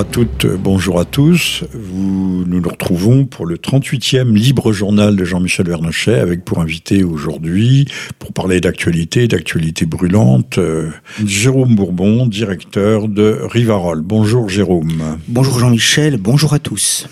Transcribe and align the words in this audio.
Bonjour 0.00 0.08
à 0.08 0.24
toutes, 0.24 0.46
bonjour 0.46 1.00
à 1.00 1.04
tous. 1.04 1.64
Nous 1.74 2.46
nous 2.46 2.66
retrouvons 2.66 3.26
pour 3.26 3.44
le 3.44 3.58
38e 3.58 4.32
Libre 4.32 4.72
Journal 4.72 5.14
de 5.14 5.24
Jean-Michel 5.26 5.68
Vernochet 5.68 6.18
avec 6.18 6.42
pour 6.42 6.60
invité 6.60 7.04
aujourd'hui, 7.04 7.86
pour 8.18 8.32
parler 8.32 8.62
d'actualité, 8.62 9.28
d'actualité 9.28 9.84
brûlante, 9.84 10.56
euh, 10.56 10.88
Jérôme 11.26 11.74
Bourbon, 11.74 12.26
directeur 12.26 13.08
de 13.08 13.40
Rivarol. 13.42 14.00
Bonjour 14.00 14.48
Jérôme. 14.48 15.18
Bonjour 15.28 15.58
Jean-Michel, 15.58 16.16
bonjour 16.16 16.54
à 16.54 16.58
tous. 16.58 17.06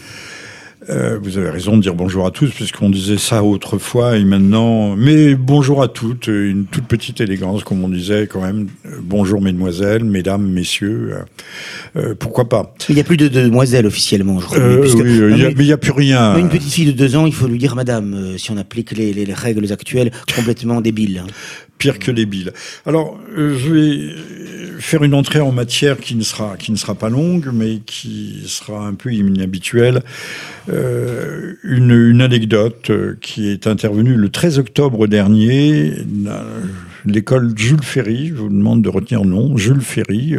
Euh, 0.91 1.19
vous 1.20 1.37
avez 1.37 1.51
raison 1.51 1.77
de 1.77 1.83
dire 1.83 1.95
bonjour 1.95 2.27
à 2.27 2.30
tous, 2.30 2.51
puisqu'on 2.51 2.88
disait 2.88 3.19
ça 3.19 3.45
autrefois 3.45 4.16
et 4.16 4.24
maintenant. 4.24 4.97
Mais 4.97 5.34
bonjour 5.34 5.83
à 5.83 5.88
toutes, 5.88 6.28
une 6.28 6.64
toute 6.64 6.87
petite 6.87 7.20
élégance, 7.20 7.62
comme 7.62 7.84
on 7.84 7.88
disait 7.88 8.27
quand 8.27 8.41
même. 8.41 8.69
Bonjour 9.02 9.42
mesdemoiselles, 9.42 10.05
mesdames, 10.05 10.48
messieurs. 10.48 11.16
Euh, 11.97 12.14
pourquoi 12.19 12.48
pas? 12.48 12.74
Il 12.88 12.95
n'y 12.95 13.01
a 13.01 13.05
plus 13.05 13.19
de, 13.19 13.28
demoiselles 13.28 13.87
officiellement, 13.87 14.41
je 14.41 14.47
crois. 14.47 14.59
Euh, 14.59 14.83
oui, 14.83 14.95
mais 15.56 15.64
il 15.64 15.66
n'y 15.66 15.73
a, 15.73 15.78
plus 15.78 15.92
rien. 15.92 16.37
Une 16.38 16.48
petite 16.48 16.73
fille 16.73 16.87
de 16.87 16.92
deux 16.92 17.16
ans, 17.16 17.27
il 17.27 17.34
faut 17.34 17.47
lui 17.47 17.59
dire 17.59 17.75
madame, 17.77 18.39
si 18.39 18.50
on 18.50 18.56
applique 18.56 18.92
les, 18.92 19.12
les 19.12 19.34
règles 19.34 19.70
actuelles 19.70 20.11
complètement 20.34 20.80
débiles 20.80 21.23
pire 21.78 21.98
que 21.98 22.11
billes. 22.11 22.50
Alors, 22.86 23.19
euh, 23.36 23.56
je 23.56 23.73
vais 23.73 24.14
faire 24.78 25.02
une 25.02 25.14
entrée 25.14 25.40
en 25.40 25.52
matière 25.52 25.98
qui 25.98 26.14
ne 26.14 26.22
sera 26.22 26.56
qui 26.56 26.72
ne 26.72 26.76
sera 26.76 26.94
pas 26.94 27.10
longue, 27.10 27.50
mais 27.52 27.80
qui 27.84 28.42
sera 28.46 28.86
un 28.86 28.94
peu 28.94 29.12
inhabituelle. 29.12 30.02
Euh, 30.68 31.54
une, 31.62 32.20
anecdote 32.20 32.90
euh, 32.90 33.16
qui 33.20 33.48
est 33.48 33.66
intervenue 33.66 34.14
le 34.14 34.28
13 34.28 34.58
octobre 34.58 35.06
dernier. 35.06 35.94
L'école 37.04 37.52
Jules 37.56 37.82
Ferry, 37.82 38.28
je 38.28 38.34
vous 38.34 38.48
demande 38.48 38.82
de 38.82 38.88
retenir 38.88 39.22
le 39.22 39.30
nom, 39.30 39.56
Jules 39.56 39.80
Ferry, 39.80 40.34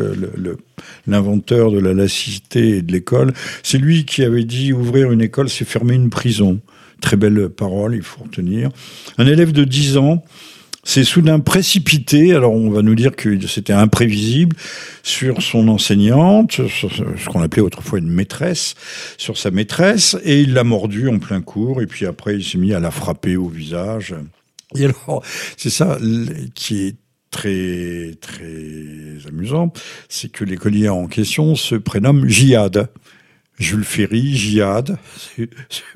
l'inventeur 1.08 1.72
de 1.72 1.80
la 1.80 1.94
laïcité 1.94 2.78
et 2.78 2.82
de 2.82 2.92
l'école, 2.92 3.34
c'est 3.64 3.78
lui 3.78 4.06
qui 4.06 4.24
avait 4.24 4.44
dit 4.44 4.74
ouvrir 4.74 5.12
une 5.12 5.22
école, 5.22 5.50
c'est 5.50 5.66
fermer 5.66 5.96
une 5.96 6.10
prison. 6.10 6.60
Très 7.02 7.16
belle 7.16 7.50
parole, 7.50 7.96
il 7.96 8.02
faut 8.02 8.24
retenir. 8.24 8.70
Un 9.18 9.26
élève 9.26 9.54
de 9.54 9.64
10 9.64 9.98
ans 9.98 10.24
c'est 10.84 11.04
soudain 11.04 11.40
précipité, 11.40 12.34
alors 12.34 12.54
on 12.54 12.70
va 12.70 12.82
nous 12.82 12.96
dire 12.96 13.16
que 13.16 13.46
c'était 13.48 13.74
imprévisible, 13.74 14.56
sur 15.04 15.42
son 15.42 15.68
enseignante, 15.68 16.54
ce 16.54 17.30
qu'on 17.30 17.42
appelait 17.42 17.62
autrefois 17.62 18.00
une 18.00 18.10
maîtresse, 18.10 18.76
sur 19.18 19.38
sa 19.38 19.52
maîtresse, 19.52 20.18
et 20.24 20.42
il 20.42 20.54
l'a 20.54 20.64
mordue 20.64 21.10
en 21.10 21.20
plein 21.20 21.42
cours, 21.42 21.82
et 21.82 21.88
puis 21.88 22.06
après 22.06 22.36
il 22.38 22.44
s'est 22.44 22.58
mis 22.58 22.74
à 22.74 22.80
la 22.80 22.92
frapper 22.92 23.36
au 23.36 23.48
visage. 23.48 24.16
Et 24.76 24.86
alors, 24.86 25.24
c'est 25.58 25.70
ça 25.70 25.98
qui 26.56 26.84
est 26.84 26.96
très 27.32 28.16
très 28.22 29.28
amusant, 29.28 29.72
c'est 30.08 30.32
que 30.32 30.44
l'écolier 30.44 30.90
en 30.90 31.08
question 31.08 31.56
se 31.56 31.76
prénomme 31.76 32.28
Jihad. 32.28 32.90
Jules 33.60 33.84
Ferry, 33.84 34.36
Jihad. 34.36 34.98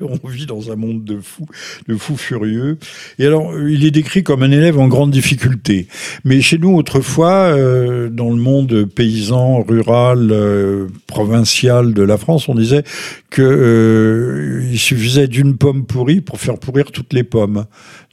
On 0.00 0.28
vit 0.28 0.44
dans 0.44 0.70
un 0.70 0.76
monde 0.76 1.02
de 1.02 1.18
fous, 1.20 1.46
de 1.88 1.96
fous 1.96 2.18
furieux. 2.18 2.78
Et 3.18 3.26
alors, 3.26 3.58
il 3.58 3.86
est 3.86 3.90
décrit 3.90 4.22
comme 4.22 4.42
un 4.42 4.50
élève 4.50 4.78
en 4.78 4.86
grande 4.86 5.10
difficulté. 5.10 5.88
Mais 6.24 6.42
chez 6.42 6.58
nous, 6.58 6.74
autrefois, 6.74 7.32
euh, 7.32 8.10
dans 8.10 8.28
le 8.28 8.36
monde 8.36 8.84
paysan, 8.84 9.62
rural, 9.62 10.28
euh, 10.30 10.88
provincial 11.06 11.94
de 11.94 12.02
la 12.02 12.18
France, 12.18 12.50
on 12.50 12.54
disait 12.54 12.84
que 13.30 13.42
euh, 13.42 14.76
suffisait 14.76 15.26
d'une 15.26 15.56
pomme 15.56 15.86
pourrie 15.86 16.20
pour 16.20 16.40
faire 16.40 16.58
pourrir 16.58 16.92
toutes 16.92 17.14
les 17.14 17.24
pommes. 17.24 17.64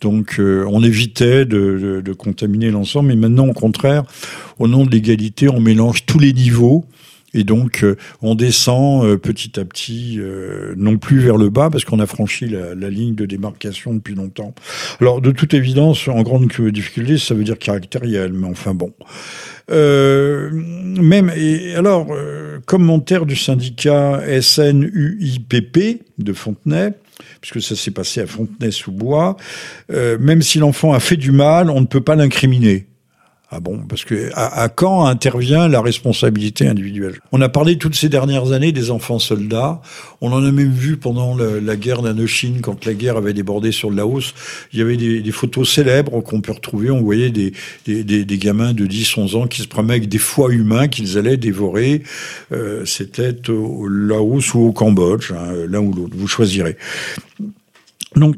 Donc, 0.01 0.39
on 0.39 0.83
évitait 0.83 1.45
de, 1.45 2.01
de 2.03 2.13
contaminer 2.13 2.71
l'ensemble. 2.71 3.09
Mais 3.09 3.15
maintenant, 3.15 3.47
au 3.47 3.53
contraire, 3.53 4.03
au 4.59 4.67
nom 4.67 4.85
de 4.85 4.91
l'égalité, 4.91 5.49
on 5.49 5.59
mélange 5.59 6.05
tous 6.05 6.19
les 6.19 6.33
niveaux. 6.33 6.85
Et 7.33 7.43
donc, 7.43 7.83
euh, 7.83 7.95
on 8.21 8.35
descend 8.35 9.05
euh, 9.05 9.17
petit 9.17 9.59
à 9.59 9.65
petit, 9.65 10.17
euh, 10.19 10.73
non 10.75 10.97
plus 10.97 11.19
vers 11.19 11.37
le 11.37 11.49
bas, 11.49 11.69
parce 11.69 11.85
qu'on 11.85 11.99
a 11.99 12.05
franchi 12.05 12.47
la, 12.47 12.75
la, 12.75 12.89
ligne 12.89 13.15
de 13.15 13.25
démarcation 13.25 13.93
depuis 13.93 14.15
longtemps. 14.15 14.53
Alors, 14.99 15.21
de 15.21 15.31
toute 15.31 15.53
évidence, 15.53 16.07
en 16.07 16.21
grande 16.23 16.47
difficulté, 16.47 17.17
ça 17.17 17.33
veut 17.33 17.43
dire 17.43 17.57
caractériel, 17.57 18.33
mais 18.33 18.47
enfin 18.47 18.73
bon. 18.73 18.91
même, 19.69 21.31
et 21.35 21.75
alors, 21.75 22.07
commentaire 22.65 23.25
du 23.25 23.37
syndicat 23.37 24.21
SNUIPP 24.41 26.03
de 26.17 26.33
Fontenay, 26.33 26.93
puisque 27.39 27.61
ça 27.61 27.75
s'est 27.75 27.91
passé 27.91 28.21
à 28.21 28.27
Fontenay-sous-Bois, 28.27 29.37
même 29.89 30.41
si 30.41 30.59
l'enfant 30.59 30.91
a 30.91 30.99
fait 30.99 31.17
du 31.17 31.31
mal, 31.31 31.69
on 31.69 31.79
ne 31.79 31.85
peut 31.85 32.01
pas 32.01 32.15
l'incriminer. 32.15 32.87
Ah 33.53 33.59
bon 33.59 33.79
Parce 33.79 34.05
que 34.05 34.29
à, 34.33 34.69
quand 34.69 35.05
intervient 35.05 35.67
la 35.67 35.81
responsabilité 35.81 36.67
individuelle? 36.67 37.19
On 37.33 37.41
a 37.41 37.49
parlé 37.49 37.77
toutes 37.77 37.95
ces 37.95 38.07
dernières 38.07 38.53
années 38.53 38.71
des 38.71 38.91
enfants 38.91 39.19
soldats. 39.19 39.81
On 40.21 40.31
en 40.31 40.41
a 40.45 40.51
même 40.53 40.71
vu 40.71 40.95
pendant 40.95 41.35
la 41.35 41.75
guerre 41.75 42.01
d'Indochine, 42.01 42.61
quand 42.61 42.85
la 42.85 42.93
guerre 42.93 43.17
avait 43.17 43.33
débordé 43.33 43.73
sur 43.73 43.89
le 43.89 43.97
Laos. 43.97 44.33
Il 44.71 44.79
y 44.79 44.81
avait 44.81 44.95
des, 44.95 45.19
des 45.19 45.31
photos 45.33 45.69
célèbres 45.69 46.21
qu'on 46.21 46.39
peut 46.39 46.53
retrouver. 46.53 46.91
On 46.91 47.01
voyait 47.01 47.29
des, 47.29 47.51
des, 47.85 48.05
des, 48.05 48.23
des 48.23 48.37
gamins 48.37 48.71
de 48.73 48.85
10, 48.85 49.17
11 49.17 49.35
ans 49.35 49.47
qui 49.47 49.61
se 49.61 49.67
promenaient 49.67 49.95
avec 49.95 50.07
des 50.07 50.17
foies 50.17 50.53
humains 50.53 50.87
qu'ils 50.87 51.17
allaient 51.17 51.35
dévorer. 51.35 52.03
Euh, 52.53 52.85
C'était 52.85 53.49
au 53.49 53.85
Laos 53.89 54.53
ou 54.53 54.59
au 54.59 54.71
Cambodge, 54.71 55.33
hein, 55.33 55.51
l'un 55.67 55.79
ou 55.79 55.93
l'autre. 55.93 56.13
Vous 56.15 56.27
choisirez. 56.27 56.77
Donc 58.15 58.35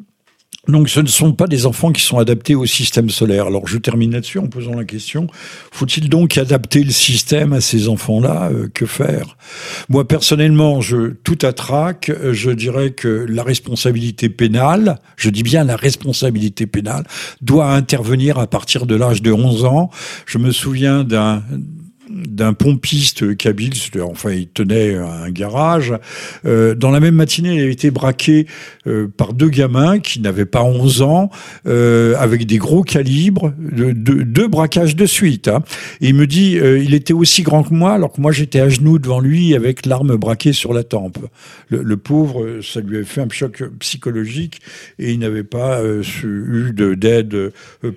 donc 0.68 0.88
ce 0.88 1.02
ne 1.02 1.08
sont 1.08 1.34
pas 1.34 1.48
des 1.48 1.66
enfants 1.66 1.92
qui 1.92 2.02
sont 2.02 2.20
adaptés 2.20 2.56
au 2.56 2.66
système 2.66 3.10
solaire. 3.10 3.48
Alors 3.48 3.68
je 3.68 3.78
termine 3.78 4.12
là-dessus 4.14 4.40
en 4.40 4.48
posant 4.48 4.74
la 4.74 4.86
question, 4.86 5.28
faut-il 5.72 6.10
donc 6.10 6.38
adapter 6.38 6.84
le 6.84 6.92
système 6.92 7.52
à 7.52 7.60
ces 7.60 7.90
enfants-là? 7.90 8.50
Euh, 8.54 8.70
Que 8.74 8.86
faire? 8.86 9.36
Moi 9.90 10.08
personnellement, 10.08 10.80
je 10.80 11.14
tout 11.24 11.38
à 11.42 11.52
trac, 11.52 12.12
je 12.32 12.50
dirais 12.52 12.92
que 12.92 13.26
la 13.28 13.44
responsabilité 13.44 14.30
pénale, 14.30 15.00
je 15.18 15.30
dis 15.30 15.44
bien 15.44 15.66
la 15.66 15.76
responsabilité 15.76 16.66
pénale, 16.66 17.06
doit 17.42 17.74
intervenir 17.74 18.40
à 18.40 18.48
partir 18.48 18.86
de 18.86 18.96
l'âge 18.96 19.22
de 19.22 19.32
11 19.32 19.66
ans. 19.66 19.90
Je 20.26 20.38
me 20.38 20.52
souviens 20.52 21.04
d'un 21.04 21.44
d'un 22.14 22.54
pompiste 22.54 23.36
kabyle, 23.38 23.74
enfin 24.02 24.32
il 24.32 24.48
tenait 24.48 24.96
un 24.96 25.30
garage. 25.30 25.94
Euh, 26.46 26.76
dans 26.76 26.92
la 26.92 27.00
même 27.00 27.16
matinée, 27.16 27.56
il 27.56 27.62
a 27.62 27.70
été 27.70 27.92
braqué 27.92 28.48
euh, 28.88 29.08
par 29.08 29.34
deux 29.34 29.50
gamins 29.50 30.00
qui 30.00 30.20
n'avaient 30.20 30.46
pas 30.46 30.64
11 30.64 31.02
ans, 31.02 31.30
euh, 31.68 32.16
avec 32.18 32.46
des 32.46 32.58
gros 32.58 32.84
calibres, 32.84 33.54
deux 33.58 34.48
braquages 34.48 34.96
de 34.96 35.06
suite. 35.06 35.48
Hein. 35.48 35.64
Et 36.02 36.10
il 36.10 36.16
me 36.16 36.28
dit, 36.28 36.54
il 36.54 36.94
était 36.94 37.14
aussi 37.14 37.42
grand 37.44 37.64
que 37.64 37.74
moi, 37.74 37.94
alors 37.94 38.12
que 38.12 38.22
moi 38.22 38.32
j'étais 38.32 38.60
à 38.60 38.70
genoux 38.70 39.00
devant 39.00 39.20
lui 39.20 39.56
avec 39.56 39.86
l'arme 39.86 40.16
braquée 40.16 40.54
sur 40.54 40.74
la 40.74 40.84
tempe. 40.84 41.18
Le, 41.70 41.98
pauvre, 41.98 42.60
ça 42.62 42.82
lui 42.82 42.98
avait 42.98 43.06
fait 43.06 43.22
un 43.22 43.30
choc 43.30 43.64
psychologique 43.80 44.60
et 45.00 45.12
il 45.12 45.20
n'avait 45.20 45.44
pas 45.44 45.82
eu 46.24 46.74
d'aide 46.74 47.52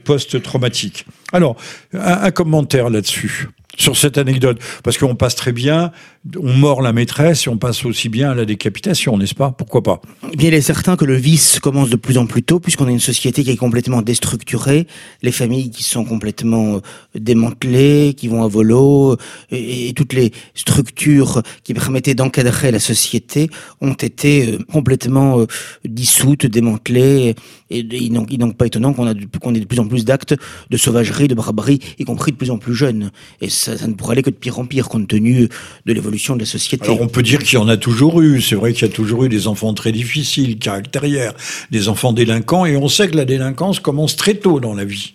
post-traumatique. 0.05 1.07
Alors, 1.33 1.57
un 1.93 2.31
commentaire 2.31 2.89
là-dessus 2.89 3.49
sur 3.77 3.97
cette 3.97 4.19
anecdote 4.19 4.59
Parce 4.83 4.99
qu'on 4.99 5.15
passe 5.15 5.35
très 5.35 5.53
bien, 5.53 5.93
on 6.41 6.53
mord 6.53 6.83
la 6.83 6.93
maîtresse 6.93 7.47
et 7.47 7.49
on 7.49 7.59
passe 7.59 7.85
aussi 7.85 8.09
bien 8.09 8.31
à 8.31 8.35
la 8.35 8.45
décapitation, 8.45 9.17
n'est-ce 9.17 9.35
pas? 9.35 9.53
Pourquoi 9.53 9.83
pas? 9.83 10.01
Eh 10.33 10.37
Bien, 10.37 10.49
il 10.49 10.55
est 10.55 10.61
certain 10.61 10.97
que 10.97 11.05
le 11.05 11.15
vice 11.15 11.61
commence 11.61 11.91
de 11.91 11.97
plus 11.97 12.19
en 12.19 12.27
plus 12.27 12.43
tôt, 12.43 12.61
puisqu'on 12.61 12.87
a 12.87 12.91
une 12.91 13.01
société 13.01 13.45
qui 13.45 13.51
est 13.51 13.57
complètement 13.57 14.03
déstructurée, 14.03 14.87
les 15.23 15.33
familles 15.33 15.71
qui 15.71 15.83
sont 15.83 16.05
complètement 16.05 16.77
euh, 16.77 16.81
démantelées, 17.15 18.15
qui 18.17 18.29
vont 18.29 18.43
à 18.43 18.49
volo, 18.49 19.13
euh, 19.13 19.17
et, 19.51 19.93
toutes 19.95 20.13
les 20.13 20.33
structures 20.55 21.43
qui 21.65 21.75
permettaient 21.75 22.15
d'encadrer 22.15 22.71
la 22.71 22.81
société 22.81 23.49
ont 23.81 23.95
été 23.95 24.55
euh, 24.55 24.59
complètement 24.71 25.45
dissoutes, 25.85 26.47
démantelées, 26.47 27.35
et 27.71 27.79
il 27.81 28.13
n'est 28.13 28.37
donc 28.37 28.57
pas 28.57 28.67
étonnant 28.67 28.93
qu'on 28.93 29.07
ait 29.09 29.15
de 29.61 29.65
plus 29.65 29.81
en 29.81 29.87
plus 29.87 30.05
d'actes 30.05 30.35
de 30.71 30.77
sauvagerie, 30.77 31.29
de 31.29 31.35
barbarie, 31.35 31.81
y 31.99 32.05
compris 32.05 32.33
de 32.33 32.37
plus 32.37 32.51
en 32.51 32.59
plus 32.59 32.75
jeunes. 32.75 33.11
Et 33.41 33.49
ça, 33.49 33.75
ne 33.87 33.95
pourrait 33.95 34.13
aller 34.13 34.23
que 34.23 34.31
de 34.31 34.37
pire 34.37 34.59
en 34.59 34.67
pire 34.67 34.89
compte 34.89 35.09
tenu 35.09 35.49
de 35.87 35.93
l'évolution 35.93 36.16
de 36.17 36.41
la 36.41 36.47
société. 36.47 36.85
Alors 36.85 37.01
on 37.01 37.09
peut 37.09 37.23
dire 37.23 37.41
qu'il 37.41 37.59
y 37.59 37.63
en 37.63 37.69
a 37.69 37.77
toujours 37.77 38.21
eu. 38.21 38.41
C'est 38.41 38.55
vrai 38.55 38.73
qu'il 38.73 38.87
y 38.87 38.91
a 38.91 38.95
toujours 38.95 39.25
eu 39.25 39.29
des 39.29 39.47
enfants 39.47 39.75
très 39.75 39.93
difficiles, 39.93 40.59
caractérières, 40.59 41.35
des 41.71 41.89
enfants 41.89 42.13
délinquants, 42.13 42.67
et 42.67 42.77
on 42.77 42.89
sait 42.89 43.09
que 43.09 43.17
la 43.17 43.25
délinquance 43.25 43.81
commence 43.81 44.17
très 44.17 44.35
tôt 44.35 44.61
dans 44.61 44.75
la 44.75 44.85
vie. 44.85 45.15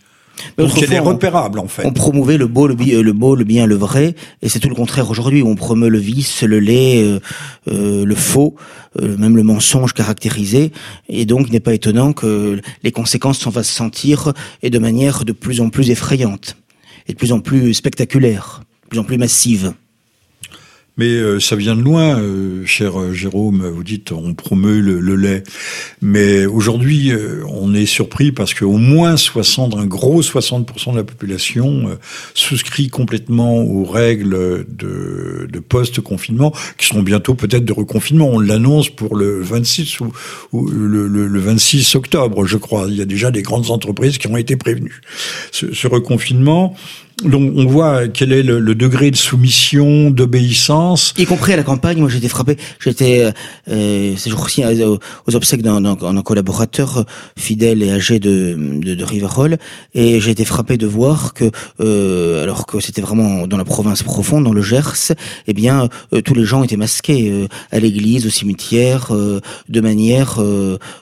Donc 0.58 0.82
elle 0.82 0.94
est 0.94 1.00
repérable 1.00 1.60
en 1.60 1.68
fait. 1.68 1.86
On 1.86 1.94
promouvait 1.94 2.38
le 2.38 2.48
beau, 2.48 2.68
le, 2.68 2.76
le 2.76 3.14
beau, 3.14 3.36
le 3.36 3.44
bien, 3.44 3.66
le 3.66 3.76
vrai, 3.76 4.16
et 4.42 4.50
c'est 4.50 4.60
tout 4.60 4.70
le 4.70 4.76
contraire 4.76 5.10
aujourd'hui. 5.10 5.44
On 5.44 5.56
promeut 5.56 5.90
le 5.90 6.00
vice, 6.00 6.44
le 6.44 6.60
lait, 6.60 7.04
euh, 7.04 7.20
euh, 7.68 8.06
le 8.06 8.16
faux, 8.16 8.56
euh, 9.02 9.18
même 9.18 9.36
le 9.36 9.44
mensonge 9.44 9.94
caractérisé, 9.94 10.72
et 11.10 11.26
donc 11.26 11.48
il 11.48 11.54
n'est 11.54 11.60
pas 11.60 11.74
étonnant 11.74 12.14
que 12.14 12.60
les 12.84 12.92
conséquences 12.92 13.40
s'en 13.40 13.52
fassent 13.52 13.70
sentir 13.70 14.34
et 14.64 14.70
de 14.70 14.80
manière 14.80 15.26
de 15.26 15.32
plus 15.32 15.62
en 15.62 15.70
plus 15.70 15.90
effrayante 15.90 16.58
et 17.08 17.14
de 17.14 17.18
plus 17.18 17.34
en 17.34 17.40
plus 17.40 17.74
spectaculaire, 17.74 18.62
de 18.84 18.90
plus 18.90 19.00
en 19.00 19.04
plus 19.04 19.18
massive. 19.18 19.74
Mais 21.02 21.14
euh, 21.14 21.40
ça 21.40 21.56
vient 21.56 21.76
de 21.76 21.82
loin, 21.82 22.20
euh, 22.20 22.64
cher 22.68 23.00
euh, 23.02 23.12
Jérôme. 23.12 23.68
Vous 23.68 23.84
dites 23.84 24.12
on 24.12 24.36
promeut 24.36 24.82
le, 24.82 25.00
le 25.00 25.16
lait, 25.16 25.42
mais 26.00 26.46
aujourd'hui 26.46 27.12
on 27.48 27.74
est 27.74 27.88
surpris 27.88 28.32
parce 28.32 28.54
qu'au 28.54 28.78
moins 28.78 29.18
60, 29.18 29.74
un 29.78 29.88
gros 29.88 30.22
60% 30.22 30.92
de 30.92 30.98
la 30.98 31.04
population 31.04 31.98
souscrit 32.36 32.90
complètement 32.90 33.58
aux 33.64 33.84
règles 33.84 34.64
de, 34.70 35.48
de 35.52 35.60
post-confinement, 35.60 36.54
qui 36.78 36.86
seront 36.86 37.02
bientôt 37.02 37.34
peut-être 37.34 37.66
de 37.66 37.74
reconfinement. 37.74 38.30
On 38.30 38.40
l'annonce 38.40 38.90
pour 38.90 39.16
le 39.16 39.42
26 39.42 40.02
ou, 40.02 40.12
ou 40.52 40.68
le, 40.68 41.08
le, 41.08 41.26
le, 41.26 41.40
26 41.40 41.96
octobre, 41.96 42.46
je 42.46 42.58
crois. 42.58 42.86
Il 42.88 42.96
y 42.96 43.02
a 43.02 43.06
déjà 43.06 43.32
des 43.32 43.42
grandes 43.42 43.72
entreprises 43.72 44.20
qui 44.20 44.28
ont 44.28 44.38
été 44.38 44.56
prévenues. 44.56 45.02
Ce, 45.52 45.74
ce 45.74 45.88
reconfinement, 45.88 46.76
donc 47.24 47.54
on 47.56 47.66
voit 47.66 48.08
quel 48.08 48.32
est 48.34 48.44
le, 48.44 48.60
le 48.60 48.76
degré 48.76 49.12
de 49.12 49.16
soumission, 49.16 50.10
d'obéissance. 50.10 51.14
Y 51.18 51.26
compris 51.26 51.54
à 51.54 51.58
la 51.58 51.64
campagne, 51.64 52.00
moi 52.00 52.10
j'étais 52.10 52.28
frappé, 52.28 52.58
j'étais 52.80 53.26
euh, 53.26 53.32
euh 53.70 54.16
ces 54.18 54.30
jours-ci 54.30 54.64
aux, 54.66 55.00
obsèques 55.36 55.62
d'un 55.62 55.96
collaborateur 56.24 57.06
fidèle 57.38 57.84
et 57.84 57.92
âgé 57.92 58.20
de, 58.20 58.56
de, 58.58 58.96
de 58.96 59.04
Rivarol, 59.04 59.58
et 59.94 60.20
j'ai 60.20 60.32
été 60.32 60.46
frappé 60.46 60.78
de 60.78 60.88
voir 60.88 61.34
que, 61.34 61.50
euh, 61.80 62.44
alors 62.44 62.66
que 62.66 62.80
c'était 62.80 63.02
vraiment 63.02 63.48
dans 63.48 63.58
la 63.58 63.66
province 63.66 64.04
profonde, 64.04 64.44
dans 64.44 64.54
le 64.54 64.62
Gers, 64.62 65.14
eh 65.48 65.54
bien 65.54 65.90
euh, 66.14 66.22
tous 66.22 66.34
les 66.34 66.46
gens 66.46 66.64
étaient 66.64 66.78
masqués 66.78 67.30
euh, 67.32 67.48
à 67.72 67.80
l'église, 67.80 68.26
au 68.26 68.30
cimetière, 68.30 69.08
euh, 69.12 69.40
de 69.70 69.82
manière 69.82 70.40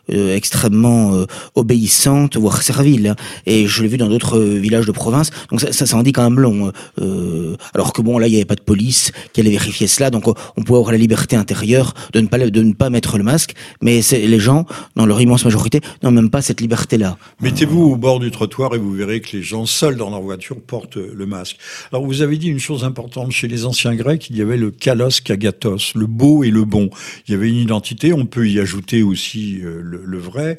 extrêmement 0.09 1.13
obéissante, 1.55 2.37
voire 2.37 2.61
servile. 2.61 3.15
Et 3.45 3.67
je 3.67 3.81
l'ai 3.81 3.87
vu 3.87 3.97
dans 3.97 4.07
d'autres 4.07 4.39
villages 4.39 4.85
de 4.85 4.91
province, 4.91 5.31
donc 5.49 5.61
ça, 5.61 5.71
ça, 5.71 5.85
ça 5.85 5.97
en 5.97 6.03
dit 6.03 6.08
quand 6.11 6.29
même 6.29 6.39
long. 6.39 6.71
Euh, 7.01 7.55
alors 7.73 7.93
que 7.93 8.01
bon, 8.01 8.17
là, 8.17 8.27
il 8.27 8.31
n'y 8.31 8.37
avait 8.37 8.45
pas 8.45 8.55
de 8.55 8.61
police 8.61 9.11
qui 9.33 9.41
allait 9.41 9.51
vérifier 9.51 9.87
cela, 9.87 10.09
donc 10.09 10.27
on 10.27 10.63
pouvait 10.63 10.79
avoir 10.79 10.91
la 10.91 10.97
liberté 10.97 11.35
intérieure 11.35 11.93
de 12.13 12.21
ne 12.21 12.27
pas 12.27 12.37
de 12.37 12.61
ne 12.61 12.73
pas 12.73 12.89
mettre 12.89 13.17
le 13.17 13.23
masque. 13.23 13.53
Mais 13.81 14.01
les 14.11 14.39
gens, 14.39 14.65
dans 14.95 15.05
leur 15.05 15.21
immense 15.21 15.45
majorité, 15.45 15.81
n'ont 16.03 16.11
même 16.11 16.29
pas 16.29 16.41
cette 16.41 16.61
liberté-là. 16.61 17.17
Mettez-vous 17.41 17.81
au 17.81 17.95
bord 17.95 18.19
du 18.19 18.31
trottoir 18.31 18.75
et 18.75 18.77
vous 18.77 18.91
verrez 18.91 19.21
que 19.21 19.37
les 19.37 19.43
gens 19.43 19.65
seuls 19.65 19.95
dans 19.95 20.09
leur 20.09 20.21
voiture 20.21 20.59
portent 20.59 20.97
le 20.97 21.25
masque. 21.25 21.57
Alors 21.91 22.05
vous 22.05 22.21
avez 22.21 22.37
dit 22.37 22.47
une 22.47 22.59
chose 22.59 22.83
importante 22.83 23.31
chez 23.31 23.47
les 23.47 23.65
anciens 23.65 23.95
Grecs, 23.95 24.29
il 24.29 24.37
y 24.37 24.41
avait 24.41 24.57
le 24.57 24.71
kalos 24.71 25.21
kagatos, 25.23 25.93
le 25.95 26.07
beau 26.07 26.43
et 26.43 26.51
le 26.51 26.65
bon. 26.65 26.89
Il 27.27 27.31
y 27.31 27.35
avait 27.35 27.49
une 27.49 27.57
identité. 27.57 28.13
On 28.13 28.25
peut 28.25 28.47
y 28.47 28.59
ajouter 28.59 29.03
aussi 29.03 29.61
euh, 29.63 29.81
le, 29.83 30.17
vrai. 30.17 30.57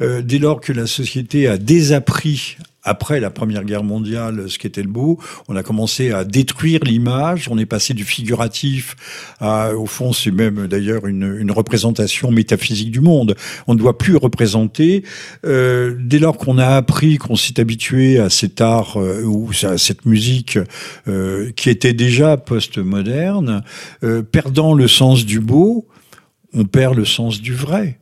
Euh, 0.00 0.22
dès 0.22 0.38
lors 0.38 0.60
que 0.60 0.72
la 0.72 0.86
société 0.86 1.48
a 1.48 1.58
désappris 1.58 2.56
après 2.82 3.20
la 3.20 3.30
Première 3.30 3.64
Guerre 3.64 3.84
mondiale, 3.84 4.48
ce 4.48 4.58
qui 4.58 4.66
était 4.66 4.82
le 4.82 4.88
beau, 4.88 5.18
on 5.48 5.56
a 5.56 5.62
commencé 5.62 6.12
à 6.12 6.24
détruire 6.24 6.80
l'image, 6.84 7.48
on 7.50 7.58
est 7.58 7.66
passé 7.66 7.94
du 7.94 8.04
figuratif 8.04 8.96
à, 9.40 9.74
au 9.74 9.86
fond, 9.86 10.12
c'est 10.12 10.30
même 10.30 10.66
d'ailleurs 10.66 11.06
une, 11.06 11.36
une, 11.38 11.50
représentation 11.50 12.30
métaphysique 12.30 12.90
du 12.90 13.00
monde. 13.00 13.34
On 13.66 13.74
ne 13.74 13.78
doit 13.78 13.98
plus 13.98 14.16
représenter. 14.16 15.04
Euh, 15.44 15.96
dès 15.98 16.18
lors 16.18 16.38
qu'on 16.38 16.58
a 16.58 16.68
appris, 16.68 17.18
qu'on 17.18 17.36
s'est 17.36 17.60
habitué 17.60 18.18
à 18.18 18.30
cet 18.30 18.60
art 18.60 18.96
euh, 18.96 19.22
ou 19.24 19.50
à 19.62 19.78
cette 19.78 20.06
musique 20.06 20.58
euh, 21.08 21.50
qui 21.56 21.70
était 21.70 21.92
déjà 21.92 22.36
post-moderne, 22.36 23.62
euh, 24.04 24.22
perdant 24.22 24.74
le 24.74 24.88
sens 24.88 25.26
du 25.26 25.40
beau, 25.40 25.86
on 26.54 26.64
perd 26.64 26.96
le 26.96 27.04
sens 27.04 27.40
du 27.40 27.54
vrai 27.54 27.99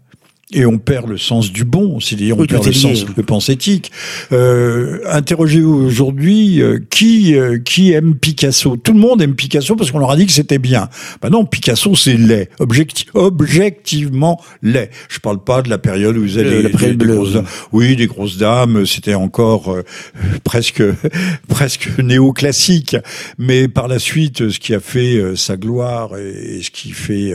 et 0.53 0.65
on 0.65 0.79
perd 0.79 1.09
le 1.09 1.19
sens 1.19 1.53
du 1.53 1.65
bon, 1.65 2.01
c'est-à-dire 2.01 2.39
on 2.39 2.47
perd 2.47 2.65
le 2.65 2.73
sens 2.73 3.05
le 3.15 3.23
pensétique. 3.23 3.93
Euh, 4.33 5.01
Interrogez-vous 5.07 5.75
aujourd'hui 5.75 6.63
euh, 6.63 6.79
qui 6.89 7.37
euh, 7.37 7.59
qui 7.59 7.93
aime 7.93 8.15
Picasso? 8.15 8.79
Tout 8.79 8.95
le 8.95 8.99
monde 8.99 9.21
aime 9.21 9.35
Picasso 9.35 9.77
parce 9.77 9.91
qu'on 9.91 9.99
leur 9.99 10.11
a 10.11 10.17
dit 10.17 10.25
que 10.25 10.33
c'était 10.33 10.59
bien. 10.59 10.89
Ben 11.21 11.29
non, 11.29 11.45
Picasso 11.45 11.95
c'est 11.95 12.17
laid, 12.17 12.49
Objecti 12.61 13.07
objectivement 13.13 14.41
laid. 14.63 14.91
Je 15.11 15.19
parle 15.19 15.45
pas 15.45 15.61
de 15.61 15.69
la 15.69 15.77
période 15.77 16.17
où 16.17 16.23
vous 16.23 16.39
avez 16.39 16.63
des, 16.63 16.95
des 16.95 17.07
grosses 17.07 17.33
dames. 17.35 17.47
Oui, 17.73 17.97
des 17.97 18.07
grosses 18.07 18.39
dames, 18.39 18.87
c'était 18.87 19.15
encore 19.15 19.71
euh, 19.71 19.85
presque 20.45 20.83
presque 21.49 21.91
néoclassique. 21.99 22.97
Mais 23.37 23.69
par 23.69 23.87
la 23.87 23.99
suite, 23.99 24.49
ce 24.49 24.59
qui 24.59 24.75
a 24.75 24.81
fait 24.81 25.17
euh, 25.17 25.37
sa 25.37 25.59
gloire 25.59 26.17
et, 26.17 26.57
et, 26.57 26.63
ce 26.63 26.71
qui 26.71 26.93
fait 26.93 27.35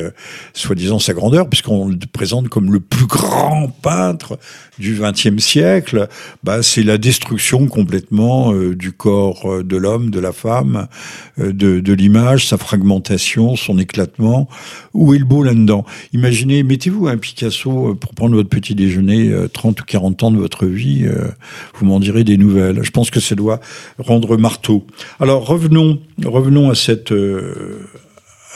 soi-disant 0.53 0.99
sa 0.99 1.13
grandeur, 1.13 1.47
puisqu'on 1.47 1.87
le 1.87 1.97
présente 2.11 2.49
comme 2.49 2.71
le 2.71 2.79
plus 2.79 3.02
grand 3.05 3.69
peintre 3.81 4.39
du 4.79 4.99
XXe 4.99 5.41
siècle, 5.43 6.07
bah, 6.43 6.63
c'est 6.63 6.83
la 6.83 6.97
destruction 6.97 7.67
complètement 7.67 8.53
euh, 8.53 8.75
du 8.75 8.91
corps 8.91 9.45
euh, 9.45 9.63
de 9.63 9.77
l'homme, 9.77 10.09
de 10.09 10.19
la 10.19 10.31
femme, 10.31 10.87
euh, 11.39 11.51
de, 11.53 11.93
l'image, 11.93 12.47
sa 12.47 12.57
fragmentation, 12.57 13.55
son 13.55 13.77
éclatement. 13.77 14.47
Où 14.93 15.13
est 15.13 15.19
le 15.19 15.25
beau 15.25 15.43
là-dedans? 15.43 15.85
Imaginez, 16.13 16.63
mettez-vous 16.63 17.07
un 17.07 17.17
Picasso 17.17 17.95
pour 17.95 18.13
prendre 18.13 18.35
votre 18.35 18.49
petit 18.49 18.75
déjeuner, 18.75 19.31
30 19.53 19.81
ou 19.81 19.83
40 19.85 20.23
ans 20.23 20.31
de 20.31 20.37
votre 20.37 20.65
vie, 20.65 21.05
vous 21.75 21.85
m'en 21.85 21.99
direz 21.99 22.23
des 22.23 22.37
nouvelles. 22.37 22.83
Je 22.83 22.91
pense 22.91 23.09
que 23.09 23.19
ça 23.19 23.35
doit 23.35 23.59
rendre 23.99 24.37
marteau. 24.37 24.85
Alors 25.19 25.45
revenons, 25.45 25.99
revenons 26.23 26.69
à 26.69 26.75
cette 26.75 27.13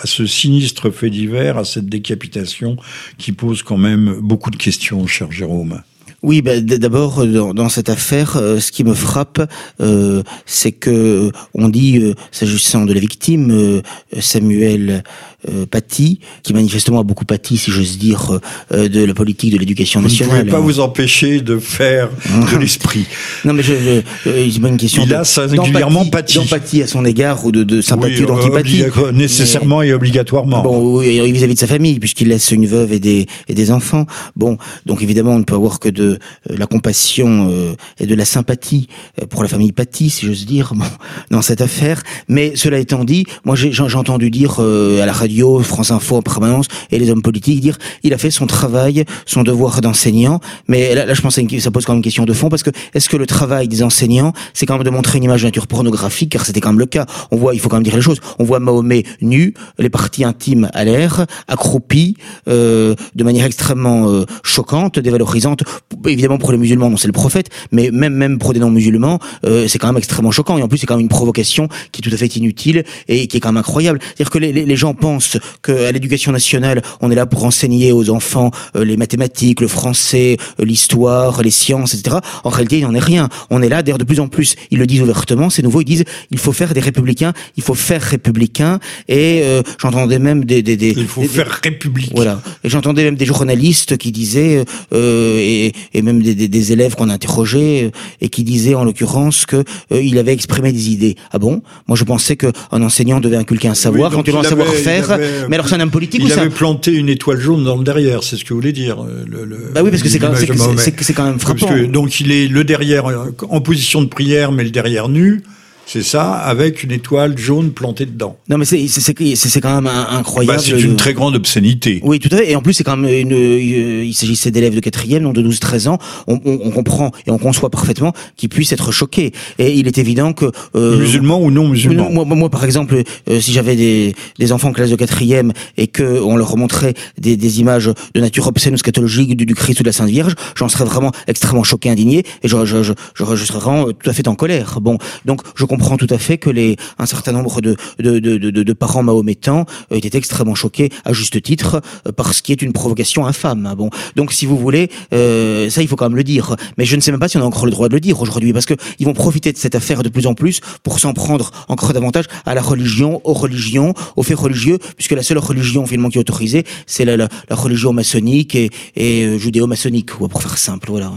à 0.02 0.08
ce 0.08 0.26
sinistre 0.26 0.92
fait 0.92 1.10
divers, 1.10 1.58
à 1.58 1.66
cette 1.66 1.88
décapitation 1.88 2.78
qui 3.18 3.32
pose 3.32 3.64
quand 3.64 3.78
même 3.78 4.20
beaucoup 4.22 4.52
de 4.52 4.58
questions, 4.58 5.06
cher 5.08 5.32
Jérôme. 5.32 5.82
Oui, 6.24 6.42
ben, 6.42 6.66
d'abord 6.66 7.28
dans, 7.28 7.54
dans, 7.54 7.70
cette 7.70 7.90
affaire, 7.90 8.38
euh, 8.38 8.60
ce 8.60 8.72
qui 8.72 8.84
me 8.84 8.96
frappe, 8.96 9.40
euh, 9.82 10.24
c'est 10.48 10.72
que 10.72 11.32
on 11.54 11.70
dit, 11.70 12.00
euh, 12.00 12.16
s'agissant 12.32 12.86
de 12.86 12.94
la 12.94 13.00
victime, 13.00 13.52
euh, 13.52 13.82
Samuel 14.20 15.04
euh, 15.48 15.68
Paty, 15.68 16.20
qui 16.42 16.56
manifestement 16.56 17.00
a 17.00 17.04
beaucoup 17.04 17.24
pâti, 17.24 17.58
si 17.58 17.70
j'ose 17.70 18.00
dire, 18.00 18.40
euh, 18.74 18.90
de 18.90 19.06
la 19.06 19.14
politique 19.14 19.54
de 19.54 19.60
l'éducation 19.60 20.02
nationale. 20.02 20.32
Vous 20.32 20.38
ne 20.38 20.42
pouvez 20.42 20.52
pas 20.52 20.60
vous 20.60 20.80
empêcher 20.80 21.42
de 21.42 21.60
faire 21.60 22.10
de 22.52 22.58
l'esprit. 22.60 23.06
Non, 23.46 23.54
mais 23.54 23.62
je, 23.62 23.74
je, 23.74 24.30
euh, 24.30 24.50
c'est 24.52 24.60
pas 24.60 24.70
une 24.70 24.78
question. 24.78 25.04
Il 25.06 25.14
a 25.14 25.24
singulièrement 25.24 26.06
pâti. 26.06 26.40
D'empathie 26.40 26.82
à 26.82 26.88
son 26.88 27.06
égard 27.06 27.46
ou 27.46 27.52
de, 27.52 27.64
de 27.64 27.82
sympathie 27.82 28.16
oui, 28.18 28.24
ou 28.24 28.26
d'antipathie. 28.26 28.84
Nécessairement 29.14 29.82
mais, 29.82 29.90
et 29.90 29.94
obligatoirement. 29.94 30.64
Bon, 30.64 30.98
vis-à-vis 30.98 31.34
-vis 31.34 31.54
de 31.54 31.60
sa 31.60 31.68
famille, 31.68 32.00
puisqu'il 32.00 32.30
laisse 32.30 32.50
une 32.50 32.66
veuve 32.66 32.92
et 32.92 33.00
des, 33.00 33.28
et 33.48 33.54
des 33.54 33.70
enfants. 33.70 34.08
Bon, 34.36 34.58
donc 34.88 35.04
évidemment, 35.04 35.34
on 35.36 35.40
ne 35.40 35.44
peut 35.44 35.56
avoir 35.56 35.80
que 35.80 35.90
de 35.90 36.18
euh, 36.50 36.58
la 36.58 36.66
compassion 36.66 37.50
euh, 37.52 37.76
et 38.00 38.08
de 38.08 38.16
la 38.16 38.26
sympathie 38.26 38.88
pour 39.30 39.44
la 39.44 39.50
famille 39.50 39.72
Paty, 39.72 40.10
si 40.10 40.26
j'ose 40.26 40.48
dire, 40.48 40.74
bon, 40.76 40.86
dans 41.30 41.44
cette 41.44 41.62
affaire. 41.62 42.02
Mais 42.28 42.54
cela 42.56 42.80
étant 42.80 43.04
dit, 43.04 43.26
moi 43.46 43.56
j'ai 43.56 43.96
entendu 43.96 44.32
dire 44.32 44.60
à 44.60 45.06
la 45.06 45.14
radio 45.14 45.27
radio, 45.28 45.60
France 45.60 45.92
Info 45.92 46.16
en 46.16 46.22
permanence, 46.22 46.68
et 46.92 47.00
les 47.00 47.10
hommes 47.12 47.22
politiques 47.22 47.60
dire 47.60 47.78
il 48.04 48.14
a 48.14 48.18
fait 48.18 48.32
son 48.32 48.48
travail, 48.48 49.04
son 49.26 49.44
devoir 49.44 49.82
d'enseignant. 49.82 50.40
Mais 50.68 50.96
là, 50.96 51.14
je 51.14 51.22
pense 51.22 51.36
que 51.36 51.60
ça 51.60 51.72
pose 51.72 51.86
quand 51.86 51.94
même 51.94 51.98
une 51.98 52.04
question 52.04 52.24
de 52.24 52.34
fond 52.34 52.50
parce 52.50 52.64
que 52.64 52.72
est-ce 52.94 53.10
que 53.10 53.18
le 53.18 53.26
travail 53.26 53.68
des 53.68 53.84
enseignants, 53.84 54.32
c'est 54.54 54.66
quand 54.66 54.76
même 54.76 54.84
de 54.84 54.90
montrer 54.90 55.18
une 55.18 55.26
image 55.26 55.42
de 55.42 55.48
nature 55.48 55.68
pornographique, 55.68 56.32
car 56.32 56.46
c'était 56.46 56.62
quand 56.62 56.70
même 56.70 56.80
le 56.80 56.86
cas. 56.86 57.06
On 57.32 57.38
voit, 57.38 57.54
il 57.54 57.60
faut 57.60 57.70
quand 57.70 57.76
même 57.76 57.84
dire 57.84 57.96
les 57.96 58.02
choses. 58.02 58.20
On 58.40 58.46
voit 58.46 58.60
Mahomet 58.60 59.04
nu, 59.22 59.54
les 59.78 59.90
parties 59.90 60.24
intimes 60.24 60.70
à 60.74 60.86
l'air, 60.86 61.26
accroupi, 61.48 62.16
euh, 62.48 62.96
de 63.16 63.24
manière 63.24 63.46
extrêmement 63.46 64.10
euh, 64.10 64.26
choquante, 64.44 65.00
dévalorisante. 65.00 65.64
Évidemment 66.06 66.38
pour 66.38 66.52
les 66.52 66.58
musulmans, 66.58 66.90
non, 66.90 66.98
c'est 66.98 67.08
le 67.08 67.14
prophète, 67.14 67.50
mais 67.72 67.92
même 67.92 68.14
même 68.14 68.40
pour 68.40 68.54
des 68.54 68.60
non-musulmans, 68.60 69.20
euh, 69.46 69.68
c'est 69.68 69.80
quand 69.80 69.88
même 69.88 69.98
extrêmement 69.98 70.32
choquant. 70.32 70.58
Et 70.58 70.64
en 70.64 70.68
plus, 70.68 70.78
c'est 70.78 70.88
quand 70.88 70.96
même 70.96 71.04
une 71.04 71.10
provocation 71.10 71.68
qui 71.92 72.02
est 72.02 72.10
tout 72.10 72.14
à 72.14 72.18
fait 72.18 72.34
inutile 72.38 72.84
et 73.08 73.28
qui 73.28 73.38
est 73.38 73.40
quand 73.40 73.50
même 73.50 73.58
incroyable. 73.58 74.00
C'est-à-dire 74.02 74.30
que 74.30 74.40
les 74.40 74.76
gens 74.76 74.94
pensent 74.94 75.17
pense 75.18 75.38
qu'à 75.64 75.92
l'éducation 75.92 76.32
nationale, 76.32 76.82
on 77.02 77.10
est 77.10 77.16
là 77.16 77.26
pour 77.26 77.44
enseigner 77.44 77.92
aux 77.92 78.10
enfants 78.10 78.52
euh, 78.76 78.86
les 78.86 78.98
mathématiques, 78.98 79.62
le 79.62 79.68
français, 79.68 80.38
euh, 80.60 80.66
l'histoire, 80.66 81.42
les 81.42 81.52
sciences, 81.52 81.94
etc. 81.96 82.18
En 82.44 82.50
réalité, 82.50 82.78
il 82.80 82.84
n'en 82.84 82.94
est 82.94 83.00
rien. 83.00 83.30
On 83.50 83.62
est 83.62 83.70
là, 83.70 83.82
d'ailleurs, 83.82 83.98
de 83.98 84.04
plus 84.04 84.20
en 84.20 84.28
plus, 84.28 84.56
ils 84.70 84.78
le 84.78 84.86
disent 84.86 85.02
ouvertement, 85.02 85.50
c'est 85.50 85.64
nouveau, 85.64 85.82
ils 85.82 85.86
disent 85.86 86.04
il 86.30 86.38
faut 86.38 86.54
faire 86.54 86.74
des 86.74 86.82
républicains, 86.82 87.34
il 87.56 87.64
faut 87.64 87.74
faire 87.74 88.02
républicain. 88.02 88.80
Et 89.08 89.42
euh, 89.44 89.64
j'entendais 89.82 90.20
même 90.20 90.46
des, 90.46 90.62
des, 90.62 90.78
des 90.78 90.94
il 90.96 91.08
faut 91.08 91.22
des, 91.22 91.28
faire 91.28 91.60
république. 91.64 92.12
Voilà. 92.14 92.42
Et 92.64 92.70
j'entendais 92.70 93.04
même 93.04 93.16
des 93.16 93.26
journalistes 93.26 93.98
qui 93.98 94.12
disaient 94.12 94.64
euh, 94.94 95.40
et, 95.40 95.74
et, 95.94 96.02
même 96.04 96.22
des, 96.22 96.36
des 96.36 96.72
élèves 96.72 96.96
qu'on 96.96 97.10
a 97.10 97.14
interrogés 97.14 97.92
et 98.22 98.30
qui 98.30 98.44
disaient 98.44 98.76
en 98.76 98.84
l'occurrence 98.84 99.46
que 99.46 99.64
euh, 99.92 100.02
il 100.02 100.18
avait 100.20 100.34
exprimé 100.34 100.72
des 100.72 100.90
idées. 100.92 101.16
Ah 101.32 101.40
bon? 101.40 101.62
Moi, 101.88 101.98
je 101.98 102.04
pensais 102.04 102.36
qu'un 102.36 102.52
enseignant 102.72 103.20
devait 103.20 103.38
inculquer 103.38 103.68
un 103.68 103.74
savoir, 103.74 104.10
oui, 104.10 104.14
éventuellement 104.14 104.42
un 104.42 104.50
savoir-faire 104.50 105.07
mais 105.50 105.56
alors 105.56 105.68
c'est 105.68 105.76
un 105.76 105.80
homme 105.82 105.92
politique 105.92 106.22
il 106.24 106.32
ou 106.32 106.40
avait 106.40 106.50
planté 106.50 106.92
une 106.94 107.10
étoile 107.10 107.40
jaune 107.40 107.64
dans 107.64 107.78
le 107.78 107.84
derrière, 107.84 108.24
c'est 108.24 108.36
ce 108.36 108.44
que 108.44 108.50
vous 108.50 108.60
voulez 108.60 108.74
dire. 108.74 108.98
Le, 109.04 109.46
le, 109.46 109.72
bah 109.74 109.82
oui, 109.84 109.90
parce 109.90 110.04
que 110.04 110.10
c'est 110.10 110.20
quand, 110.20 110.34
quand, 110.34 111.14
quand, 111.16 111.26
même 111.26 111.40
frappant. 111.40 111.68
Que, 111.68 111.86
donc 111.86 112.20
il 112.20 112.32
est 112.32 112.48
le 112.48 112.64
derrière 112.64 113.06
en 113.50 113.62
position 113.62 114.02
de 114.02 114.08
prière, 114.08 114.52
mais 114.52 114.64
le 114.64 114.72
derrière 114.72 115.10
nu. 115.10 115.44
C'est 115.88 116.04
ça, 116.04 116.34
avec 116.34 116.84
une 116.84 116.92
étoile 116.92 117.38
jaune 117.38 117.72
plantée 117.72 118.06
dedans. 118.06 118.36
Non, 118.50 118.58
mais 118.58 118.66
c'est 118.66 118.88
c'est 118.90 119.62
quand 119.62 119.82
même 119.82 119.88
incroyable. 119.88 120.58
Bah, 120.58 120.62
c'est 120.62 120.82
une 120.82 120.98
très 120.98 121.14
grande 121.14 121.36
obscénité. 121.36 122.02
Oui, 122.04 122.20
tout 122.20 122.28
à 122.34 122.38
fait. 122.40 122.52
Et 122.52 122.58
en 122.58 122.62
plus, 122.62 122.74
c'est 122.74 122.84
quand 122.84 122.98
même 122.98 123.10
une. 123.10 123.32
Euh, 123.32 124.04
il 124.04 124.14
s'agissait 124.14 124.52
d'élèves 124.52 124.76
de 124.76 124.82
quatrième, 124.82 125.24
donc 125.24 125.34
de 125.34 125.42
12-13 125.42 125.88
ans. 125.88 125.98
On, 126.28 126.42
on, 126.44 126.60
on, 126.62 126.72
comprend 126.72 127.12
et 127.26 127.32
on 127.32 127.38
conçoit 127.38 127.70
parfaitement 127.70 128.12
qu'ils 128.36 128.50
puissent 128.50 128.74
être 128.74 128.92
choqués. 128.92 129.32
Et 129.60 129.76
il 129.76 129.88
est 129.88 129.98
évident 129.98 130.34
que 130.34 130.52
euh, 130.76 130.98
musulmans 130.98 131.40
ou 131.40 131.52
non 131.52 131.70
musulmans. 131.70 132.10
Moi, 132.12 132.26
moi, 132.26 132.50
par 132.50 132.66
exemple, 132.66 133.02
euh, 133.30 133.40
si 133.40 133.54
j'avais 133.54 133.78
des, 133.78 134.14
des 134.40 134.52
enfants 134.52 134.68
en 134.68 134.74
classe 134.74 134.90
de 134.90 134.98
quatrième 134.98 135.54
et 135.78 135.88
que 135.88 136.20
on 136.22 136.36
leur 136.36 136.58
montrait 136.58 136.96
des, 137.18 137.38
des 137.38 137.62
images 137.62 137.90
de 138.14 138.20
nature 138.20 138.46
obscène 138.48 138.74
ou 138.74 138.78
scatologique 138.78 139.38
du, 139.38 139.46
du 139.46 139.56
Christ 139.56 139.80
ou 139.80 139.84
de 139.84 139.88
la 139.88 139.94
Sainte 139.94 140.10
Vierge, 140.10 140.36
j'en 140.58 140.68
serais 140.68 140.84
vraiment 140.84 141.14
extrêmement 141.28 141.64
choqué, 141.64 141.90
indigné, 141.90 142.26
et 142.44 142.50
je, 142.50 142.66
je, 142.66 142.84
je, 142.84 142.94
je, 143.16 143.46
serais 143.46 143.60
vraiment 143.60 143.86
tout 143.86 144.10
à 144.10 144.12
fait 144.12 144.28
en 144.28 144.36
colère. 144.36 144.80
Bon, 144.82 144.98
donc 145.24 145.42
je 145.56 145.64
comprends 145.64 145.77
tout 145.98 146.08
à 146.10 146.18
fait 146.18 146.38
que 146.38 146.50
les 146.50 146.78
un 146.98 147.06
certain 147.06 147.32
nombre 147.32 147.62
de 147.62 147.76
de, 148.00 148.20
de, 148.20 148.38
de, 148.38 148.74
parents 148.74 149.04
mahométans 149.04 149.66
étaient 149.92 150.18
extrêmement 150.18 150.56
choqués, 150.56 150.90
à 151.06 151.14
juste 151.14 151.42
titre, 151.42 151.82
parce 152.16 152.42
qu'il 152.42 152.54
est 152.54 152.62
une 152.62 152.74
provocation 152.74 153.26
infâme. 153.26 153.74
Bon, 153.78 153.90
donc 154.16 154.34
si 154.34 154.46
vous 154.46 154.58
voulez, 154.58 154.90
euh, 155.14 155.70
ça 155.70 155.82
il 155.82 155.88
faut 155.88 155.96
quand 155.96 156.10
même 156.10 156.16
le 156.16 156.24
dire. 156.24 156.56
Mais 156.78 156.86
je 156.86 156.96
ne 156.96 157.02
sais 157.02 157.12
même 157.12 157.20
pas 157.20 157.28
si 157.28 157.38
on 157.38 157.42
a 157.42 157.46
encore 157.46 157.66
le 157.66 157.72
droit 157.72 157.90
de 157.90 157.94
le 157.94 158.00
dire 158.00 158.22
aujourd'hui, 158.22 158.54
parce 158.54 158.66
que 158.66 158.76
ils 159.00 159.06
vont 159.06 159.14
profiter 159.14 159.52
de 159.52 159.58
cette 159.58 159.76
affaire 159.76 160.04
de 160.04 160.10
plus 160.10 160.28
en 160.28 160.34
plus 160.34 160.62
pour 160.84 161.00
s'en 161.00 161.14
prendre 161.14 161.52
encore 161.68 161.94
davantage 161.94 162.26
à 162.46 162.54
la 162.54 162.62
religion, 162.62 163.22
aux 163.24 163.34
religions, 163.34 163.94
aux 164.16 164.24
faits 164.24 164.38
religieux, 164.38 164.78
puisque 164.96 165.12
la 165.12 165.24
seule 165.24 165.40
religion 165.40 165.86
finalement 165.86 166.10
qui 166.10 166.18
est 166.18 166.22
autorisée, 166.22 166.64
c'est 166.86 167.06
la, 167.06 167.18
la, 167.18 167.28
religion 167.50 167.94
maçonnique 167.94 168.56
et, 168.56 168.70
et 168.96 169.26
euh, 169.26 169.38
judéo-maçonnique, 169.38 170.12
pour 170.12 170.42
faire 170.42 170.58
simple. 170.58 170.90
Voilà. 170.90 171.12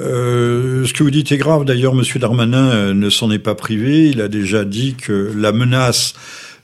Euh, 0.00 0.84
ce 0.84 0.92
que 0.92 1.02
vous 1.02 1.10
dites 1.10 1.32
est 1.32 1.38
grave. 1.38 1.64
D'ailleurs, 1.64 1.94
Monsieur 1.94 2.18
Darmanin 2.18 2.70
euh, 2.70 2.94
ne 2.94 3.10
s'en 3.10 3.30
est 3.30 3.38
pas 3.38 3.54
privé. 3.54 3.91
Il 3.92 4.20
a 4.20 4.28
déjà 4.28 4.64
dit 4.64 4.94
que 4.94 5.32
la 5.36 5.52
menace 5.52 6.14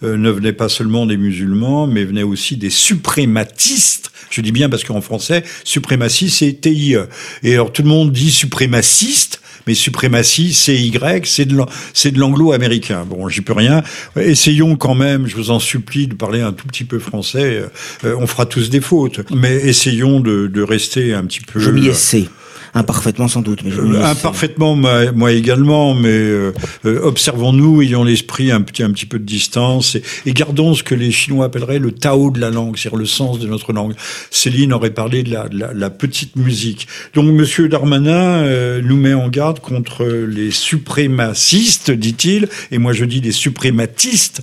euh, 0.03 0.17
ne 0.17 0.31
venait 0.31 0.53
pas 0.53 0.69
seulement 0.69 1.07
des 1.07 1.17
musulmans, 1.17 1.87
mais 1.87 2.05
venait 2.05 2.23
aussi 2.23 2.57
des 2.57 2.71
suprématistes. 2.71 4.11
Je 4.31 4.41
dis 4.41 4.53
bien 4.53 4.69
parce 4.69 4.85
qu'en 4.85 5.01
français, 5.01 5.43
suprématie, 5.65 6.31
c'est 6.31 6.61
TIE. 6.61 6.97
Et 7.43 7.55
alors 7.55 7.73
tout 7.73 7.83
le 7.83 7.89
monde 7.89 8.13
dit 8.13 8.31
suprémaciste, 8.31 9.41
mais 9.67 9.75
suprématie, 9.75 10.55
c'est 10.55 10.77
de, 10.77 11.61
c'est 11.93 12.11
de 12.11 12.19
l'anglo-américain. 12.19 13.05
Bon, 13.09 13.29
j'y 13.29 13.41
peux 13.41 13.53
rien. 13.53 13.83
Essayons 14.17 14.77
quand 14.77 14.95
même, 14.95 15.27
je 15.27 15.37
vous 15.37 15.51
en 15.51 15.59
supplie, 15.59 16.07
de 16.07 16.15
parler 16.15 16.41
un 16.41 16.53
tout 16.53 16.67
petit 16.67 16.85
peu 16.85 16.99
français. 16.99 17.65
Euh, 18.05 18.17
on 18.19 18.27
fera 18.27 18.47
tous 18.47 18.71
des 18.71 18.81
fautes, 18.81 19.21
mais 19.31 19.55
essayons 19.57 20.21
de 20.21 20.63
rester 20.63 21.13
un 21.13 21.25
petit 21.25 21.41
peu... 21.41 21.61
Je 21.61 21.71
m'y 21.71 21.87
essaie. 21.87 22.29
Imparfaitement 22.75 23.29
sans 23.29 23.43
doute. 23.43 23.63
Mais 23.65 23.73
euh, 23.73 24.05
imparfaitement, 24.05 24.77
moi, 24.77 25.13
moi, 25.13 25.33
également, 25.33 25.95
mais 25.95 26.09
euh, 26.09 26.53
euh, 26.85 27.01
observons-nous, 27.03 27.83
ayons 27.83 28.05
l'esprit 28.05 28.51
un 28.51 28.63
petit, 28.63 28.83
un 28.83 28.91
petit 28.91 29.07
peu 29.07 29.19
de 29.19 29.25
distance 29.25 29.97
et, 30.27 30.33
gardons 30.33 30.75
ce 30.75 30.83
que 30.83 30.95
les 30.95 31.11
Chinois 31.11 31.47
appelleraient 31.47 31.79
le 31.79 31.93
Tao 31.93 32.31
de 32.31 32.41
la 32.41 32.51
langue, 32.51 32.77
c'est-à-dire 32.77 32.99
le 32.99 33.07
sens 33.07 33.39
de 33.39 33.47
notre 33.47 33.73
langue. 33.73 33.95
Céline 34.31 34.73
aurait 34.73 34.91
parlé 34.91 35.23
de 35.23 35.33
la, 35.33 35.47
la, 35.51 35.73
la 35.73 35.91
petite 35.91 36.37
musique. 36.37 36.87
Donc, 37.15 37.27
Monsieur 37.27 37.69
Darmanin 37.69 38.81
nous 38.81 38.97
met 38.97 39.15
en 39.15 39.29
garde 39.29 39.61
contre 39.61 40.05
les 40.05 40.51
suprémacistes, 40.51 41.91
dit-il, 41.91 42.49
et 42.71 42.79
moi 42.79 42.93
je 42.93 43.05
dis 43.05 43.21
les 43.21 43.33
suprématistes 43.33 44.43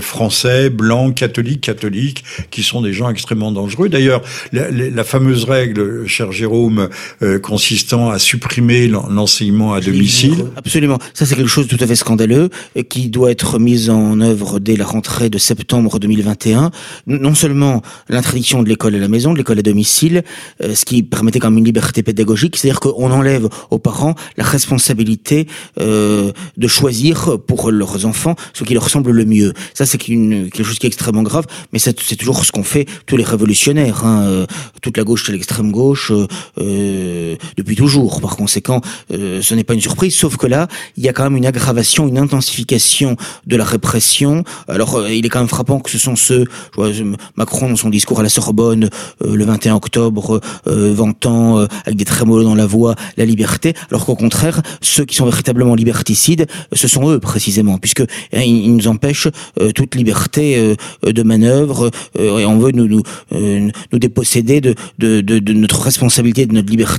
français, 0.00 0.70
blancs, 0.70 1.14
catholiques, 1.14 1.62
catholiques, 1.62 2.24
qui 2.50 2.62
sont 2.62 2.82
des 2.82 2.92
gens 2.92 3.10
extrêmement 3.10 3.52
dangereux. 3.52 3.88
D'ailleurs, 3.88 4.22
la, 4.52 4.70
la, 4.70 5.04
fameuse 5.04 5.44
règle, 5.44 6.06
cher 6.06 6.32
Jérôme, 6.32 6.88
euh, 7.22 7.38
consistant 7.38 8.10
à 8.10 8.18
supprimer 8.18 8.88
l'enseignement 8.88 9.74
à 9.74 9.80
domicile. 9.80 10.46
Absolument. 10.56 10.98
Ça, 11.12 11.26
c'est 11.26 11.36
quelque 11.36 11.48
chose 11.48 11.66
de 11.68 11.76
tout 11.76 11.82
à 11.82 11.86
fait 11.86 11.94
scandaleux 11.94 12.50
et 12.74 12.84
qui 12.84 13.08
doit 13.08 13.30
être 13.30 13.58
mis 13.58 13.90
en 13.90 14.20
œuvre 14.20 14.58
dès 14.58 14.76
la 14.76 14.84
rentrée 14.84 15.30
de 15.30 15.38
septembre 15.38 15.98
2021. 15.98 16.70
Non 17.06 17.34
seulement 17.34 17.82
l'interdiction 18.08 18.62
de 18.62 18.68
l'école 18.68 18.94
à 18.94 18.98
la 18.98 19.08
maison, 19.08 19.32
de 19.32 19.38
l'école 19.38 19.58
à 19.58 19.62
domicile, 19.62 20.22
euh, 20.62 20.74
ce 20.74 20.84
qui 20.84 21.02
permettait 21.02 21.38
quand 21.38 21.50
même 21.50 21.58
une 21.58 21.64
liberté 21.64 22.02
pédagogique, 22.02 22.56
c'est-à-dire 22.56 22.80
qu'on 22.80 23.10
enlève 23.10 23.48
aux 23.70 23.78
parents 23.78 24.14
la 24.36 24.44
responsabilité 24.44 25.46
euh, 25.80 26.32
de 26.56 26.68
choisir 26.68 27.38
pour 27.46 27.70
leurs 27.70 28.06
enfants 28.06 28.34
ce 28.52 28.64
qui 28.64 28.74
leur 28.74 28.88
semble 28.88 29.10
le 29.10 29.24
mieux. 29.24 29.52
Ça, 29.74 29.86
c'est 29.86 29.98
quelque 29.98 30.62
chose 30.62 30.78
qui 30.78 30.86
est 30.86 30.88
extrêmement 30.88 31.22
grave, 31.22 31.46
mais 31.72 31.78
c'est 31.78 31.94
toujours 32.16 32.44
ce 32.44 32.52
qu'ont 32.52 32.64
fait 32.64 32.86
tous 33.06 33.16
les 33.16 33.24
révolutionnaires, 33.24 34.04
hein, 34.04 34.46
toute 34.82 34.96
la 34.96 35.04
gauche 35.04 35.28
et 35.28 35.32
l'extrême 35.32 35.70
gauche. 35.70 36.12
Euh, 36.58 37.03
depuis 37.56 37.76
toujours. 37.76 38.20
Par 38.20 38.36
conséquent, 38.36 38.80
euh, 39.12 39.42
ce 39.42 39.54
n'est 39.54 39.64
pas 39.64 39.74
une 39.74 39.80
surprise, 39.80 40.14
sauf 40.14 40.36
que 40.36 40.46
là, 40.46 40.68
il 40.96 41.04
y 41.04 41.08
a 41.08 41.12
quand 41.12 41.24
même 41.24 41.36
une 41.36 41.46
aggravation, 41.46 42.06
une 42.08 42.18
intensification 42.18 43.16
de 43.46 43.56
la 43.56 43.64
répression. 43.64 44.44
Alors, 44.68 44.96
euh, 44.96 45.12
il 45.12 45.24
est 45.26 45.28
quand 45.28 45.40
même 45.40 45.48
frappant 45.48 45.80
que 45.80 45.90
ce 45.90 45.98
sont 45.98 46.16
ceux, 46.16 46.44
je 46.76 46.76
vois, 46.76 46.90
Macron 47.36 47.68
dans 47.68 47.76
son 47.76 47.90
discours 47.90 48.20
à 48.20 48.22
la 48.22 48.28
Sorbonne 48.28 48.88
le 49.24 49.44
21 49.44 49.74
octobre, 49.74 50.40
vantant 50.66 51.66
avec 51.84 51.96
des 51.96 52.04
trémolos 52.04 52.44
dans 52.44 52.54
la 52.54 52.66
voix 52.66 52.94
la 53.16 53.24
liberté, 53.24 53.74
alors 53.90 54.06
qu'au 54.06 54.16
contraire, 54.16 54.62
ceux 54.80 55.04
qui 55.04 55.16
sont 55.16 55.26
véritablement 55.26 55.74
liberticides, 55.74 56.46
ce 56.72 56.88
sont 56.88 57.10
eux 57.10 57.18
précisément, 57.18 57.78
puisque 57.78 58.00
hein, 58.00 58.40
ils, 58.40 58.74
nous 58.74 58.88
empêchent 58.88 59.28
toute 59.74 59.94
liberté 59.94 60.74
de 61.02 61.22
manœuvre 61.22 61.90
et 62.18 62.44
on 62.44 62.58
veut 62.58 62.72
nous 62.72 62.86
nous, 62.86 63.02
nous 63.92 63.98
déposséder 63.98 64.60
de, 64.60 64.74
de, 64.98 65.20
de, 65.20 65.38
de 65.38 65.52
notre 65.52 65.80
responsabilité, 65.82 66.46
de 66.46 66.54
notre 66.54 66.70
liberté 66.70 66.93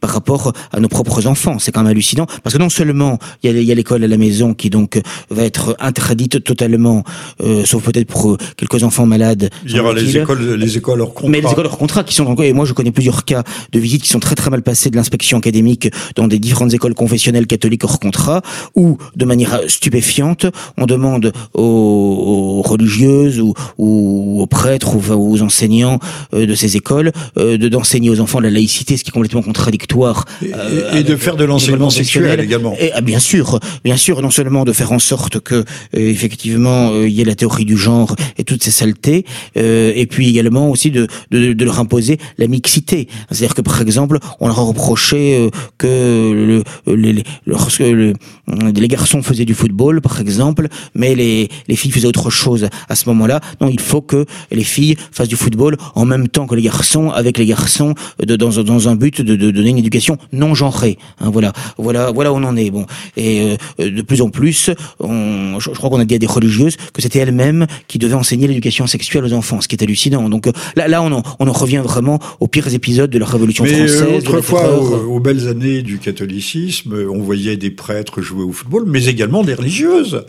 par 0.00 0.10
rapport 0.10 0.52
à 0.72 0.80
nos 0.80 0.88
propres 0.88 1.26
enfants. 1.26 1.58
C'est 1.58 1.72
quand 1.72 1.82
même 1.82 1.90
hallucinant 1.90 2.26
parce 2.42 2.54
que 2.54 2.60
non 2.60 2.68
seulement 2.68 3.18
il 3.42 3.62
y 3.62 3.72
a, 3.72 3.74
l'école 3.74 4.04
à 4.04 4.08
la 4.08 4.16
maison 4.16 4.54
qui 4.54 4.70
donc 4.70 5.00
va 5.30 5.44
être 5.44 5.76
interdite 5.80 6.42
totalement, 6.44 7.04
euh, 7.42 7.64
sauf 7.64 7.84
peut-être 7.84 8.08
pour 8.08 8.30
euh, 8.30 8.36
quelques 8.56 8.82
enfants 8.82 9.06
malades. 9.06 9.50
Il 9.64 9.72
y 9.72 9.80
aura 9.80 9.92
les 9.92 10.16
écoles, 10.16 10.54
les 10.54 10.76
écoles 10.76 11.00
hors 11.00 11.14
contrat. 11.14 11.30
Mais 11.30 11.40
les 11.40 11.50
écoles 11.50 11.66
hors 11.66 11.78
contrat 11.78 12.04
qui 12.04 12.14
sont 12.14 12.26
encore. 12.26 12.44
Et 12.44 12.52
moi, 12.52 12.64
je 12.64 12.72
connais 12.72 12.90
plusieurs 12.90 13.24
cas 13.24 13.42
de 13.72 13.78
visites 13.78 14.02
qui 14.02 14.08
sont 14.08 14.20
très 14.20 14.34
très 14.34 14.50
mal 14.50 14.62
passées 14.62 14.90
de 14.90 14.96
l'inspection 14.96 15.38
académique 15.38 15.88
dans 16.16 16.28
des 16.28 16.38
différentes 16.38 16.74
écoles 16.74 16.94
confessionnelles 16.94 17.46
catholiques 17.46 17.84
hors 17.84 18.00
contrat, 18.00 18.42
où 18.74 18.98
de 19.16 19.24
manière 19.24 19.60
stupéfiante, 19.68 20.46
on 20.76 20.86
demande 20.86 21.32
aux, 21.54 22.62
religieuses 22.62 23.40
ou, 23.40 23.54
aux 23.78 24.46
prêtres 24.46 24.96
ou 24.96 25.32
aux 25.32 25.42
enseignants 25.42 25.98
euh, 26.34 26.46
de 26.46 26.54
ces 26.54 26.76
écoles 26.76 27.12
de 27.36 27.68
d'enseigner 27.68 28.10
aux 28.10 28.20
enfants 28.20 28.40
la 28.40 28.50
laïcité, 28.50 28.96
ce 28.96 29.04
qui 29.04 29.10
complètement 29.10 29.37
contradictoire. 29.42 30.24
Et, 30.42 30.52
euh, 30.54 31.02
de 31.02 31.16
faire 31.16 31.36
de 31.36 31.44
l'enseignement 31.44 31.90
sexuel 31.90 32.40
également. 32.40 32.74
Et, 32.78 32.90
ah, 32.92 33.00
bien 33.00 33.18
sûr, 33.18 33.60
bien 33.84 33.96
sûr, 33.96 34.22
non 34.22 34.30
seulement 34.30 34.64
de 34.64 34.72
faire 34.72 34.92
en 34.92 34.98
sorte 34.98 35.40
que 35.40 35.54
euh, 35.54 35.64
effectivement 35.92 36.90
euh, 36.90 37.08
il 37.08 37.14
y 37.14 37.20
ait 37.20 37.24
la 37.24 37.34
théorie 37.34 37.64
du 37.64 37.76
genre 37.76 38.14
et 38.36 38.44
toutes 38.44 38.62
ces 38.62 38.70
saletés, 38.70 39.24
et 39.54 40.06
puis 40.06 40.28
également 40.28 40.70
aussi 40.70 40.90
de, 40.90 41.06
de, 41.30 41.52
de 41.52 41.64
leur 41.64 41.78
imposer 41.78 42.18
la 42.38 42.46
mixité. 42.46 43.08
C'est-à-dire 43.30 43.54
que 43.54 43.62
par 43.62 43.80
exemple, 43.80 44.18
on 44.40 44.48
leur 44.48 44.58
a 44.58 44.62
reproché 44.62 45.48
que 45.76 46.62
le, 46.86 46.94
les, 46.94 47.22
lorsque 47.46 47.80
les 47.80 48.88
garçons 48.88 49.22
faisaient 49.22 49.44
du 49.44 49.54
football, 49.54 50.00
par 50.00 50.20
exemple, 50.20 50.68
mais 50.94 51.14
les, 51.14 51.48
les 51.68 51.76
filles 51.76 51.90
faisaient 51.90 52.06
autre 52.06 52.30
chose 52.30 52.68
à 52.88 52.94
ce 52.94 53.08
moment-là. 53.08 53.40
Non, 53.60 53.68
il 53.68 53.80
faut 53.80 54.02
que 54.02 54.24
les 54.50 54.64
filles 54.64 54.96
fassent 55.12 55.28
du 55.28 55.36
football 55.36 55.76
en 55.94 56.04
même 56.04 56.28
temps 56.28 56.46
que 56.46 56.54
les 56.54 56.62
garçons, 56.62 57.10
avec 57.10 57.38
les 57.38 57.46
garçons, 57.46 57.94
de, 58.24 58.36
dans, 58.36 58.62
dans 58.62 58.88
un 58.88 58.96
but 58.96 59.20
de, 59.28 59.36
de, 59.36 59.50
donner 59.50 59.70
une 59.70 59.78
éducation 59.78 60.18
non 60.32 60.54
genrée. 60.54 60.98
Hein, 61.20 61.30
voilà, 61.30 61.52
voilà, 61.76 62.10
voilà 62.10 62.32
où 62.32 62.36
on 62.36 62.44
en 62.44 62.56
est. 62.56 62.70
Bon, 62.70 62.86
et 63.16 63.56
euh, 63.80 63.90
de 63.90 64.02
plus 64.02 64.22
en 64.22 64.30
plus, 64.30 64.70
on, 65.00 65.58
je, 65.60 65.70
crois 65.70 65.90
qu'on 65.90 66.00
a 66.00 66.04
dit 66.04 66.14
à 66.14 66.18
des 66.18 66.26
religieuses 66.26 66.76
que 66.92 67.02
c'était 67.02 67.20
elles-mêmes 67.20 67.66
qui 67.86 67.98
devaient 67.98 68.14
enseigner 68.14 68.48
l'éducation 68.48 68.86
sexuelle 68.86 69.24
aux 69.24 69.32
enfants, 69.32 69.60
ce 69.60 69.68
qui 69.68 69.76
est 69.76 69.82
hallucinant. 69.82 70.28
Donc 70.28 70.46
euh, 70.46 70.52
là, 70.76 70.88
là, 70.88 71.02
on 71.02 71.12
en, 71.12 71.22
on 71.38 71.46
en 71.46 71.52
revient 71.52 71.82
vraiment 71.84 72.18
aux 72.40 72.48
pires 72.48 72.72
épisodes 72.72 73.10
de 73.10 73.18
la 73.18 73.26
Révolution 73.26 73.64
Mais 73.64 73.86
française. 73.86 74.18
autrefois, 74.18 74.80
aux, 74.80 75.14
aux 75.16 75.20
belles 75.20 75.48
années 75.48 75.82
du 75.82 75.98
catholicisme, 75.98 76.94
on 77.10 77.20
voyait 77.20 77.56
des 77.56 77.70
prêtres 77.70 78.20
jouer 78.22 78.44
au 78.44 78.52
football, 78.52 78.84
mais 78.86 79.06
également 79.06 79.44
des 79.44 79.54
religieuses 79.54 80.24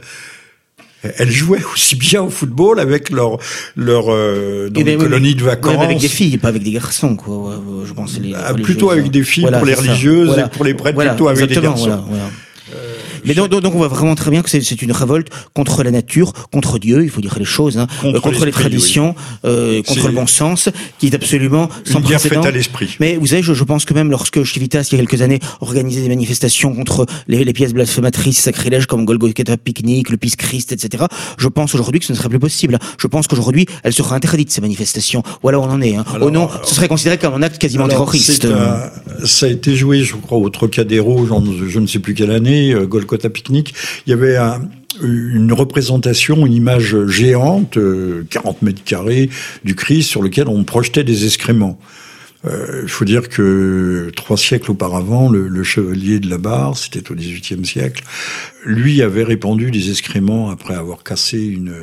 elles 1.02 1.32
jouaient 1.32 1.64
aussi 1.74 1.96
bien 1.96 2.22
au 2.22 2.30
football 2.30 2.80
avec 2.80 3.10
leur 3.10 3.38
leur 3.76 4.06
euh, 4.10 4.70
dans 4.70 4.84
colonie 4.98 5.36
de 5.36 5.44
vacances. 5.44 5.82
avec 5.82 6.00
des 6.00 6.08
filles, 6.08 6.38
pas 6.38 6.50
avec 6.50 6.64
des 6.64 6.72
garçons, 6.72 7.16
quoi. 7.16 7.62
Je 7.86 7.94
pense 7.94 8.20
les, 8.20 8.34
ah, 8.36 8.54
plutôt 8.54 8.90
avec 8.92 9.10
des 9.10 9.24
filles 9.24 9.48
pour 9.52 9.66
les 9.66 9.76
religieuses 9.76 10.38
et 10.38 10.50
pour 10.50 10.66
les 10.66 10.74
prêtres 10.74 11.00
plutôt 11.00 11.28
avec 11.28 11.48
des 11.48 11.56
garçons. 11.56 12.04
Mais 13.26 13.34
donc, 13.34 13.50
donc, 13.50 13.74
on 13.74 13.78
voit 13.78 13.88
vraiment 13.88 14.16
très 14.16 14.32
bien 14.32 14.42
que 14.42 14.50
c'est 14.50 14.82
une 14.82 14.92
révolte 14.92 15.30
contre 15.54 15.84
la 15.84 15.92
nature, 15.92 16.34
contre 16.52 16.80
Dieu, 16.80 17.04
il 17.04 17.10
faut 17.10 17.22
dire 17.22 17.36
les 17.38 17.46
choses, 17.46 17.78
hein, 17.78 17.88
contre, 18.22 18.46
les 18.46 18.52
traditions, 18.52 19.16
euh, 19.46 19.82
contre 19.84 20.08
le 20.08 20.14
bon 20.14 20.28
sens, 20.28 20.70
qui 21.00 21.08
est 21.08 21.16
absolument 21.16 21.70
sans 21.84 22.02
précédent. 22.02 22.42
à 22.42 22.52
l'esprit. 22.52 22.96
Mais 23.00 23.18
vous 23.18 23.28
savez, 23.28 23.44
je, 23.44 23.54
je, 23.54 23.64
pense 23.64 23.86
que 23.86 23.94
même 23.94 24.12
lorsque 24.12 24.44
Chivitas, 24.44 24.88
il 24.92 24.98
y 24.98 25.02
a 25.02 25.06
quelques 25.06 25.22
années, 25.22 25.40
organisait 25.62 26.02
des 26.02 26.10
manifestations 26.10 26.74
contre 26.74 27.06
les, 27.28 27.44
les 27.44 27.54
pièces 27.54 27.74
blasphématrices, 27.74 28.40
sacrilèges 28.40 28.86
comme 28.86 29.06
Golgotha 29.06 29.58
Picnic, 29.58 30.10
le 30.10 30.18
Peace 30.18 30.36
Christ, 30.38 30.72
etc., 30.72 31.06
je 31.38 31.48
pense 31.48 31.74
aujourd'hui 31.76 32.00
que 32.00 32.06
ce 32.06 32.14
ne 32.14 32.18
serait 32.18 32.30
plus 32.30 32.40
possible. 32.40 32.80
Je 32.98 33.08
pense 33.08 33.28
qu'aujourd'hui, 33.28 33.66
elles 33.84 33.94
seraient 33.94 34.16
interdites, 34.16 34.52
ces 34.52 34.62
manifestations. 34.62 35.24
Voilà 35.42 35.60
où 35.60 35.64
on 35.64 35.70
en 35.70 35.82
est. 35.82 35.96
Hein. 35.96 36.06
Au 36.22 36.32
nom, 36.32 36.50
ce 36.64 36.76
serait 36.76 36.88
considéré 36.88 37.18
comme 37.18 37.34
un 37.34 37.42
acte 37.42 37.58
quasiment 37.58 37.88
terroriste. 37.88 38.48
ça 39.24 39.46
a 39.46 39.50
été 39.50 39.76
joué, 39.76 40.04
je 40.04 40.16
crois, 40.16 40.38
au 40.38 40.50
Trocadéro, 40.50 41.26
genre, 41.26 41.44
je 41.68 41.80
ne 41.80 41.88
sais 41.88 42.00
plus 42.00 42.14
quelle 42.14 42.32
année, 42.32 42.74
euh, 42.74 42.88
Golgotha 43.10 43.30
Picnic, 43.30 43.74
il 44.06 44.12
y 44.12 44.14
avait 44.14 44.38
une 45.02 45.52
représentation, 45.52 46.46
une 46.46 46.54
image 46.54 47.08
géante, 47.08 47.78
40 48.30 48.62
mètres 48.62 48.84
carrés, 48.84 49.30
du 49.64 49.76
Christ 49.76 50.10
sur 50.10 50.22
lequel 50.22 50.48
on 50.48 50.64
projetait 50.64 51.04
des 51.04 51.26
excréments. 51.26 51.80
Il 52.46 52.88
faut 52.88 53.04
dire 53.06 53.28
que 53.28 54.12
trois 54.16 54.38
siècles 54.38 54.72
auparavant, 54.72 55.30
le, 55.30 55.64
chevalier 55.64 56.20
de 56.20 56.30
la 56.30 56.38
barre, 56.38 56.78
c'était 56.78 57.12
au 57.12 57.16
XVIIIe 57.16 57.66
siècle, 57.66 58.04
lui 58.66 59.02
avait 59.02 59.24
répandu 59.24 59.72
des 59.72 59.90
excréments 59.90 60.50
après 60.50 60.74
avoir 60.74 61.04
cassé 61.04 61.38
une, 61.38 61.74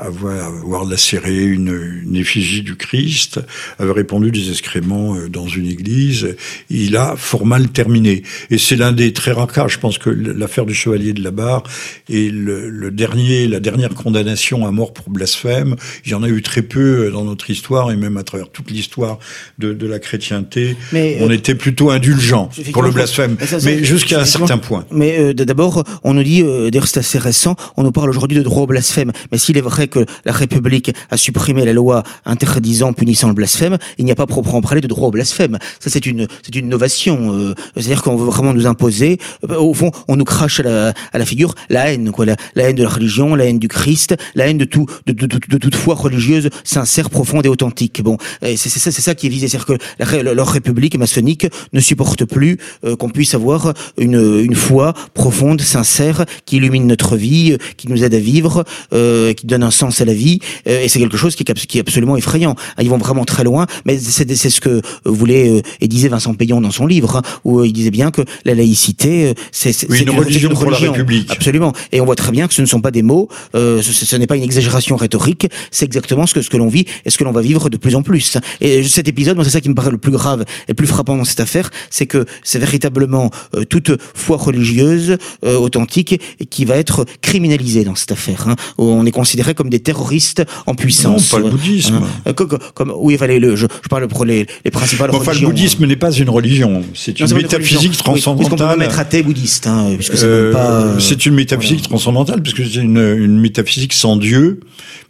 avoir, 0.00 0.44
avoir 0.44 0.84
lacéré 0.84 1.44
une, 1.44 2.14
effigie 2.14 2.62
du 2.62 2.76
Christ, 2.76 3.40
avait 3.78 3.92
répandu 3.92 4.30
des 4.30 4.50
excréments 4.50 5.14
euh, 5.14 5.28
dans 5.28 5.46
une 5.46 5.66
église. 5.66 6.36
Il 6.68 6.96
a 6.96 7.16
fort 7.16 7.46
mal 7.46 7.68
terminé. 7.68 8.22
Et 8.50 8.58
c'est 8.58 8.76
l'un 8.76 8.92
des 8.92 9.12
très 9.12 9.32
rares. 9.32 9.68
Je 9.68 9.78
pense 9.78 9.98
que 9.98 10.10
l'affaire 10.10 10.66
du 10.66 10.74
chevalier 10.74 11.12
de 11.12 11.22
la 11.22 11.30
barre 11.30 11.62
est 12.10 12.32
le, 12.32 12.90
dernier, 12.90 13.46
la 13.46 13.60
dernière 13.60 13.94
condamnation 13.94 14.66
à 14.66 14.72
mort 14.72 14.92
pour 14.92 15.10
blasphème. 15.10 15.76
Il 16.04 16.10
y 16.10 16.14
en 16.14 16.22
a 16.22 16.28
eu 16.28 16.42
très 16.42 16.62
peu 16.62 17.06
euh, 17.06 17.10
dans 17.10 17.24
notre 17.24 17.50
histoire 17.50 17.90
et 17.92 17.96
même 17.96 18.16
à 18.16 18.24
travers 18.24 18.50
toute 18.50 18.70
l'histoire 18.70 19.18
de, 19.58 19.77
de, 19.78 19.86
la 19.86 19.98
chrétienté. 19.98 20.76
Mais, 20.92 21.18
on 21.20 21.30
euh, 21.30 21.32
était 21.32 21.54
plutôt 21.54 21.90
indulgent 21.90 22.50
pour 22.72 22.82
le 22.82 22.90
blasphème, 22.90 23.36
mais, 23.40 23.58
mais 23.64 23.84
jusqu'à 23.84 24.20
un 24.20 24.24
certain 24.24 24.58
point. 24.58 24.84
Mais 24.90 25.18
euh, 25.18 25.34
d'abord, 25.34 25.84
on 26.04 26.14
nous 26.14 26.22
dit, 26.22 26.42
euh, 26.42 26.70
d'ailleurs 26.70 26.88
c'est 26.88 27.00
assez 27.00 27.18
récent, 27.18 27.56
on 27.76 27.82
nous 27.82 27.92
parle 27.92 28.10
aujourd'hui 28.10 28.36
de 28.36 28.42
droit 28.42 28.62
au 28.62 28.66
blasphème. 28.66 29.12
Mais 29.32 29.38
s'il 29.38 29.56
est 29.56 29.62
vrai 29.62 29.88
que 29.88 30.04
la 30.24 30.32
République 30.32 30.92
a 31.10 31.16
supprimé 31.16 31.64
la 31.64 31.72
loi 31.72 32.02
interdisant, 32.24 32.92
punissant 32.92 33.28
le 33.28 33.34
blasphème, 33.34 33.78
il 33.98 34.04
n'y 34.04 34.12
a 34.12 34.14
pas 34.14 34.26
proprement 34.26 34.60
parler 34.60 34.80
de 34.80 34.86
droit 34.86 35.08
au 35.08 35.10
blasphème. 35.10 35.58
Ça 35.80 35.90
c'est 35.90 36.06
une 36.06 36.26
c'est 36.42 36.54
une 36.54 36.66
innovation. 36.66 37.34
Euh, 37.34 37.54
C'est-à-dire 37.74 38.02
qu'on 38.02 38.16
veut 38.16 38.26
vraiment 38.26 38.52
nous 38.54 38.66
imposer. 38.66 39.18
Au 39.48 39.74
fond, 39.74 39.90
on 40.08 40.16
nous 40.16 40.24
crache 40.24 40.60
à 40.60 40.62
la, 40.62 40.92
à 41.12 41.18
la 41.18 41.24
figure 41.24 41.54
la 41.70 41.92
haine, 41.92 42.10
quoi, 42.10 42.26
la, 42.26 42.36
haine 42.56 42.76
de 42.76 42.82
la 42.82 42.88
religion, 42.88 43.34
la 43.34 43.44
haine 43.46 43.58
du 43.58 43.68
Christ, 43.68 44.16
la 44.34 44.48
haine 44.48 44.58
de 44.58 44.64
tout 44.64 44.86
de, 45.06 45.12
de, 45.12 45.26
de, 45.26 45.38
de 45.48 45.58
toute 45.58 45.74
foi 45.74 45.94
religieuse 45.94 46.50
sincère, 46.64 47.10
profonde 47.10 47.46
et 47.46 47.48
authentique. 47.48 48.02
Bon, 48.02 48.16
c'est 48.42 48.56
ça 48.56 48.90
c'est 48.90 49.02
ça 49.02 49.14
qui 49.14 49.26
est 49.26 49.30
visé, 49.30 49.48
que 49.68 49.78
la, 49.98 50.34
leur 50.34 50.48
République 50.48 50.96
maçonnique 50.98 51.46
ne 51.72 51.80
supporte 51.80 52.24
plus 52.24 52.58
euh, 52.84 52.96
qu'on 52.96 53.10
puisse 53.10 53.34
avoir 53.34 53.74
une 53.96 54.18
une 54.48 54.54
foi 54.54 54.94
profonde, 55.14 55.60
sincère, 55.60 56.24
qui 56.46 56.56
illumine 56.56 56.86
notre 56.86 57.16
vie, 57.16 57.52
euh, 57.52 57.58
qui 57.76 57.88
nous 57.88 58.02
aide 58.02 58.14
à 58.14 58.18
vivre, 58.18 58.64
euh, 58.92 59.32
qui 59.32 59.46
donne 59.46 59.62
un 59.62 59.70
sens 59.70 60.00
à 60.00 60.04
la 60.04 60.14
vie. 60.14 60.40
Euh, 60.66 60.82
et 60.82 60.88
c'est 60.88 60.98
quelque 60.98 61.16
chose 61.16 61.34
qui 61.34 61.42
est, 61.42 61.66
qui 61.66 61.78
est, 61.78 61.80
absolument 61.80 62.16
effrayant. 62.16 62.54
Ah, 62.76 62.82
ils 62.82 62.90
vont 62.90 62.98
vraiment 62.98 63.24
très 63.24 63.44
loin, 63.44 63.66
mais 63.84 63.98
c'est 63.98 64.50
ce 64.50 64.60
que 64.60 64.80
voulait 65.04 65.62
et 65.80 65.88
disait 65.88 66.08
Vincent 66.08 66.34
Payon 66.34 66.60
dans 66.60 66.70
son 66.70 66.86
livre, 66.86 67.16
hein, 67.16 67.22
où 67.44 67.64
il 67.64 67.72
disait 67.72 67.90
bien 67.90 68.10
que 68.10 68.22
la 68.44 68.54
laïcité, 68.54 69.34
c'est 69.52 69.88
oui, 69.88 70.00
une, 70.00 70.08
une, 70.08 70.18
religion 70.18 70.50
pour 70.50 70.70
la 70.70 70.78
République. 70.78 71.30
Absolument. 71.30 71.72
Et 71.92 72.00
on 72.00 72.04
voit 72.04 72.16
très 72.16 72.32
bien 72.32 72.48
que 72.48 72.54
ce 72.54 72.62
ne 72.62 72.66
sont 72.66 72.80
pas 72.80 72.90
des 72.90 73.02
mots, 73.02 73.28
ce, 73.54 73.80
ce 73.82 74.16
n'est 74.16 74.26
pas 74.26 74.36
une 74.36 74.42
exagération 74.42 74.96
rhétorique, 74.96 75.48
c'est 75.70 75.84
exactement 75.84 76.26
ce 76.26 76.34
que 76.34 76.42
ce 76.42 76.50
que 76.50 76.56
l'on 76.56 76.68
vit 76.68 76.86
et 77.04 77.10
ce 77.10 77.18
que 77.18 77.24
l'on 77.24 77.32
va 77.32 77.40
vivre 77.40 77.68
de 77.68 77.76
plus 77.76 77.94
en 77.94 78.02
plus. 78.02 78.38
Et 78.60 78.82
cet 78.84 79.08
épisode, 79.08 79.36
moi, 79.36 79.44
c'est 79.44 79.50
ça 79.58 79.62
qui 79.62 79.68
me 79.68 79.74
paraît 79.74 79.90
le 79.90 79.98
plus 79.98 80.12
grave 80.12 80.42
et 80.42 80.70
le 80.72 80.74
plus 80.74 80.86
frappant 80.86 81.16
dans 81.16 81.24
cette 81.24 81.40
affaire, 81.40 81.70
c'est 81.90 82.06
que 82.06 82.24
c'est 82.42 82.58
véritablement 82.58 83.30
toute 83.68 83.92
foi 84.14 84.36
religieuse 84.36 85.18
authentique 85.42 86.20
qui 86.50 86.64
va 86.64 86.76
être 86.76 87.04
criminalisé 87.20 87.84
dans 87.84 87.94
cette 87.94 88.12
affaire. 88.12 88.28
Hein, 88.46 88.56
où 88.76 88.84
on 88.84 89.04
est 89.06 89.10
considéré 89.10 89.54
comme 89.54 89.70
des 89.70 89.80
terroristes 89.80 90.44
en 90.66 90.74
puissance. 90.74 91.32
Non, 91.32 91.38
pas 91.38 91.44
le 91.44 91.50
bouddhisme. 91.50 91.94
Hein, 91.96 92.06
euh, 92.28 92.32
comme, 92.32 92.58
comme, 92.74 92.92
oui, 92.96 93.16
fallait 93.16 93.38
le, 93.38 93.56
je, 93.56 93.66
je 93.82 93.88
parle 93.88 94.06
pour 94.08 94.24
les, 94.24 94.46
les 94.64 94.70
principales 94.70 95.10
enfin, 95.10 95.30
religions. 95.30 95.48
le 95.48 95.54
bouddhisme 95.54 95.86
n'est 95.86 95.96
pas 95.96 96.12
une 96.12 96.30
religion, 96.30 96.84
c'est 96.94 97.18
une 97.18 97.34
métaphysique 97.34 97.96
transcendantale. 97.96 98.44
Oui, 98.44 98.56
puisqu'on 98.56 98.74
peut 98.74 98.78
mettre 98.78 98.98
athée 98.98 99.22
bouddhiste, 99.22 99.66
hein, 99.66 99.92
puisque 99.96 100.16
c'est 100.16 100.26
euh, 100.26 100.52
pas. 100.52 101.00
C'est 101.00 101.26
une 101.26 101.34
métaphysique 101.34 101.78
voilà. 101.78 101.88
transcendantale, 101.88 102.42
puisque 102.42 102.64
c'est 102.64 102.80
une, 102.80 102.98
une 102.98 103.40
métaphysique 103.40 103.92
sans 103.92 104.16
Dieu, 104.16 104.60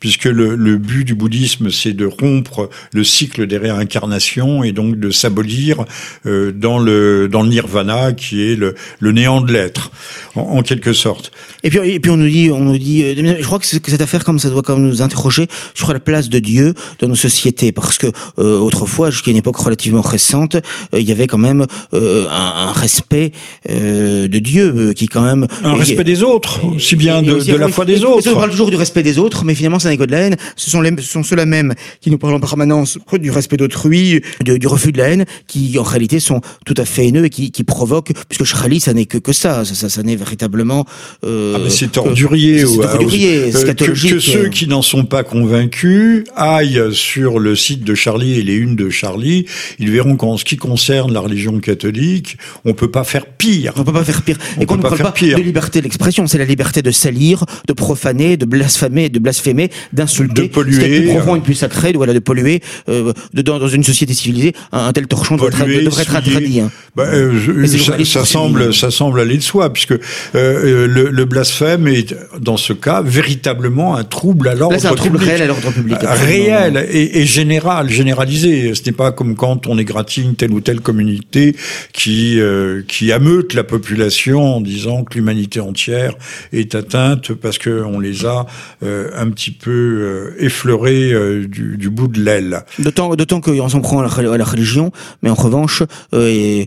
puisque 0.00 0.25
le, 0.25 0.55
le 0.55 0.76
but 0.76 1.05
du 1.05 1.14
bouddhisme, 1.14 1.71
c'est 1.71 1.93
de 1.93 2.07
rompre 2.07 2.71
le 2.93 3.05
cycle 3.05 3.47
des 3.47 3.59
réincarnations 3.59 4.38
et 4.64 4.73
donc 4.73 4.99
de 4.99 5.11
s'abolir 5.11 5.85
euh, 6.26 6.52
dans 6.52 6.78
le 6.78 7.28
dans 7.28 7.42
le 7.42 7.49
nirvana, 7.49 8.12
qui 8.12 8.42
est 8.42 8.57
le, 8.57 8.75
le 9.00 9.12
néant 9.12 9.40
de 9.40 9.52
l'être, 9.52 9.90
en, 10.35 10.40
en 10.40 10.62
quelque 10.62 10.92
sorte. 10.92 11.30
Et 11.64 11.71
puis, 11.71 11.78
et 11.85 12.00
puis 12.00 12.11
on 12.11 12.16
nous 12.16 12.28
dit, 12.28 12.50
on 12.52 12.61
nous 12.61 12.78
dit, 12.78 13.02
euh, 13.02 13.15
je 13.39 13.45
crois 13.45 13.58
que, 13.58 13.76
que 13.78 13.91
cette 13.91 14.00
affaire, 14.00 14.25
comme 14.25 14.39
ça 14.39 14.50
doit 14.50 14.63
quand 14.63 14.76
même 14.76 14.89
nous 14.89 15.02
interroger 15.02 15.47
sur 15.75 15.93
la 15.93 16.00
place 16.00 16.28
de 16.28 16.39
Dieu 16.39 16.75
dans 17.00 17.08
nos 17.08 17.15
sociétés, 17.15 17.73
parce 17.73 17.99
que 17.99 18.06
euh, 18.39 18.58
autrefois, 18.58 19.10
jusqu'à 19.10 19.30
une 19.30 19.36
époque 19.36 19.56
relativement 19.56 20.02
récente, 20.02 20.56
euh, 20.56 21.00
il 21.00 21.08
y 21.08 21.13
avait 21.13 21.26
quand 21.26 21.39
même 21.39 21.67
euh, 21.95 22.26
un, 22.30 22.69
un, 22.69 22.73
respect 22.73 23.32
euh, 23.69 24.28
de 24.28 24.39
Dieu 24.39 24.93
qui 24.95 25.08
quand 25.08 25.23
même 25.23 25.47
un 25.65 25.75
respect 25.75 26.04
des 26.04 26.23
autres, 26.23 26.65
aussi 26.65 26.97
bien 26.97 27.23
de, 27.23 27.32
aussi, 27.32 27.50
de, 27.50 27.56
la 27.56 27.69
foi 27.69 27.84
des 27.84 28.04
autres. 28.04 28.30
On 28.30 28.34
parle 28.34 28.50
toujours 28.50 28.71
du 28.71 28.76
respect 28.76 29.02
des 29.02 29.19
autres, 29.19 29.45
mais 29.45 29.54
finalement, 29.54 29.78
c'est 29.78 29.89
un 29.89 29.93
écho 29.93 30.06
de 30.06 30.13
la 30.13 30.21
haine. 30.21 30.36
Ce 30.56 30.71
sont 30.71 30.80
les, 30.80 30.95
ce 30.99 31.02
sont 31.02 31.23
ceux-là 31.23 31.47
même 31.47 31.75
qui 32.00 32.10
nous 32.10 32.19
parlent 32.19 32.34
en 32.34 32.41
permanence 32.41 32.99
du 33.21 33.30
respect 33.30 33.56
d'autrui, 33.56 34.23
du 34.43 34.67
refus 34.67 34.93
de 34.93 34.99
la 34.99 35.08
haine, 35.08 35.25
qui 35.47 35.78
en 35.78 35.82
réalité 35.82 36.21
sont 36.21 36.41
tout 36.64 36.75
à 36.76 36.84
fait 36.84 37.06
haineux 37.06 37.25
et 37.25 37.30
qui, 37.30 37.50
qui 37.50 37.64
provoquent, 37.64 38.12
puisque 38.28 38.45
Shkrali, 38.45 38.80
ça 38.80 38.93
n'est 38.95 39.06
que 39.06 39.19
que 39.19 39.32
ça, 39.32 39.64
ça, 39.64 39.75
ça, 39.75 39.88
ça 39.88 40.02
n'est 40.02 40.17
véritablement 40.17 40.84
euh, 41.25 41.56
ah 41.56 41.71
c'est 41.71 41.97
ordurier, 41.97 42.64
ou, 42.64 42.82
ordurier 42.82 43.54
euh, 43.54 43.73
que, 43.75 43.84
que, 43.84 44.19
ceux 44.19 44.49
qui 44.49 44.67
n'en 44.67 44.82
sont 44.82 45.04
pas 45.04 45.25
convaincus 45.25 46.25
aillent 46.36 46.93
sur 46.93 47.38
le 47.38 47.56
site 47.56 47.84
de 47.84 47.95
Charlie 47.95 48.38
et 48.38 48.43
les 48.43 48.54
unes 48.54 48.76
de 48.76 48.91
Charlie, 48.91 49.47
ils 49.78 49.91
verront 49.91 50.17
qu'en 50.17 50.36
ce 50.36 50.45
qui 50.45 50.56
concerne 50.56 51.12
la 51.12 51.21
religion 51.21 51.58
catholique, 51.60 52.36
on 52.64 52.75
peut 52.75 52.91
pas 52.91 53.04
faire 53.04 53.26
pire. 53.26 53.73
On 53.76 53.84
peut 53.84 53.93
pas 53.93 54.04
faire 54.04 54.23
pire. 54.23 54.36
On 54.56 54.62
et 54.62 54.67
qu'on 54.67 54.76
ne 54.76 54.82
parle 54.82 54.99
pas 54.99 55.12
pire. 55.12 55.38
de 55.38 55.43
liberté 55.43 55.80
d'expression, 55.80 56.26
c'est 56.26 56.38
la 56.38 56.45
liberté 56.45 56.82
de 56.82 56.91
salir, 56.91 57.45
de 57.67 57.73
profaner, 57.73 58.36
de 58.36 58.45
blasphémer, 58.45 59.08
de 59.08 59.19
blasphémer, 59.19 59.71
d'insulter, 59.93 60.43
de 60.43 60.47
polluer, 60.49 61.00
plus 61.00 61.08
profond 61.08 61.36
et 61.36 61.41
plus 61.41 61.54
sacré, 61.54 61.93
de, 61.93 61.97
voilà, 61.97 62.14
de 62.14 62.19
polluer. 62.19 62.60
Euh, 62.88 63.12
de, 63.32 63.43
dans, 63.43 63.58
dans, 63.58 63.69
une 63.69 63.84
société 63.84 64.14
civilisée, 64.19 64.54
un, 64.73 64.93
tel 64.93 65.07
torchon 65.07 65.37
devrait, 65.37 66.02
être 66.02 66.17
interdit. 66.17 66.61
Hein. 66.61 66.71
Bah, 66.97 67.04
euh, 67.07 67.39
je, 67.39 67.67
ça, 67.78 68.04
ça 68.04 68.25
semble, 68.25 68.75
ça 68.75 68.91
semble 68.91 69.21
aller 69.21 69.37
de 69.37 69.43
soi, 69.43 69.73
puisque 69.73 69.93
euh, 70.35 70.87
le, 70.87 71.11
le 71.11 71.25
blasphème 71.25 71.87
est, 71.87 72.15
dans 72.41 72.57
ce 72.57 72.73
cas, 72.73 73.02
véritablement 73.02 73.97
un 73.97 74.04
trouble 74.04 74.49
à 74.49 74.54
l'ordre 74.54 74.76
public. 74.76 74.93
un 74.93 74.95
trouble 74.97 75.17
réel 75.19 75.43
à 75.43 75.47
l'ordre 75.47 75.71
public. 75.71 75.99
Réel 76.02 76.87
et, 76.91 77.21
et, 77.21 77.26
général, 77.26 77.91
généralisé. 77.91 78.75
Ce 78.75 78.83
n'est 78.85 78.93
pas 78.93 79.13
comme 79.13 79.37
quand 79.37 79.67
on 79.67 79.78
égratigne 79.78 80.35
telle 80.35 80.52
ou 80.52 80.61
telle 80.61 80.81
communauté 80.81 81.57
qui, 81.93 82.41
euh, 82.41 82.83
qui 82.87 83.13
ameute 83.13 83.54
la 83.54 83.65
population 83.65 84.57
en 84.57 84.61
disant 84.61 85.04
que 85.04 85.15
l'humanité 85.15 85.61
entière 85.61 86.15
est 86.52 86.75
atteinte 86.75 87.33
parce 87.33 87.59
qu'on 87.59 88.00
les 88.00 88.25
a 88.26 88.47
euh, 88.83 89.11
un 89.15 89.31
petit 89.31 89.50
peu 89.50 89.71
euh, 89.71 90.37
effleurés 90.39 91.13
euh, 91.13 91.47
du, 91.47 91.76
du, 91.76 91.91
bout 91.91 92.09
de 92.09 92.21
l'aile. 92.21 92.65
D'autant, 92.78 93.15
d'autant 93.15 93.41
qu'on 93.41 93.69
s'en 93.69 93.81
prend 93.81 94.00
la, 94.23 94.32
à 94.32 94.36
la, 94.36 94.44
religion, 94.44 94.92
mais 95.23 95.30
en 95.30 95.34
revanche, 95.34 95.82
euh, 96.14 96.28
et, 96.28 96.66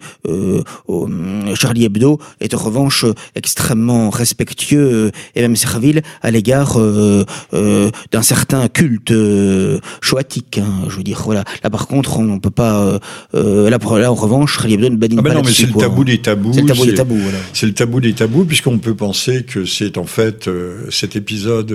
Charlie 1.55 1.85
Hebdo 1.85 2.19
est 2.39 2.53
en 2.53 2.57
revanche 2.57 3.05
extrêmement 3.35 4.09
respectueux 4.09 5.11
et 5.35 5.41
même 5.41 5.55
servile 5.55 6.01
à 6.21 6.31
l'égard 6.31 6.79
euh, 6.79 7.25
euh, 7.53 7.91
d'un 8.11 8.21
certain 8.21 8.67
culte 8.67 9.11
euh, 9.11 9.79
choatique. 10.01 10.57
Hein, 10.57 10.85
je 10.89 10.97
veux 10.97 11.03
dire, 11.03 11.21
voilà. 11.23 11.43
Là, 11.63 11.69
par 11.69 11.87
contre, 11.87 12.17
on 12.17 12.23
ne 12.23 12.39
peut 12.39 12.49
pas. 12.49 12.99
Euh, 13.33 13.69
là, 13.69 13.77
là, 13.99 14.11
en 14.11 14.15
revanche, 14.15 14.57
Charlie 14.57 14.75
Hebdo 14.75 14.89
ne 14.89 14.95
badine 14.95 15.19
ah 15.19 15.21
ben 15.21 15.29
pas 15.29 15.35
non, 15.35 15.41
mais 15.45 15.51
c'est 15.51 15.67
le 15.67 15.73
tabou 15.73 16.03
des 16.03 16.21
tabous. 16.21 16.53
C'est 16.53 16.61
le 16.61 16.67
tabou 16.67 16.85
des 16.85 16.93
tabous. 16.93 17.17
Voilà. 17.17 17.37
C'est 17.53 17.65
le 17.65 17.73
tabou 17.73 17.99
des 17.99 18.13
tabous, 18.13 18.45
puisqu'on 18.45 18.77
peut 18.77 18.95
penser 18.95 19.43
que 19.43 19.65
c'est 19.65 19.97
en 19.97 20.05
fait 20.05 20.49
cet 20.89 21.15
épisode 21.15 21.73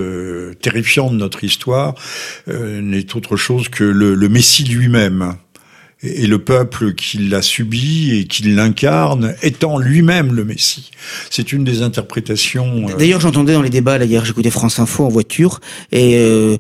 terrifiant 0.60 1.10
de 1.10 1.16
notre 1.16 1.44
histoire 1.44 1.94
n'est 2.46 3.16
autre 3.16 3.36
chose 3.36 3.68
que 3.68 3.84
le, 3.84 4.14
le 4.14 4.28
Messie 4.28 4.64
lui-même 4.64 5.36
et 6.14 6.26
le 6.26 6.38
peuple 6.38 6.94
qui 6.94 7.18
l'a 7.18 7.42
subi 7.42 8.16
et 8.16 8.24
qui 8.26 8.42
l'incarne 8.44 9.34
étant 9.42 9.78
lui-même 9.78 10.34
le 10.34 10.44
Messie. 10.44 10.90
C'est 11.30 11.52
une 11.52 11.64
des 11.64 11.82
interprétations. 11.82 12.88
Euh... 12.88 12.96
D'ailleurs, 12.96 13.20
j'entendais 13.20 13.52
dans 13.52 13.62
les 13.62 13.70
débats, 13.70 13.98
là, 13.98 14.04
hier, 14.04 14.24
j'écoutais 14.24 14.50
France 14.50 14.78
Info 14.78 15.04
en 15.04 15.08
voiture, 15.08 15.60
et 15.92 16.16
euh, 16.16 16.56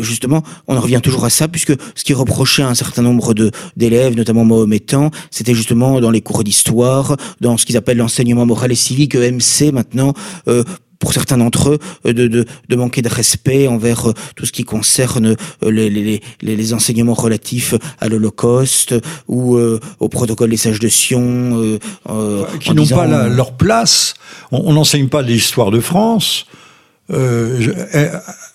justement, 0.00 0.42
on 0.68 0.76
en 0.76 0.80
revient 0.80 1.00
toujours 1.02 1.24
à 1.24 1.30
ça, 1.30 1.48
puisque 1.48 1.74
ce 1.94 2.04
qui 2.04 2.14
reprochait 2.14 2.62
à 2.62 2.68
un 2.68 2.74
certain 2.74 3.02
nombre 3.02 3.34
de 3.34 3.50
d'élèves, 3.76 4.16
notamment 4.16 4.44
mahométans, 4.44 5.10
c'était 5.30 5.54
justement 5.54 6.00
dans 6.00 6.10
les 6.10 6.20
cours 6.20 6.44
d'histoire, 6.44 7.16
dans 7.40 7.56
ce 7.56 7.66
qu'ils 7.66 7.76
appellent 7.76 7.98
l'enseignement 7.98 8.46
moral 8.46 8.72
et 8.72 8.76
civique, 8.76 9.14
EMC 9.14 9.72
maintenant, 9.72 10.14
euh, 10.48 10.64
pour 11.02 11.12
certains 11.12 11.36
d'entre 11.36 11.70
eux, 11.70 11.78
euh, 12.06 12.12
de, 12.12 12.28
de, 12.28 12.46
de, 12.68 12.76
manquer 12.76 13.02
de 13.02 13.08
respect 13.08 13.66
envers 13.66 14.10
euh, 14.10 14.14
tout 14.36 14.46
ce 14.46 14.52
qui 14.52 14.62
concerne 14.62 15.34
euh, 15.64 15.70
les, 15.70 15.90
les, 15.90 16.22
les, 16.42 16.56
les 16.56 16.74
enseignements 16.74 17.12
relatifs 17.12 17.74
à 18.00 18.08
l'Holocauste 18.08 18.94
ou 19.26 19.58
au 19.98 20.08
protocole 20.08 20.50
des 20.50 20.56
sages 20.56 20.78
de 20.78 20.86
Sion. 20.88 21.78
Euh, 22.08 22.44
qui 22.60 22.72
n'ont 22.72 22.86
pas 22.86 23.06
la, 23.08 23.28
leur 23.28 23.56
place. 23.56 24.14
On 24.52 24.72
n'enseigne 24.74 25.08
pas 25.08 25.22
l'histoire 25.22 25.72
de 25.72 25.80
France. 25.80 26.46
Euh, 27.10 27.72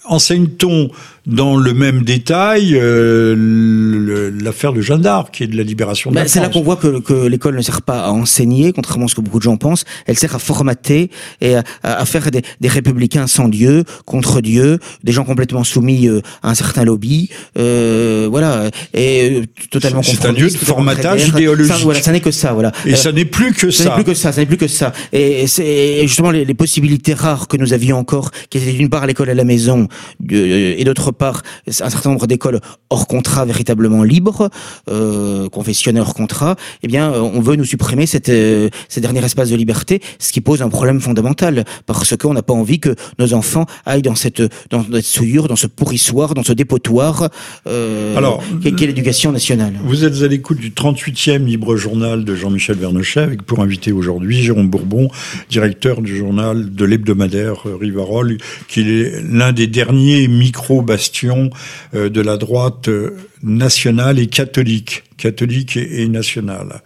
enseigne-t-on 0.10 0.90
dans 1.26 1.58
le 1.58 1.74
même 1.74 2.04
détail 2.04 2.72
euh, 2.74 4.32
l'affaire 4.42 4.72
de 4.72 4.80
Jeanne 4.80 5.02
d'Arc, 5.02 5.34
qui 5.34 5.44
est 5.44 5.48
de 5.48 5.58
la 5.58 5.64
libération 5.64 6.10
de 6.10 6.16
la 6.16 6.28
C'est 6.28 6.40
là 6.40 6.48
qu'on 6.48 6.62
voit 6.62 6.78
que, 6.78 7.00
que 7.00 7.28
l'école 7.28 7.58
ne 7.58 7.62
sert 7.62 7.82
pas 7.82 8.06
à 8.06 8.12
enseigner, 8.12 8.72
contrairement 8.72 9.06
à 9.06 9.08
ce 9.10 9.16
que 9.16 9.22
beaucoup 9.22 9.40
de 9.40 9.44
gens 9.44 9.58
pensent. 9.58 9.84
Elle 10.06 10.18
sert 10.18 10.34
à 10.36 10.40
formater 10.40 11.12
et 11.42 11.56
à, 11.56 11.64
à 11.84 12.06
faire 12.06 12.32
des, 12.32 12.44
des, 12.62 12.70
républicains 12.70 13.28
sans 13.28 13.50
Dieu, 13.50 13.84
contre 14.06 14.40
Dieu, 14.40 14.80
des 15.04 15.12
gens 15.12 15.26
complètement 15.26 15.66
soumis 15.66 16.08
euh, 16.08 16.22
à 16.44 16.52
un 16.52 16.56
certain 16.56 16.86
lobby, 16.86 17.30
euh, 17.58 18.28
voilà, 18.30 18.70
et 18.94 19.42
euh, 19.42 19.46
totalement 19.70 20.04
C'est 20.04 20.26
un 20.26 20.32
lieu 20.32 20.50
de 20.50 20.58
formatage 20.58 21.28
idéologique. 21.28 21.74
Ça, 21.74 21.84
voilà, 21.84 22.02
ça 22.02 22.12
n'est 22.14 22.22
que 22.22 22.32
ça, 22.32 22.54
voilà. 22.54 22.72
Et 22.86 22.96
ça 22.96 23.12
n'est 23.12 23.26
plus 23.26 23.54
que 23.54 23.70
ça. 23.70 23.84
Ça 23.84 23.90
n'est 23.90 23.96
plus 23.96 24.04
que 24.06 24.14
ça, 24.14 24.32
ça 24.32 24.42
n'est 24.42 24.48
plus 24.48 24.58
que 24.58 24.68
ça. 24.68 24.94
Et 25.12 25.48
c'est 25.48 26.08
justement 26.08 26.32
les, 26.32 26.46
les, 26.46 26.54
possibilités 26.54 27.14
rares 27.14 27.48
que 27.48 27.58
nous 27.58 27.74
avions 27.74 27.98
encore, 27.98 28.32
qui 28.50 28.58
étaient 28.58 28.72
d'une 28.72 28.90
part 28.90 29.06
l'école 29.06 29.30
à 29.30 29.34
la 29.34 29.44
maison, 29.44 29.88
et 30.30 30.84
d'autre 30.84 31.12
part 31.12 31.42
un 31.68 31.90
certain 31.90 32.10
nombre 32.10 32.28
d'écoles 32.28 32.60
hors 32.90 33.08
contrat 33.08 33.46
véritablement 33.46 34.04
libres, 34.04 34.50
euh, 34.90 35.50
confessionnelles 35.50 36.02
hors 36.02 36.14
contrat, 36.14 36.56
eh 36.84 36.88
bien 36.88 37.12
euh, 37.12 37.20
on 37.22 37.42
veut 37.42 37.56
nous 37.56 37.66
supprimer 37.66 38.06
cette, 38.06 38.30
euh, 38.30 38.70
ces 38.90 39.02
derniers 39.02 39.24
espaces 39.24 39.50
de 39.50 39.56
liberté, 39.56 40.02
ce 40.20 40.32
qui 40.32 40.42
pose 40.42 40.62
un 40.62 40.70
problème 40.70 41.02
fondamental, 41.02 41.66
parce 41.86 42.16
qu'on 42.16 42.34
n'a 42.34 42.44
pas 42.44 42.54
envie 42.54 42.80
que 42.80 42.96
nos 43.20 43.34
enfants 43.34 43.66
aillent 43.86 44.02
dans 44.02 44.16
cette, 44.16 44.42
dans 44.70 44.84
cette 44.84 45.06
souillure, 45.06 45.48
dans 45.48 45.56
ce 45.56 45.68
pourrissoir, 45.68 46.34
dans 46.34 46.44
ce 46.44 46.54
dépotoir 46.54 47.30
euh, 47.68 48.16
Alors, 48.18 48.44
qu'est 48.62 48.88
l'éducation 48.88 49.32
nationale. 49.32 49.74
Vous 49.84 50.06
êtes 50.06 50.22
à 50.22 50.28
l'écoute 50.28 50.60
du 50.60 50.72
38e 50.72 51.46
Libre 51.46 51.76
Journal 51.76 52.24
de 52.24 52.36
Jean-Michel 52.36 52.78
Vernochet, 52.78 53.20
avec 53.20 53.44
pour 53.44 53.62
inviter 53.62 53.92
aujourd'hui 53.92 54.42
Jérôme 54.42 54.70
Bourbon, 54.70 55.10
directeur 55.50 56.02
du 56.02 56.16
journal 56.16 56.74
de 56.74 56.86
l'hebdomadaire 56.86 57.64
Rivarol, 57.80 58.38
qui 58.68 58.82
est 58.82 59.22
l'un 59.30 59.52
des 59.52 59.68
derniers 59.68 59.87
micro-bastions 59.94 61.50
euh, 61.94 62.10
de 62.10 62.22
la 62.22 62.38
droite 62.38 62.88
euh, 62.90 63.18
nationale 63.44 64.20
et 64.20 64.28
catholique, 64.28 65.04
catholique 65.18 65.78
et 65.78 66.08
nationale, 66.08 66.82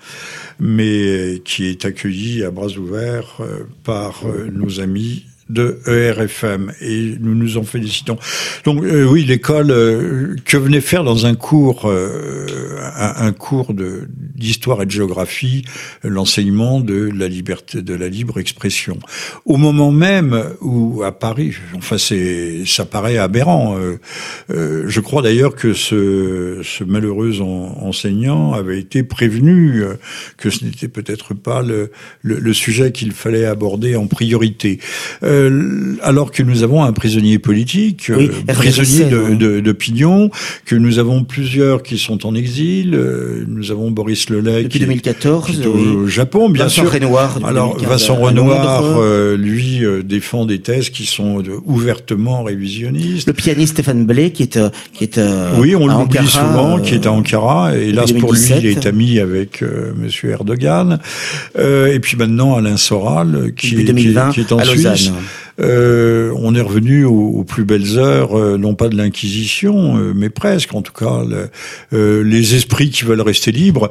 mais 0.59 1.41
qui 1.45 1.67
est 1.67 1.85
accueilli 1.85 2.43
à 2.43 2.51
bras 2.51 2.67
ouverts 2.67 3.37
euh, 3.39 3.63
par 3.83 4.23
nos 4.51 4.79
amis 4.79 5.25
de 5.51 5.79
ERFM 5.85 6.71
et 6.81 7.15
nous 7.19 7.35
nous 7.35 7.57
en 7.57 7.63
félicitons. 7.63 8.17
Donc 8.63 8.83
euh, 8.83 9.05
oui, 9.05 9.23
l'école 9.25 9.71
euh, 9.71 10.35
que 10.45 10.57
venait 10.57 10.81
faire 10.81 11.03
dans 11.03 11.25
un 11.25 11.35
cours 11.35 11.83
euh, 11.85 12.45
un, 12.95 13.31
cours 13.33 13.73
de 13.73 14.07
d'histoire 14.35 14.81
et 14.81 14.85
de 14.85 14.91
géographie 14.91 15.63
l'enseignement 16.03 16.79
de 16.79 17.11
la 17.13 17.27
liberté 17.27 17.81
de 17.81 17.93
la 17.93 18.07
libre 18.07 18.39
expression. 18.39 18.97
Au 19.45 19.57
moment 19.57 19.91
même 19.91 20.43
où 20.61 21.03
à 21.03 21.11
Paris, 21.11 21.53
enfin 21.75 21.97
c'est 21.97 22.63
ça 22.65 22.85
paraît 22.85 23.17
aberrant. 23.17 23.77
je 24.49 24.99
crois 24.99 25.21
d'ailleurs 25.21 25.55
que 25.55 25.73
ce 25.73 26.61
ce 26.63 26.83
malheureux 26.83 27.41
enseignant 27.41 28.53
avait 28.53 28.79
été 28.79 29.03
prévenu 29.03 29.83
que 30.37 30.49
ce 30.49 30.65
n'était 30.65 30.87
peut-être 30.87 31.33
pas 31.33 31.61
le, 31.61 31.91
le, 32.21 32.39
le 32.39 32.53
sujet 32.53 32.91
qu'il 32.91 33.11
fallait 33.11 33.45
aborder 33.45 33.95
en 33.95 34.07
priorité. 34.07 34.79
Euh, 35.23 35.40
alors 36.01 36.31
que 36.31 36.43
nous 36.43 36.63
avons 36.63 36.83
un 36.83 36.93
prisonnier 36.93 37.39
politique, 37.39 38.09
euh, 38.09 38.27
prisonnier 38.47 39.05
d'opinion, 39.61 40.29
que 40.65 40.75
nous 40.75 40.99
avons 40.99 41.23
plusieurs 41.23 41.83
qui 41.83 41.97
sont 41.97 42.25
en 42.25 42.35
exil. 42.35 42.93
Euh, 42.95 43.43
nous 43.47 43.71
avons 43.71 43.91
Boris 43.91 44.29
Lelay 44.29 44.63
depuis 44.63 44.79
2014 44.79 45.65
au 45.67 46.07
Japon, 46.07 46.49
bien 46.49 46.65
Vincent 46.65 46.83
sûr. 46.83 46.91
Renoir, 46.91 47.39
alors 47.43 47.77
Vincent 47.77 48.15
Renoir, 48.15 48.83
lui 49.37 49.81
défend 50.03 50.45
des 50.45 50.59
thèses 50.59 50.89
qui 50.89 51.05
sont 51.05 51.43
ouvertement 51.65 52.43
révisionnistes. 52.43 53.27
Le 53.27 53.33
pianiste 53.33 53.73
Stéphane 53.73 54.05
Blé, 54.05 54.31
qui 54.31 54.43
est 54.43 54.59
qui 54.93 55.03
est 55.03 55.19
oui, 55.57 55.75
on 55.75 55.87
l'oublie 55.87 56.27
souvent, 56.27 56.79
qui 56.79 56.95
est 56.95 57.05
à 57.05 57.11
Ankara. 57.11 57.77
Et 57.77 57.89
hélas 57.89 58.11
pour 58.13 58.33
lui, 58.33 58.41
il 58.59 58.65
est 58.65 58.85
ami 58.85 59.19
avec 59.19 59.63
Monsieur 59.95 60.31
Erdogan. 60.31 60.99
et 61.57 61.99
puis 61.99 62.17
maintenant 62.17 62.55
Alain 62.55 62.77
Soral, 62.77 63.53
qui, 63.55 63.75
est, 63.75 63.93
qui, 63.93 64.41
est, 64.41 64.51
en 64.51 64.63
Suisse. 64.63 65.11
Euh, 65.59 66.33
on 66.37 66.55
est 66.55 66.61
revenu 66.61 67.05
aux, 67.05 67.43
plus 67.43 67.63
belles 67.63 67.97
heures, 67.97 68.37
euh, 68.37 68.57
non 68.57 68.75
pas 68.75 68.89
de 68.89 68.95
l'Inquisition, 68.95 69.97
euh, 69.97 70.13
mais 70.15 70.29
presque, 70.29 70.73
en 70.73 70.81
tout 70.81 70.93
cas, 70.93 71.21
les 71.91 72.55
esprits 72.55 72.89
qui 72.89 73.03
veulent 73.03 73.21
rester 73.21 73.51
libres. 73.51 73.89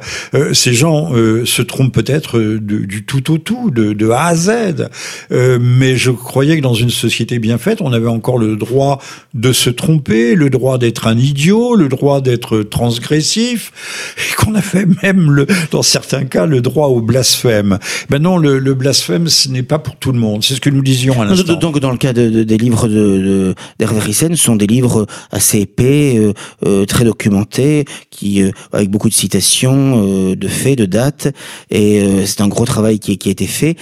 ces 0.53 0.73
gens 0.73 1.11
se 1.45 1.61
trompent 1.61 1.93
peut-être 1.93 2.39
du 2.39 3.03
tout 3.03 3.31
au 3.31 3.37
tout, 3.37 3.71
de, 3.71 3.93
de 3.93 4.09
A 4.09 4.25
à 4.27 4.35
Z. 4.35 4.89
mais 5.29 5.95
je 5.95 6.11
croyais 6.11 6.57
que 6.57 6.61
dans 6.61 6.73
une 6.73 6.89
société 6.89 7.39
bien 7.39 7.57
faite, 7.57 7.81
on 7.81 7.93
avait 7.93 8.07
encore 8.07 8.37
le 8.37 8.55
droit 8.55 8.99
de 9.33 9.53
se 9.53 9.69
tromper, 9.69 10.35
le 10.35 10.49
droit 10.49 10.77
d'être 10.77 11.07
un 11.07 11.17
idiot, 11.17 11.75
le 11.75 11.87
droit 11.87 12.21
d'être 12.21 12.63
transgressif, 12.63 13.71
et 14.17 14.35
qu'on 14.35 14.55
avait 14.55 14.85
même, 15.03 15.31
le, 15.31 15.47
dans 15.71 15.83
certains 15.83 16.25
cas, 16.25 16.45
le 16.45 16.61
droit 16.61 16.87
au 16.87 17.01
blasphème. 17.01 17.79
Maintenant, 18.09 18.37
le, 18.37 18.59
le 18.59 18.73
blasphème, 18.73 19.27
ce 19.27 19.49
n'est 19.49 19.63
pas 19.63 19.79
pour 19.79 19.95
tout 19.95 20.11
le 20.11 20.19
monde. 20.19 20.43
C'est 20.43 20.55
ce 20.55 20.61
que 20.61 20.69
nous 20.69 20.83
disions 20.83 21.21
à 21.21 21.25
l'instant. 21.25 21.50
Donc 21.59 21.79
dans 21.79 21.91
le 21.91 21.97
cas 21.97 22.13
de, 22.13 22.43
des 22.43 22.57
livres 22.57 22.87
de 22.87 23.55
d'Hervé 23.79 24.13
ce 24.13 24.35
sont 24.35 24.55
des 24.55 24.67
livres 24.67 25.05
assez 25.31 25.59
épais, 25.59 26.17
euh, 26.17 26.33
euh, 26.65 26.85
très 26.85 27.03
documentés, 27.03 27.85
qui 28.09 28.41
euh, 28.41 28.51
avec 28.71 28.89
beaucoup 28.89 29.09
de 29.09 29.13
citations, 29.13 30.35
de 30.35 30.47
faits, 30.47 30.77
de 30.77 30.85
dates, 30.85 31.27
et 31.69 32.03
c'est 32.25 32.41
un 32.41 32.47
gros 32.47 32.65
travail 32.65 32.99
qui, 32.99 33.17
qui 33.17 33.29
a 33.29 33.31
été 33.31 33.47
fait 33.47 33.75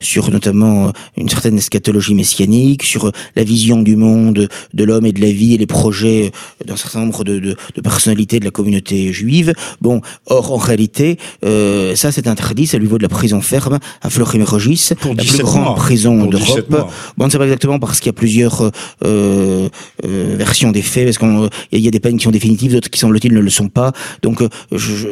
sur 0.00 0.30
notamment 0.30 0.92
une 1.16 1.28
certaine 1.28 1.58
eschatologie 1.58 2.14
messianique, 2.14 2.82
sur 2.82 3.10
la 3.34 3.44
vision 3.44 3.82
du 3.82 3.96
monde, 3.96 4.48
de 4.74 4.84
l'homme 4.84 5.06
et 5.06 5.12
de 5.12 5.20
la 5.20 5.30
vie 5.30 5.54
et 5.54 5.58
les 5.58 5.66
projets 5.66 6.30
d'un 6.64 6.76
certain 6.76 7.00
nombre 7.00 7.24
de, 7.24 7.38
de, 7.38 7.56
de, 7.74 7.80
personnalités 7.80 8.40
de 8.40 8.44
la 8.44 8.50
communauté 8.50 9.12
juive. 9.12 9.52
Bon, 9.80 10.00
or 10.26 10.52
en 10.52 10.56
réalité, 10.56 11.18
ça 11.42 12.12
c'est 12.12 12.26
interdit, 12.26 12.66
ça 12.66 12.78
lui 12.78 12.86
vaut 12.86 12.98
de 12.98 13.02
la 13.02 13.08
prison 13.08 13.40
ferme 13.40 13.78
à 14.02 14.10
Fleury-Mérogis, 14.10 14.90
la 14.90 15.14
plus 15.24 15.42
grande 15.42 15.76
prison 15.76 16.26
d'Europe. 16.26 16.65
Bon, 16.68 16.86
on 17.18 17.26
ne 17.26 17.30
sait 17.30 17.38
pas 17.38 17.44
exactement 17.44 17.78
parce 17.78 18.00
qu'il 18.00 18.08
y 18.08 18.10
a 18.10 18.12
plusieurs 18.12 18.62
euh, 18.62 18.70
euh, 19.04 19.68
euh 20.04 20.34
versions 20.36 20.72
des 20.72 20.82
faits, 20.82 21.04
parce 21.04 21.18
qu'il 21.18 21.80
y 21.80 21.88
a 21.88 21.90
des 21.90 22.00
peines 22.00 22.18
qui 22.18 22.24
sont 22.24 22.30
définitives, 22.30 22.72
d'autres 22.72 22.90
qui 22.90 22.98
semble-t-il 22.98 23.32
ne 23.32 23.40
le 23.40 23.50
sont 23.50 23.68
pas. 23.68 23.92
Donc, 24.22 24.42
euh, 24.42 24.48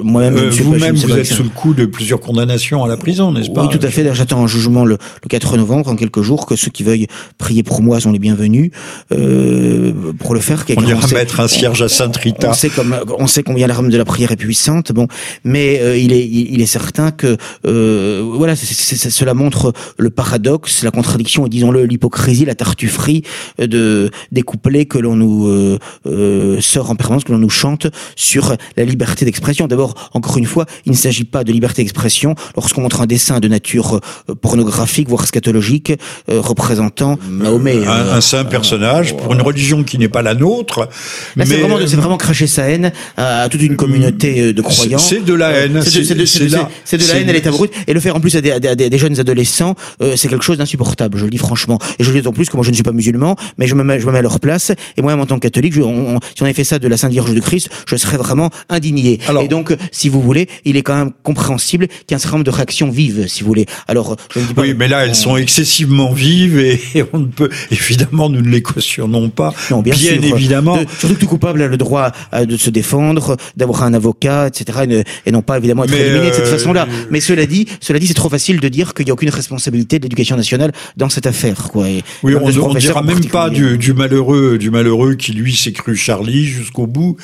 moi-même, 0.02 0.36
euh, 0.36 0.50
vous-même, 0.50 0.94
vous 0.94 1.12
êtes 1.12 1.26
sous 1.26 1.42
le 1.42 1.48
coup 1.48 1.74
de 1.74 1.86
plusieurs 1.86 2.20
condamnations 2.20 2.84
à 2.84 2.88
la 2.88 2.96
prison, 2.96 3.32
n'est-ce 3.32 3.50
pas 3.50 3.62
Oui, 3.62 3.68
tout 3.78 3.84
à 3.84 3.90
fait. 3.90 4.14
J'attends 4.14 4.42
un 4.42 4.46
jugement 4.46 4.84
le, 4.84 4.98
le, 5.22 5.28
4 5.28 5.56
novembre, 5.56 5.88
en 5.88 5.96
quelques 5.96 6.22
jours, 6.22 6.46
que 6.46 6.56
ceux 6.56 6.70
qui 6.70 6.82
veuillent 6.82 7.06
prier 7.38 7.62
pour 7.62 7.82
moi 7.82 8.00
sont 8.00 8.12
les 8.12 8.18
bienvenus 8.18 8.70
pour 9.08 10.34
le 10.34 10.40
faire. 10.40 10.64
On 10.76 10.86
ira 10.86 11.06
mettre 11.08 11.40
un 11.40 11.48
cierge 11.48 11.82
à 11.82 11.88
Sainte 11.88 12.16
Rita. 12.16 12.50
On 12.50 12.52
sait 12.52 12.70
comme 12.70 12.96
on 13.18 13.26
sait 13.26 13.42
combien 13.42 13.66
l'arme 13.66 13.90
de 13.90 13.96
la 13.96 14.04
prière 14.04 14.32
est 14.32 14.36
puissante. 14.36 14.92
Bon, 14.92 15.08
mais 15.44 16.00
il 16.00 16.12
est 16.12 16.24
il, 16.26 16.60
est 16.60 16.66
certain 16.66 17.10
que 17.10 17.36
voilà, 17.64 18.56
cela 18.56 19.34
montre 19.34 19.72
le 19.98 20.10
paradoxe, 20.10 20.82
la 20.82 20.90
contradiction 20.90 21.43
disons-le, 21.48 21.84
l'hypocrisie, 21.84 22.44
la 22.44 22.54
tartufferie 22.54 23.22
euh, 23.60 23.66
de 23.66 24.10
des 24.32 24.42
couplets 24.42 24.86
que 24.86 24.98
l'on 24.98 25.16
nous 25.16 25.46
euh, 25.46 25.78
euh, 26.06 26.60
sort 26.60 26.90
en 26.90 26.96
permanence, 26.96 27.24
que 27.24 27.32
l'on 27.32 27.38
nous 27.38 27.50
chante 27.50 27.86
sur 28.16 28.56
la 28.76 28.84
liberté 28.84 29.24
d'expression. 29.24 29.66
D'abord, 29.66 30.10
encore 30.12 30.38
une 30.38 30.46
fois, 30.46 30.66
il 30.86 30.92
ne 30.92 30.96
s'agit 30.96 31.24
pas 31.24 31.44
de 31.44 31.52
liberté 31.52 31.82
d'expression 31.82 32.34
lorsqu'on 32.56 32.82
montre 32.82 33.00
un 33.00 33.06
dessin 33.06 33.40
de 33.40 33.48
nature 33.48 34.00
pornographique, 34.40 35.08
voire 35.08 35.26
scatologique, 35.26 35.92
représentant 36.28 37.18
Mahomet. 37.28 37.86
Un, 37.86 38.20
saint 38.20 38.44
personnage 38.44 39.16
pour 39.16 39.34
une 39.34 39.42
religion 39.42 39.84
qui 39.84 39.98
n'est 39.98 40.08
pas 40.08 40.22
la 40.22 40.34
nôtre. 40.34 40.88
mais... 41.36 41.44
c'est 41.44 41.58
vraiment, 41.58 41.78
c'est 41.86 41.96
vraiment 41.96 42.16
cracher 42.16 42.46
sa 42.46 42.68
haine 42.70 42.92
à, 43.16 43.48
toute 43.48 43.62
une 43.62 43.76
communauté 43.76 44.52
de 44.52 44.62
croyants. 44.62 44.98
C'est 44.98 45.24
de 45.24 45.34
la 45.34 45.50
haine. 45.50 45.82
C'est 45.82 46.00
de, 46.00 46.14
de, 46.14 47.08
la 47.08 47.18
haine 47.18 47.28
à 47.28 47.32
l'état 47.32 47.50
brut. 47.50 47.70
Et 47.86 47.92
le 47.92 48.00
faire 48.00 48.16
en 48.16 48.20
plus 48.20 48.36
à 48.36 48.40
des, 48.40 48.58
des, 48.60 48.90
des 48.90 48.98
jeunes 48.98 49.18
adolescents, 49.20 49.74
c'est 50.16 50.28
quelque 50.28 50.44
chose 50.44 50.58
d'insupportable. 50.58 51.18
Je 51.18 51.24
le 51.24 51.30
dis 51.30 51.33
franchement. 51.38 51.78
Et 51.98 52.04
je 52.04 52.12
le 52.12 52.20
dis 52.20 52.26
en 52.26 52.32
plus 52.32 52.48
que 52.48 52.56
moi 52.56 52.64
je 52.64 52.70
ne 52.70 52.74
suis 52.74 52.82
pas 52.82 52.92
musulman, 52.92 53.36
mais 53.58 53.66
je 53.66 53.74
me 53.74 53.84
mets, 53.84 54.00
je 54.00 54.06
me 54.06 54.12
mets 54.12 54.18
à 54.18 54.22
leur 54.22 54.40
place. 54.40 54.72
Et 54.96 55.02
moi, 55.02 55.14
en 55.14 55.26
tant 55.26 55.36
que 55.36 55.40
catholique, 55.40 55.74
je, 55.74 55.82
on, 55.82 56.20
si 56.34 56.42
on 56.42 56.44
avait 56.44 56.54
fait 56.54 56.64
ça 56.64 56.78
de 56.78 56.88
la 56.88 56.96
Sainte 56.96 57.12
Vierge 57.12 57.34
de 57.34 57.40
Christ, 57.40 57.68
je 57.86 57.96
serais 57.96 58.16
vraiment 58.16 58.50
indigné. 58.68 59.18
Alors, 59.28 59.42
et 59.42 59.48
donc, 59.48 59.74
si 59.92 60.08
vous 60.08 60.20
voulez, 60.20 60.48
il 60.64 60.76
est 60.76 60.82
quand 60.82 60.96
même 60.96 61.12
compréhensible 61.22 61.88
qu'il 61.88 62.10
y 62.10 62.14
a 62.14 62.16
un 62.16 62.18
certain 62.18 62.36
nombre 62.36 62.44
de 62.44 62.50
réactions 62.50 62.90
vives, 62.90 63.26
si 63.28 63.42
vous 63.42 63.48
voulez. 63.48 63.66
Alors, 63.88 64.16
je 64.32 64.40
ne 64.40 64.46
dis 64.46 64.54
pas. 64.54 64.62
Oui, 64.62 64.74
mais 64.76 64.88
là, 64.88 65.04
elles 65.04 65.14
sont 65.14 65.36
excessivement 65.36 66.12
vives 66.12 66.58
et, 66.58 66.80
on 67.12 67.18
ne 67.18 67.26
peut 67.26 67.50
évidemment 67.70 68.28
nous 68.30 68.40
ne 68.40 68.48
les 68.48 68.62
cautionnons 68.62 69.28
pas. 69.28 69.54
Non, 69.70 69.82
bien, 69.82 69.94
bien 69.94 70.20
évidemment. 70.20 70.78
surtout 70.98 71.14
que 71.14 71.20
tout 71.20 71.26
coupable 71.26 71.62
a 71.62 71.68
le 71.68 71.76
droit 71.76 72.12
euh, 72.32 72.44
de 72.44 72.56
se 72.56 72.70
défendre, 72.70 73.36
d'avoir 73.56 73.82
un 73.82 73.94
avocat, 73.94 74.48
etc. 74.48 75.04
Et, 75.26 75.32
non 75.32 75.42
pas 75.42 75.58
évidemment 75.58 75.84
être 75.84 75.94
éliminé 75.94 76.30
de 76.30 76.34
cette 76.34 76.46
euh, 76.46 76.58
façon-là. 76.58 76.86
Mais 77.10 77.20
cela 77.20 77.46
dit, 77.46 77.66
cela 77.80 77.98
dit, 77.98 78.06
c'est 78.06 78.14
trop 78.14 78.28
facile 78.28 78.60
de 78.60 78.68
dire 78.68 78.94
qu'il 78.94 79.04
n'y 79.04 79.10
a 79.10 79.14
aucune 79.14 79.30
responsabilité 79.30 79.98
de 79.98 80.04
l'éducation 80.04 80.36
nationale 80.36 80.72
dans 80.96 81.08
cette 81.08 81.23
cette 81.24 81.34
affaire. 81.34 81.68
Quoi. 81.70 81.86
oui, 82.22 82.34
on 82.34 82.46
ne 82.46 82.78
dira 82.78 83.02
même 83.02 83.24
pas 83.26 83.50
du, 83.50 83.92
malheureux, 83.94 84.58
du 84.58 84.70
malheureux 84.70 85.14
qui 85.14 85.32
lui 85.32 85.54
s'est 85.54 85.72
cru 85.72 85.96
Charlie 85.96 86.44
jusqu'au 86.44 86.86
bout. 86.86 87.16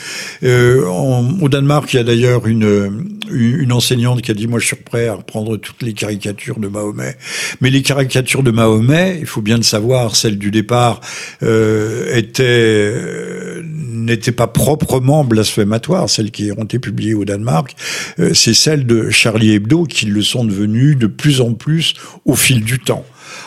Euh, 0.43 0.85
au 1.41 1.49
Danemark, 1.49 1.93
il 1.93 1.97
y 1.97 2.01
a 2.01 2.05
d'ailleurs 2.05 2.47
une, 2.47 3.11
une 3.31 3.73
enseignante 3.73 4.23
qui 4.23 4.31
a 4.31 4.35
dit 4.35 4.47
moi 4.47 4.59
je 4.59 4.67
suis 4.67 4.77
prêt 4.77 5.09
à 5.09 5.15
reprendre 5.15 5.57
toutes 5.57 5.83
les 5.83 5.93
caricatures 5.93 6.59
de 6.59 6.69
Mahomet, 6.69 7.17
mais 7.61 7.71
les 7.71 7.83
caricatures 7.83 8.43
de 8.43 8.51
Mahomet, 8.51 9.19
il 9.21 9.27
faut 9.27 9.43
bien 9.43 9.57
le 9.57 9.63
savoir, 9.63 10.17
celles 10.17 10.39
du 10.39 10.51
départ 10.51 11.01
euh, 11.43 12.15
étaient 12.17 12.45
euh, 12.47 13.63
n'étaient 13.65 14.33
pas 14.33 14.47
proprement 14.47 15.25
blasphématoires, 15.25 16.09
celles 16.09 16.31
qui 16.31 16.51
ont 16.53 16.65
été 16.65 16.79
publiées 16.79 17.15
au 17.15 17.25
Danemark, 17.25 17.75
euh, 18.19 18.33
c'est 18.35 18.55
celles 18.55 18.87
de 18.87 19.11
Charlie 19.11 19.53
Hebdo 19.53 19.85
qui 19.85 20.07
le 20.07 20.23
sont 20.23 20.45
devenues 20.45 20.97
de 20.97 21.07
plus 21.07 21.41
en 21.41 21.55
plus 21.55 21.95
au 22.25 22.35
fil 22.35 22.63
du 22.63 22.79
temps. 22.79 23.05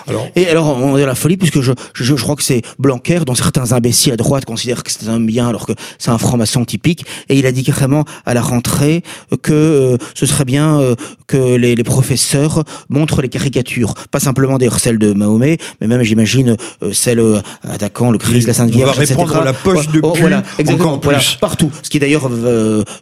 Alors, 0.08 0.28
et 0.36 0.48
alors, 0.48 0.78
on 0.78 0.98
est 0.98 1.04
à 1.04 1.08
la 1.08 1.16
folie, 1.16 1.38
puisque 1.38 1.62
je, 1.62 1.72
je, 1.94 2.04
je 2.04 2.22
crois 2.22 2.36
que 2.36 2.44
c'est 2.44 2.62
Blanquer, 2.80 3.20
dont 3.26 3.36
certains 3.36 3.72
imbéciles 3.72 4.14
à 4.14 4.18
droite 4.18 4.46
considèrent 4.46 4.84
que 4.84 4.92
c'est 4.92 5.08
un 5.08 5.20
bien, 5.20 5.48
alors 5.48 5.66
que 5.66 5.74
c'est 6.00 6.12
un 6.12 6.18
franc-maçon 6.18 6.66
typique, 6.66 7.06
et 7.30 7.38
il 7.38 7.46
a 7.46 7.52
dit 7.52 7.64
carrément 7.64 8.06
à 8.26 8.34
la 8.34 8.42
rentrée 8.42 9.04
que 9.42 9.54
euh, 9.54 9.98
ce 10.14 10.26
serait 10.26 10.46
bien 10.46 10.80
euh, 10.80 10.96
que 11.28 11.56
les, 11.56 11.76
les, 11.76 11.84
professeurs 11.84 12.64
montrent 12.90 13.22
les 13.22 13.30
caricatures, 13.30 13.94
pas 14.12 14.20
simplement 14.20 14.58
des 14.58 14.70
celles 14.78 14.98
de 14.98 15.14
Mahomet, 15.14 15.58
mais 15.82 15.88
même, 15.88 16.04
j'imagine, 16.04 16.58
euh, 16.82 16.94
celles 16.94 17.22
attaquant 17.70 18.12
le 18.12 18.18
Christ, 18.18 18.48
la 18.48 18.54
Sainte 18.54 18.72
Vierge, 18.72 18.92
on 18.92 18.94
va 18.94 19.06
répondre 19.06 19.44
la 19.44 19.54
poche 19.54 19.88
de 19.90 20.00
oh, 20.02 20.14
voilà, 20.20 20.44
exactement, 20.58 21.00
voilà, 21.02 21.20
partout. 21.40 21.72
Ce 21.84 21.90
qui 21.90 22.00
d'ailleurs 22.00 22.30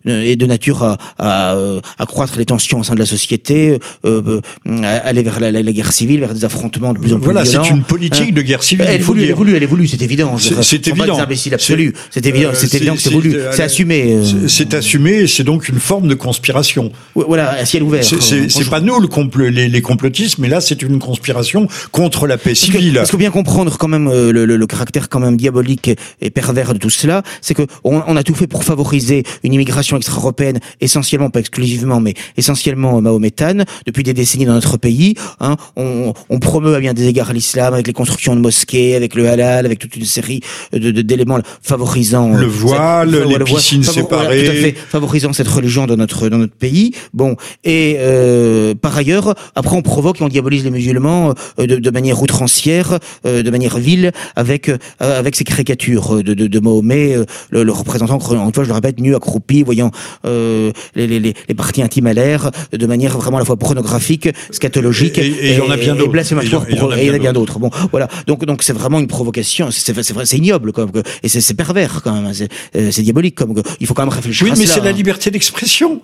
est 0.05 0.35
de 0.35 0.45
nature 0.45 0.83
à, 0.83 0.97
à, 1.17 1.55
accroître 1.97 2.37
les 2.37 2.45
tensions 2.45 2.79
au 2.79 2.83
sein 2.83 2.93
de 2.93 2.99
la 2.99 3.05
société, 3.05 3.79
aller 4.03 5.23
vers 5.23 5.39
la, 5.39 5.51
la, 5.51 5.63
la 5.63 5.71
guerre 5.71 5.93
civile, 5.93 6.21
vers 6.21 6.33
des 6.33 6.45
affrontements 6.45 6.70
de 6.71 6.99
plus 6.99 7.13
en 7.13 7.17
plus 7.17 7.25
Voilà, 7.25 7.45
c'est 7.45 7.69
une 7.69 7.83
politique 7.83 8.29
hein. 8.29 8.33
de 8.33 8.41
guerre 8.41 8.63
civile. 8.63 8.85
Elle 8.87 8.95
est 8.95 9.03
voulue, 9.03 9.23
elle 9.23 9.29
est 9.29 9.33
voulue, 9.33 9.55
elle 9.55 9.63
est 9.63 9.67
voulue, 9.67 9.87
c'est 9.87 10.01
évident. 10.01 10.37
C'est 10.37 10.87
évident. 10.87 11.17
C'est 11.35 11.53
absolu. 11.53 11.93
C'est 12.09 12.25
évident, 12.25 12.49
euh, 12.49 12.55
c'est 12.55 12.73
évident 12.75 12.95
que 12.95 13.01
c'est 13.01 13.11
voulu. 13.11 13.35
C'est 13.51 13.63
assumé. 13.63 14.15
Euh. 14.15 14.47
C'est 14.47 14.73
assumé 14.73 15.27
c'est 15.27 15.43
donc 15.43 15.69
une 15.69 15.79
forme 15.79 16.07
de 16.07 16.15
conspiration. 16.15 16.91
Voilà, 17.15 17.51
à 17.51 17.65
ciel 17.65 17.83
ouvert. 17.83 18.03
C'est 18.03 18.69
pas 18.69 18.79
nous 18.79 18.99
le 18.99 19.47
les, 19.49 19.67
les, 19.67 19.81
complotistes, 19.81 20.37
mais 20.37 20.49
là 20.49 20.61
c'est 20.61 20.81
une 20.81 20.99
conspiration 20.99 21.67
contre 21.91 22.27
la 22.27 22.37
paix 22.37 22.55
civile. 22.55 22.93
Parce 22.95 23.09
qu'il 23.09 23.11
faut 23.11 23.17
bien 23.17 23.31
comprendre 23.31 23.77
quand 23.77 23.87
même 23.87 24.07
euh, 24.07 24.31
le, 24.31 24.45
le, 24.45 24.67
caractère 24.67 25.09
quand 25.09 25.19
même 25.19 25.37
diabolique 25.37 25.89
et 26.21 26.29
pervers 26.29 26.73
de 26.73 26.79
tout 26.79 26.89
cela, 26.89 27.23
c'est 27.41 27.53
que 27.53 27.63
on, 27.83 28.01
on, 28.07 28.15
a 28.15 28.23
tout 28.23 28.35
fait 28.35 28.47
pour 28.47 28.63
favoriser 28.63 29.23
une 29.43 29.53
immigration 29.53 29.97
extra-européenne, 29.97 30.59
essentiellement, 30.79 31.29
pas 31.29 31.39
exclusivement, 31.39 31.99
mais 31.99 32.13
essentiellement 32.37 33.01
mahométane, 33.01 33.65
depuis 33.85 34.03
des 34.03 34.13
décennies 34.13 34.45
dans 34.45 34.53
notre 34.53 34.77
pays. 34.77 35.15
Hein, 35.39 35.57
on, 35.75 36.13
on 36.29 36.39
promeut 36.61 36.79
bien 36.79 36.93
des 36.93 37.07
égards 37.07 37.29
à 37.29 37.33
l'islam, 37.33 37.73
avec 37.73 37.87
les 37.87 37.93
constructions 37.93 38.35
de 38.35 38.41
mosquées, 38.41 38.95
avec 38.95 39.15
le 39.15 39.27
halal, 39.27 39.65
avec 39.65 39.79
toute 39.79 39.95
une 39.95 40.05
série 40.05 40.41
de 40.71 40.91
d'éléments 40.91 41.39
favorisant 41.61 42.33
le 42.33 42.45
voile, 42.45 43.09
les 43.09 43.39
piscines 43.39 43.83
séparées, 43.83 44.43
tout 44.43 44.51
à 44.51 44.53
fait, 44.53 44.73
favorisant 44.73 45.33
cette 45.33 45.47
religion 45.47 45.87
dans 45.87 45.97
notre 45.97 46.29
dans 46.29 46.37
notre 46.37 46.55
pays. 46.55 46.93
Bon, 47.13 47.35
et 47.63 47.97
euh, 47.99 48.75
par 48.75 48.95
ailleurs, 48.95 49.33
après 49.55 49.75
on 49.75 49.81
provoque 49.81 50.21
et 50.21 50.23
on 50.23 50.27
diabolise 50.27 50.63
les 50.63 50.71
musulmans 50.71 51.33
euh, 51.59 51.65
de, 51.65 51.77
de 51.77 51.89
manière 51.89 52.21
outrancière, 52.21 52.99
euh, 53.25 53.43
de 53.43 53.49
manière 53.49 53.77
vile, 53.77 54.11
avec 54.35 54.69
euh, 54.69 54.77
avec 54.99 55.35
ces 55.35 55.43
caricatures 55.43 56.23
de, 56.23 56.33
de, 56.33 56.47
de 56.47 56.59
Mahomet, 56.59 57.15
le, 57.49 57.63
le, 57.63 57.71
représentant, 57.71 58.15
encore 58.15 58.53
fois, 58.53 58.63
je 58.63 58.69
le 58.69 58.73
répète, 58.73 58.99
nu 58.99 59.15
accroupi, 59.15 59.63
voyant 59.63 59.91
les, 60.23 60.71
les, 60.95 61.19
les, 61.19 61.33
parties 61.55 61.81
intimes 61.81 62.07
à 62.07 62.13
l'air, 62.13 62.51
de 62.71 62.85
manière 62.85 63.17
vraiment 63.17 63.37
à 63.37 63.39
la 63.39 63.45
fois 63.45 63.57
pornographique, 63.57 64.29
scatologique 64.51 65.17
et, 65.17 65.25
et, 65.25 65.51
et, 65.51 65.57
et, 65.57 65.57
et 65.57 66.50
et 66.69 66.73
il 66.73 67.07
y 67.07 67.11
en 67.11 67.13
a 67.13 67.19
bien 67.19 67.33
d'autres. 67.33 67.59
Bon, 67.59 67.69
voilà. 67.91 68.07
Donc, 68.27 68.45
donc 68.45 68.63
c'est 68.63 68.73
vraiment 68.73 68.99
une 68.99 69.07
provocation. 69.07 69.69
C'est 69.71 69.93
vrai, 69.93 70.25
c'est 70.25 70.37
ignoble, 70.37 70.71
comme 70.71 70.91
et 71.23 71.29
c'est 71.29 71.53
pervers 71.53 72.01
quand 72.03 72.13
même. 72.13 72.31
Euh, 72.75 72.89
c'est 72.91 73.01
diabolique, 73.01 73.35
comme 73.35 73.61
il 73.79 73.87
faut 73.87 73.93
quand 73.93 74.03
même 74.03 74.13
réfléchir. 74.13 74.45
Oui, 74.45 74.51
à 74.51 74.55
mais 74.55 74.65
c'est 74.65 74.81
la 74.81 74.91
liberté 74.91 75.31
d'expression, 75.31 76.01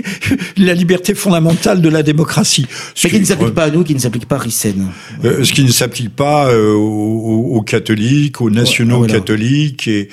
la 0.56 0.74
liberté 0.74 1.14
fondamentale 1.14 1.80
de 1.80 1.88
la 1.88 2.02
démocratie. 2.02 2.66
Ce 2.94 3.06
mais 3.06 3.14
qui 3.14 3.20
ne 3.20 3.24
s'applique 3.24 3.54
pas 3.54 3.64
à 3.64 3.70
nous, 3.70 3.84
qui 3.84 3.94
ne 3.94 4.00
s'applique 4.00 4.26
pas 4.26 4.36
à 4.36 4.40
Rissen. 4.40 4.88
Euh, 5.24 5.44
ce 5.44 5.52
qui 5.52 5.64
ne 5.64 5.70
s'applique 5.70 6.14
pas 6.14 6.48
euh, 6.48 6.72
aux, 6.74 7.56
aux, 7.56 7.62
catholiques, 7.62 8.40
aux 8.40 8.50
nationaux 8.50 9.04
catholiques, 9.06 9.88
et, 9.88 10.08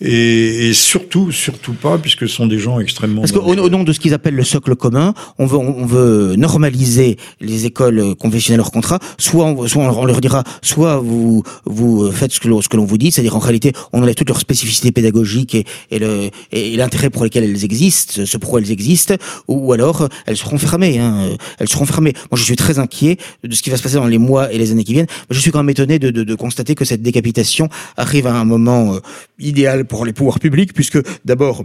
et, 0.00 0.68
et, 0.68 0.72
surtout, 0.74 1.32
surtout 1.32 1.72
pas, 1.72 1.98
puisque 1.98 2.28
ce 2.28 2.34
sont 2.34 2.46
des 2.46 2.58
gens 2.58 2.80
extrêmement. 2.80 3.20
Parce 3.20 3.32
qu'au 3.32 3.40
au 3.40 3.68
nom 3.68 3.84
de 3.84 3.92
ce 3.92 4.00
qu'ils 4.00 4.14
appellent 4.14 4.34
le 4.34 4.44
socle 4.44 4.76
commun, 4.76 5.14
on 5.38 5.46
veut, 5.46 5.58
on 5.58 5.86
veut 5.86 6.36
normaliser 6.36 7.16
les 7.40 7.66
écoles 7.66 8.14
confessionnelles 8.16 8.60
hors 8.60 8.70
contrat, 8.70 8.98
soit 9.20 9.44
on, 9.44 9.66
on 9.76 10.04
leur 10.04 10.20
dira, 10.20 10.42
soit 10.62 10.98
vous 10.98 11.44
vous 11.64 12.10
faites 12.10 12.32
ce 12.32 12.40
que 12.40 12.48
l'on 12.48 12.60
ce 12.60 12.68
que 12.68 12.76
l'on 12.76 12.84
vous 12.84 12.98
dit, 12.98 13.12
c'est-à-dire 13.12 13.36
en 13.36 13.40
réalité 13.40 13.72
on 13.92 14.02
enlève 14.02 14.16
toute 14.16 14.28
leur 14.28 14.40
spécificité 14.40 14.90
pédagogique 14.90 15.54
et, 15.54 15.64
et 15.90 15.98
le 15.98 16.30
et 16.52 16.76
l'intérêt 16.76 17.10
pour 17.10 17.22
lequel 17.22 17.44
elles 17.44 17.64
existent, 17.64 18.24
ce 18.24 18.36
pourquoi 18.36 18.60
elles 18.60 18.72
existent, 18.72 19.14
ou, 19.48 19.72
alors 19.72 20.08
elles 20.26 20.36
seront 20.36 20.58
fermées. 20.58 20.98
Hein, 20.98 21.36
elles 21.58 21.68
seront 21.68 21.86
fermées. 21.86 22.12
Moi, 22.30 22.38
je 22.38 22.44
suis 22.44 22.56
très 22.56 22.78
inquiet 22.78 23.18
de 23.44 23.54
ce 23.54 23.62
qui 23.62 23.70
va 23.70 23.76
se 23.76 23.82
passer 23.82 23.96
dans 23.96 24.06
les 24.06 24.18
mois 24.18 24.52
et 24.52 24.58
les 24.58 24.72
années 24.72 24.84
qui 24.84 24.92
viennent. 24.92 25.06
Je 25.30 25.38
suis 25.38 25.50
quand 25.50 25.58
même 25.58 25.70
étonné 25.70 25.98
de, 25.98 26.10
de, 26.10 26.24
de 26.24 26.34
constater 26.34 26.74
que 26.74 26.84
cette 26.84 27.02
décapitation 27.02 27.68
arrive 27.96 28.26
à 28.26 28.34
un 28.34 28.44
moment 28.44 28.94
euh, 28.94 29.00
idéal 29.38 29.84
pour 29.84 30.04
les 30.04 30.12
pouvoirs 30.12 30.40
publics, 30.40 30.72
puisque 30.72 30.98
d'abord 31.24 31.64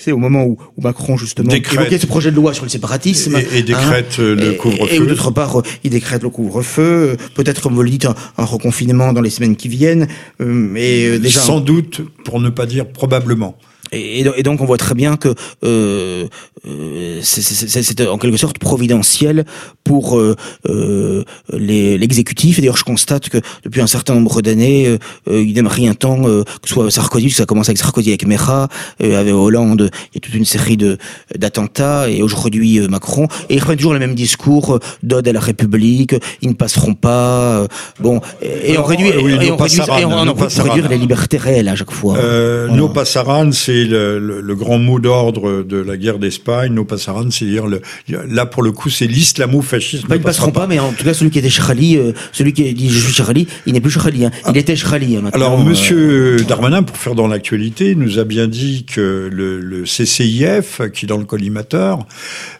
c'est 0.00 0.12
au 0.12 0.18
moment 0.18 0.44
où, 0.44 0.58
Macron 0.78 1.16
justement 1.16 1.50
décrète, 1.50 1.80
évoquait 1.80 1.98
ce 1.98 2.06
projet 2.06 2.30
de 2.30 2.36
loi 2.36 2.54
sur 2.54 2.64
le 2.64 2.70
séparatisme 2.70 3.36
et, 3.52 3.62
décrète 3.62 4.16
hein, 4.18 4.22
euh, 4.22 4.34
le 4.36 4.52
couvre-feu. 4.52 4.94
Et, 4.94 5.06
d'autre 5.06 5.30
part, 5.30 5.60
euh, 5.60 5.62
il 5.84 5.90
décrète 5.90 6.22
le 6.22 6.30
couvre-feu, 6.30 7.16
peut-être 7.34 7.60
comme 7.62 7.74
vous 7.74 7.82
le 7.82 7.90
dites, 7.90 8.06
un, 8.06 8.44
reconfinement 8.44 9.12
dans 9.12 9.20
les 9.20 9.30
semaines 9.30 9.56
qui 9.56 9.68
viennent. 9.68 10.06
mais 10.38 11.18
déjà, 11.18 11.40
sans 11.40 11.60
doute, 11.60 12.02
pour 12.24 12.40
ne 12.40 12.50
pas 12.50 12.66
dire 12.66 12.86
probablement. 12.86 13.58
Et, 13.92 14.20
et, 14.20 14.42
donc 14.42 14.60
on 14.60 14.64
voit 14.64 14.78
très 14.78 14.94
bien 14.94 15.16
que 15.16 15.34
euh, 15.64 16.26
euh 16.66 17.20
c'est 17.22 18.08
en 18.08 18.18
quelque 18.18 18.36
sorte 18.36 18.58
providentiel 18.58 19.44
pour 19.84 20.18
euh, 20.18 20.34
euh 20.68 21.22
l'exécutif. 21.52 22.58
et 22.58 22.62
D'ailleurs, 22.62 22.76
je 22.76 22.84
constate 22.84 23.28
que 23.28 23.38
depuis 23.64 23.80
un 23.80 23.86
certain 23.86 24.14
nombre 24.14 24.42
d'années, 24.42 24.88
euh, 24.88 24.98
euh 25.28 25.42
il 25.42 25.54
n'aime 25.54 25.66
rien 25.68 25.94
tant 25.94 26.22
que 26.22 26.44
ce 26.64 26.74
soit 26.74 26.90
Sarkozy, 26.90 27.30
ça 27.30 27.46
commence 27.46 27.68
avec 27.68 27.78
Sarkozy 27.78 28.10
avec 28.10 28.26
Mera, 28.26 28.68
avec 29.00 29.32
Hollande, 29.32 29.90
il 30.12 30.16
y 30.16 30.18
a 30.18 30.20
toute 30.20 30.34
une 30.34 30.44
série 30.44 30.76
de 30.76 30.98
d'attentats, 31.36 32.08
et 32.08 32.22
aujourd'hui 32.22 32.80
Macron, 32.88 33.28
et 33.48 33.54
ils 33.54 33.60
reprennent 33.60 33.76
toujours 33.76 33.92
le 33.92 33.98
même 33.98 34.14
discours 34.14 34.78
d'ode 35.02 35.28
à 35.28 35.32
la 35.32 35.40
République, 35.40 36.14
ils 36.42 36.48
ne 36.48 36.54
passeront 36.54 36.94
pas. 36.94 37.66
bon, 38.00 38.20
et, 38.42 38.76
on 38.78 38.84
réduit, 38.84 39.08
et 39.08 39.18
on 39.18 39.56
réduit, 39.56 39.80
et 39.98 40.04
on, 40.04 40.10
on, 40.10 40.34
réduire 40.34 40.88
les 40.88 40.98
libertés 40.98 41.36
réelles 41.36 41.68
à 41.68 41.76
chaque 41.76 41.90
fois. 41.90 42.16
Euh, 42.18 42.66
voilà. 42.68 42.82
No 42.82 42.88
passaran, 42.88 43.52
c'est 43.52 43.75
le, 43.84 44.40
le, 44.40 44.54
grand 44.54 44.78
mot 44.78 44.98
d'ordre 44.98 45.62
de 45.62 45.76
la 45.76 45.96
guerre 45.96 46.18
d'Espagne, 46.18 46.72
nos 46.72 46.84
passaran, 46.84 47.30
c'est-à-dire 47.30 47.66
là 48.08 48.46
pour 48.46 48.62
le 48.62 48.72
coup 48.72 48.90
c'est 48.90 49.06
l'islamo-fascisme. 49.06 50.08
Bah, 50.08 50.16
ils 50.16 50.20
ne 50.20 50.24
passeront 50.24 50.52
pas, 50.52 50.66
mais 50.66 50.78
en 50.78 50.92
tout 50.92 51.04
cas 51.04 51.14
celui 51.14 51.30
qui 51.30 51.38
était 51.38 51.48
Chrali, 51.48 51.96
euh, 51.96 52.12
celui 52.32 52.52
qui 52.52 52.72
dit 52.74 52.90
je 52.90 52.98
suis 52.98 53.22
Chrali, 53.22 53.46
il 53.66 53.72
n'est 53.72 53.80
plus 53.80 53.92
Chrali, 53.92 54.24
hein. 54.24 54.30
il 54.46 54.52
ah. 54.54 54.58
était 54.58 54.74
Chrali. 54.74 55.16
Hein, 55.16 55.30
Alors 55.32 55.62
Monsieur 55.62 56.38
euh, 56.40 56.44
Darmanin, 56.44 56.82
pour 56.82 56.96
faire 56.96 57.14
dans 57.14 57.26
l'actualité, 57.26 57.94
nous 57.94 58.18
a 58.18 58.24
bien 58.24 58.46
dit 58.46 58.84
que 58.84 59.28
le, 59.32 59.60
le 59.60 59.84
CCIF, 59.84 60.80
qui 60.92 61.06
dans 61.06 61.18
le 61.18 61.24
collimateur, 61.24 62.06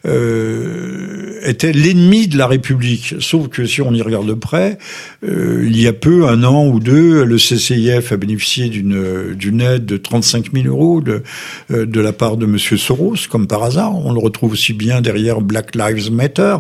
euh, 0.07 1.41
était 1.43 1.73
l'ennemi 1.73 2.29
de 2.29 2.39
la 2.39 2.47
République. 2.47 3.15
Sauf 3.21 3.49
que 3.49 3.67
si 3.67 3.81
on 3.83 3.93
y 3.93 4.03
regarde 4.03 4.27
de 4.27 4.35
près, 4.35 4.79
euh, 5.25 5.65
il 5.67 5.81
y 5.81 5.87
a 5.87 5.93
peu, 5.93 6.27
un 6.27 6.45
an 6.45 6.67
ou 6.67 6.81
deux, 6.81 7.25
le 7.25 7.37
CCIF 7.37 8.13
a 8.13 8.17
bénéficié 8.17 8.69
d'une 8.69 9.35
d'une 9.35 9.61
aide 9.61 9.87
de 9.87 9.97
35 9.97 10.53
000 10.53 10.67
euros 10.67 11.01
de, 11.07 11.23
euh, 11.71 11.87
de 11.87 12.01
la 12.01 12.13
part 12.13 12.37
de 12.37 12.47
Monsieur 12.47 12.77
Soros, 12.77 13.17
comme 13.31 13.47
par 13.47 13.63
hasard. 13.63 13.97
On 14.05 14.13
le 14.13 14.19
retrouve 14.19 14.53
aussi 14.53 14.73
bien 14.73 15.01
derrière 15.01 15.41
Black 15.41 15.75
Lives 15.75 16.13
Matter 16.13 16.57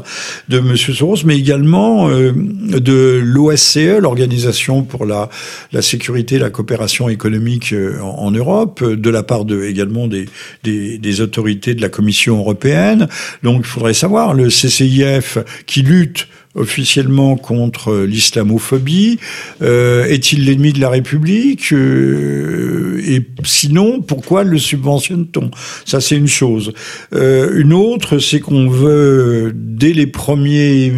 de 0.48 0.60
Monsieur 0.60 0.94
Soros, 0.94 1.24
mais 1.24 1.36
également 1.36 2.08
euh, 2.08 2.32
de 2.32 3.20
l'OSCE, 3.22 3.98
l'Organisation 4.00 4.82
pour 4.82 5.04
la, 5.04 5.28
la 5.72 5.82
sécurité 5.82 6.36
et 6.36 6.38
la 6.38 6.50
coopération 6.50 7.08
économique 7.08 7.72
euh, 7.72 8.00
en, 8.00 8.26
en, 8.26 8.30
Europe, 8.30 8.82
de 8.84 9.10
la 9.10 9.22
part 9.22 9.44
de, 9.44 9.64
également 9.64 10.06
des, 10.06 10.26
des, 10.62 10.98
des 10.98 11.20
autorités 11.20 11.74
de 11.74 11.82
la 11.82 11.88
Commission 11.88 12.38
européenne. 12.38 13.08
Donc 13.42 13.58
il 13.60 13.66
faudrait 13.66 13.94
savoir, 13.94 14.34
le 14.34 14.48
CCIF 14.48 15.38
qui 15.66 15.82
lutte 15.82 16.28
officiellement 16.56 17.36
contre 17.36 18.04
l'islamophobie 18.04 19.18
euh, 19.62 20.04
Est-il 20.06 20.46
l'ennemi 20.46 20.72
de 20.72 20.80
la 20.80 20.88
République 20.88 21.72
euh, 21.72 23.00
Et 23.06 23.22
sinon, 23.44 24.00
pourquoi 24.00 24.42
le 24.44 24.58
subventionne-t-on? 24.58 25.50
Ça, 25.84 26.00
c'est 26.00 26.16
une 26.16 26.26
chose. 26.26 26.72
Euh, 27.12 27.60
une 27.60 27.72
autre, 27.72 28.18
c'est 28.18 28.40
qu'on 28.40 28.68
veut, 28.68 29.52
dès 29.54 29.92
les, 29.92 30.06
premiers, 30.06 30.92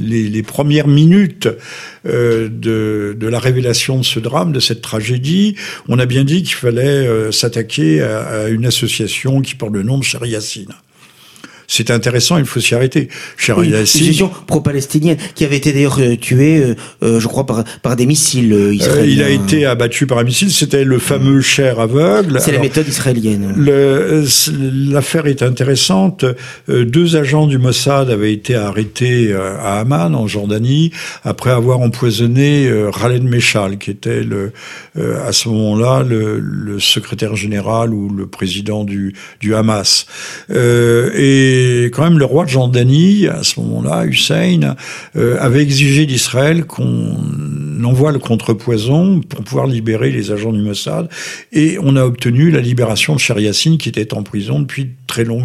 les, 0.00 0.42
premières 0.42 0.88
minutes 0.88 1.48
euh, 2.06 2.48
de, 2.48 3.16
de, 3.18 3.26
la 3.28 3.38
révélation 3.38 3.98
de 3.98 4.04
ce 4.04 4.20
drame, 4.20 4.52
de 4.52 4.60
cette 4.60 4.82
tragédie, 4.82 5.56
on 5.88 5.98
a 5.98 6.06
bien 6.06 6.24
dit 6.24 6.42
qu'il 6.42 6.54
fallait 6.54 6.82
euh, 6.82 7.32
s'attaquer 7.32 8.02
à, 8.02 8.20
à, 8.20 8.48
une 8.48 8.66
association 8.66 9.40
qui 9.40 9.54
porte 9.54 9.72
le 9.72 9.82
nom 9.82 9.98
de 9.98 10.04
Chariassine 10.04 10.72
c'est 11.72 11.90
intéressant, 11.90 12.36
il 12.36 12.44
faut 12.44 12.60
s'y 12.60 12.74
arrêter. 12.74 13.08
Cher 13.36 13.58
oui, 13.58 13.72
une 13.72 14.28
pro-palestinienne 14.46 15.16
qui 15.34 15.44
avait 15.44 15.56
été 15.56 15.72
d'ailleurs 15.72 15.98
tuée, 16.20 16.74
je 17.00 17.26
crois, 17.26 17.46
par, 17.46 17.64
par 17.82 17.96
des 17.96 18.06
missiles 18.06 18.52
israéliens. 18.72 19.04
il 19.04 19.22
a 19.22 19.30
été 19.30 19.66
abattu 19.66 20.06
par 20.06 20.18
un 20.18 20.24
missile, 20.24 20.50
c'était 20.50 20.84
le 20.84 20.98
fameux 20.98 21.40
cher 21.40 21.80
aveugle. 21.80 22.38
C'est 22.40 22.52
la 22.52 22.58
méthode 22.58 22.88
israélienne. 22.88 23.54
L'affaire 24.90 25.26
est 25.26 25.42
intéressante. 25.42 26.24
Deux 26.68 27.16
agents 27.16 27.46
du 27.46 27.58
Mossad 27.58 28.10
avaient 28.10 28.32
été 28.32 28.54
arrêtés 28.54 29.34
à 29.34 29.80
Amman, 29.80 30.14
en 30.14 30.26
Jordanie, 30.26 30.92
après 31.24 31.50
avoir 31.50 31.80
empoisonné 31.80 32.70
Khaled 33.00 33.24
Meshal, 33.24 33.78
qui 33.78 33.90
était 33.90 34.22
le, 34.22 34.52
à 34.98 35.32
ce 35.32 35.48
moment-là 35.48 36.02
le, 36.02 36.38
le, 36.40 36.80
secrétaire 36.80 37.36
général 37.36 37.94
ou 37.94 38.08
le 38.08 38.26
président 38.26 38.84
du, 38.84 39.14
du 39.40 39.54
Hamas. 39.54 40.06
Euh, 40.50 41.10
et 41.14 41.61
quand 41.92 42.04
même, 42.04 42.18
le 42.18 42.24
roi 42.24 42.44
de 42.44 42.50
Jordanie, 42.50 43.26
à 43.26 43.42
ce 43.42 43.60
moment-là, 43.60 44.04
Hussein, 44.04 44.74
euh, 45.16 45.36
avait 45.40 45.62
exigé 45.62 46.06
d'Israël 46.06 46.64
qu'on 46.64 47.16
envoie 47.84 48.12
le 48.12 48.18
contrepoison 48.18 49.20
pour 49.20 49.42
pouvoir 49.44 49.66
libérer 49.66 50.10
les 50.10 50.30
agents 50.30 50.52
du 50.52 50.62
Mossad. 50.62 51.08
Et 51.52 51.78
on 51.82 51.96
a 51.96 52.04
obtenu 52.04 52.50
la 52.50 52.60
libération 52.60 53.14
de 53.14 53.20
Cher 53.20 53.38
Yassine, 53.38 53.78
qui 53.78 53.88
était 53.88 54.14
en 54.14 54.22
prison 54.22 54.60
depuis 54.60 54.90
très 55.06 55.24
longtemps. 55.24 55.42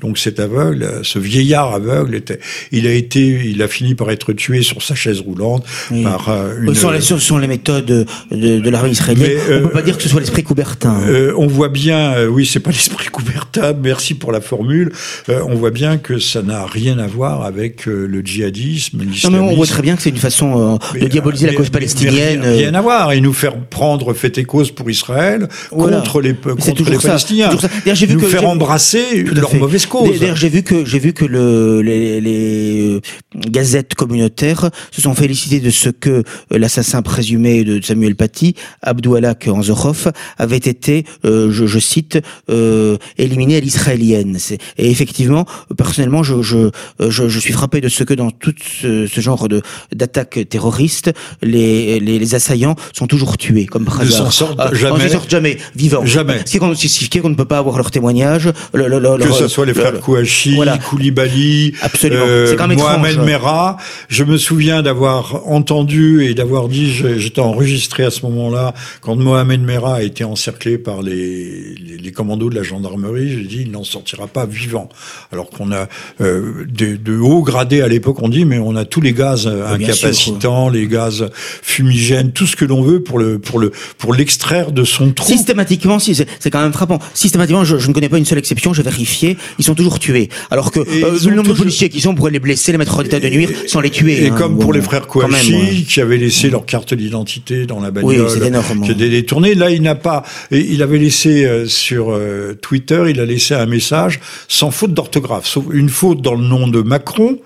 Donc 0.00 0.18
cet 0.18 0.38
aveugle, 0.40 1.00
ce 1.02 1.18
vieillard 1.18 1.74
aveugle, 1.74 2.14
était, 2.14 2.38
il 2.72 2.86
a 2.86 2.92
été, 2.92 3.42
il 3.44 3.62
a 3.62 3.68
fini 3.68 3.94
par 3.94 4.10
être 4.10 4.32
tué 4.32 4.62
sur 4.62 4.82
sa 4.82 4.94
chaise 4.94 5.20
roulante 5.20 5.64
par 6.02 6.28
euh, 6.28 6.60
une... 6.60 6.74
Ce 6.74 7.18
sont, 7.18 7.38
les, 7.38 7.46
méthodes 7.46 7.84
de, 7.84 8.06
de 8.30 8.70
l'armée 8.70 8.90
israélienne. 8.90 9.38
on 9.48 9.62
peut 9.62 9.70
pas 9.70 9.82
dire 9.82 9.96
que 9.96 10.02
ce 10.02 10.08
soit 10.08 10.20
l'esprit 10.20 10.42
Coubertin. 10.42 11.00
Euh, 11.06 11.34
on 11.36 11.46
voit 11.46 11.68
bien, 11.68 12.14
euh, 12.14 12.26
oui, 12.26 12.46
c'est 12.46 12.60
pas 12.60 12.70
l'esprit 12.70 13.08
Coubertin. 13.08 13.74
Merci 13.82 14.14
pour 14.14 14.32
la 14.32 14.40
formule. 14.40 14.92
Euh, 15.28 15.42
on 15.46 15.54
voit 15.54 15.70
bien 15.70 15.98
que 15.98 16.18
ça 16.18 16.42
n'a 16.42 16.66
rien 16.66 16.98
à 16.98 17.06
voir 17.06 17.42
avec 17.42 17.86
le 17.86 18.20
djihadisme. 18.20 19.02
Non, 19.24 19.30
mais 19.30 19.38
on 19.38 19.54
voit 19.54 19.66
très 19.66 19.82
bien 19.82 19.96
que 19.96 20.02
c'est 20.02 20.10
une 20.10 20.16
façon 20.16 20.78
de 20.94 21.06
diaboliser 21.06 21.46
la 21.46 21.53
cause 21.54 21.70
palestinienne. 21.70 22.42
rien, 22.42 22.52
rien, 22.52 22.74
à 22.74 22.80
voir 22.80 23.12
et 23.12 23.20
nous 23.20 23.32
faire 23.32 23.58
prendre 23.58 24.12
fait 24.14 24.36
et 24.38 24.44
cause 24.44 24.70
pour 24.70 24.90
Israël 24.90 25.48
contre 25.70 26.20
les 26.20 26.34
contre 26.34 26.90
les 26.90 26.98
Palestiniens. 26.98 27.50
Vu 27.50 28.14
nous 28.14 28.20
que 28.20 28.26
faire 28.26 28.46
embrasser 28.46 29.22
leur 29.22 29.54
mauvaise 29.54 29.86
cause. 29.86 30.18
D'ailleurs, 30.18 30.36
j'ai 30.36 30.48
vu 30.48 30.62
que 30.62 30.84
j'ai 30.84 30.98
vu 30.98 31.12
que 31.12 31.24
le, 31.24 31.80
les, 31.80 32.20
les 32.20 33.00
gazettes 33.34 33.94
communautaires 33.94 34.70
se 34.90 35.00
sont 35.00 35.14
félicitées 35.14 35.60
de 35.60 35.70
ce 35.70 35.88
que 35.88 36.22
l'assassin 36.50 37.02
présumé 37.02 37.64
de 37.64 37.80
Samuel 37.82 38.16
Paty, 38.16 38.54
Abdoualak 38.82 39.48
Anzorov, 39.48 40.12
avait 40.38 40.56
été, 40.56 41.04
euh, 41.24 41.50
je, 41.50 41.66
je, 41.66 41.78
cite, 41.78 42.18
euh, 42.50 42.96
éliminé 43.18 43.56
à 43.56 43.60
l'israélienne. 43.60 44.38
Et 44.78 44.90
effectivement, 44.90 45.46
personnellement, 45.76 46.22
je, 46.22 46.42
je, 46.42 46.70
je, 47.00 47.28
je, 47.28 47.38
suis 47.38 47.52
frappé 47.52 47.80
de 47.80 47.88
ce 47.88 48.04
que 48.04 48.14
dans 48.14 48.30
tout 48.30 48.54
ce, 48.80 49.06
ce 49.06 49.20
genre 49.20 49.48
de 49.48 49.62
d'attaques 49.92 50.48
terroristes, 50.48 51.12
les, 51.42 52.00
les, 52.00 52.18
les, 52.18 52.34
assaillants 52.34 52.76
sont 52.92 53.06
toujours 53.06 53.36
tués, 53.38 53.66
comme 53.66 53.84
par 53.84 54.00
hasard. 54.00 54.26
Ils 54.28 54.32
sortent 54.32 54.58
ah, 54.58 54.70
jamais. 54.72 55.08
sortent 55.08 55.30
jamais 55.30 55.58
vivants. 55.76 56.04
Jamais. 56.04 56.40
Ce 56.44 56.58
qui 56.74 56.88
signifie 56.88 57.20
qu'on 57.20 57.28
ne 57.28 57.34
peut 57.34 57.44
pas 57.44 57.58
avoir 57.58 57.76
leur 57.76 57.90
témoignage. 57.90 58.50
Le, 58.72 58.88
le, 58.88 59.18
que 59.18 59.32
ce 59.32 59.48
soit 59.48 59.66
les 59.66 59.74
frères 59.74 60.00
Kouachi, 60.00 60.56
voilà. 60.56 60.78
Koulibaly, 60.78 61.74
Absolument. 61.82 62.24
Euh, 62.26 62.56
Mohamed 62.76 63.18
Merah. 63.20 63.76
Je 64.08 64.24
me 64.24 64.36
souviens 64.36 64.82
d'avoir 64.82 65.46
entendu 65.48 66.24
et 66.24 66.34
d'avoir 66.34 66.68
dit, 66.68 66.92
j'étais 66.92 67.40
enregistré 67.40 68.04
à 68.04 68.10
ce 68.10 68.22
moment-là, 68.26 68.74
quand 69.00 69.16
Mohamed 69.16 69.62
Merah 69.62 69.96
a 69.96 70.02
été 70.02 70.24
encerclé 70.24 70.78
par 70.78 71.02
les, 71.02 71.74
les, 71.74 71.96
les 71.96 72.12
commandos 72.12 72.50
de 72.50 72.54
la 72.54 72.62
gendarmerie, 72.62 73.30
j'ai 73.30 73.44
dit, 73.44 73.62
il 73.62 73.70
n'en 73.70 73.84
sortira 73.84 74.26
pas 74.26 74.46
vivant. 74.46 74.88
Alors 75.32 75.50
qu'on 75.50 75.72
a 75.72 75.88
euh, 76.20 76.64
de, 76.68 76.96
de 76.96 77.18
hauts 77.18 77.42
gradés 77.42 77.82
à 77.82 77.88
l'époque, 77.88 78.18
on 78.22 78.28
dit, 78.28 78.44
mais 78.44 78.58
on 78.58 78.76
a 78.76 78.84
tous 78.84 79.00
les 79.00 79.12
gaz 79.12 79.46
incapacitants, 79.46 80.68
les 80.68 80.86
gaz 80.86 81.23
fumigènes, 81.34 82.32
tout 82.32 82.46
ce 82.46 82.56
que 82.56 82.64
l'on 82.64 82.82
veut 82.82 83.02
pour 83.02 83.18
le 83.18 83.38
pour 83.38 83.58
le 83.58 83.72
pour 83.98 84.14
l'extraire 84.14 84.72
de 84.72 84.84
son 84.84 85.12
trou. 85.12 85.26
Systématiquement, 85.26 85.98
si 85.98 86.14
c'est 86.14 86.50
quand 86.50 86.62
même 86.62 86.72
frappant. 86.72 86.98
Systématiquement, 87.14 87.64
je, 87.64 87.78
je, 87.78 87.88
ne 87.88 87.92
connais 87.92 88.08
pas 88.08 88.18
une 88.18 88.24
seule 88.24 88.38
exception. 88.38 88.72
J'ai 88.72 88.82
vérifié, 88.82 89.36
ils 89.58 89.64
sont 89.64 89.74
toujours 89.74 89.98
tués. 89.98 90.28
Alors 90.50 90.70
que 90.70 90.80
euh, 90.80 91.18
le 91.28 91.36
nombre 91.36 91.48
de 91.48 91.58
policiers 91.58 91.88
qui 91.88 92.00
sont 92.00 92.14
pourraient 92.14 92.30
les 92.30 92.40
blesser, 92.40 92.72
les 92.72 92.78
mettre 92.78 92.98
en 92.98 93.02
état 93.02 93.20
de 93.20 93.28
nuire, 93.28 93.50
sans 93.66 93.80
les 93.80 93.90
tuer. 93.90 94.24
Et 94.24 94.28
hein, 94.28 94.34
comme 94.36 94.58
pour 94.58 94.72
les 94.72 94.82
frères 94.82 95.06
Kouachi, 95.06 95.84
qui 95.88 96.00
avaient 96.00 96.16
laissé 96.16 96.50
leur 96.50 96.66
carte 96.66 96.94
d'identité 96.94 97.66
dans 97.66 97.80
la 97.80 97.90
bagnole, 97.90 98.26
oui, 98.28 98.82
qui 98.82 98.90
a 98.90 98.94
détourné. 98.94 99.54
Là, 99.54 99.70
il 99.70 99.82
n'a 99.82 99.94
pas. 99.94 100.24
Il 100.50 100.82
avait 100.82 100.98
laissé 100.98 101.44
euh, 101.44 101.66
sur 101.66 102.10
euh, 102.10 102.54
Twitter, 102.60 103.04
il 103.08 103.20
a 103.20 103.24
laissé 103.24 103.54
un 103.54 103.66
message 103.66 104.20
sans 104.48 104.70
faute 104.70 104.94
d'orthographe, 104.94 105.46
sauf 105.46 105.64
une 105.72 105.88
faute 105.88 106.22
dans 106.22 106.34
le 106.34 106.44
nom 106.44 106.68
de 106.68 106.82
Macron 106.82 107.38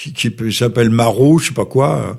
qui, 0.00 0.12
qui 0.12 0.52
s'appelle 0.52 0.90
Marot, 0.90 1.38
je 1.38 1.48
sais 1.48 1.54
pas 1.54 1.66
quoi, 1.66 2.16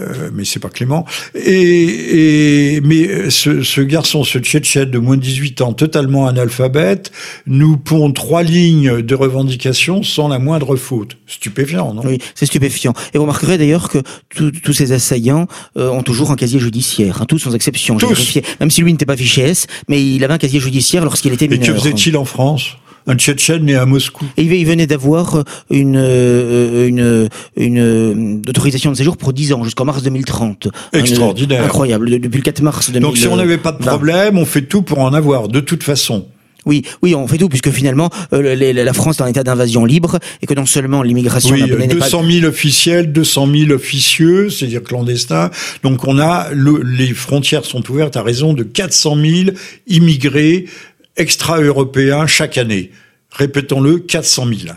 euh, 0.00 0.30
mais 0.32 0.44
c'est 0.44 0.58
pas 0.58 0.68
Clément. 0.68 1.06
Et, 1.34 2.76
et 2.76 2.80
mais 2.80 3.30
ce, 3.30 3.62
ce, 3.62 3.80
garçon, 3.80 4.24
ce 4.24 4.38
Tchétchène 4.38 4.90
de 4.90 4.98
moins 4.98 5.16
de 5.16 5.22
18 5.22 5.60
ans, 5.60 5.72
totalement 5.72 6.26
analphabète, 6.26 7.12
nous 7.46 7.76
pond 7.76 8.10
trois 8.12 8.42
lignes 8.42 9.02
de 9.02 9.14
revendication 9.14 10.02
sans 10.02 10.28
la 10.28 10.38
moindre 10.38 10.76
faute. 10.76 11.16
Stupéfiant, 11.26 11.94
non? 11.94 12.02
Oui, 12.04 12.18
c'est 12.34 12.46
stupéfiant. 12.46 12.92
Et 13.14 13.18
vous 13.18 13.24
remarquerez 13.24 13.58
d'ailleurs 13.58 13.88
que 13.88 13.98
tous 14.30 14.72
ces 14.72 14.92
assaillants 14.92 15.46
euh, 15.76 15.90
ont 15.90 16.02
toujours 16.02 16.30
un 16.30 16.36
casier 16.36 16.58
judiciaire, 16.58 17.22
hein, 17.22 17.26
tous 17.26 17.38
sans 17.38 17.54
exception. 17.54 17.98
Tous. 17.98 18.38
Même 18.60 18.70
si 18.70 18.82
lui 18.82 18.92
n'était 18.92 19.06
pas 19.06 19.16
fiché 19.16 19.42
S, 19.42 19.66
mais 19.88 20.04
il 20.04 20.24
avait 20.24 20.34
un 20.34 20.38
casier 20.38 20.58
judiciaire 20.60 21.04
lorsqu'il 21.04 21.32
était 21.32 21.46
mineur. 21.46 21.68
Et 21.68 21.72
que 21.72 21.78
faisait-il 21.78 22.16
en 22.16 22.24
France? 22.24 22.76
Un 23.06 23.16
Tchétchène 23.16 23.64
né 23.64 23.74
à 23.74 23.86
Moscou. 23.86 24.24
Et 24.36 24.42
il 24.42 24.66
venait 24.66 24.86
d'avoir 24.86 25.36
euh, 25.36 25.44
une, 25.70 25.96
euh, 25.96 26.88
une, 26.88 27.28
une, 27.56 27.78
euh, 27.78 28.40
autorisation 28.48 28.92
de 28.92 28.96
séjour 28.96 29.16
pour 29.16 29.32
10 29.32 29.52
ans, 29.52 29.64
jusqu'en 29.64 29.84
mars 29.84 30.02
2030. 30.02 30.68
Extraordinaire. 30.92 31.64
incroyable, 31.64 32.10
depuis 32.20 32.38
le 32.38 32.42
4 32.42 32.62
mars 32.62 32.90
2030. 32.90 33.10
Donc 33.10 33.18
si 33.18 33.26
on 33.28 33.36
n'avait 33.36 33.58
pas 33.58 33.72
de 33.72 33.78
problème, 33.78 34.38
on 34.38 34.44
fait 34.44 34.62
tout 34.62 34.82
pour 34.82 35.00
en 35.00 35.12
avoir, 35.12 35.48
de 35.48 35.60
toute 35.60 35.82
façon. 35.82 36.26
Oui, 36.64 36.84
oui, 37.02 37.14
on 37.14 37.26
fait 37.26 37.38
tout 37.38 37.48
puisque 37.48 37.70
finalement 37.70 38.08
la 38.30 38.92
France 38.92 39.18
est 39.18 39.22
en 39.22 39.26
état 39.26 39.42
d'invasion 39.42 39.84
libre 39.84 40.18
et 40.42 40.46
que 40.46 40.54
non 40.54 40.66
seulement 40.66 41.02
l'immigration 41.02 41.54
oui, 41.54 41.88
200 41.88 42.22
000 42.30 42.46
officiels, 42.46 43.12
200 43.12 43.48
000 43.52 43.70
officieux, 43.72 44.48
c'est-à-dire 44.48 44.82
clandestins. 44.82 45.50
Donc 45.82 46.06
on 46.06 46.18
a 46.18 46.48
les 46.54 47.12
frontières 47.14 47.64
sont 47.64 47.88
ouvertes 47.90 48.16
à 48.16 48.22
raison 48.22 48.52
de 48.52 48.62
400 48.62 49.16
000 49.16 49.50
immigrés 49.88 50.66
extra-européens 51.16 52.26
chaque 52.26 52.58
année. 52.58 52.90
Répétons-le, 53.30 53.98
400 53.98 54.46
000. 54.46 54.74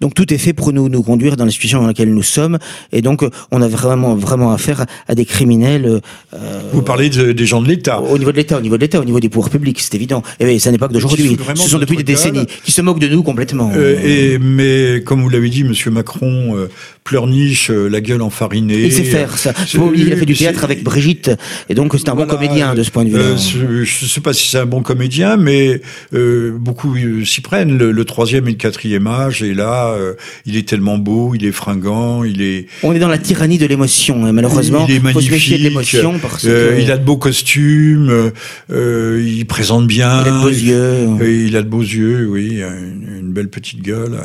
Donc 0.00 0.14
tout 0.14 0.32
est 0.32 0.38
fait 0.38 0.52
pour 0.52 0.72
nous, 0.72 0.88
nous 0.88 1.02
conduire 1.02 1.36
dans 1.36 1.44
la 1.44 1.50
situation 1.50 1.80
dans 1.80 1.86
laquelle 1.86 2.12
nous 2.12 2.22
sommes, 2.22 2.58
et 2.92 3.02
donc 3.02 3.24
on 3.50 3.62
a 3.62 3.68
vraiment 3.68 4.14
vraiment 4.14 4.52
affaire 4.52 4.86
à 5.08 5.14
des 5.14 5.24
criminels. 5.24 6.00
Euh, 6.34 6.60
Vous 6.72 6.82
parlez 6.82 7.08
des 7.08 7.46
gens 7.46 7.60
de 7.60 7.68
l'État. 7.68 8.00
Au 8.00 8.18
niveau 8.18 8.32
de 8.32 8.36
l'État, 8.36 8.58
au 8.58 8.60
niveau 8.60 8.76
de 8.76 8.82
l'État, 8.82 9.00
au 9.00 9.04
niveau 9.04 9.20
des 9.20 9.28
pouvoirs 9.28 9.50
publics, 9.50 9.80
c'est 9.80 9.94
évident. 9.94 10.22
Et 10.40 10.58
ça 10.58 10.70
n'est 10.70 10.78
pas 10.78 10.88
que 10.88 10.92
d'aujourd'hui. 10.92 11.36
Ce 11.54 11.68
sont 11.68 11.78
depuis 11.78 11.96
des 11.96 12.02
décennies 12.02 12.46
qui 12.64 12.72
se 12.72 12.82
moquent 12.82 13.00
de 13.00 13.08
nous 13.08 13.22
complètement. 13.22 13.72
Euh, 13.74 13.98
et 14.04 14.38
mais 14.38 15.02
comme 15.04 15.22
vous 15.22 15.28
l'avez 15.28 15.50
dit, 15.50 15.64
Monsieur 15.64 15.90
Macron 15.90 16.56
euh, 16.56 16.68
pleurniche, 17.04 17.70
euh, 17.70 17.88
la 17.88 18.00
gueule 18.00 18.22
enfarinée. 18.22 18.82
Il 18.82 18.92
sait 18.92 19.04
faire 19.04 19.38
ça. 19.38 19.52
il 19.94 20.12
a 20.12 20.16
fait 20.16 20.26
du 20.26 20.34
théâtre 20.34 20.64
avec 20.64 20.82
Brigitte, 20.82 21.30
et 21.68 21.74
donc 21.74 21.94
c'est 21.98 22.08
un 22.08 22.14
bon 22.14 22.26
comédien 22.26 22.74
de 22.74 22.82
ce 22.82 22.90
point 22.90 23.04
de 23.04 23.10
vue-là. 23.10 23.36
je, 23.36 23.84
je 23.84 24.06
sais 24.06 24.20
pas 24.20 24.32
si 24.32 24.48
c'est 24.48 24.58
un 24.58 24.66
bon 24.66 24.82
comédien, 24.82 25.36
mais 25.36 25.80
beaucoup 26.12 26.94
s'y 27.24 27.40
prennent. 27.40 27.76
Le, 27.78 27.90
le, 27.92 28.04
troisième 28.04 28.46
et 28.48 28.50
le 28.52 28.56
quatrième 28.56 29.06
âge, 29.06 29.42
et 29.42 29.54
là 29.54 29.83
euh, 29.92 30.14
il 30.46 30.56
est 30.56 30.68
tellement 30.68 30.98
beau, 30.98 31.34
il 31.34 31.44
est 31.44 31.52
fringant, 31.52 32.24
il 32.24 32.42
est. 32.42 32.66
On 32.82 32.94
est 32.94 32.98
dans 32.98 33.08
la 33.08 33.18
tyrannie 33.18 33.58
de 33.58 33.66
l'émotion, 33.66 34.24
hein, 34.24 34.32
malheureusement. 34.32 34.86
Il 34.88 34.96
est 34.96 35.00
magnifique. 35.00 35.58
de 35.58 35.62
l'émotion 35.62 36.18
parce 36.18 36.44
euh, 36.46 36.78
Il 36.80 36.90
a 36.90 36.96
de 36.96 37.04
beaux 37.04 37.16
costumes, 37.16 38.32
euh, 38.70 39.24
il 39.26 39.46
présente 39.46 39.86
bien. 39.86 40.22
Il 40.22 40.28
a 40.28 40.30
de 40.30 40.40
beaux 40.40 40.48
yeux. 40.48 41.44
Il 41.46 41.56
a 41.56 41.62
de 41.62 41.68
beaux 41.68 41.82
yeux, 41.82 42.28
oui, 42.30 42.60
une, 42.62 43.32
belle 43.32 43.48
petite 43.48 43.82
gueule. 43.82 44.18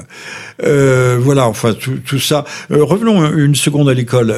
voilà, 0.59 1.47
enfin 1.47 1.73
tout, 1.73 2.19
ça. 2.19 2.45
revenons 2.69 3.31
une 3.35 3.55
seconde 3.55 3.89
à 3.89 3.93
l'école, 3.93 4.33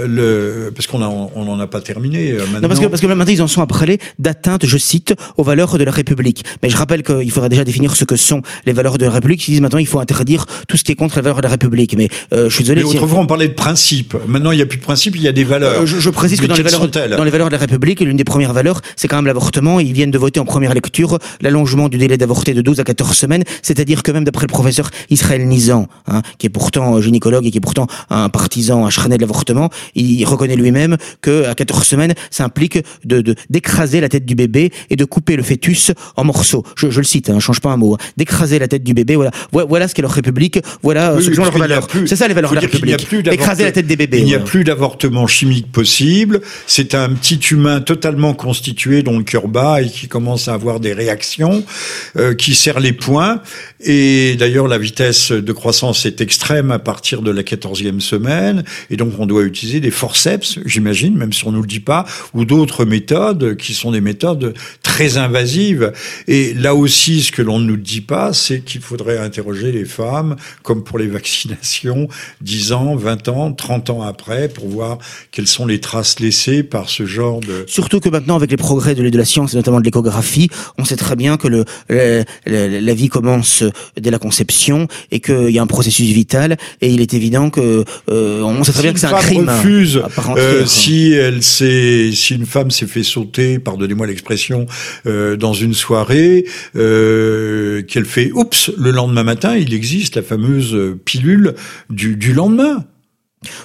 parce 0.74 0.88
qu'on 0.88 1.02
on 1.02 1.46
n'en 1.46 1.60
a 1.60 1.68
pas 1.68 1.82
terminé. 1.82 2.34
Maintenant. 2.34 2.62
Non, 2.62 2.68
parce 2.68 2.80
que 2.80 2.86
parce 2.86 3.02
que 3.02 3.08
maintenant 3.08 3.26
ils 3.32 3.42
en 3.42 3.48
sont 3.48 3.62
à 3.62 3.68
parler 3.68 4.00
d'atteinte, 4.20 4.66
je 4.66 4.78
cite, 4.78 5.14
aux 5.38 5.44
valeurs 5.44 5.78
de 5.78 5.84
la 5.84 5.92
République. 5.92 6.44
Mais 6.64 6.70
je 6.70 6.78
rappelle 6.78 7.04
qu'il 7.04 7.32
faudrait 7.32 7.50
déjà 7.50 7.64
définir 7.64 7.96
ce 7.96 8.06
que 8.06 8.16
sont 8.16 8.42
les 8.66 8.74
valeurs 8.74 8.98
de 8.98 9.06
la 9.06 9.12
République. 9.12 9.48
Ils 9.48 9.52
disent 9.52 9.62
maintenant 9.62 9.80
il 9.80 9.88
faut 9.88 10.00
interdire 10.00 10.46
tout 10.68 10.78
ce 10.78 10.84
qui 10.84 10.92
est 10.92 10.96
contre 10.96 11.11
valeurs 11.20 11.38
de 11.38 11.44
la 11.44 11.50
République, 11.50 11.96
mais 11.98 12.10
euh, 12.34 12.50
je 12.50 12.56
suis 12.56 12.64
désolé. 12.64 12.84
Mais 12.84 12.90
autrefois, 12.90 13.20
on 13.20 13.28
parlait 13.28 13.48
de 13.48 13.54
principe. 13.54 14.16
Maintenant, 14.28 14.52
il 14.52 14.58
n'y 14.58 14.62
a 14.62 14.66
plus 14.66 14.78
de 14.78 14.84
principe, 14.84 15.16
il 15.16 15.22
y 15.22 15.28
a 15.28 15.32
des 15.32 15.44
valeurs. 15.44 15.82
Euh, 15.82 15.86
je, 15.86 16.00
je, 16.00 16.10
précise 16.10 16.40
que 16.40 16.48
dans 16.48 16.56
les, 16.56 16.64
valeurs, 16.64 16.88
dans 16.88 17.24
les 17.24 17.32
valeurs 17.32 17.48
de 17.48 17.54
la 17.54 17.60
République, 17.60 18.00
l'une 18.02 18.18
des 18.18 18.24
premières 18.24 18.54
valeurs, 18.54 18.82
c'est 18.96 19.08
quand 19.08 19.18
même 19.18 19.26
l'avortement. 19.26 19.80
Ils 19.80 19.94
viennent 19.94 20.12
de 20.12 20.18
voter 20.18 20.40
en 20.40 20.46
première 20.46 20.74
lecture 20.74 21.20
l'allongement 21.42 21.90
du 21.90 21.98
délai 21.98 22.18
d'avorter 22.18 22.54
de 22.54 22.62
12 22.62 22.80
à 22.80 22.84
14 22.84 23.16
semaines, 23.16 23.44
c'est-à-dire 23.62 24.04
que 24.04 24.12
même 24.12 24.24
d'après 24.24 24.46
le 24.46 24.52
professeur 24.52 24.90
Israël 25.10 25.48
Nizan, 25.48 25.88
hein, 26.08 26.22
qui 26.38 26.48
est 26.48 26.50
pourtant 26.50 27.02
gynécologue 27.02 27.46
et 27.46 27.52
qui 27.52 27.58
est 27.58 27.62
pourtant 27.62 27.88
un 28.10 28.30
partisan 28.30 28.86
acharné 28.86 29.18
de 29.18 29.22
l'avortement, 29.22 29.70
il 29.96 30.24
reconnaît 30.26 30.56
lui-même 30.56 30.98
que 31.22 31.46
à 31.46 31.56
14 31.56 31.84
semaines, 31.86 32.14
ça 32.30 32.46
implique 32.46 32.80
de 33.06 33.22
d'écraser 33.50 34.02
la 34.02 34.10
tête 34.10 34.26
du 34.26 34.36
bébé 34.36 34.72
et 34.90 34.96
de 34.96 35.06
couper 35.06 35.36
le 35.36 35.44
fœtus 35.44 35.92
en 36.16 36.24
morceaux. 36.24 36.64
Je, 36.76 36.90
je 36.90 37.00
le 37.00 37.06
cite, 37.06 37.30
hein, 37.30 37.40
change 37.40 37.60
pas 37.62 37.70
un 37.70 37.78
mot. 37.78 37.96
Hein. 37.96 37.98
D'écraser 38.18 38.60
la 38.60 38.68
tête 38.68 38.84
du 38.84 38.94
bébé, 38.94 39.16
voilà, 39.16 39.32
voilà 39.52 39.88
ce 39.88 39.96
qu'est 39.96 40.02
leur 40.02 40.12
République, 40.12 40.60
voilà 40.84 41.01
leurs 41.10 41.58
valeurs. 41.58 41.88
C'est 42.06 42.16
ça 42.16 42.28
les 42.28 42.34
valeurs 42.34 42.52
de 42.52 42.56
la 42.56 42.62
République. 42.62 43.08
Écraser 43.32 43.64
la 43.64 43.72
tête 43.72 43.88
des 43.88 43.96
bébés. 43.96 44.20
Il 44.20 44.26
n'y 44.26 44.36
a 44.36 44.40
plus 44.40 44.64
d'avortement 44.64 45.28
chimique 45.28 45.72
possible. 45.72 46.42
C'est 46.68 46.96
un 46.96 47.10
petit 47.10 47.40
humain 47.52 47.82
totalement 47.82 48.34
constitué 48.34 49.04
dont 49.04 49.18
le 49.18 49.24
cœur 49.24 49.48
bat 49.48 49.82
et 49.82 49.90
qui 49.90 50.08
commence 50.08 50.48
à 50.48 50.54
avoir 50.54 50.80
des 50.80 50.94
réactions, 50.94 51.64
euh, 52.18 52.34
qui 52.34 52.56
serre 52.56 52.80
les 52.80 52.94
poings. 52.94 53.42
Et 53.80 54.36
d'ailleurs, 54.36 54.68
la 54.68 54.78
vitesse 54.78 55.32
de 55.32 55.52
croissance 55.52 56.06
est 56.06 56.22
extrême 56.22 56.72
à 56.72 56.80
partir 56.80 57.22
de 57.22 57.32
la 57.32 57.44
quatorzième 57.44 58.02
semaine. 58.02 58.64
Et 58.90 58.98
donc, 58.98 59.14
on 59.20 59.26
doit 59.26 59.44
utiliser 59.44 59.80
des 59.80 59.92
forceps, 59.92 60.60
j'imagine, 60.66 61.18
même 61.18 61.34
si 61.34 61.46
on 61.46 61.52
nous 61.52 61.62
le 61.62 61.68
dit 61.68 61.80
pas, 61.80 62.06
ou 62.34 62.46
d'autres 62.46 62.86
méthodes 62.86 63.56
qui 63.58 63.74
sont 63.74 63.92
des 63.92 64.02
méthodes 64.02 64.54
très 64.84 65.18
invasives. 65.18 65.92
Et 66.28 66.54
là 66.54 66.76
aussi, 66.76 67.22
ce 67.22 67.32
que 67.32 67.42
l'on 67.42 67.60
ne 67.60 67.66
nous 67.66 67.78
dit 67.78 68.02
pas, 68.02 68.34
c'est 68.34 68.62
qu'il 68.62 68.82
faudrait 68.82 69.18
interroger 69.18 69.72
les 69.72 69.86
femmes, 69.86 70.36
comme 70.64 70.81
pour 70.82 71.00
les 71.00 71.08
vaccinations, 71.08 72.08
10 72.42 72.72
ans, 72.74 72.96
20 72.96 73.28
ans, 73.30 73.52
30 73.52 73.90
ans 73.90 74.02
après, 74.02 74.50
pour 74.50 74.68
voir 74.68 74.98
quelles 75.32 75.48
sont 75.48 75.66
les 75.66 75.80
traces 75.80 76.20
laissées 76.20 76.64
par 76.64 76.90
ce 76.90 77.06
genre 77.06 77.40
de... 77.40 77.66
Surtout 77.68 78.00
que 78.00 78.10
maintenant, 78.10 78.36
avec 78.36 78.52
les 78.52 78.58
progrès 78.58 78.96
de, 78.96 79.18
la 79.18 79.26
science, 79.26 79.54
et 79.54 79.58
notamment 79.58 79.80
de 79.80 79.86
l'échographie, 79.86 80.50
on 80.78 80.86
sait 80.86 80.96
très 80.96 81.16
bien 81.16 81.38
que 81.38 81.48
le, 81.48 81.66
la 81.90 82.94
vie 82.94 83.10
commence 83.10 83.64
dès 84.00 84.12
la 84.12 84.20
conception 84.20 84.88
et 85.12 85.20
qu'il 85.20 85.50
y 85.50 85.60
a 85.60 85.62
un 85.62 85.68
processus 85.68 86.10
vital, 86.10 86.58
et 86.82 86.90
il 86.90 87.02
est 87.02 87.14
évident 87.14 87.50
que 87.50 87.84
euh, 88.10 88.42
on 88.42 88.64
sait 88.64 88.72
très 88.72 88.84
bien 88.84 88.94
que 88.94 89.00
c'est 89.00 89.08
un 89.08 89.14
crime. 89.14 89.50
Refuse, 89.50 90.02
euh, 90.38 90.66
si 90.66 91.14
elle 91.14 91.44
s'est, 91.44 92.12
si 92.14 92.36
une 92.36 92.46
femme 92.46 92.72
s'est 92.72 92.88
fait 92.88 93.04
sauter, 93.04 93.60
pardonnez-moi 93.60 94.08
l'expression, 94.08 94.66
euh, 95.06 95.36
dans 95.36 95.54
une 95.54 95.74
soirée, 95.74 96.46
euh, 96.76 97.82
qu'elle 97.84 98.06
fait 98.06 98.32
oups 98.34 98.72
le 98.78 98.92
lendemain 98.92 99.24
matin, 99.24 99.56
il 99.56 99.74
existe 99.74 100.16
la 100.16 100.22
fameuse 100.22 100.71
pilule 101.06 101.56
du, 101.90 102.16
du 102.16 102.34
lendemain 102.34 102.86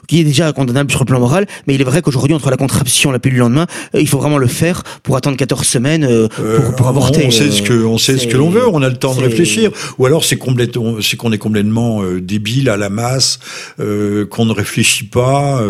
qui 0.06 0.20
est 0.20 0.24
déjà 0.24 0.52
condamnable 0.52 0.90
sur 0.90 1.00
le 1.00 1.04
plan 1.04 1.20
moral, 1.20 1.46
mais 1.66 1.74
il 1.74 1.80
est 1.80 1.84
vrai 1.84 2.00
qu'aujourd'hui, 2.00 2.34
entre 2.34 2.50
la 2.50 2.56
contraption 2.56 3.10
et 3.10 3.12
la 3.12 3.18
pilule 3.18 3.40
lendemain, 3.40 3.66
euh, 3.94 4.00
il 4.00 4.08
faut 4.08 4.18
vraiment 4.18 4.38
le 4.38 4.46
faire 4.46 4.82
pour 5.02 5.16
attendre 5.16 5.36
14 5.36 5.66
semaines 5.66 6.04
euh, 6.04 6.28
pour, 6.28 6.76
pour, 6.76 6.88
avorter. 6.88 7.24
On 7.26 7.30
sait 7.30 7.50
ce 7.50 7.60
que 7.60 7.84
on 7.84 7.98
sait 7.98 8.16
ce 8.16 8.26
que 8.26 8.36
l'on 8.36 8.48
veut, 8.48 8.66
on 8.66 8.82
a 8.82 8.88
le 8.88 8.96
temps 8.96 9.14
de 9.14 9.20
réfléchir. 9.20 9.70
Ou 9.98 10.06
alors 10.06 10.24
c'est 10.24 10.38
complètement, 10.38 10.96
c'est 11.02 11.16
qu'on 11.16 11.32
est 11.32 11.38
complètement 11.38 12.02
débile 12.20 12.70
à 12.70 12.76
la 12.76 12.88
masse, 12.88 13.38
qu'on 13.78 14.44
ne 14.44 14.52
réfléchit 14.52 15.04
pas. 15.04 15.62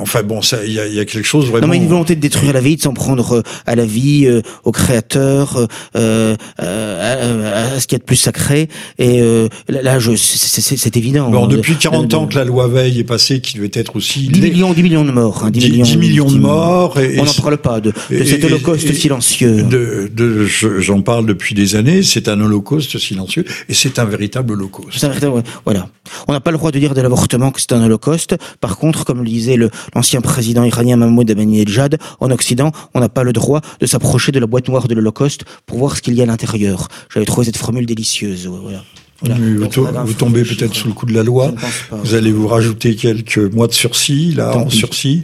Enfin 0.00 0.24
bon, 0.24 0.42
ça, 0.42 0.64
il 0.64 0.72
y 0.72 0.80
a, 0.80 0.86
y 0.88 0.98
a, 0.98 1.04
quelque 1.04 1.24
chose 1.24 1.46
vraiment. 1.46 1.68
Non, 1.68 1.72
mais 1.72 1.78
une 1.78 1.86
volonté 1.86 2.16
de 2.16 2.20
détruire 2.20 2.52
la 2.52 2.60
vie, 2.60 2.74
de 2.74 2.82
s'en 2.82 2.92
prendre 2.92 3.36
euh, 3.36 3.42
à 3.66 3.76
la 3.76 3.86
vie, 3.86 4.26
euh, 4.26 4.42
au 4.64 4.72
créateur, 4.72 5.68
euh, 5.94 6.36
à, 6.58 6.64
à, 6.64 7.80
ce 7.80 7.86
qu'il 7.86 7.94
y 7.94 7.96
a 7.96 8.00
de 8.00 8.04
plus 8.04 8.16
sacré. 8.16 8.68
Et 8.98 9.22
euh, 9.22 9.48
là, 9.68 10.00
je, 10.00 10.16
c'est 10.16 10.96
évident. 10.96 11.30
Bon, 11.30 11.46
depuis 11.46 11.76
40 11.76 12.14
ans 12.14 12.26
que 12.26 12.34
la 12.34 12.44
loi 12.44 12.66
Veil 12.66 12.98
est 12.98 13.04
passée, 13.04 13.40
qui 13.40 13.56
devait 13.56 13.70
être 13.74 13.94
aussi 13.94 14.26
10 14.26 14.40
millions, 14.40 14.72
10 14.72 14.82
millions 14.82 15.04
de 15.04 15.12
morts, 15.12 15.44
hein, 15.44 15.50
10, 15.50 15.60
10, 15.60 15.70
millions, 15.70 15.84
10 15.84 15.96
millions 15.98 16.30
de 16.32 16.38
morts. 16.38 16.98
Et, 16.98 17.20
on 17.20 17.24
n'en 17.24 17.32
parle 17.32 17.58
pas 17.58 17.80
de, 17.80 17.92
de 18.10 18.24
cet 18.24 18.42
holocauste 18.42 18.92
silencieux. 18.92 19.62
De, 19.62 20.10
de 20.12 20.46
j'en 20.46 21.00
parle 21.00 21.26
depuis 21.26 21.54
des 21.54 21.76
années. 21.76 22.02
C'est 22.02 22.28
un 22.28 22.40
holocauste 22.40 22.98
silencieux 22.98 23.44
et 23.68 23.74
c'est 23.74 24.00
un 24.00 24.04
véritable 24.04 24.54
holocauste. 24.54 25.04
Un 25.04 25.08
véritable, 25.08 25.44
voilà. 25.64 25.88
On 26.26 26.32
n'a 26.32 26.40
pas 26.40 26.50
le 26.50 26.58
droit 26.58 26.72
de 26.72 26.78
dire 26.80 26.94
de 26.94 27.00
l'avortement 27.00 27.52
que 27.52 27.60
c'est 27.60 27.72
un 27.72 27.82
holocauste. 27.84 28.36
Par 28.60 28.78
contre, 28.78 29.04
comme 29.04 29.20
le 29.22 29.28
disait 29.28 29.56
le 29.56 29.70
l'ancien 29.94 30.20
président 30.20 30.64
iranien 30.64 30.96
Mahmoud 30.96 31.30
Ahmadinejad, 31.30 31.98
en 32.20 32.30
Occident, 32.30 32.72
on 32.94 33.00
n'a 33.00 33.08
pas 33.08 33.22
le 33.22 33.32
droit 33.32 33.60
de 33.80 33.86
s'approcher 33.86 34.32
de 34.32 34.38
la 34.38 34.46
boîte 34.46 34.68
noire 34.68 34.88
de 34.88 34.94
l'Holocauste 34.94 35.44
pour 35.66 35.78
voir 35.78 35.96
ce 35.96 36.02
qu'il 36.02 36.14
y 36.14 36.20
a 36.20 36.24
à 36.24 36.26
l'intérieur. 36.26 36.88
J'avais 37.12 37.26
trouvé 37.26 37.46
cette 37.46 37.56
formule 37.56 37.86
délicieuse. 37.86 38.46
Voilà. 38.46 38.82
Voilà. 39.22 39.36
Vous, 39.36 40.06
vous, 40.06 40.12
tombez 40.12 40.42
peut-être 40.42 40.74
sous 40.74 40.88
le 40.88 40.92
coup 40.92 41.06
de 41.06 41.14
la 41.14 41.22
loi. 41.22 41.54
Vous 41.90 42.14
allez 42.14 42.32
vous 42.32 42.46
rajouter 42.48 42.96
quelques 42.96 43.38
mois 43.38 43.66
de 43.66 43.72
sursis, 43.72 44.34
là, 44.34 44.54
en 44.54 44.68
sursis. 44.68 45.22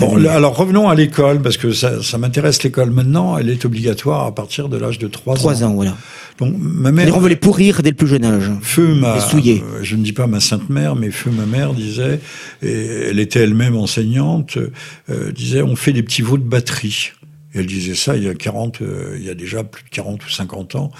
Bon, 0.00 0.26
alors 0.26 0.56
revenons 0.56 0.88
à 0.88 0.96
l'école, 0.96 1.40
parce 1.40 1.56
que 1.56 1.72
ça, 1.72 2.02
ça 2.02 2.18
m'intéresse 2.18 2.62
l'école 2.64 2.90
maintenant. 2.90 3.38
Elle 3.38 3.50
est 3.50 3.64
obligatoire 3.64 4.26
à 4.26 4.34
partir 4.34 4.68
de 4.68 4.76
l'âge 4.76 4.98
de 4.98 5.06
3, 5.06 5.36
3 5.36 5.62
ans. 5.62 5.68
ans, 5.68 5.74
voilà. 5.74 5.96
Ma 6.40 6.92
mère. 6.92 7.16
on 7.16 7.20
veut 7.20 7.28
les 7.28 7.36
pourrir 7.36 7.82
dès 7.82 7.90
le 7.90 7.96
plus 7.96 8.06
jeune 8.06 8.24
âge. 8.24 8.50
Feu 8.62 8.94
ma. 8.94 9.16
Euh, 9.16 9.80
je 9.82 9.96
ne 9.96 10.02
dis 10.02 10.12
pas 10.12 10.26
ma 10.26 10.40
sainte 10.40 10.68
mère, 10.70 10.96
mais 10.96 11.10
feu 11.10 11.30
ma 11.30 11.46
mère 11.46 11.74
disait, 11.74 12.20
et 12.62 13.08
elle 13.10 13.18
était 13.18 13.40
elle-même 13.40 13.76
enseignante, 13.76 14.58
euh, 15.10 15.32
disait, 15.32 15.62
on 15.62 15.76
fait 15.76 15.92
des 15.92 16.02
petits 16.02 16.22
veaux 16.22 16.38
de 16.38 16.42
batterie 16.42 17.12
elle 17.54 17.66
disait 17.66 17.94
ça 17.94 18.16
il 18.16 18.24
y 18.24 18.28
a 18.28 18.34
40, 18.34 18.82
euh, 18.82 19.16
il 19.18 19.24
y 19.24 19.30
a 19.30 19.34
déjà 19.34 19.64
plus 19.64 19.82
de 19.82 19.88
40 19.88 20.24
ou 20.24 20.30
50 20.30 20.76
ans. 20.76 20.90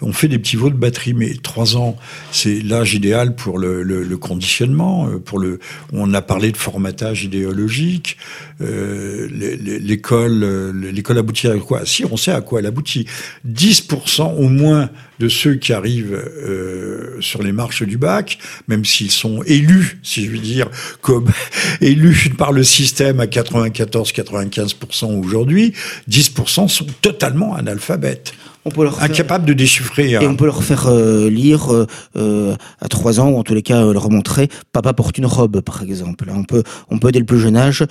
On 0.00 0.12
fait 0.12 0.28
des 0.28 0.38
petits 0.38 0.56
veaux 0.56 0.70
de 0.70 0.76
batterie, 0.76 1.14
mais 1.14 1.34
trois 1.42 1.76
ans, 1.76 1.96
c'est 2.32 2.60
l'âge 2.60 2.94
idéal 2.94 3.34
pour 3.34 3.58
le, 3.58 3.82
le, 3.82 4.02
le, 4.02 4.16
conditionnement. 4.16 5.08
Euh, 5.08 5.18
pour 5.18 5.38
le, 5.38 5.58
on 5.92 6.12
a 6.14 6.22
parlé 6.22 6.52
de 6.52 6.56
formatage 6.56 7.24
idéologique. 7.24 8.16
Euh, 8.60 9.28
l'école, 9.30 10.42
euh, 10.42 10.72
l'école 10.72 11.18
aboutit 11.18 11.46
à 11.46 11.56
quoi? 11.58 11.86
Si, 11.86 12.04
on 12.04 12.16
sait 12.16 12.32
à 12.32 12.40
quoi 12.40 12.60
elle 12.60 12.66
aboutit. 12.66 13.06
10% 13.46 14.36
au 14.36 14.48
moins 14.48 14.90
de 15.20 15.28
ceux 15.28 15.54
qui 15.54 15.72
arrivent 15.72 16.14
euh, 16.14 17.20
sur 17.20 17.42
les 17.42 17.52
marches 17.52 17.82
du 17.82 17.98
bac, 17.98 18.38
même 18.68 18.84
s'ils 18.84 19.10
sont 19.10 19.42
élus, 19.44 19.98
si 20.02 20.24
je 20.24 20.30
puis 20.30 20.40
dire, 20.40 20.68
comme 21.00 21.26
élus 21.80 22.30
par 22.36 22.52
le 22.52 22.62
système 22.62 23.20
à 23.20 23.26
94-95% 23.26 25.24
aujourd'hui, 25.24 25.74
10% 26.08 26.68
sont 26.68 26.86
totalement 27.00 27.54
analphabètes. 27.54 28.34
On 28.64 28.70
peut 28.70 28.82
leur 28.82 29.02
incapables 29.02 29.46
de 29.46 29.54
déchiffrer. 29.54 30.10
Et 30.10 30.26
on 30.26 30.36
peut 30.36 30.44
leur 30.44 30.62
faire 30.62 30.88
euh, 30.88 31.30
lire 31.30 31.72
euh, 31.72 31.86
euh, 32.16 32.54
à 32.80 32.88
trois 32.88 33.18
ans 33.18 33.30
ou 33.30 33.38
en 33.38 33.42
tous 33.42 33.54
les 33.54 33.62
cas 33.62 33.92
leur 33.92 34.10
montrer 34.10 34.48
Papa 34.72 34.92
porte 34.92 35.16
une 35.16 35.24
robe, 35.24 35.62
par 35.62 35.82
exemple. 35.82 36.26
On 36.30 36.44
peut, 36.44 36.62
on 36.90 36.98
peut 36.98 37.10
dès 37.10 37.18
le 37.18 37.24
plus 37.24 37.38
jeune 37.38 37.56
âge 37.56 37.84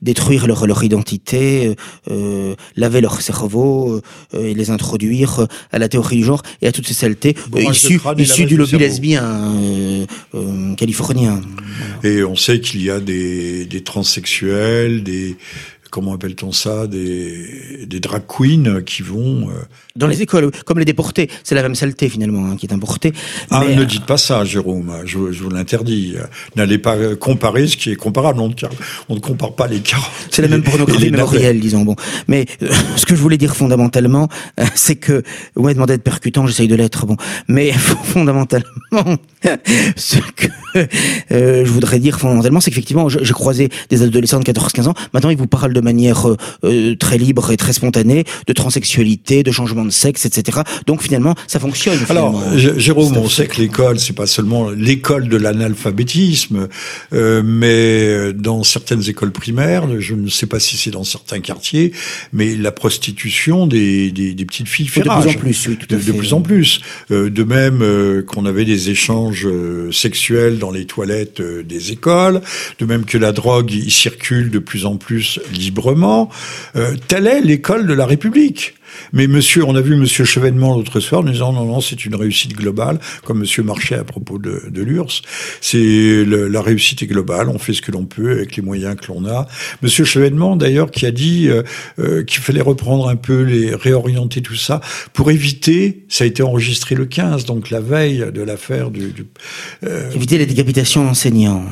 détruire 0.00 0.46
leur 0.46 0.66
leur 0.66 0.82
identité, 0.82 1.76
laver 2.76 3.00
leur 3.00 3.20
cerveau 3.20 4.00
et 4.32 4.54
les 4.54 4.70
introduire 4.70 5.46
à 5.72 5.78
la 5.78 5.88
théorie 5.88 6.16
du 6.16 6.24
genre 6.24 6.42
et 6.62 6.68
à 6.68 6.72
toutes 6.72 6.86
ces 6.86 6.94
saletés 6.94 7.36
issues, 7.56 8.00
issues 8.16 8.46
du 8.46 8.56
lobby 8.56 8.78
lesbien 8.78 9.66
californien. 10.76 11.40
Et 12.04 12.24
on 12.24 12.36
sait 12.36 12.60
qu'il 12.60 12.82
y 12.82 12.90
a 12.90 13.00
des, 13.00 13.64
des 13.66 13.82
transsexuels, 13.82 15.02
des 15.02 15.36
comment 15.92 16.14
appelle-t-on 16.14 16.52
ça, 16.52 16.86
des, 16.86 17.84
des 17.86 18.00
drag 18.00 18.22
queens 18.26 18.80
qui 18.80 19.02
vont... 19.02 19.50
Euh, 19.50 19.52
Dans 19.94 20.06
les 20.06 20.22
écoles, 20.22 20.50
comme 20.64 20.78
les 20.78 20.86
déportés, 20.86 21.28
c'est 21.44 21.54
la 21.54 21.62
même 21.62 21.74
saleté 21.74 22.08
finalement 22.08 22.46
hein, 22.46 22.56
qui 22.56 22.64
est 22.64 22.72
importée. 22.72 23.12
Ah, 23.50 23.62
ne 23.62 23.84
dites 23.84 24.06
pas 24.06 24.16
ça, 24.16 24.42
Jérôme, 24.46 24.90
je, 25.04 25.30
je 25.30 25.42
vous 25.42 25.50
l'interdis. 25.50 26.14
N'allez 26.56 26.78
pas 26.78 27.14
comparer 27.16 27.66
ce 27.66 27.76
qui 27.76 27.90
est 27.90 27.96
comparable, 27.96 28.40
on 28.40 28.48
ne, 28.48 28.54
on 29.10 29.16
ne 29.16 29.20
compare 29.20 29.54
pas 29.54 29.66
les 29.66 29.80
carottes. 29.80 30.10
C'est 30.30 30.40
la 30.40 30.48
même 30.48 30.62
pornographie 30.62 31.10
mémorielle, 31.10 31.60
disons. 31.60 31.82
Bon, 31.82 31.94
Mais 32.26 32.46
euh, 32.62 32.68
ce 32.96 33.04
que 33.04 33.14
je 33.14 33.20
voulais 33.20 33.36
dire 33.36 33.54
fondamentalement, 33.54 34.28
euh, 34.60 34.64
c'est 34.74 34.96
que, 34.96 35.22
vous 35.54 35.62
m'avez 35.62 35.74
demandé 35.74 35.92
d'être 35.92 36.04
percutant, 36.04 36.46
j'essaye 36.46 36.68
de 36.68 36.74
l'être, 36.74 37.04
bon, 37.04 37.18
mais 37.48 37.70
fondamentalement, 38.04 39.18
ce 39.96 40.16
que 40.36 40.46
je 40.74 41.70
voudrais 41.70 41.98
dire 41.98 42.18
fondamentalement, 42.18 42.60
c'est 42.60 42.70
qu'effectivement, 42.70 43.08
j'ai 43.08 43.32
croisé 43.32 43.68
des 43.90 44.02
adolescents 44.02 44.40
de 44.40 44.44
14-15 44.44 44.88
ans, 44.88 44.94
maintenant 45.12 45.30
ils 45.30 45.36
vous 45.36 45.46
parlent 45.46 45.72
de 45.72 45.80
manière 45.80 46.28
euh, 46.28 46.36
euh, 46.64 46.94
très 46.96 47.18
libre 47.18 47.50
et 47.50 47.56
très 47.56 47.72
spontanée, 47.72 48.24
de 48.46 48.52
transsexualité, 48.52 49.42
de 49.42 49.50
changement 49.50 49.84
de 49.84 49.90
sexe, 49.90 50.26
etc. 50.26 50.60
Donc 50.86 51.02
finalement, 51.02 51.34
ça 51.46 51.60
fonctionne. 51.60 51.98
Alors, 52.08 52.42
Jérôme, 52.56 53.16
on 53.16 53.28
sait 53.28 53.46
que 53.46 53.60
l'école, 53.60 53.98
c'est 53.98 54.14
pas 54.14 54.26
seulement 54.26 54.70
l'école 54.70 55.28
de 55.28 55.36
l'analphabétisme, 55.36 56.68
euh, 57.12 57.42
mais 57.44 58.32
dans 58.32 58.62
certaines 58.62 59.08
écoles 59.08 59.32
primaires, 59.32 60.00
je 60.00 60.14
ne 60.14 60.28
sais 60.28 60.46
pas 60.46 60.60
si 60.60 60.76
c'est 60.76 60.90
dans 60.90 61.04
certains 61.04 61.40
quartiers, 61.40 61.92
mais 62.32 62.56
la 62.56 62.72
prostitution 62.72 63.66
des, 63.66 64.10
des, 64.10 64.34
des 64.34 64.44
petites 64.44 64.68
filles 64.68 64.88
fait 64.88 65.00
De 65.00 65.08
plus 65.08 65.30
en 65.30 65.38
plus, 65.38 65.66
oui, 65.68 65.76
tout 65.76 65.86
à 65.90 65.96
de, 65.96 66.00
fait. 66.00 66.12
De 66.12 66.16
plus 66.16 66.32
en 66.32 66.40
plus. 66.40 66.80
Euh, 67.10 67.30
de 67.30 67.42
même 67.44 67.82
euh, 67.82 68.22
qu'on 68.22 68.46
avait 68.46 68.64
des 68.64 68.90
échanges 68.90 69.48
sexuels 69.90 70.58
dans 70.62 70.70
les 70.70 70.86
toilettes 70.86 71.42
des 71.42 71.90
écoles, 71.90 72.40
de 72.78 72.86
même 72.86 73.04
que 73.04 73.18
la 73.18 73.32
drogue 73.32 73.72
y 73.72 73.90
circule 73.90 74.48
de 74.48 74.60
plus 74.60 74.86
en 74.86 74.96
plus 74.96 75.40
librement. 75.52 76.30
Euh, 76.76 76.94
telle 77.08 77.26
est 77.26 77.40
l'école 77.40 77.88
de 77.88 77.92
la 77.92 78.06
République. 78.06 78.74
Mais 79.12 79.26
monsieur, 79.26 79.64
on 79.64 79.74
a 79.74 79.80
vu 79.80 79.96
monsieur 79.96 80.24
Chevènement 80.24 80.74
l'autre 80.74 81.00
soir, 81.00 81.22
nous 81.22 81.32
disant 81.32 81.52
non, 81.52 81.64
non, 81.64 81.80
c'est 81.80 82.04
une 82.04 82.14
réussite 82.14 82.54
globale, 82.54 82.98
comme 83.24 83.40
monsieur 83.40 83.62
Marchais 83.62 83.96
à 83.96 84.04
propos 84.04 84.38
de, 84.38 84.62
de 84.70 84.82
l'URSS. 84.82 85.22
C'est 85.60 86.24
la 86.26 86.62
réussite 86.62 87.02
est 87.02 87.06
globale, 87.06 87.48
on 87.48 87.58
fait 87.58 87.72
ce 87.72 87.82
que 87.82 87.92
l'on 87.92 88.04
peut 88.04 88.32
avec 88.32 88.56
les 88.56 88.62
moyens 88.62 88.96
que 88.96 89.08
l'on 89.08 89.26
a. 89.26 89.46
Monsieur 89.82 90.04
Chevènement, 90.04 90.56
d'ailleurs, 90.56 90.90
qui 90.90 91.06
a 91.06 91.10
dit 91.10 91.48
euh, 91.48 91.62
euh, 91.98 92.24
qu'il 92.24 92.42
fallait 92.42 92.60
reprendre 92.60 93.08
un 93.08 93.16
peu, 93.16 93.42
les 93.42 93.74
réorienter 93.74 94.42
tout 94.42 94.56
ça, 94.56 94.80
pour 95.12 95.30
éviter, 95.30 96.04
ça 96.08 96.24
a 96.24 96.26
été 96.26 96.42
enregistré 96.42 96.94
le 96.94 97.06
15, 97.06 97.44
donc 97.44 97.70
la 97.70 97.80
veille 97.80 98.26
de 98.32 98.42
l'affaire 98.42 98.90
du... 98.90 99.12
du 99.12 99.26
euh, 99.84 100.10
éviter 100.12 100.38
les 100.38 100.46
décapitations 100.46 101.04
d'enseignants, 101.04 101.64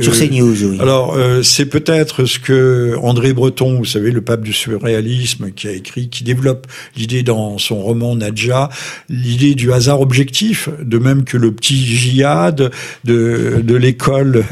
sur 0.00 0.12
CNews, 0.12 0.64
oui. 0.64 0.78
Alors, 0.80 1.16
c'est 1.42 1.66
peut-être 1.66 2.24
ce 2.24 2.38
que 2.38 2.96
André 3.00 3.32
Breton, 3.32 3.78
vous 3.78 3.84
savez, 3.84 4.10
le 4.10 4.20
pape 4.20 4.42
du 4.42 4.52
surréalisme, 4.52 5.50
qui 5.50 5.68
a 5.68 5.72
écrit, 5.72 6.08
qui 6.08 6.24
développe 6.24 6.63
l'idée 6.96 7.22
dans 7.22 7.58
son 7.58 7.76
roman 7.76 8.16
Nadja, 8.16 8.68
l'idée 9.08 9.54
du 9.54 9.72
hasard 9.72 10.00
objectif, 10.00 10.68
de 10.80 10.98
même 10.98 11.24
que 11.24 11.36
le 11.36 11.52
petit 11.52 11.76
djihad 11.76 12.70
de, 13.04 13.76
l'école 13.76 14.44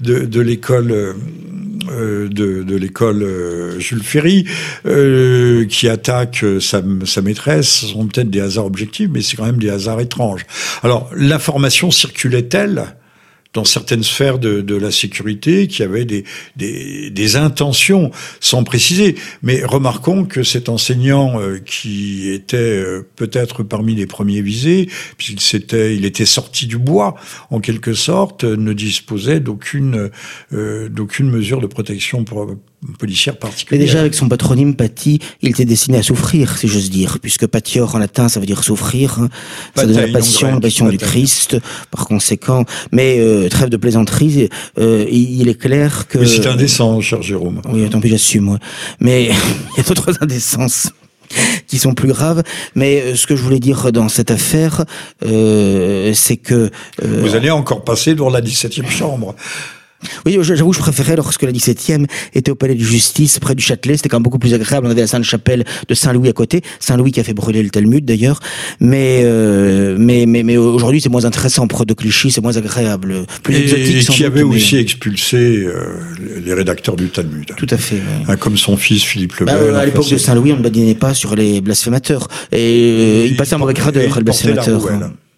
de, 0.00 0.24
de 0.24 0.40
l'école 0.40 1.14
euh, 1.90 2.28
de, 2.28 2.62
de 2.62 2.76
l'école 2.76 3.22
euh, 3.22 3.78
Jules 3.78 4.02
Ferry 4.02 4.44
euh, 4.86 5.64
qui 5.66 5.88
attaque 5.88 6.44
sa, 6.60 6.82
sa 7.04 7.22
maîtresse. 7.22 7.68
Ce 7.68 7.86
sont 7.86 8.06
peut-être 8.06 8.30
des 8.30 8.40
hasards 8.40 8.66
objectifs 8.66 9.08
mais 9.10 9.22
c'est 9.22 9.36
quand 9.36 9.46
même 9.46 9.58
des 9.58 9.70
hasards 9.70 10.00
étranges. 10.00 10.44
Alors 10.82 11.10
l'information 11.14 11.90
circulait-elle? 11.90 12.84
Dans 13.54 13.64
certaines 13.64 14.02
sphères 14.02 14.38
de, 14.38 14.74
la 14.76 14.90
sécurité 14.90 15.66
qui 15.66 15.82
avaient 15.82 16.04
des, 16.04 17.36
intentions 17.36 18.10
sans 18.40 18.64
préciser. 18.64 19.16
Mais 19.42 19.64
remarquons 19.64 20.24
que 20.24 20.42
cet 20.42 20.68
enseignant 20.68 21.40
euh, 21.40 21.58
qui 21.58 22.30
était 22.30 22.56
euh, 22.56 23.06
peut-être 23.16 23.62
parmi 23.62 23.94
les 23.94 24.06
premiers 24.06 24.40
visés, 24.40 24.88
puisqu'il 25.16 25.40
s'était, 25.40 25.96
était 25.96 26.24
sorti 26.24 26.66
du 26.66 26.78
bois 26.78 27.16
en 27.50 27.60
quelque 27.60 27.92
sorte, 27.94 28.44
ne 28.44 28.72
disposait 28.72 29.40
d'aucune 29.40 30.10
euh, 30.52 30.88
d'aucune 30.88 31.30
mesure 31.30 31.60
de 31.60 31.66
protection 31.66 32.24
policière 32.98 33.36
particulière. 33.36 33.80
Mais 33.80 33.86
déjà 33.86 34.00
avec 34.00 34.14
son 34.14 34.28
patronyme 34.28 34.74
Paty, 34.74 35.18
il 35.42 35.50
était 35.50 35.64
destiné 35.64 35.98
à 35.98 36.02
souffrir, 36.02 36.58
si 36.58 36.68
j'ose 36.68 36.90
dire, 36.90 37.18
puisque 37.20 37.46
Patior 37.46 37.94
en 37.94 37.98
latin 37.98 38.28
ça 38.28 38.40
veut 38.40 38.46
dire 38.46 38.62
souffrir, 38.62 39.18
hein. 39.20 39.28
ça 39.74 39.86
donne 39.86 39.96
la 39.96 40.08
passion, 40.08 40.54
la 40.54 40.60
passion 40.60 40.88
du 40.88 40.98
Christ, 40.98 41.56
par 41.90 42.06
conséquent. 42.06 42.64
Mais 42.92 43.18
euh, 43.18 43.48
trêve 43.48 43.68
de 43.68 43.76
plaisanterie, 43.76 44.48
euh, 44.78 45.06
il 45.10 45.48
est 45.48 45.58
clair 45.58 46.06
que. 46.08 46.18
Mais 46.18 46.26
c'est 46.26 46.46
indécent, 46.46 47.00
cher 47.00 47.22
Jérôme. 47.22 47.62
Oui, 47.70 47.88
tant 47.90 48.00
pis, 48.00 48.08
j'assume. 48.08 48.58
Mais 49.00 49.24
il 49.76 49.76
y 49.76 49.80
a 49.80 49.82
d'autres 49.82 50.12
indécences 50.22 50.92
qui 51.66 51.78
sont 51.78 51.94
plus 51.94 52.08
graves. 52.08 52.42
Mais 52.74 53.00
euh, 53.00 53.14
ce 53.14 53.26
que 53.26 53.36
je 53.36 53.42
voulais 53.42 53.60
dire 53.60 53.92
dans 53.92 54.08
cette 54.08 54.30
affaire, 54.30 54.84
euh, 55.24 56.12
c'est 56.14 56.36
que... 56.36 56.70
Euh, 57.02 57.20
Vous 57.22 57.34
allez 57.34 57.50
encore 57.50 57.84
passer 57.84 58.14
dans 58.14 58.30
la 58.30 58.40
17e 58.40 58.88
chambre. 58.88 59.34
Oui, 60.26 60.38
j'avoue, 60.42 60.72
je 60.72 60.78
préférais 60.78 61.16
lorsque 61.16 61.42
la 61.42 61.52
17e 61.52 62.06
était 62.34 62.50
au 62.50 62.54
palais 62.54 62.74
de 62.74 62.82
justice, 62.82 63.38
près 63.38 63.54
du 63.54 63.62
Châtelet. 63.62 63.96
C'était 63.96 64.08
quand 64.08 64.18
même 64.18 64.22
beaucoup 64.22 64.38
plus 64.38 64.54
agréable. 64.54 64.86
On 64.86 64.90
avait 64.90 65.00
la 65.00 65.06
Sainte-Chapelle 65.06 65.64
de 65.88 65.94
Saint-Louis 65.94 66.28
à 66.28 66.32
côté. 66.32 66.62
Saint-Louis 66.80 67.12
qui 67.12 67.20
a 67.20 67.24
fait 67.24 67.34
brûler 67.34 67.62
le 67.62 67.70
Talmud, 67.70 68.04
d'ailleurs. 68.04 68.40
Mais, 68.80 69.22
euh, 69.24 69.96
mais, 69.98 70.26
mais, 70.26 70.42
mais 70.42 70.56
aujourd'hui, 70.56 71.00
c'est 71.00 71.08
moins 71.08 71.24
intéressant. 71.24 71.66
Pour 71.66 71.84
de 71.84 71.94
Clichy, 71.94 72.30
c'est 72.30 72.40
moins 72.40 72.56
agréable. 72.56 73.26
Plus 73.42 73.56
et, 73.56 73.62
exotique, 73.62 74.10
et 74.10 74.12
qui 74.12 74.24
avait 74.24 74.42
aussi 74.42 74.76
expulsé 74.76 75.64
euh, 75.66 75.98
les 76.44 76.54
rédacteurs 76.54 76.96
du 76.96 77.08
Talmud. 77.08 77.52
Tout 77.56 77.66
à 77.70 77.76
fait. 77.76 78.00
Hein, 78.28 78.36
comme 78.36 78.56
son 78.56 78.76
fils 78.76 79.02
Philippe 79.02 79.36
le 79.36 79.46
bah, 79.46 79.58
À 79.76 79.84
l'époque 79.84 80.10
de 80.10 80.16
Saint-Louis, 80.16 80.52
on 80.52 80.56
ne 80.56 80.62
badinait 80.62 80.94
pas 80.94 81.14
sur 81.14 81.34
les 81.34 81.60
blasphémateurs. 81.60 82.28
Et, 82.52 83.24
il, 83.24 83.32
il 83.32 83.36
passait 83.36 83.54
un 83.54 83.58
mauvais 83.58 83.74
quart 83.74 83.92
d'heure, 83.92 84.16
le 84.16 84.24
blasphémateur. 84.24 84.80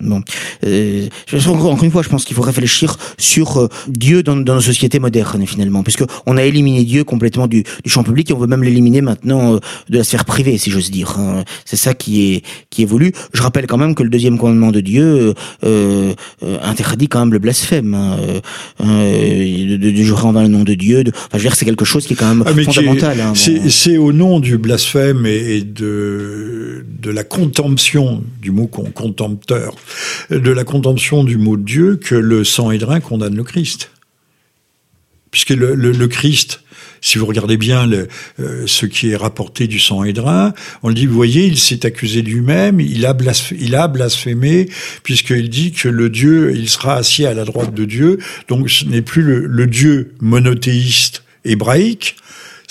Bon, 0.01 0.23
euh, 0.65 1.09
encore 1.47 1.85
une 1.85 1.91
fois, 1.91 2.03
je 2.03 2.09
pense 2.09 2.25
qu'il 2.25 2.35
faut 2.35 2.43
réfléchir 2.43 2.97
sur 3.19 3.59
euh, 3.59 3.69
Dieu 3.89 4.23
dans, 4.23 4.37
dans 4.37 4.55
nos 4.55 4.61
sociétés 4.61 4.99
modernes 4.99 5.47
finalement, 5.47 5.83
puisque 5.83 6.05
on 6.27 6.37
a 6.37 6.43
éliminé 6.43 6.85
Dieu 6.85 7.05
complètement 7.05 7.47
du, 7.47 7.65
du 7.85 7.91
champ 7.91 8.03
public 8.03 8.31
et 8.31 8.33
on 8.33 8.39
veut 8.39 8.47
même 8.47 8.63
l'éliminer 8.63 9.03
maintenant 9.03 9.55
euh, 9.55 9.59
de 9.89 9.99
la 9.99 10.05
sphère 10.05 10.25
privée, 10.25 10.57
si 10.59 10.71
j'ose 10.71 10.91
dire. 10.91 11.17
Hein. 11.19 11.45
C'est 11.65 11.77
ça 11.77 11.95
qui 11.95 12.33
est 12.33 12.43
qui 12.71 12.83
est 12.83 12.87
voulu. 12.87 13.13
Je 13.35 13.43
rappelle 13.43 13.67
quand 13.67 13.77
même 13.77 13.95
que 13.95 14.03
le 14.03 14.11
deuxième 14.11 14.39
commandement 14.39 14.71
de 14.71 14.81
Dieu 14.81 15.35
euh, 15.65 16.15
interdit 16.63 17.09
quand 17.09 17.21
même 17.21 17.33
le 17.33 17.39
blasphème, 17.39 17.95
hein, 17.95 18.17
de, 18.81 19.77
de, 19.77 19.91
de, 19.91 20.03
jurer 20.03 20.25
en 20.25 20.33
vain 20.33 20.43
le 20.43 20.49
nom 20.49 20.65
de 20.65 20.75
Dieu. 20.75 21.05
De, 21.05 21.11
enfin, 21.11 21.29
je 21.33 21.39
veux 21.39 21.43
dire, 21.43 21.55
c'est 21.55 21.65
quelque 21.65 21.85
chose 21.85 22.07
qui 22.07 22.15
est 22.15 22.17
quand 22.17 22.35
même 22.35 22.45
ah, 22.47 22.55
fondamental. 22.55 23.21
Hein, 23.21 23.33
c'est 23.35 23.97
au 23.99 24.13
nom 24.13 24.41
du 24.41 24.57
blasphème 24.57 25.27
et, 25.27 25.57
et 25.57 25.63
de 25.63 26.85
de 27.01 27.11
la 27.11 27.25
contemption 27.25 28.23
du 28.41 28.51
mot 28.51 28.67
contempteur 28.67 29.75
de 30.31 30.51
la 30.51 30.65
contemption 30.65 31.25
du 31.25 31.37
mot 31.37 31.57
de 31.57 31.65
Dieu 31.65 31.97
que 31.97 32.15
le 32.15 32.45
Sanhédrin 32.45 33.01
condamne 33.01 33.37
le 33.37 33.45
Christ. 33.45 33.91
Puisque 35.31 35.51
le, 35.51 36.07
Christ, 36.09 36.63
si 37.01 37.19
vous 37.19 37.27
regardez 37.27 37.57
bien 37.57 37.89
euh, 37.91 38.07
ce 38.67 38.85
qui 38.87 39.11
est 39.11 39.17
rapporté 39.17 39.69
du 39.69 39.79
Sanhédrin, 39.79 40.55
on 40.83 40.91
dit, 40.91 41.07
vous 41.07 41.15
voyez, 41.15 41.47
il 41.47 41.59
s'est 41.59 41.87
accusé 41.87 42.21
lui-même, 42.21 42.81
il 42.81 43.07
a, 43.07 43.13
blasphémé, 43.13 43.61
il 43.63 43.75
a 43.77 43.87
blasphémé, 43.87 44.69
puisqu'il 45.05 45.49
dit 45.49 45.71
que 45.71 45.89
le 45.89 46.11
Dieu, 46.11 46.53
il 46.57 46.69
sera 46.69 46.97
assis 46.97 47.27
à 47.27 47.35
la 47.35 47.45
droite 47.45 47.75
de 47.75 47.85
Dieu, 47.85 48.19
donc 48.49 48.69
ce 48.69 48.85
n'est 48.87 49.03
plus 49.03 49.23
le 49.23 49.67
Dieu 49.69 50.15
monothéiste 50.21 51.23
hébraïque, 51.45 52.17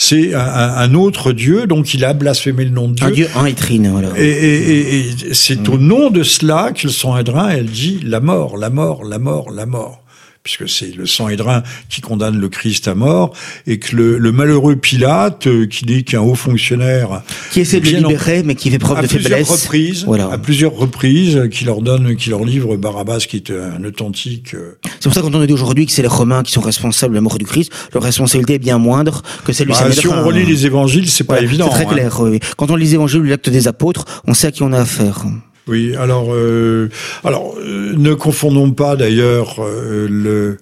c'est 0.02 0.34
un, 0.34 0.40
un, 0.40 0.94
autre 0.94 1.34
Dieu, 1.34 1.68
donc 1.68 1.94
il 1.94 2.06
a 2.06 2.14
blasphémé 2.14 2.64
le 2.64 2.70
nom 2.70 2.88
de 2.88 2.94
Dieu. 2.94 3.06
Un 3.06 3.12
Dieu 3.12 3.28
en 3.36 3.46
étrine, 3.46 3.90
voilà. 3.92 4.08
Et, 4.16 4.30
et, 4.30 5.00
et 5.00 5.34
c'est 5.34 5.68
mmh. 5.68 5.74
au 5.74 5.78
nom 5.78 6.10
de 6.10 6.24
cela 6.24 6.72
que 6.74 6.88
le 6.88 6.94
Sanhédrin, 6.94 7.50
elle 7.50 7.66
dit 7.66 8.00
la 8.06 8.22
mort, 8.22 8.56
la 8.56 8.70
mort, 8.70 9.04
la 9.04 9.20
mort, 9.20 9.52
la 9.52 9.66
mort 9.66 10.02
puisque 10.44 10.70
c'est 10.70 10.96
le 10.96 11.06
Sanhédrin 11.06 11.64
qui 11.90 12.02
condamne 12.02 12.40
le 12.40 12.50
Christ 12.50 12.88
à 12.88 12.96
mort, 12.96 13.34
et 13.68 13.80
que 13.80 13.96
le, 13.96 14.18
le 14.18 14.32
malheureux 14.32 14.76
Pilate, 14.76 15.48
euh, 15.48 15.66
qui 15.66 15.86
dit 15.86 16.04
qu'un 16.04 16.22
haut 16.22 16.36
fonctionnaire... 16.36 17.22
Qui 17.52 17.62
essaie 17.62 17.80
de 17.80 17.86
le 17.86 17.98
libérer, 17.98 18.40
en, 18.40 18.44
mais 18.46 18.56
qui 18.56 18.72
fait 18.72 18.80
preuve 18.80 19.02
de 19.02 19.08
faiblesse. 19.08 19.50
Reprises, 19.50 20.06
voilà. 20.06 20.32
À 20.32 20.38
plusieurs 20.38 20.74
reprises, 20.74 21.50
qui 21.52 21.66
leur 21.66 21.82
donne, 21.82 22.16
qui 22.16 22.30
leur 22.30 22.44
livre 22.44 22.78
Barabbas, 22.78 23.20
qui 23.20 23.38
est 23.38 23.52
un 23.52 23.84
authentique... 23.84 24.54
Euh, 24.54 24.78
c'est 25.00 25.10
pour 25.10 25.14
ça 25.14 25.22
quand 25.22 25.34
on 25.36 25.46
dit 25.46 25.54
aujourd'hui 25.54 25.86
que 25.86 25.92
c'est 25.92 26.02
les 26.02 26.08
Romains 26.08 26.44
qui 26.44 26.52
sont 26.52 26.62
responsables 26.62 27.14
de 27.14 27.18
la 27.18 27.22
mort 27.22 27.38
du 27.38 27.46
Christ, 27.46 27.72
leur 27.94 28.04
responsabilité 28.04 28.56
est 28.56 28.60
bien 28.60 28.78
moindre 28.78 29.22
que 29.46 29.54
celle 29.54 29.68
du 29.68 29.74
bah, 29.74 29.92
Si 29.92 30.08
on 30.08 30.24
relit 30.24 30.46
les 30.46 30.66
évangiles, 30.66 31.10
c'est 31.10 31.24
pas 31.24 31.42
évident. 31.42 31.70
C'est 31.70 31.86
très 31.86 31.94
clair, 31.94 32.20
hein. 32.20 32.30
oui. 32.32 32.40
Quand 32.58 32.72
on 32.72 32.76
lit 32.76 32.86
les 32.86 32.94
évangiles 32.96 33.24
l'acte 33.24 33.50
des 33.50 33.68
apôtres, 33.68 34.06
on 34.26 34.34
sait 34.34 34.48
à 34.48 34.52
qui 34.52 34.64
on 34.64 34.74
a 34.74 34.80
affaire. 34.80 35.26
Oui, 35.70 35.96
alors, 35.96 36.34
euh, 36.34 36.90
euh, 37.26 37.94
ne 37.96 38.14
confondons 38.16 38.72
pas 38.72 38.96
d'ailleurs 38.96 39.58
euh, 39.60 40.08
le 40.10 40.58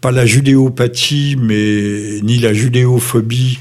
pas 0.00 0.12
la 0.12 0.24
judéopathie, 0.24 1.36
mais 1.40 2.20
ni 2.22 2.38
la 2.38 2.52
judéophobie 2.52 3.58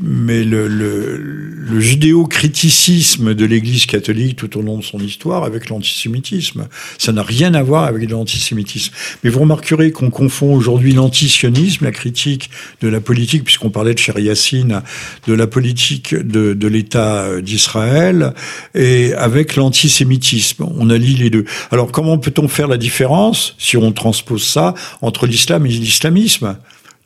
mais 0.00 0.44
le, 0.44 0.68
le, 0.68 1.16
le 1.16 1.80
judéo-criticisme 1.80 3.34
de 3.34 3.44
l'Église 3.44 3.86
catholique 3.86 4.36
tout 4.36 4.58
au 4.58 4.62
long 4.62 4.78
de 4.78 4.84
son 4.84 4.98
histoire 4.98 5.44
avec 5.44 5.68
l'antisémitisme. 5.68 6.68
Ça 6.98 7.12
n'a 7.12 7.22
rien 7.22 7.54
à 7.54 7.62
voir 7.62 7.84
avec 7.84 8.10
l'antisémitisme. 8.10 8.92
Mais 9.24 9.30
vous 9.30 9.40
remarquerez 9.40 9.92
qu'on 9.92 10.10
confond 10.10 10.54
aujourd'hui 10.54 10.92
l'antisionisme, 10.92 11.84
la 11.84 11.92
critique 11.92 12.50
de 12.80 12.88
la 12.88 13.00
politique, 13.00 13.44
puisqu'on 13.44 13.70
parlait 13.70 13.94
de 13.94 13.98
Cher 13.98 14.18
Yassine, 14.18 14.82
de 15.26 15.32
la 15.32 15.46
politique 15.46 16.14
de, 16.14 16.52
de 16.52 16.68
l'État 16.68 17.40
d'Israël, 17.40 18.34
et 18.74 19.14
avec 19.14 19.56
l'antisémitisme. 19.56 20.66
On 20.76 20.90
allie 20.90 21.14
les 21.14 21.30
deux. 21.30 21.44
Alors 21.70 21.90
comment 21.90 22.18
peut-on 22.18 22.48
faire 22.48 22.68
la 22.68 22.76
différence, 22.76 23.54
si 23.58 23.76
on 23.76 23.92
transpose 23.92 24.44
ça, 24.44 24.74
entre 25.00 25.26
l'islam 25.26 25.66
et 25.66 25.70
l'islamisme? 25.70 26.56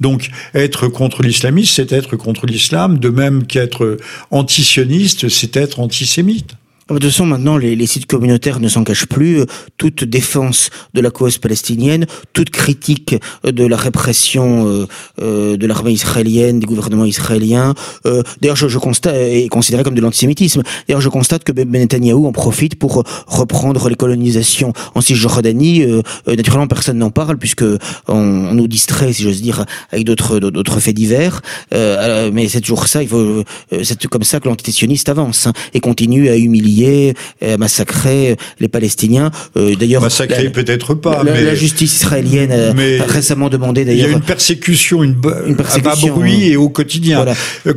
Donc 0.01 0.31
être 0.55 0.89
contre 0.89 1.23
l'islamisme, 1.23 1.75
c'est 1.77 1.93
être 1.93 2.17
contre 2.17 2.47
l'islam, 2.47 2.99
de 2.99 3.09
même 3.11 3.47
qu'être 3.47 3.99
antisioniste, 4.31 5.29
c'est 5.29 5.57
être 5.57 5.81
antisémite. 5.81 6.55
De 6.91 6.99
toute 6.99 7.11
façon, 7.11 7.27
maintenant, 7.27 7.57
les, 7.57 7.87
sites 7.87 8.07
communautaires 8.07 8.59
ne 8.59 8.67
s'en 8.67 8.83
cachent 8.83 9.07
plus. 9.07 9.45
Toute 9.77 10.03
défense 10.03 10.71
de 10.93 11.01
la 11.01 11.11
cause 11.11 11.39
palestinienne, 11.39 12.07
toute 12.33 12.51
critique 12.51 13.15
de 13.45 13.65
la 13.65 13.77
répression 13.77 14.67
euh, 14.67 14.87
euh, 15.23 15.57
de 15.57 15.67
l'armée 15.69 15.93
israélienne, 15.93 16.59
des 16.59 16.67
gouvernements 16.67 17.05
israéliens. 17.05 17.75
Euh, 18.07 18.23
D'ailleurs, 18.41 18.57
je, 18.57 18.79
constate, 18.79 19.15
est 19.15 19.49
considéré 19.49 19.85
comme 19.85 19.95
de 19.95 20.01
l'antisémitisme. 20.01 20.63
D'ailleurs, 20.89 21.01
je 21.01 21.09
constate 21.09 21.45
que 21.45 21.53
Ben 21.53 21.71
Netanyahu 21.71 22.27
en 22.27 22.33
profite 22.33 22.75
pour 22.75 23.05
reprendre 23.29 23.89
les 23.89 23.95
colonisations 23.95 24.73
en 24.97 25.01
Cisjordanie. 25.01 25.83
Euh, 25.83 26.03
naturellement, 26.27 26.67
personne 26.67 26.99
n'en 26.99 27.11
parle 27.11 27.39
puisque 27.39 27.65
on, 28.09 28.15
on, 28.17 28.55
nous 28.55 28.67
distrait, 28.67 29.13
si 29.13 29.23
j'ose 29.23 29.43
dire, 29.43 29.65
avec 29.93 30.05
d'autres 30.05 30.41
d'autres 30.41 30.81
faits 30.81 30.97
divers. 30.97 31.41
Euh, 31.73 32.31
mais 32.33 32.49
c'est 32.49 32.61
toujours 32.61 32.89
ça. 32.89 33.01
Il 33.03 33.09
faut, 33.09 33.45
c'est 33.83 34.07
comme 34.09 34.25
ça 34.25 34.41
que 34.41 34.49
l'antisioniste 34.49 35.09
avance 35.09 35.47
hein, 35.47 35.53
et 35.73 35.79
continue 35.79 36.29
à 36.29 36.37
humilier 36.37 36.80
pillé, 36.81 37.15
a 37.43 37.57
massacré 37.57 38.37
les 38.59 38.69
Palestiniens. 38.69 39.31
d'ailleurs, 39.55 40.03
massacré 40.03 40.51
peut-être 40.51 40.95
pas, 40.95 41.23
la, 41.23 41.33
mais 41.33 41.45
la 41.45 41.55
justice 41.55 41.95
israélienne 41.97 42.53
a 42.53 43.05
récemment 43.05 43.49
demandé 43.49 43.85
d'ailleurs. 43.85 44.09
Il 44.09 44.11
y 44.11 44.15
a 44.15 44.17
une 44.17 44.23
persécution, 44.23 45.03
une, 45.03 45.17
une 45.47 45.57
persécution, 45.57 45.91
à 45.91 45.95
bas 45.95 46.15
bruit 46.15 46.49
et 46.49 46.57
au 46.57 46.69
quotidien. 46.69 47.25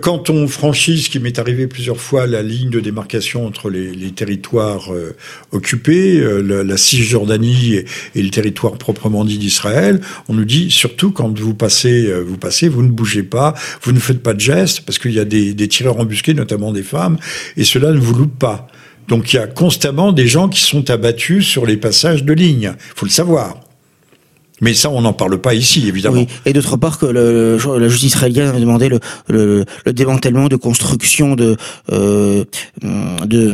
Quand 0.02 0.30
on 0.30 0.48
franchit, 0.48 1.02
ce 1.02 1.10
qui 1.10 1.20
m'est 1.20 1.40
arrivé 1.40 1.68
plusieurs 1.68 2.00
fois, 2.00 2.28
la 2.28 2.42
ligne 2.42 2.70
de 2.70 2.80
démarcation 2.80 3.46
entre 3.46 3.70
les, 3.70 3.92
les 3.92 4.12
territoires 4.12 4.90
occupés, 5.52 6.20
la, 6.44 6.64
la, 6.64 6.78
Cisjordanie 6.78 7.76
et, 7.76 7.86
et, 8.16 8.22
le 8.22 8.30
territoire 8.30 8.74
proprement 8.78 9.24
dit 9.26 9.38
d'Israël, 9.38 10.02
on 10.28 10.34
nous 10.34 10.46
dit 10.46 10.70
surtout 10.72 11.12
quand 11.12 11.38
vous 11.40 11.54
passez, 11.54 12.12
vous 12.26 12.38
passez, 12.38 12.68
vous 12.68 12.84
ne 12.84 12.90
bougez 12.90 13.24
pas, 13.24 13.54
vous 13.82 13.92
ne 13.92 14.00
faites 14.00 14.22
pas 14.22 14.34
de 14.34 14.40
gestes 14.40 14.82
parce 14.82 15.00
qu'il 15.00 15.14
y 15.14 15.20
a 15.20 15.26
des, 15.26 15.54
des 15.54 15.68
tireurs 15.68 16.00
embusqués, 16.00 16.34
notamment 16.34 16.72
des 16.72 16.84
femmes, 16.84 17.18
et 17.58 17.64
cela 17.64 17.92
ne 17.92 18.00
vous 18.00 18.14
loupe 18.14 18.38
pas. 18.38 18.68
Donc 19.08 19.34
il 19.34 19.38
y 19.38 19.40
a 19.40 19.48
constamment 19.48 20.12
des 20.12 20.28
gens 20.28 20.50
qui 20.50 20.62
sont 20.62 20.90
abattus 20.90 21.48
sur 21.48 21.66
les 21.66 21.78
passages 21.78 22.24
de 22.24 22.34
ligne. 22.34 22.74
Faut 22.96 23.06
le 23.06 23.12
savoir. 23.12 23.63
Mais 24.64 24.74
ça, 24.74 24.90
on 24.90 25.02
n'en 25.02 25.12
parle 25.12 25.40
pas 25.40 25.54
ici, 25.54 25.88
évidemment. 25.90 26.22
Oui. 26.22 26.28
Et 26.46 26.54
d'autre 26.54 26.78
part, 26.78 26.98
que 26.98 27.06
le, 27.06 27.58
la 27.78 27.88
justice 27.90 28.16
israélienne 28.16 28.48
avait 28.48 28.62
demandé 28.62 28.88
le, 28.88 29.00
le, 29.28 29.66
le 29.86 29.94
démantèlement 29.94 30.48
de 30.48 30.56
construction 30.56 31.36
de, 31.36 31.58
euh, 31.92 32.46
de, 32.82 33.54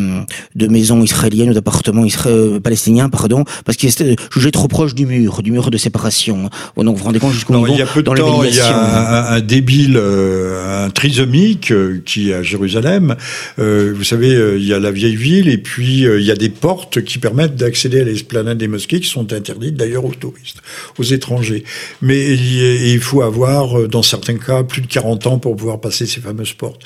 de 0.56 0.68
maisons 0.68 1.02
israéliennes 1.02 1.50
ou 1.50 1.54
d'appartements 1.54 2.06
euh, 2.28 2.60
palestiniens, 2.60 3.10
pardon, 3.10 3.44
parce 3.66 3.76
qu'ils 3.76 3.90
étaient 3.90 4.16
jugés 4.32 4.52
trop 4.52 4.68
proches 4.68 4.94
du 4.94 5.08
mur, 5.08 5.42
du 5.42 5.52
mur 5.52 5.72
de 5.72 5.78
séparation. 5.78 6.50
Donc 6.78 6.96
vous 6.96 6.96
vous 6.96 7.04
rendez 7.06 7.20
compte 7.20 7.34
jusqu'au 7.34 7.56
niveau 7.56 7.74
il 7.74 7.80
y 7.80 7.82
a 7.82 7.88
peu 7.88 8.04
de 8.04 8.12
temps, 8.12 8.44
il 8.44 8.56
y 8.56 8.60
a 8.60 9.32
un, 9.32 9.40
débile, 9.40 9.98
euh, 9.98 10.86
un 10.86 10.90
trisomique 10.92 11.72
euh, 11.72 12.02
qui 12.06 12.30
est 12.30 12.34
à 12.34 12.44
Jérusalem. 12.44 13.16
Euh, 13.58 13.94
vous 13.96 14.04
savez, 14.04 14.30
il 14.58 14.66
y 14.66 14.74
a 14.74 14.80
la 14.80 14.92
vieille 14.92 15.16
ville 15.16 15.50
et 15.50 15.58
puis 15.58 16.04
il 16.04 16.24
y 16.24 16.32
a 16.32 16.36
des 16.36 16.50
portes 16.50 17.02
qui 17.04 17.18
permettent 17.18 17.56
d'accéder 17.56 18.02
à 18.02 18.04
l'esplanade 18.04 18.58
des 18.58 18.68
mosquées 18.68 19.00
qui 19.00 19.10
sont 19.10 19.34
interdites 19.34 19.76
d'ailleurs 19.76 20.06
aux 20.06 20.14
touristes 20.14 20.62
aux 21.00 21.04
étrangers. 21.04 21.64
Mais 22.02 22.34
il 22.34 23.00
faut 23.00 23.22
avoir, 23.22 23.80
euh, 23.80 23.88
dans 23.88 24.04
certains 24.04 24.38
cas, 24.38 24.64
plus 24.64 24.82
de 24.82 24.88
40 24.88 25.28
ans 25.28 25.40
pour 25.40 25.56
pouvoir 25.56 25.80
passer 25.80 26.06
ces 26.06 26.22
fameuses 26.22 26.54
portes. 26.54 26.82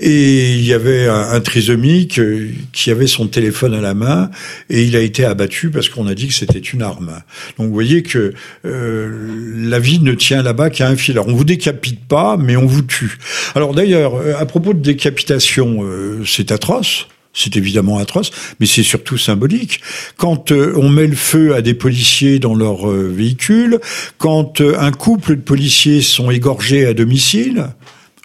Et 0.00 0.54
il 0.54 0.64
y 0.64 0.72
avait 0.72 1.08
un, 1.08 1.40
trisomique 1.40 2.18
euh, 2.18 2.50
qui 2.72 2.90
avait 2.90 3.06
son 3.06 3.26
téléphone 3.26 3.74
à 3.74 3.80
la 3.80 3.94
main 3.94 4.30
et 4.70 4.84
il 4.84 4.96
a 4.96 5.00
été 5.00 5.24
abattu 5.24 5.70
parce 5.70 5.88
qu'on 5.88 6.06
a 6.06 6.14
dit 6.14 6.28
que 6.28 6.34
c'était 6.34 6.58
une 6.58 6.82
arme. 6.82 7.22
Donc 7.58 7.68
vous 7.68 7.74
voyez 7.74 8.02
que 8.02 8.32
euh, 8.64 9.58
la 9.68 9.78
vie 9.78 10.00
ne 10.00 10.14
tient 10.14 10.42
là-bas 10.42 10.70
qu'à 10.70 10.88
un 10.88 10.96
fil. 10.96 11.14
Alors 11.14 11.28
on 11.28 11.34
vous 11.34 11.44
décapite 11.44 12.04
pas, 12.06 12.36
mais 12.36 12.56
on 12.56 12.66
vous 12.66 12.82
tue. 12.82 13.18
Alors 13.54 13.74
d'ailleurs, 13.74 14.14
à 14.38 14.46
propos 14.46 14.72
de 14.72 14.80
décapitation, 14.80 15.84
c'est 16.24 16.52
atroce 16.52 17.06
c'est 17.36 17.56
évidemment 17.56 17.98
atroce, 17.98 18.30
mais 18.58 18.66
c'est 18.66 18.82
surtout 18.82 19.18
symbolique. 19.18 19.80
Quand 20.16 20.50
euh, 20.50 20.72
on 20.76 20.88
met 20.88 21.06
le 21.06 21.14
feu 21.14 21.54
à 21.54 21.62
des 21.62 21.74
policiers 21.74 22.38
dans 22.38 22.54
leur 22.54 22.90
euh, 22.90 23.12
véhicule, 23.14 23.78
quand 24.18 24.60
euh, 24.60 24.76
un 24.78 24.90
couple 24.90 25.36
de 25.36 25.42
policiers 25.42 26.00
sont 26.00 26.30
égorgés 26.30 26.86
à 26.86 26.94
domicile, 26.94 27.68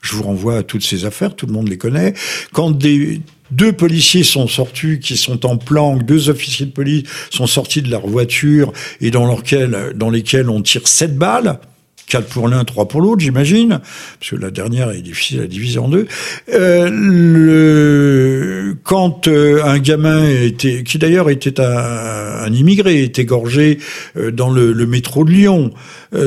je 0.01 0.16
vous 0.16 0.24
renvoie 0.24 0.57
à 0.57 0.64
toutes 0.64 0.84
ces 0.84 1.05
affaires, 1.05 1.36
tout 1.36 1.45
le 1.45 1.53
monde 1.53 1.68
les 1.68 1.78
connaît, 1.78 2.14
quand 2.53 2.72
des 2.72 3.22
deux 3.51 3.74
policiers 3.74 4.24
sont 4.24 4.47
sortis, 4.47 4.99
qui 4.99 5.18
sont 5.18 5.45
en 5.45 5.57
planque, 5.57 6.05
deux 6.05 6.30
officiers 6.30 6.66
de 6.66 6.72
police 6.72 7.03
sont 7.30 7.47
sortis 7.47 7.82
de 7.82 7.91
leur 7.91 8.07
voiture 8.07 8.72
et 9.01 9.12
dans, 9.12 9.38
dans 9.93 10.09
lesquels 10.09 10.49
on 10.49 10.62
tire 10.62 10.88
sept 10.88 11.18
balles, 11.18 11.59
4 12.12 12.28
pour 12.28 12.47
l'un, 12.49 12.64
3 12.66 12.88
pour 12.89 12.99
l'autre, 12.99 13.22
j'imagine, 13.22 13.80
parce 14.20 14.32
que 14.32 14.36
la 14.36 14.51
dernière 14.51 14.91
est 14.91 15.01
difficile 15.01 15.39
à 15.39 15.47
diviser 15.47 15.80
en 15.80 15.88
deux. 15.88 16.07
Euh, 16.53 17.72
quand 18.84 19.30
euh, 19.30 19.64
un 19.64 19.80
gamin 19.80 20.30
était, 20.30 20.84
qui 20.84 20.97
d'ailleurs 20.97 21.30
était 21.30 21.62
un, 21.62 22.51
immigré, 22.51 23.03
est 23.03 23.18
égorgé 23.18 23.78
euh, 24.18 24.30
dans 24.30 24.49
le, 24.49 24.74
métro 24.86 25.24
de 25.24 25.32
Lyon, 25.32 25.72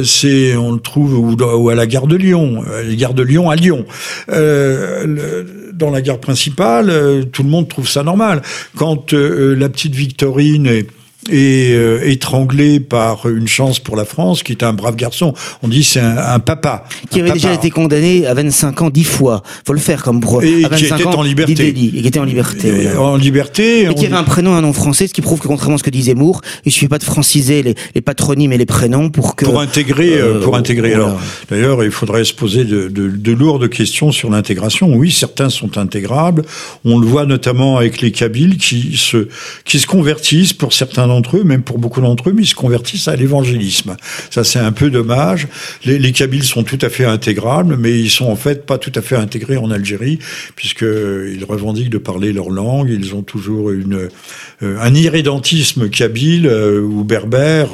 c'est, 0.05 0.57
on 0.57 0.72
le 0.72 0.80
trouve 0.80 1.18
ou, 1.18 1.68
à 1.68 1.74
la 1.74 1.87
gare 1.87 2.07
de 2.07 2.16
Lyon, 2.16 2.64
la 2.64 2.95
gare 2.95 3.12
de 3.12 3.22
Lyon 3.22 3.51
à 3.51 3.57
Lyon. 3.57 3.85
Dans 4.28 5.91
la 5.91 6.01
gare 6.01 6.18
principale, 6.18 7.26
tout 7.30 7.43
le 7.43 7.51
monde 7.51 7.68
trouve 7.68 7.87
ça 7.87 8.03
normal. 8.03 8.41
Quand 8.76 9.12
la 9.12 9.68
petite 9.68 9.95
Victorine 9.95 10.66
est 10.66 10.87
et 11.31 11.72
euh, 11.72 12.09
étranglé 12.09 12.81
par 12.81 13.29
une 13.29 13.49
chance 13.49 13.79
pour 13.79 13.97
la 13.97 14.05
France, 14.05 14.43
qui 14.43 14.53
est 14.53 14.62
un 14.62 14.72
brave 14.72 14.97
garçon. 14.97 15.35
On 15.62 15.68
dit 15.68 15.85
c'est 15.85 16.01
un, 16.01 16.39
papa. 16.39 16.85
Qui 17.11 17.20
avait 17.20 17.33
déjà 17.33 17.53
été 17.53 17.70
condamné 17.70 18.27
à 18.27 18.35
25 18.35 18.83
ans 18.83 18.91
dix 18.91 19.05
fois. 19.05 19.43
Faut 19.66 19.72
le 19.72 19.79
faire 19.79 20.03
comme 20.03 20.20
pro. 20.20 20.41
Et 20.43 20.64
qui 20.77 20.85
était 20.87 21.05
en 21.05 21.22
liberté. 21.22 21.68
Et 21.68 21.72
qui 21.75 22.07
était 22.07 22.18
en 22.18 22.25
liberté. 22.25 22.97
En 22.97 23.16
liberté. 23.16 23.85
Et 23.85 23.95
qui 23.95 24.07
avait 24.07 24.16
un 24.16 24.25
prénom, 24.25 24.55
un 24.55 24.62
nom 24.62 24.72
français, 24.72 25.07
ce 25.07 25.14
qui 25.14 25.22
prouve 25.22 25.41
que 25.41 25.49
contrairement 25.49 25.77
à 25.77 25.79
ce 25.79 25.85
que 25.85 25.91
disait 25.91 26.14
Moore, 26.14 26.41
il 26.64 26.72
suffit 26.72 26.89
pas 26.89 26.99
de 26.99 27.05
franciser 27.05 27.62
les, 27.62 27.75
les 27.95 28.01
patronymes 28.01 28.53
et 28.53 28.59
les 28.59 28.66
prénoms 28.66 29.11
pour 29.11 29.37
que. 29.37 29.45
Pour 29.45 29.61
intégrer, 29.61 30.18
euh, 30.18 30.41
pour 30.41 30.57
intégrer. 30.57 30.95
Alors, 30.95 31.20
d'ailleurs, 31.51 31.85
il 31.85 31.91
faudrait 31.91 32.25
se 32.25 32.35
poser 32.35 32.64
de, 32.64 32.89
de, 32.89 33.09
de 33.09 33.33
lourdes 33.33 33.68
questions 33.68 34.12
sur 34.12 34.31
l'intégration. 34.31 34.93
Oui, 34.95 35.11
certains 35.11 35.51
sont 35.51 35.79
intégrables. 35.79 36.45
On 36.85 36.99
le 36.99 37.07
voit 37.07 37.27
notamment 37.27 37.77
avec 37.77 38.01
les 38.01 38.12
Kabyles 38.12 38.57
qui 38.57 38.97
se, 38.97 39.29
qui 39.64 39.79
se 39.79 39.87
convertissent 39.87 40.53
pour 40.53 40.72
certains 40.72 41.07
d'entre 41.14 41.36
eux, 41.38 41.44
même 41.44 41.62
pour 41.62 41.78
beaucoup 41.78 42.00
d'entre 42.00 42.28
eux, 42.28 42.32
mais 42.34 42.42
ils 42.42 42.46
se 42.46 42.54
convertissent 42.54 43.08
à 43.08 43.16
l'évangélisme. 43.16 43.96
Ça, 44.30 44.44
c'est 44.44 44.58
un 44.58 44.72
peu 44.72 44.90
dommage. 44.90 45.46
Les, 45.84 45.98
les 45.98 46.12
Kabyles 46.12 46.44
sont 46.44 46.64
tout 46.64 46.78
à 46.80 46.88
fait 46.88 47.04
intégrables, 47.04 47.76
mais 47.76 47.98
ils 47.98 48.10
sont 48.10 48.26
en 48.26 48.36
fait 48.36 48.66
pas 48.66 48.78
tout 48.78 48.92
à 48.94 49.02
fait 49.02 49.16
intégrés 49.16 49.56
en 49.56 49.70
Algérie, 49.70 50.18
puisqu'ils 50.56 51.44
revendiquent 51.48 51.90
de 51.90 51.98
parler 51.98 52.32
leur 52.32 52.50
langue. 52.50 52.90
Ils 52.90 53.14
ont 53.14 53.22
toujours 53.22 53.70
une, 53.70 54.08
euh, 54.62 54.78
un 54.80 54.94
irrédentisme 54.94 55.88
kabyle 55.88 56.46
euh, 56.46 56.80
ou 56.80 57.04
berbère 57.04 57.70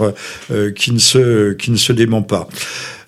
euh, 0.51 0.70
qui, 0.72 0.93
ne 0.93 0.99
se, 0.99 1.53
qui 1.55 1.70
ne 1.70 1.76
se 1.76 1.93
dément 1.93 2.22
pas. 2.22 2.49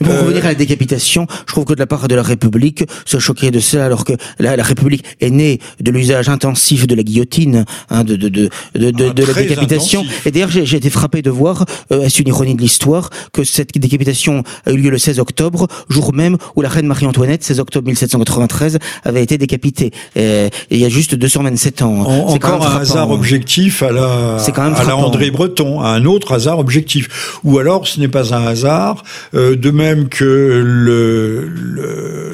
Pour 0.03 0.19
revenir 0.19 0.45
à 0.45 0.49
la 0.49 0.55
décapitation, 0.55 1.27
je 1.47 1.53
trouve 1.53 1.65
que 1.65 1.75
de 1.75 1.79
la 1.79 1.87
part 1.87 2.09
de 2.09 2.17
la 2.17 2.23
République, 2.25 2.85
se 3.05 3.19
choquer 3.21 3.53
de 3.53 3.61
cela 3.61 3.85
alors 3.85 4.05
que 4.05 4.15
la, 4.41 4.57
la 4.57 4.63
République 4.65 5.05
est 5.21 5.31
née 5.31 5.61
de 5.81 5.91
l'usage 5.93 6.29
intensif 6.29 6.89
de 6.89 6.97
la 6.97 7.05
guillotine, 7.05 7.65
hein, 7.89 8.03
de, 8.03 8.17
de, 8.17 8.29
de, 8.29 8.49
de, 8.75 8.93
ah, 8.99 9.13
de 9.13 9.25
la 9.25 9.33
décapitation. 9.33 10.05
Et 10.27 10.31
d'ailleurs, 10.31 10.51
j'ai 10.51 10.77
été 10.77 10.91
frappé 10.91 11.23
de 11.23 11.31
voir, 11.31 11.65
euh, 11.91 12.03
est-ce 12.03 12.23
une 12.23 12.29
ironie 12.29 12.55
de 12.55 12.61
l'histoire, 12.61 13.11
que 13.33 13.45
cette 13.45 13.77
décapitation 13.79 14.43
a 14.67 14.73
eu 14.73 14.77
lieu 14.77 14.91
le 14.91 14.99
16 14.99 15.19
octobre, 15.19 15.67
jour 15.89 16.13
même 16.13 16.37
où 16.57 16.63
la 16.63 16.69
reine 16.69 16.87
Marie-Antoinette, 16.87 17.43
16 17.43 17.61
octobre 17.61 17.87
1793, 17.87 18.79
avait 19.05 19.23
été 19.23 19.39
décapitée. 19.39 19.91
Et, 20.17 20.51
il 20.71 20.79
y 20.79 20.85
a 20.85 20.89
juste 20.89 21.15
227 21.15 21.83
ans. 21.83 22.01
encore 22.29 22.67
un 22.67 22.79
hasard 22.79 23.11
objectif 23.11 23.83
à 23.83 23.93
la, 23.93 24.37
à 24.37 24.85
la 24.85 24.97
André 24.97 25.31
Breton, 25.31 25.81
un 25.81 26.05
autre 26.05 26.33
hasard 26.33 26.59
objectif. 26.59 27.39
Ou 27.45 27.59
alors, 27.59 27.87
ce 27.87 28.01
n'est 28.01 28.09
pas 28.09 28.35
un 28.35 28.47
hasard, 28.47 29.03
euh, 29.35 29.57
de 29.57 29.71
même 29.71 30.09
que 30.09 30.25
le, 30.65 31.49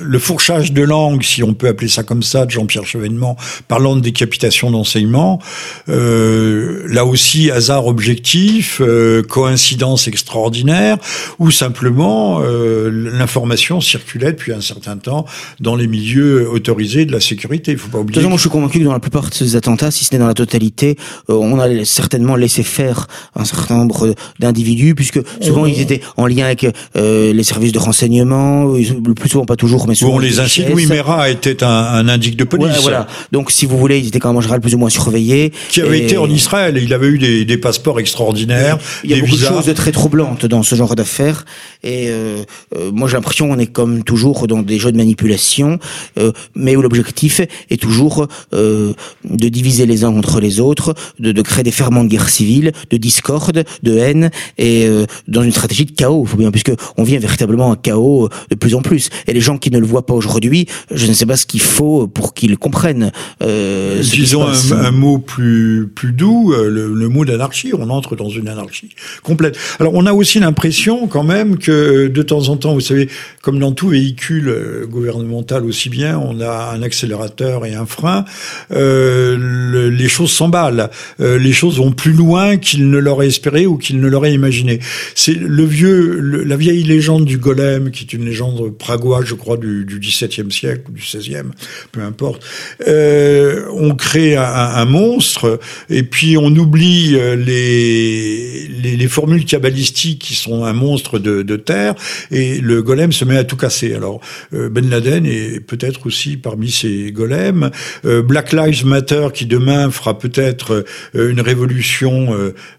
le, 0.03 0.18
fourchage 0.18 0.72
de 0.72 0.82
langue, 0.82 1.22
si 1.22 1.43
on 1.43 1.55
peut 1.55 1.68
appeler 1.68 1.89
ça 1.89 2.03
comme 2.03 2.22
ça, 2.22 2.45
de 2.45 2.51
Jean-Pierre 2.51 2.86
Chevènement, 2.86 3.36
parlant 3.68 3.97
de 3.97 4.01
décapitation 4.01 4.70
d'enseignement, 4.70 5.41
euh, 5.89 6.82
là 6.89 7.05
aussi 7.05 7.51
hasard 7.51 7.78
objectif, 7.87 8.81
euh, 8.81 9.22
coïncidence 9.22 10.09
extraordinaire, 10.09 10.97
ou 11.39 11.51
simplement 11.51 12.41
euh, 12.41 12.91
l'information 12.91 13.81
circulait 13.81 14.33
depuis 14.33 14.53
un 14.53 14.61
certain 14.61 14.97
temps 14.97 15.24
dans 15.61 15.76
les 15.76 15.87
milieux 15.87 16.49
autorisés 16.51 17.05
de 17.05 17.12
la 17.12 17.20
sécurité. 17.20 17.72
Il 17.72 17.79
faut 17.79 17.89
pas 17.89 17.99
oublier. 17.99 18.20
moi, 18.22 18.37
je 18.37 18.41
suis 18.41 18.51
convaincu 18.51 18.81
que 18.81 18.85
dans 18.85 18.93
la 18.93 19.01
plupart 19.01 19.29
de 19.29 19.35
ces 19.35 19.57
attentats, 19.57 19.91
si 19.91 20.05
ce 20.05 20.14
n'est 20.14 20.18
dans 20.18 20.26
la 20.26 20.35
totalité, 20.35 20.97
euh, 21.31 21.35
on 21.35 21.59
a 21.59 21.85
certainement 21.85 22.37
laissé 22.37 22.62
faire 22.62 23.07
un 23.35 23.45
certain 23.45 23.76
nombre 23.76 24.14
d'individus, 24.39 24.95
puisque 24.95 25.20
souvent 25.41 25.66
ils 25.66 25.81
étaient 25.81 26.01
en 26.16 26.26
lien 26.26 26.47
avec 26.47 26.66
les 26.95 27.43
services 27.45 27.72
de 27.72 27.79
renseignement, 27.79 28.64
le 28.64 29.14
plus 29.14 29.29
souvent 29.29 29.45
pas 29.45 29.57
toujours, 29.57 29.87
mais 29.87 29.95
souvent. 29.95 30.14
on 30.14 30.18
les 30.18 30.41
incite. 30.41 30.66
Oui, 30.72 30.87
Mera 30.87 31.31
était 31.31 31.62
un, 31.62 31.68
un 31.68 32.09
indique 32.09 32.37
de 32.37 32.45
police. 32.45 32.79
voilà. 32.83 33.07
Donc, 33.33 33.51
si 33.51 33.66
vous 33.66 33.79
voulez, 33.79 33.99
ils 33.99 34.09
étaient 34.09 34.18
quand 34.18 34.29
même 34.29 34.39
en 34.39 34.41
général 34.41 34.61
plus 34.61 34.74
ou 34.74 34.79
moins 34.79 34.91
surveillés. 34.91 35.53
Qui 35.70 35.81
avait 35.81 36.01
été 36.01 36.16
en 36.16 36.29
Israël. 36.29 36.79
Il 36.83 36.93
avait 36.95 37.09
eu 37.09 37.18
des, 37.18 37.45
des 37.45 37.58
passeports 37.59 38.01
extraordinaires. 38.01 38.79
Il 39.05 39.11
y 39.11 39.13
a 39.13 39.17
des 39.17 39.23
beaucoup 39.23 39.37
visas. 39.37 39.51
de 39.51 39.63
choses 39.63 39.75
très 39.75 39.93
troublantes 39.93 40.47
dans 40.47 40.63
ce 40.63 40.75
genre 40.75 40.95
d'affaires. 40.95 41.45
Et 41.83 42.09
euh, 42.09 42.43
euh, 42.77 42.91
moi, 42.93 43.09
j'ai 43.09 43.15
l'impression 43.15 43.49
qu'on 43.49 43.59
est 43.59 43.67
comme 43.67 44.03
toujours 44.05 44.47
dans 44.47 44.63
des 44.63 44.79
jeux 44.79 44.93
de 44.93 44.97
manipulation, 44.97 45.79
euh, 46.19 46.33
mais 46.55 46.77
où 46.77 46.83
l'objectif 46.83 47.41
est 47.41 47.81
toujours 47.81 48.27
euh, 48.53 48.93
de 49.25 49.49
diviser 49.49 49.87
les 49.87 50.05
uns 50.05 50.13
contre 50.13 50.41
les 50.41 50.61
autres, 50.61 50.95
de, 51.19 51.33
de, 51.33 51.43
créer 51.43 51.63
des 51.63 51.71
ferments 51.71 52.05
de 52.05 52.09
guerre 52.09 52.29
civile, 52.29 52.73
de 52.91 52.97
discorde, 52.97 53.65
de 53.83 53.99
haine, 53.99 54.31
et 54.57 54.87
euh, 54.87 55.07
dans 55.27 55.43
une 55.43 55.53
stratégie 55.53 55.85
de 55.85 55.93
chaos. 55.93 56.25
Faut 56.25 56.37
bien, 56.37 56.51
puisque 56.51 56.73
on 56.97 57.05
vient 57.05 57.19
véritablement 57.19 57.73
un 57.73 57.77
chaos 57.77 58.29
de 58.51 58.55
plus 58.55 58.75
en 58.75 58.83
plus. 58.83 59.11
Et 59.27 59.33
les 59.33 59.41
gens 59.41 59.59
qui 59.59 59.71
ne 59.71 59.79
le 59.79 59.87
voient 59.87 60.07
pas 60.07 60.15
aujourd'hui, 60.15 60.67
je 60.91 61.07
ne 61.07 61.13
sais 61.13 61.27
pas 61.27 61.37
ce 61.37 61.47
qu'il 61.47 61.61
faut 61.61 62.07
pour 62.07 62.35
qu'ils 62.35 62.59
comprennent. 62.59 63.13
Euh, 63.43 64.03
Disons 64.03 64.47
un, 64.73 64.91
mot 64.91 65.19
plus 65.19 65.89
plus 65.95 66.13
doux, 66.13 66.53
euh, 66.53 66.69
le, 66.69 67.09
mot 67.09 67.25
d'anarchie. 67.25 67.47
On 67.74 67.90
entre 67.90 68.16
dans 68.16 68.28
une 68.28 68.49
anarchie 68.49 68.90
complète. 69.22 69.59
Alors 69.80 69.94
on 69.94 70.07
a 70.07 70.12
aussi 70.12 70.40
l'impression 70.40 71.07
quand 71.07 71.24
même 71.24 71.59
que 71.59 72.09
de 72.09 72.22
temps 72.22 72.49
en 72.49 72.57
temps, 72.57 72.74
vous 72.74 72.80
savez, 72.80 73.09
comme 73.42 73.59
dans 73.59 73.72
tout 73.72 73.88
véhicule 73.88 74.49
euh, 74.49 74.86
gouvernemental 74.86 75.64
aussi 75.64 75.88
bien, 75.88 76.18
on 76.18 76.40
a 76.40 76.72
un 76.74 76.82
accélérateur 76.82 77.64
et 77.66 77.74
un 77.74 77.86
frein. 77.86 78.24
Euh, 78.72 79.90
les 79.90 80.09
choses 80.09 80.30
s'emballent, 80.30 80.90
euh, 81.20 81.38
les 81.38 81.53
choses 81.53 81.78
vont 81.78 81.92
plus 81.92 82.12
loin 82.12 82.57
qu'ils 82.57 82.90
ne 82.90 82.99
l'auraient 82.99 83.28
espéré 83.28 83.66
ou 83.66 83.76
qu'ils 83.76 84.01
ne 84.01 84.09
l'auraient 84.09 84.32
imaginé. 84.32 84.80
C'est 85.14 85.34
le 85.34 85.64
vieux, 85.64 86.20
la 86.44 86.57
vieille 86.57 86.82
légende 86.82 87.24
du 87.24 87.38
golem, 87.38 87.90
qui 87.90 88.05
est 88.05 88.12
une 88.12 88.24
légende 88.24 88.76
pragoise, 88.76 89.24
je 89.24 89.34
crois, 89.34 89.57
du, 89.57 89.86
XVIIe 90.01 90.51
siècle 90.51 90.82
ou 90.88 90.92
du 90.92 91.03
XVIe, 91.03 91.51
peu 91.92 92.03
importe. 92.03 92.44
Euh, 92.86 93.66
on 93.72 93.94
crée 93.94 94.36
un, 94.36 94.42
un, 94.42 94.84
monstre 94.84 95.61
et 95.90 96.03
puis 96.03 96.36
on 96.36 96.49
oublie 96.49 97.16
euh, 97.16 97.36
les, 97.39 98.68
les, 98.82 98.97
les, 98.97 99.09
formules 99.09 99.45
cabalistiques 99.45 100.20
qui 100.20 100.34
sont 100.34 100.64
un 100.64 100.72
monstre 100.72 101.18
de, 101.18 101.43
de, 101.43 101.57
terre 101.57 101.95
et 102.30 102.59
le 102.59 102.82
golem 102.82 103.12
se 103.12 103.24
met 103.24 103.36
à 103.36 103.45
tout 103.45 103.57
casser. 103.57 103.95
Alors 103.95 104.20
euh, 104.55 104.68
Ben 104.68 104.89
Laden 104.89 105.26
est 105.26 105.61
peut-être 105.61 106.07
aussi 106.07 106.36
parmi 106.36 106.70
ces 106.70 107.12
golems. 107.12 107.70
Euh, 108.05 108.22
Black 108.22 108.53
Lives 108.53 108.84
Matter 108.86 109.28
qui 109.32 109.47
demain 109.47 109.91
fera 109.91 110.18
peut-être 110.18 110.84
une 111.14 111.41
révolution 111.41 112.28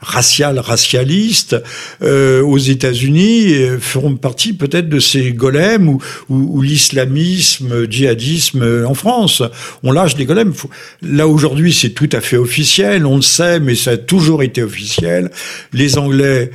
raciale, 0.01 0.59
racialiste 0.59 1.55
aux 2.01 2.57
États-Unis 2.57 3.53
feront 3.79 4.15
partie 4.15 4.53
peut-être 4.53 4.89
de 4.89 4.99
ces 4.99 5.31
golems 5.31 5.89
ou, 5.89 5.99
ou, 6.29 6.61
l'islamisme, 6.61 7.89
djihadisme 7.89 8.85
en 8.85 8.93
France. 8.93 9.43
On 9.83 9.91
lâche 9.91 10.15
des 10.15 10.25
golems. 10.25 10.53
Là 11.01 11.27
aujourd'hui, 11.27 11.73
c'est 11.73 11.91
tout 11.91 12.09
à 12.11 12.21
fait 12.21 12.37
officiel, 12.37 13.05
on 13.05 13.17
le 13.17 13.21
sait, 13.21 13.59
mais 13.59 13.75
ça 13.75 13.91
a 13.91 13.97
toujours 13.97 14.43
été 14.43 14.48
officiel. 14.57 15.29
Les 15.73 15.97
Anglais, 15.97 16.51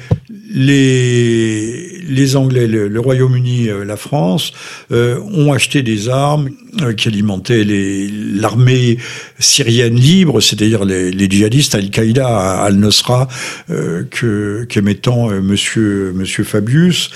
les, 0.50 2.00
les 2.08 2.36
Anglais, 2.36 2.66
le, 2.66 3.00
Royaume-Uni, 3.00 3.68
euh, 3.68 3.84
la 3.84 3.96
France, 3.96 4.52
euh, 4.92 5.18
ont 5.20 5.52
acheté 5.52 5.82
des 5.82 6.08
armes 6.08 6.50
euh, 6.82 6.92
qui 6.92 7.08
alimentaient 7.08 7.64
l'armée 7.64 8.98
syrienne 9.38 9.96
libre, 9.96 10.40
c'est-à-dire 10.40 10.84
les, 10.84 11.10
les, 11.10 11.28
djihadistes 11.28 11.74
Al-Qaïda, 11.74 12.62
Al-Nusra, 12.62 13.28
que 13.68 14.64
qu'émettant 14.68 15.28
Monsieur 15.28 16.12
Monsieur 16.14 16.44
Fabius, 16.44 17.10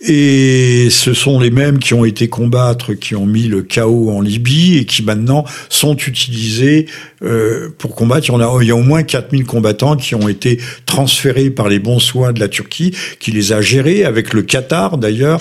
et 0.00 0.88
ce 0.90 1.14
sont 1.14 1.38
les 1.38 1.50
mêmes 1.50 1.78
qui 1.78 1.94
ont 1.94 2.04
été 2.04 2.28
combattre, 2.28 2.94
qui 2.94 3.14
ont 3.14 3.26
mis 3.26 3.44
le 3.44 3.62
chaos 3.62 4.10
en 4.10 4.20
Libye 4.20 4.78
et 4.78 4.84
qui 4.84 5.02
maintenant 5.02 5.44
sont 5.68 5.96
utilisés 5.96 6.86
euh, 7.24 7.68
pour 7.78 7.94
combattre. 7.94 8.28
Il 8.28 8.32
y, 8.32 8.34
en 8.34 8.40
a, 8.40 8.62
il 8.62 8.68
y 8.68 8.70
a 8.72 8.76
au 8.76 8.82
moins 8.82 9.04
4000 9.04 9.44
combattants 9.44 9.96
qui 9.96 10.14
ont 10.16 10.28
été 10.28 10.58
transférés 10.86 11.50
par 11.50 11.68
les 11.68 11.78
bons 11.78 12.00
soins 12.00 12.32
de 12.32 12.40
la 12.40 12.48
Turquie, 12.48 12.96
qui 13.20 13.30
les 13.30 13.52
a 13.52 13.60
gérés 13.60 14.04
avec 14.04 14.32
le 14.32 14.42
Qatar 14.42 14.98
d'ailleurs, 14.98 15.40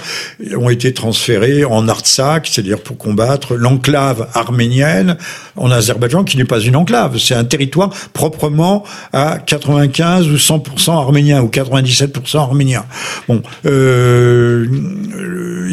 ont 0.56 0.70
été 0.70 0.94
transférés 0.94 1.66
en 1.66 1.88
Artsakh, 1.88 2.48
c'est-à-dire 2.48 2.82
pour 2.82 2.98
combattre 2.98 3.56
l'enclave 3.56 4.28
arménienne 4.34 5.18
en 5.56 5.72
Azerbaïdjan, 5.72 6.24
qui 6.32 6.38
n'est 6.38 6.46
pas 6.46 6.62
une 6.62 6.78
enclave, 6.78 7.18
c'est 7.18 7.36
un 7.36 7.44
territoire 7.44 7.90
proprement 8.14 8.86
à 9.12 9.38
95 9.38 10.30
ou 10.30 10.36
100% 10.36 10.92
arménien 10.92 11.42
ou 11.42 11.48
97% 11.48 12.38
arménien. 12.38 12.86
Bon, 13.28 13.42
euh, 13.66 14.66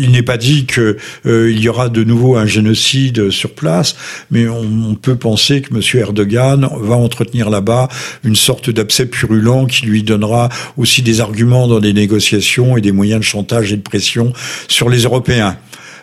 il 0.00 0.10
n'est 0.10 0.24
pas 0.24 0.36
dit 0.36 0.66
que 0.66 0.96
euh, 1.26 1.52
il 1.52 1.60
y 1.60 1.68
aura 1.68 1.88
de 1.88 2.02
nouveau 2.02 2.34
un 2.34 2.46
génocide 2.46 3.30
sur 3.30 3.54
place, 3.54 3.94
mais 4.32 4.48
on, 4.48 4.66
on 4.90 4.94
peut 4.96 5.14
penser 5.14 5.62
que 5.62 5.72
Monsieur 5.72 6.00
Erdogan 6.00 6.68
va 6.80 6.96
entretenir 6.96 7.50
là-bas 7.50 7.88
une 8.24 8.34
sorte 8.34 8.68
d'abcès 8.68 9.06
purulent 9.06 9.66
qui 9.66 9.86
lui 9.86 10.02
donnera 10.02 10.48
aussi 10.76 11.02
des 11.02 11.20
arguments 11.20 11.68
dans 11.68 11.78
des 11.78 11.92
négociations 11.92 12.76
et 12.76 12.80
des 12.80 12.90
moyens 12.90 13.20
de 13.20 13.24
chantage 13.24 13.72
et 13.72 13.76
de 13.76 13.82
pression 13.82 14.32
sur 14.66 14.88
les 14.88 15.02
Européens. 15.02 15.56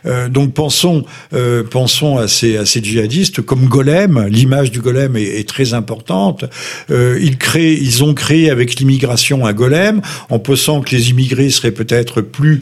Euh, 0.06 0.30
donc 0.30 0.54
pensons, 0.54 1.06
euh, 1.34 1.64
pensons 1.64 2.18
à 2.18 2.28
ces, 2.28 2.58
à 2.58 2.66
ces 2.66 2.84
djihadistes 2.84 3.42
comme 3.42 3.66
golem. 3.66 4.28
L'image 4.30 4.72
du 4.72 4.82
golem 4.82 5.16
est, 5.16 5.40
est 5.40 5.48
très 5.48 5.74
importante. 5.74 6.46
Euh, 6.92 7.18
ils 7.22 7.38
créent, 7.38 7.74
ils 7.74 8.04
ont 8.04 8.14
créé 8.14 8.50
avec 8.50 8.76
l'immigration 8.76 9.46
un 9.46 9.54
golem 9.54 10.02
en 10.30 10.40
pensant 10.40 10.82
que 10.82 10.96
les 10.96 11.10
immigrés 11.10 11.50
seraient 11.50 11.72
peut-être 11.72 12.22
plus 12.22 12.62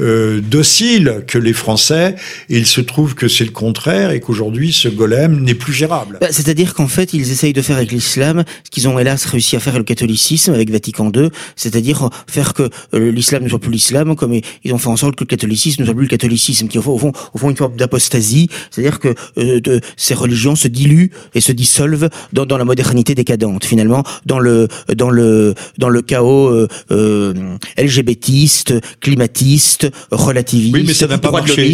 euh, 0.00 0.40
docile 0.40 1.24
que 1.26 1.38
les 1.38 1.52
Français. 1.52 2.16
Et 2.48 2.58
il 2.58 2.66
se 2.66 2.80
trouve 2.80 3.14
que 3.14 3.28
c'est 3.28 3.44
le 3.44 3.50
contraire 3.50 4.10
et 4.10 4.20
qu'aujourd'hui, 4.20 4.72
ce 4.72 4.88
golem 4.88 5.40
n'est 5.42 5.54
plus 5.54 5.72
gérable. 5.72 6.18
Bah, 6.20 6.28
c'est-à-dire 6.30 6.74
qu'en 6.74 6.88
fait, 6.88 7.12
ils 7.12 7.30
essayent 7.30 7.52
de 7.52 7.62
faire 7.62 7.76
avec 7.76 7.92
l'islam 7.92 8.44
ce 8.64 8.70
qu'ils 8.70 8.88
ont 8.88 8.98
hélas 8.98 9.24
réussi 9.24 9.56
à 9.56 9.60
faire 9.60 9.74
avec 9.74 9.88
le 9.88 9.94
catholicisme, 9.94 10.52
avec 10.52 10.70
Vatican 10.70 11.10
II, 11.14 11.28
c'est-à-dire 11.56 12.08
faire 12.26 12.54
que 12.54 12.68
euh, 12.94 13.10
l'islam 13.10 13.44
ne 13.44 13.48
soit 13.48 13.58
plus 13.58 13.70
l'islam, 13.70 14.16
comme 14.16 14.38
ils 14.64 14.72
ont 14.72 14.78
fait 14.78 14.88
en 14.88 14.96
sorte 14.96 15.16
que 15.16 15.24
le 15.24 15.28
catholicisme 15.28 15.82
ne 15.82 15.86
soit 15.86 15.94
plus 15.94 16.04
le 16.04 16.08
catholicisme, 16.08 16.68
qui 16.68 16.78
fond, 16.78 16.92
au 16.92 16.98
fond, 16.98 17.12
au 17.34 17.38
fond 17.38 17.50
une 17.50 17.56
forme 17.56 17.76
d'apostasie, 17.76 18.48
c'est-à-dire 18.70 18.98
que 19.00 19.14
euh, 19.38 19.60
de, 19.60 19.80
ces 19.96 20.14
religions 20.14 20.56
se 20.56 20.68
diluent 20.68 21.10
et 21.34 21.40
se 21.40 21.52
dissolvent 21.52 22.08
dans, 22.32 22.46
dans 22.46 22.58
la 22.58 22.64
modernité 22.64 23.14
décadente, 23.14 23.64
finalement, 23.64 24.02
dans 24.26 24.38
le 24.38 24.68
dans 24.96 25.10
le 25.10 25.54
dans 25.78 25.88
le 25.88 26.02
chaos 26.02 26.48
euh, 26.48 26.68
euh 26.90 27.34
LGBTiste, 27.76 28.74
climatiste, 29.00 29.89
relativiste, 30.10 30.74
oui, 30.74 30.84
mais 30.86 30.94
ça 30.94 31.06
n'a 31.06 31.18
pas 31.18 31.30
marché. 31.30 31.70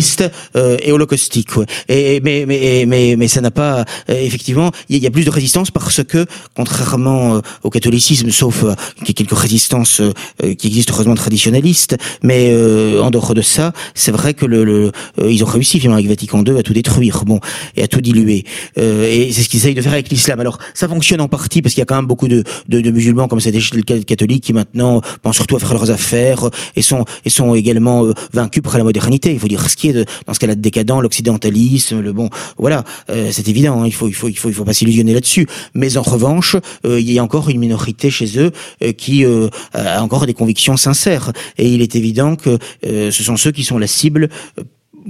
Euh, 0.57 0.77
et 0.83 0.93
holocaustique. 0.93 1.57
Ouais. 1.57 1.67
Et 1.89 2.21
mais 2.21 2.45
mais 2.47 2.85
mais 2.87 3.17
mais 3.17 3.29
ça 3.29 3.41
n'a 3.41 3.51
pas 3.51 3.85
euh, 4.11 4.21
effectivement. 4.21 4.71
Il 4.89 5.03
y, 5.03 5.07
a 5.07 5.11
plus 5.11 5.25
de 5.25 5.31
résistance 5.31 5.71
parce 5.71 6.03
que 6.05 6.27
contrairement 6.55 7.37
euh, 7.37 7.41
au 7.63 7.71
catholicisme, 7.71 8.31
sauf 8.31 8.65
qu'il 8.99 9.09
y 9.09 9.11
a 9.11 9.15
quelques 9.15 9.39
résistances 9.39 10.01
qui 10.59 10.67
existent 10.67 10.95
heureusement 10.95 11.15
traditionnalistes, 11.15 11.97
mais 12.23 12.55
en 13.01 13.11
dehors 13.11 13.35
de 13.35 13.43
ça, 13.43 13.73
c'est 13.95 14.13
vrai 14.13 14.35
que 14.35 14.47
le, 14.47 14.65
le 14.65 14.93
ils 15.25 15.43
ont 15.45 15.47
réussi 15.47 15.79
finalement 15.79 15.97
avec 15.97 16.09
Vatican 16.09 16.43
II 16.45 16.59
à 16.59 16.63
tout 16.63 16.73
détruire, 16.73 17.25
bon, 17.25 17.41
et 17.77 17.83
à 17.83 17.89
tout 17.89 18.01
diluer. 18.01 18.45
et 18.77 19.31
c'est 19.33 19.43
ce 19.43 19.49
qu'ils 19.49 19.61
essayent 19.61 19.75
de 19.75 19.83
faire 19.83 19.93
avec 19.93 20.09
l'islam. 20.11 20.41
Alors 20.41 20.59
ça 20.75 20.89
fonctionne 20.89 21.21
en 21.21 21.29
partie 21.29 21.63
parce 21.63 21.75
qu'il 21.75 21.81
y 21.81 21.83
a 21.83 21.87
quand 21.87 21.97
même 21.97 22.07
beaucoup 22.07 22.29
de, 22.29 22.45
de, 22.69 22.81
de 22.81 22.91
musulmans 22.91 23.29
comme 23.29 23.41
c'était 23.41 23.61
le 23.73 23.83
catholique 23.83 24.45
qui 24.45 24.53
maintenant 24.53 25.01
pensent 25.23 25.37
surtout 25.37 25.57
à 25.57 25.59
faire 25.59 25.75
leurs 25.75 25.91
affaires 25.91 26.51
et 26.75 26.83
sont 26.83 27.05
et 27.25 27.31
sont 27.31 27.55
également 27.55 28.06
euh, 28.07 28.15
vaincu 28.33 28.63
par 28.63 28.77
la 28.79 28.85
modernité. 28.85 29.33
Il 29.33 29.39
faut 29.39 29.49
dire 29.49 29.69
ce 29.69 29.77
qui 29.77 29.89
est 29.89 29.93
de, 29.93 30.05
dans 30.27 30.35
ce 30.35 30.39
cas-là 30.39 30.55
de 30.55 30.61
décadent, 30.61 31.01
l'occidentalisme, 31.01 32.01
le 32.01 32.13
bon, 32.13 32.31
voilà, 32.59 32.85
euh, 33.11 33.31
c'est 33.33 33.49
évident. 33.49 33.83
Hein, 33.83 33.87
il 33.87 33.95
faut, 33.95 34.09
il 34.09 34.15
faut, 34.15 34.29
il 34.29 34.37
faut, 34.37 34.49
il 34.49 34.55
faut 34.55 34.65
pas 34.65 34.75
s'illusionner 34.75 35.15
là-dessus. 35.15 35.47
Mais 35.75 35.97
en 35.97 36.03
revanche, 36.03 36.57
euh, 36.85 37.01
il 37.01 37.11
y 37.11 37.19
a 37.19 37.23
encore 37.23 37.49
une 37.49 37.59
minorité 37.59 38.11
chez 38.11 38.39
eux 38.39 38.53
qui 38.97 39.25
a 39.75 40.03
encore 40.03 40.27
des 40.27 40.35
convictions 40.35 40.77
sincères. 40.77 41.33
Et 41.59 41.69
il 41.69 41.83
est 41.83 41.97
évident 41.97 42.37
que 42.37 42.59
ce 42.83 43.11
sont 43.11 43.37
ceux 43.37 43.53
qui 43.53 43.65
sont 43.65 43.79
la 43.79 43.87
cible 43.87 44.29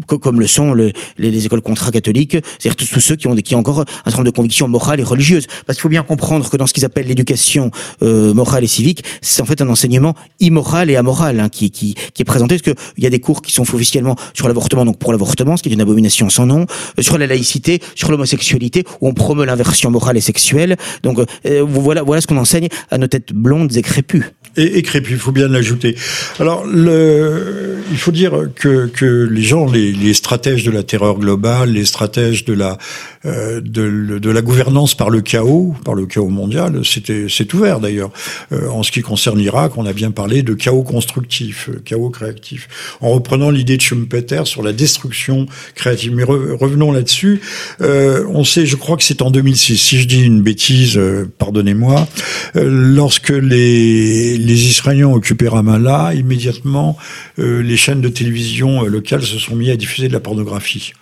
comme 0.06 0.40
le 0.40 0.46
sont 0.46 0.74
les, 0.74 0.92
les, 1.18 1.46
écoles 1.46 1.60
contrat 1.60 1.90
catholiques, 1.90 2.36
c'est-à-dire 2.58 2.76
tous, 2.76 3.00
ceux 3.00 3.16
qui 3.16 3.26
ont, 3.26 3.34
qui 3.36 3.54
ont 3.54 3.58
encore 3.58 3.80
un 3.80 3.84
certain 4.04 4.18
nombre 4.18 4.30
de 4.30 4.36
convictions 4.36 4.68
morales 4.68 5.00
et 5.00 5.04
religieuses. 5.04 5.46
Parce 5.66 5.76
qu'il 5.76 5.82
faut 5.82 5.88
bien 5.88 6.02
comprendre 6.02 6.48
que 6.48 6.56
dans 6.56 6.66
ce 6.66 6.72
qu'ils 6.72 6.84
appellent 6.84 7.06
l'éducation 7.06 7.70
euh, 8.02 8.34
morale 8.34 8.64
et 8.64 8.68
civique, 8.68 9.04
c'est 9.22 9.42
en 9.42 9.46
fait 9.46 9.60
un 9.60 9.68
enseignement 9.68 10.14
immoral 10.40 10.90
et 10.90 10.96
amoral 10.96 11.40
hein, 11.40 11.48
qui, 11.48 11.70
qui, 11.70 11.94
qui, 12.14 12.22
est 12.22 12.24
présenté, 12.24 12.58
parce 12.58 12.62
qu'il 12.62 13.04
y 13.04 13.06
a 13.06 13.10
des 13.10 13.20
cours 13.20 13.42
qui 13.42 13.52
sont 13.52 13.62
officiellement 13.62 14.16
sur 14.34 14.48
l'avortement, 14.48 14.84
donc 14.84 14.98
pour 14.98 15.12
l'avortement, 15.12 15.56
ce 15.56 15.62
qui 15.62 15.68
est 15.68 15.72
une 15.72 15.80
abomination 15.80 16.28
sans 16.28 16.46
nom, 16.46 16.66
euh, 16.98 17.02
sur 17.02 17.18
la 17.18 17.26
laïcité, 17.26 17.80
sur 17.94 18.10
l'homosexualité, 18.10 18.84
où 19.00 19.08
on 19.08 19.14
promeut 19.14 19.44
l'inversion 19.44 19.90
morale 19.90 20.16
et 20.16 20.20
sexuelle. 20.20 20.76
Donc 21.02 21.18
euh, 21.46 21.64
voilà, 21.66 22.02
voilà 22.02 22.20
ce 22.20 22.26
qu'on 22.26 22.36
enseigne 22.36 22.68
à 22.90 22.98
nos 22.98 23.06
têtes 23.06 23.32
blondes 23.32 23.76
et 23.76 23.82
crépues. 23.82 24.24
Et, 24.56 24.78
et 24.78 24.82
crépues, 24.82 25.12
il 25.12 25.18
faut 25.18 25.32
bien 25.32 25.48
l'ajouter. 25.48 25.96
Alors, 26.38 26.66
le, 26.66 27.76
il 27.90 27.98
faut 27.98 28.12
dire 28.12 28.48
que, 28.54 28.86
que 28.86 29.28
les 29.30 29.42
gens, 29.42 29.66
les 29.66 29.86
les, 29.92 30.14
stratèges 30.14 30.64
de 30.64 30.70
la 30.70 30.82
terreur 30.82 31.18
globale, 31.18 31.70
les 31.70 31.84
stratèges 31.84 32.44
de 32.44 32.52
la 32.52 32.78
euh, 33.24 33.60
de, 33.60 34.18
de, 34.18 34.30
la 34.30 34.42
gouvernance 34.42 34.94
par 34.94 35.10
le 35.10 35.20
chaos, 35.20 35.74
par 35.84 35.94
le 35.94 36.06
chaos 36.06 36.28
mondial, 36.28 36.84
c'était 36.84 37.26
c'est 37.28 37.52
ouvert 37.54 37.80
d'ailleurs. 37.80 38.10
Euh, 38.52 38.68
en 38.68 38.82
ce 38.82 38.92
qui 38.92 39.02
concerne 39.02 39.38
l'Irak, 39.38 39.76
on 39.76 39.86
a 39.86 39.92
bien 39.92 40.10
parlé 40.10 40.42
de 40.42 40.54
chaos 40.54 40.82
constructif, 40.82 41.68
euh, 41.68 41.82
chaos 41.84 42.10
créatif. 42.10 42.68
En 43.00 43.10
reprenant 43.10 43.50
l'idée 43.50 43.76
de 43.76 43.82
Schumpeter 43.82 44.42
sur 44.44 44.62
la 44.62 44.72
destruction 44.72 45.46
créative. 45.74 46.14
Mais 46.14 46.24
revenons 46.24 46.92
là-dessus. 46.92 47.40
on 47.80 48.44
sait, 48.44 48.66
je 48.66 48.76
crois 48.76 48.96
que 48.96 49.02
c'est 49.02 49.22
en 49.22 49.30
2006. 49.30 49.76
Si 49.76 49.98
je 49.98 50.06
dis 50.06 50.22
une 50.22 50.42
bêtise, 50.42 51.00
pardonnez-moi. 51.38 52.06
lorsque 52.54 53.30
les 53.30 54.38
les 54.46 54.66
Israéliens 54.66 55.08
ont 55.08 55.14
occupé 55.14 55.48
Ramallah, 55.48 56.14
immédiatement 56.14 56.96
les 57.38 57.76
chaînes 57.76 58.00
de 58.00 58.08
télévision 58.08 58.84
locales 58.84 59.22
se 59.22 59.38
sont 59.38 59.56
mis 59.56 59.70
à 59.70 59.76
diffuser 59.76 60.08
de 60.08 60.12
la 60.12 60.20
pornographie. 60.20 60.92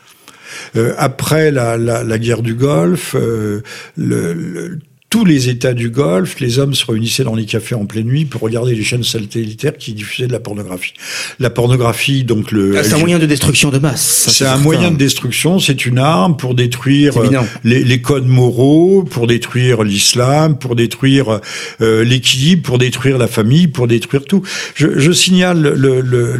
Euh, 0.76 0.94
après 0.98 1.50
la, 1.50 1.76
la, 1.76 2.04
la, 2.04 2.18
guerre 2.18 2.42
du 2.42 2.54
Golfe, 2.54 3.14
euh, 3.14 3.62
le, 3.96 4.78
tous 5.14 5.24
les 5.24 5.48
États 5.48 5.74
du 5.74 5.90
Golfe, 5.90 6.40
les 6.40 6.58
hommes 6.58 6.74
se 6.74 6.84
réunissaient 6.84 7.22
dans 7.22 7.36
les 7.36 7.44
cafés 7.44 7.76
en 7.76 7.86
pleine 7.86 8.08
nuit 8.08 8.24
pour 8.24 8.40
regarder 8.40 8.74
les 8.74 8.82
chaînes 8.82 9.04
satellitaires 9.04 9.76
qui 9.78 9.92
diffusaient 9.92 10.26
de 10.26 10.32
la 10.32 10.40
pornographie. 10.40 10.92
La 11.38 11.50
pornographie, 11.50 12.24
donc 12.24 12.50
le... 12.50 12.76
Ah, 12.76 12.82
c'est 12.82 12.94
un 12.94 12.98
moyen 12.98 13.20
de 13.20 13.26
destruction 13.26 13.70
de 13.70 13.78
masse. 13.78 14.26
C'est 14.28 14.44
un 14.44 14.56
moyen 14.56 14.90
de 14.90 14.96
destruction, 14.96 15.60
c'est 15.60 15.86
une 15.86 16.00
arme 16.00 16.36
pour 16.36 16.56
détruire 16.56 17.16
euh, 17.16 17.30
les, 17.62 17.84
les, 17.84 18.02
codes 18.02 18.26
moraux, 18.26 19.04
pour 19.04 19.28
détruire 19.28 19.84
l'islam, 19.84 20.58
pour 20.58 20.74
détruire 20.74 21.38
euh, 21.80 22.02
l'équilibre, 22.02 22.64
pour 22.64 22.78
détruire 22.78 23.16
la 23.16 23.28
famille, 23.28 23.68
pour 23.68 23.86
détruire 23.86 24.24
tout. 24.24 24.42
Je, 24.74 24.98
je 24.98 25.12
signale 25.12 25.76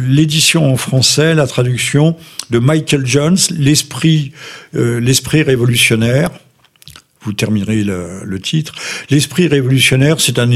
l'édition 0.05 0.69
en 0.69 0.75
français, 0.75 1.33
la 1.33 1.47
traduction 1.47 2.17
de 2.49 2.59
Michael 2.59 3.05
Jones, 3.05 3.37
l'esprit, 3.57 4.33
euh, 4.75 4.99
l'esprit 4.99 5.43
révolutionnaire 5.43 6.29
vous 7.25 7.33
terminerez 7.33 7.83
le, 7.83 8.39
titre. 8.39 8.73
L'esprit 9.09 9.47
révolutionnaire, 9.47 10.19
c'est 10.19 10.39
un 10.39 10.49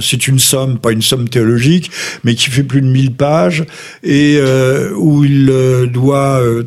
c'est 0.00 0.28
une 0.28 0.38
somme, 0.38 0.78
pas 0.78 0.92
une 0.92 1.02
somme 1.02 1.28
théologique, 1.28 1.90
mais 2.24 2.34
qui 2.34 2.50
fait 2.50 2.62
plus 2.62 2.82
de 2.82 2.86
1000 2.86 3.12
pages 3.12 3.64
et 4.02 4.36
euh, 4.38 4.92
où 4.94 5.24
il 5.24 5.48
euh, 5.50 5.86
doit 5.86 6.40
euh, 6.40 6.64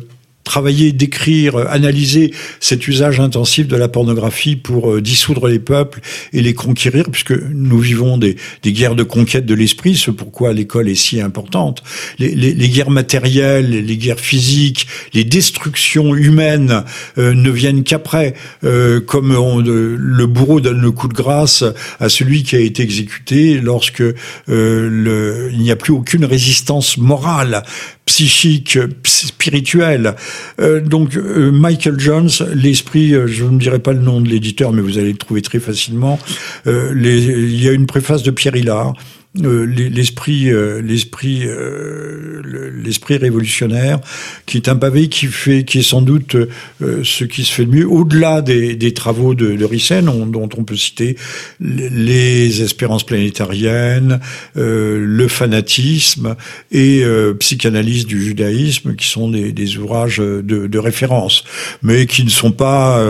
travailler, 0.50 0.90
décrire, 0.90 1.56
analyser 1.68 2.34
cet 2.58 2.88
usage 2.88 3.20
intensif 3.20 3.68
de 3.68 3.76
la 3.76 3.86
pornographie 3.86 4.56
pour 4.56 4.90
euh, 4.90 5.00
dissoudre 5.00 5.46
les 5.46 5.60
peuples 5.60 6.00
et 6.32 6.42
les 6.42 6.54
conquérir, 6.54 7.04
puisque 7.08 7.30
nous 7.30 7.78
vivons 7.78 8.18
des, 8.18 8.34
des 8.64 8.72
guerres 8.72 8.96
de 8.96 9.04
conquête 9.04 9.46
de 9.46 9.54
l'esprit, 9.54 9.94
ce 9.94 10.10
pourquoi 10.10 10.52
l'école 10.52 10.88
est 10.88 10.96
si 10.96 11.20
importante. 11.20 11.84
Les, 12.18 12.34
les, 12.34 12.52
les, 12.52 12.68
guerres 12.68 12.90
matérielles, 12.90 13.70
les 13.70 13.96
guerres 13.96 14.18
physiques, 14.18 14.88
les 15.14 15.22
destructions 15.22 16.16
humaines 16.16 16.82
euh, 17.16 17.32
ne 17.32 17.50
viennent 17.50 17.84
qu'après, 17.84 18.34
euh, 18.64 19.00
comme 19.00 19.30
le 19.30 20.26
bourreau 20.26 20.60
donne 20.60 20.80
le 20.80 20.90
coup 20.90 21.06
de 21.06 21.14
grâce 21.14 21.62
à 22.00 22.08
celui 22.08 22.42
qui 22.42 22.56
a 22.56 22.60
été 22.60 22.82
exécuté 22.82 23.60
lorsque 23.60 24.02
le, 24.48 25.50
il 25.52 25.60
n'y 25.60 25.70
a 25.70 25.76
plus 25.76 25.92
aucune 25.92 26.24
résistance 26.24 26.98
morale 26.98 27.62
psychique, 28.10 28.76
spirituel. 29.04 30.16
Euh, 30.60 30.80
donc 30.80 31.16
euh, 31.16 31.50
Michael 31.50 31.98
Jones, 31.98 32.30
l'esprit, 32.54 33.14
euh, 33.14 33.26
je 33.26 33.44
ne 33.44 33.58
dirai 33.58 33.78
pas 33.78 33.92
le 33.92 34.00
nom 34.00 34.20
de 34.20 34.28
l'éditeur, 34.28 34.72
mais 34.72 34.82
vous 34.82 34.98
allez 34.98 35.12
le 35.12 35.18
trouver 35.18 35.42
très 35.42 35.60
facilement. 35.60 36.18
Il 36.66 37.62
y 37.62 37.68
a 37.68 37.72
une 37.72 37.86
préface 37.86 38.22
de 38.22 38.30
Pierre 38.30 38.56
Hillard 38.56 38.94
euh, 39.38 39.64
l'esprit 39.64 40.50
euh, 40.50 40.82
l'esprit 40.82 41.42
euh, 41.44 42.42
l'esprit 42.82 43.16
révolutionnaire 43.16 44.00
qui 44.44 44.56
est 44.56 44.68
un 44.68 44.74
pavé 44.74 45.08
qui 45.08 45.26
fait 45.26 45.62
qui 45.62 45.78
est 45.78 45.88
sans 45.88 46.02
doute 46.02 46.36
ce 46.80 47.22
qui 47.22 47.44
se 47.44 47.52
fait 47.52 47.64
de 47.64 47.70
mieux 47.70 47.88
au-delà 47.88 48.42
des, 48.42 48.74
des 48.74 48.92
travaux 48.92 49.36
de, 49.36 49.54
de 49.54 49.64
Rissen 49.64 50.06
dont 50.32 50.48
on 50.56 50.64
peut 50.64 50.74
citer 50.74 51.16
les 51.60 52.62
espérances 52.62 53.06
planétariennes 53.06 54.18
le 54.56 55.28
fanatisme 55.28 56.34
et 56.72 57.04
psychanalyse 57.38 58.06
du 58.06 58.20
judaïsme 58.20 58.96
qui 58.96 59.06
sont 59.06 59.30
des, 59.30 59.52
des 59.52 59.76
ouvrages 59.76 60.18
de, 60.18 60.42
de, 60.42 60.78
référence 60.78 61.44
mais 61.84 62.06
qui 62.06 62.24
ne 62.24 62.30
sont 62.30 62.52
pas 62.52 63.00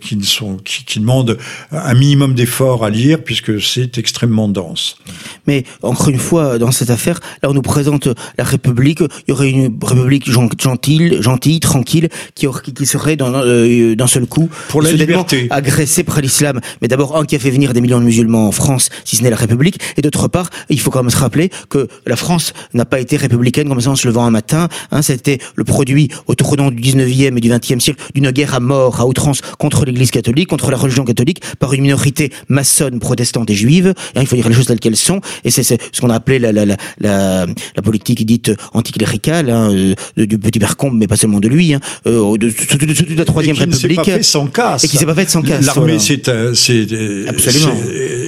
qui 0.00 0.16
ne 0.16 0.24
sont 0.24 0.56
qui, 0.56 0.84
qui 0.84 0.98
demandent 0.98 1.38
un 1.70 1.94
minimum 1.94 2.34
d'effort 2.34 2.84
à 2.84 2.90
lire 2.90 3.22
puisque 3.22 3.62
c'est 3.62 3.96
extrêmement 3.98 4.48
dense. 4.48 4.96
Mais 5.46 5.64
encore 5.82 6.08
une 6.08 6.18
fois, 6.18 6.58
dans 6.58 6.70
cette 6.70 6.90
affaire, 6.90 7.20
là, 7.42 7.50
on 7.50 7.54
nous 7.54 7.62
présente 7.62 8.08
la 8.36 8.44
République. 8.44 9.00
Il 9.00 9.30
y 9.30 9.32
aurait 9.32 9.50
une 9.50 9.76
République 9.82 10.30
gentille, 10.30 11.18
gentille, 11.20 11.60
tranquille, 11.60 12.08
qui, 12.34 12.46
qui 12.74 12.86
serait 12.86 13.16
euh, 13.20 13.94
d'un 13.94 14.06
seul 14.06 14.26
coup 14.26 14.48
pour 14.68 14.82
la 14.82 14.92
liberté 14.92 15.46
agressée 15.50 16.04
par 16.04 16.20
l'islam. 16.20 16.60
Mais 16.82 16.88
d'abord, 16.88 17.16
un 17.16 17.24
qui 17.24 17.36
a 17.36 17.38
fait 17.38 17.50
venir 17.50 17.72
des 17.72 17.80
millions 17.80 18.00
de 18.00 18.04
musulmans 18.04 18.48
en 18.48 18.52
France, 18.52 18.90
si 19.04 19.16
ce 19.16 19.22
n'est 19.22 19.30
la 19.30 19.36
République, 19.36 19.78
et 19.96 20.02
d'autre 20.02 20.28
part, 20.28 20.50
il 20.68 20.80
faut 20.80 20.90
quand 20.90 21.02
même 21.02 21.10
se 21.10 21.16
rappeler 21.16 21.50
que 21.68 21.88
la 22.06 22.16
France 22.16 22.52
n'a 22.74 22.84
pas 22.84 23.00
été 23.00 23.16
républicaine 23.16 23.68
comme 23.68 23.80
ça 23.80 23.90
en 23.90 23.96
se 23.96 24.06
levant 24.06 24.24
un 24.24 24.30
matin. 24.30 24.68
Hein, 24.90 25.02
C'était 25.02 25.38
le 25.54 25.64
produit 25.64 26.08
au 26.26 26.34
tournant 26.34 26.70
du 26.70 26.80
19e 26.80 27.36
et 27.36 27.40
du 27.40 27.50
20e 27.50 27.80
siècle 27.80 28.02
d'une 28.14 28.30
guerre 28.30 28.54
à 28.54 28.60
mort, 28.60 29.00
à 29.00 29.06
outrance 29.06 29.40
contre 29.58 29.84
l'Église 29.84 30.10
catholique, 30.10 30.48
contre 30.48 30.70
la 30.70 30.76
religion 30.76 31.04
catholique, 31.04 31.42
par 31.58 31.72
une 31.72 31.82
minorité 31.82 32.32
maçonne, 32.48 32.98
protestante 33.00 33.50
et 33.50 33.54
juive. 33.54 33.94
Il 34.16 34.26
faut 34.26 34.36
dire 34.36 34.48
les 34.48 34.54
choses 34.54 34.66
telles 34.66 34.80
qu'elles 34.80 34.96
sont. 34.96 35.20
Et 35.44 35.50
c'est 35.62 35.78
ce 35.92 36.00
qu'on 36.00 36.10
a 36.10 36.14
appelé 36.14 36.38
la, 36.38 36.52
la, 36.52 36.64
la, 36.66 36.76
la, 37.00 37.82
politique 37.82 38.24
dite 38.26 38.52
anticléricale 38.72 39.50
hein, 39.50 39.70
euh, 39.72 40.26
du 40.26 40.38
petit 40.38 40.58
Bercombe, 40.58 40.96
mais 40.96 41.06
pas 41.06 41.16
seulement 41.16 41.40
de 41.40 41.48
lui, 41.48 41.74
hein, 41.74 41.80
euh, 42.06 42.36
de, 42.36 42.48
de, 42.48 43.14
la 43.16 43.24
troisième 43.24 43.56
et 43.56 43.58
qui 43.58 43.64
République. 43.64 43.98
Ne 43.98 44.04
pas 44.04 44.10
fait 44.10 44.22
sans 44.22 44.46
casse. 44.46 44.84
Et 44.84 44.88
qui 44.88 44.96
s'est 44.96 45.06
pas 45.06 45.14
fait 45.14 45.28
sans 45.28 45.42
casse. 45.42 45.66
L'armée 45.66 45.98
c'est 45.98 46.28
euh, 46.28 46.54
absolument 47.28 47.74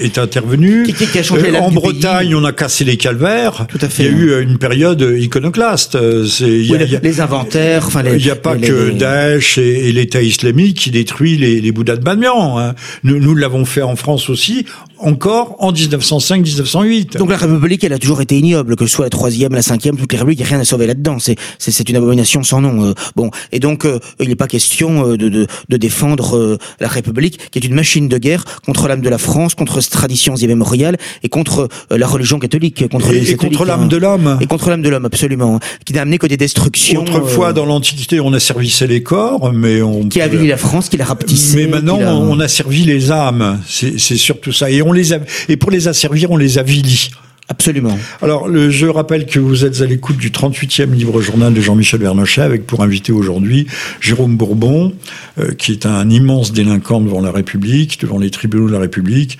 est, 0.02 0.18
intervenue. 0.18 0.84
Qui, 0.84 1.06
qui 1.06 1.18
a 1.18 1.22
changé 1.22 1.56
en 1.56 1.70
Bretagne, 1.70 2.34
on 2.34 2.44
a 2.44 2.52
cassé 2.52 2.84
les 2.84 2.96
calvaires. 2.96 3.66
Tout 3.68 3.78
à 3.80 3.88
fait. 3.88 4.04
Il 4.04 4.06
y 4.06 4.14
a 4.14 4.18
eu 4.18 4.42
une 4.42 4.58
période 4.58 5.00
iconoclaste. 5.18 5.98
Il 6.40 6.66
y 6.66 6.74
a, 6.74 7.00
les 7.00 7.20
inventaires. 7.20 7.88
Il 8.04 8.22
n'y 8.22 8.30
a 8.30 8.36
pas 8.36 8.56
que 8.56 8.90
Daesh 8.90 9.58
et, 9.58 9.92
l'État 9.92 10.22
islamique 10.22 10.78
qui 10.78 10.90
détruit 10.90 11.36
les, 11.36 11.60
les 11.60 11.72
Bouddhas 11.72 11.96
de 11.96 12.04
Bamiyan. 12.04 12.58
Hein. 12.58 12.74
Nous, 13.02 13.18
nous 13.18 13.34
l'avons 13.34 13.64
fait 13.64 13.82
en 13.82 13.96
France 13.96 14.30
aussi, 14.30 14.66
encore 15.00 15.56
en 15.58 15.72
1905-1908. 15.72 17.16
Donc 17.16 17.30
la 17.30 17.36
République, 17.36 17.82
elle 17.84 17.92
a 17.92 17.98
toujours 17.98 18.20
été 18.20 18.38
ignoble, 18.38 18.76
que 18.76 18.86
ce 18.86 18.92
soit 18.92 19.06
la 19.06 19.10
troisième, 19.10 19.52
la 19.52 19.62
cinquième, 19.62 19.96
toutes 19.96 20.12
les 20.12 20.18
républiques, 20.18 20.40
il 20.40 20.42
n'y 20.42 20.48
a 20.48 20.50
rien 20.50 20.60
à 20.60 20.64
sauver 20.64 20.86
là-dedans. 20.86 21.18
C'est, 21.18 21.88
une 21.88 21.96
abomination 21.96 22.42
sans 22.42 22.60
nom. 22.60 22.84
Euh, 22.84 22.94
bon, 23.16 23.30
et 23.52 23.58
donc 23.58 23.84
euh, 23.84 23.98
il 24.20 24.28
n'est 24.28 24.36
pas 24.36 24.46
question 24.46 25.06
euh, 25.06 25.16
de, 25.16 25.28
de, 25.28 25.46
de, 25.68 25.76
défendre 25.76 26.58
la 26.78 26.88
République, 26.88 27.50
qui 27.50 27.58
est 27.58 27.64
une 27.64 27.74
machine 27.74 28.08
de 28.08 28.18
guerre 28.18 28.44
contre 28.64 28.86
l'âme 28.86 29.00
de 29.00 29.08
la 29.08 29.18
France, 29.18 29.54
contre 29.54 29.80
ses 29.80 29.90
traditions 29.90 30.36
immémoriales 30.36 30.98
et 31.22 31.28
contre 31.28 31.68
la 31.90 32.06
religion 32.06 32.38
catholique, 32.38 32.86
contre 32.88 33.12
et, 33.12 33.30
et 33.30 33.36
contre 33.36 33.64
l'âme 33.64 33.82
hein. 33.82 33.86
de 33.86 33.96
l'homme. 33.96 34.38
Et 34.40 34.46
contre 34.46 34.68
l'âme 34.70 34.82
de 34.82 34.88
l'homme, 34.88 35.06
absolument, 35.06 35.56
hein, 35.56 35.60
qui 35.84 35.94
n'a 35.94 36.02
amené 36.02 36.18
que 36.18 36.26
des 36.26 36.36
destructions. 36.36 37.02
Autrefois, 37.02 37.52
dans 37.52 37.64
l'Antiquité, 37.64 38.20
on 38.20 38.32
a 38.32 38.40
servi 38.40 38.70
les 38.88 39.02
corps, 39.02 39.52
mais 39.52 39.82
on 39.82 40.08
qui 40.08 40.20
a 40.20 40.28
la 40.28 40.56
France, 40.56 40.88
qui 40.88 40.96
l'a 40.96 41.04
rapetissé. 41.04 41.56
Mais 41.56 41.66
maintenant, 41.66 41.98
on 41.98 42.38
a 42.40 42.48
servi 42.48 42.84
les 42.84 43.10
âmes. 43.10 43.60
C'est, 43.66 43.98
c'est 43.98 44.16
surtout 44.16 44.52
ça. 44.52 44.70
Et 44.70 44.82
on 44.82 44.89
les 44.92 45.12
a, 45.12 45.20
et 45.48 45.56
pour 45.56 45.70
les 45.70 45.88
asservir, 45.88 46.30
on 46.30 46.36
les 46.36 46.58
avilit. 46.58 47.10
Absolument. 47.50 47.98
Alors, 48.22 48.48
le, 48.48 48.70
je 48.70 48.86
rappelle 48.86 49.26
que 49.26 49.40
vous 49.40 49.64
êtes 49.64 49.80
à 49.80 49.84
l'écoute 49.84 50.16
du 50.16 50.30
38e 50.30 50.92
livre 50.92 51.20
journal 51.20 51.52
de 51.52 51.60
Jean-Michel 51.60 52.00
Vernochet, 52.00 52.42
avec 52.42 52.64
pour 52.64 52.84
invité 52.84 53.10
aujourd'hui 53.10 53.66
Jérôme 54.00 54.36
Bourbon, 54.36 54.92
euh, 55.40 55.52
qui 55.54 55.72
est 55.72 55.84
un 55.84 56.08
immense 56.08 56.52
délinquant 56.52 57.00
devant 57.00 57.20
la 57.20 57.32
République, 57.32 58.00
devant 58.00 58.18
les 58.18 58.30
tribunaux 58.30 58.68
de 58.68 58.72
la 58.72 58.78
République, 58.78 59.36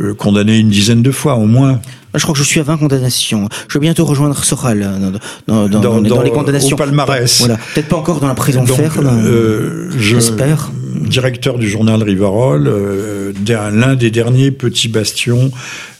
euh, 0.00 0.14
condamné 0.14 0.58
une 0.58 0.70
dizaine 0.70 1.02
de 1.02 1.10
fois 1.10 1.34
au 1.34 1.44
moins. 1.44 1.82
Je 2.14 2.22
crois 2.22 2.32
que 2.32 2.38
je 2.38 2.44
suis 2.44 2.60
à 2.60 2.64
20 2.64 2.78
condamnations. 2.78 3.48
Je 3.68 3.74
vais 3.74 3.82
bientôt 3.82 4.04
rejoindre 4.04 4.42
Soral 4.42 4.82
euh, 4.82 5.10
dans, 5.46 5.68
dans, 5.68 6.00
dans, 6.00 6.22
les 6.22 6.30
condamnations. 6.30 6.74
Au 6.74 6.78
palmarès. 6.78 7.38
Voilà. 7.38 7.56
Peut-être 7.74 7.88
pas 7.88 7.96
encore 7.96 8.20
dans 8.20 8.26
la 8.26 8.34
prison 8.34 8.66
ferme. 8.66 9.06
Euh, 9.24 9.90
J'espère. 9.96 10.72
Directeur 10.94 11.58
du 11.58 11.68
journal 11.68 12.02
Rivarol, 12.02 12.66
euh, 12.66 13.32
l'un 13.48 13.94
des 13.94 14.10
derniers 14.10 14.50
petits 14.50 14.88
bastions 14.88 15.50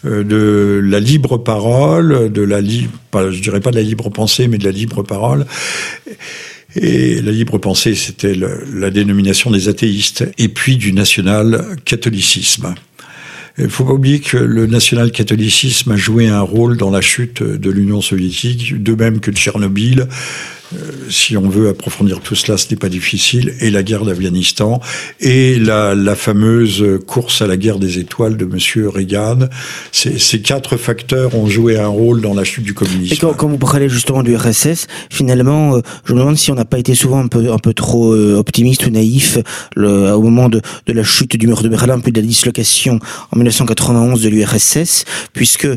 euh, 0.05 0.25
de 0.25 0.81
la 0.83 1.01
libre 1.01 1.39
parole, 1.39 2.31
de 2.31 2.43
la 2.43 2.61
libre, 2.61 2.91
je 3.31 3.41
dirais 3.41 3.61
pas 3.61 3.71
de 3.71 3.77
la 3.77 3.83
libre 3.83 4.11
pensée, 4.11 4.49
mais 4.49 4.59
de 4.59 4.65
la 4.65 4.73
libre 4.73 5.03
parole. 5.03 5.47
Et 6.77 7.21
la 7.23 7.33
libre 7.33 7.59
pensée, 7.59 7.95
c'était 7.95 8.35
la 8.35 8.91
dénomination 8.91 9.51
des 9.51 9.69
athéistes, 9.69 10.25
et 10.39 10.49
puis 10.49 10.77
du 10.77 10.93
national-catholicisme. 10.93 12.75
Il 13.63 13.69
faut 13.69 13.85
pas 13.85 13.93
oublier 13.93 14.21
que 14.21 14.39
le 14.39 14.67
national-catholicisme 14.67 15.93
a 15.93 15.97
joué 15.97 16.29
un 16.29 16.41
rôle 16.41 16.79
dans 16.79 16.91
la 16.91 17.03
chute 17.03 17.43
de 17.43 17.71
l'Union 17.71 18.01
soviétique, 18.01 18.83
de 18.83 18.95
même 18.95 19.21
que 19.21 19.31
Tchernobyl, 19.31 20.09
si 21.09 21.37
on 21.37 21.49
veut 21.49 21.69
approfondir 21.69 22.21
tout 22.21 22.35
cela, 22.35 22.57
ce 22.57 22.71
n'est 22.71 22.77
pas 22.77 22.89
difficile, 22.89 23.55
et 23.61 23.71
la 23.71 23.83
guerre 23.83 24.05
d'Afghanistan, 24.05 24.81
et 25.21 25.59
la, 25.59 25.95
la, 25.95 26.15
fameuse 26.15 26.85
course 27.07 27.43
à 27.43 27.47
la 27.47 27.57
guerre 27.57 27.79
des 27.79 27.99
étoiles 27.99 28.37
de 28.37 28.45
Monsieur 28.45 28.89
Reagan. 28.89 29.49
Ces, 29.91 30.19
ces 30.19 30.41
quatre 30.41 30.77
facteurs 30.77 31.35
ont 31.35 31.47
joué 31.47 31.79
un 31.79 31.89
rôle 31.89 32.21
dans 32.21 32.35
la 32.35 32.45
chute 32.45 32.65
du 32.65 32.75
communisme. 32.75 33.13
Et 33.13 33.17
quand, 33.17 33.33
quand 33.33 33.49
vous 33.49 33.59
parlez 33.59 33.89
justement 33.89 34.23
du 34.23 34.37
RSS, 34.37 34.87
finalement, 35.11 35.77
euh, 35.77 35.81
je 36.05 36.15
me 36.15 36.19
demande 36.19 36.37
si 36.37 36.51
on 36.51 36.55
n'a 36.55 36.65
pas 36.65 36.79
été 36.79 36.95
souvent 36.95 37.19
un 37.19 37.29
peu, 37.29 37.53
un 37.53 37.59
peu 37.59 37.75
trop 37.75 38.15
euh, 38.15 38.37
optimiste 38.37 38.87
ou 38.87 38.91
naïf 38.91 39.39
le, 39.75 40.13
au 40.13 40.23
moment 40.23 40.49
de, 40.49 40.61
de, 40.87 40.93
la 40.93 41.03
chute 41.03 41.37
du 41.37 41.47
mur 41.47 41.63
de 41.63 41.69
Berlin, 41.69 41.99
puis 42.01 42.13
de 42.13 42.21
la 42.21 42.27
dislocation 42.27 43.01
en 43.33 43.37
1991 43.37 44.23
de 44.23 44.29
l'URSS, 44.29 45.05
puisque 45.33 45.69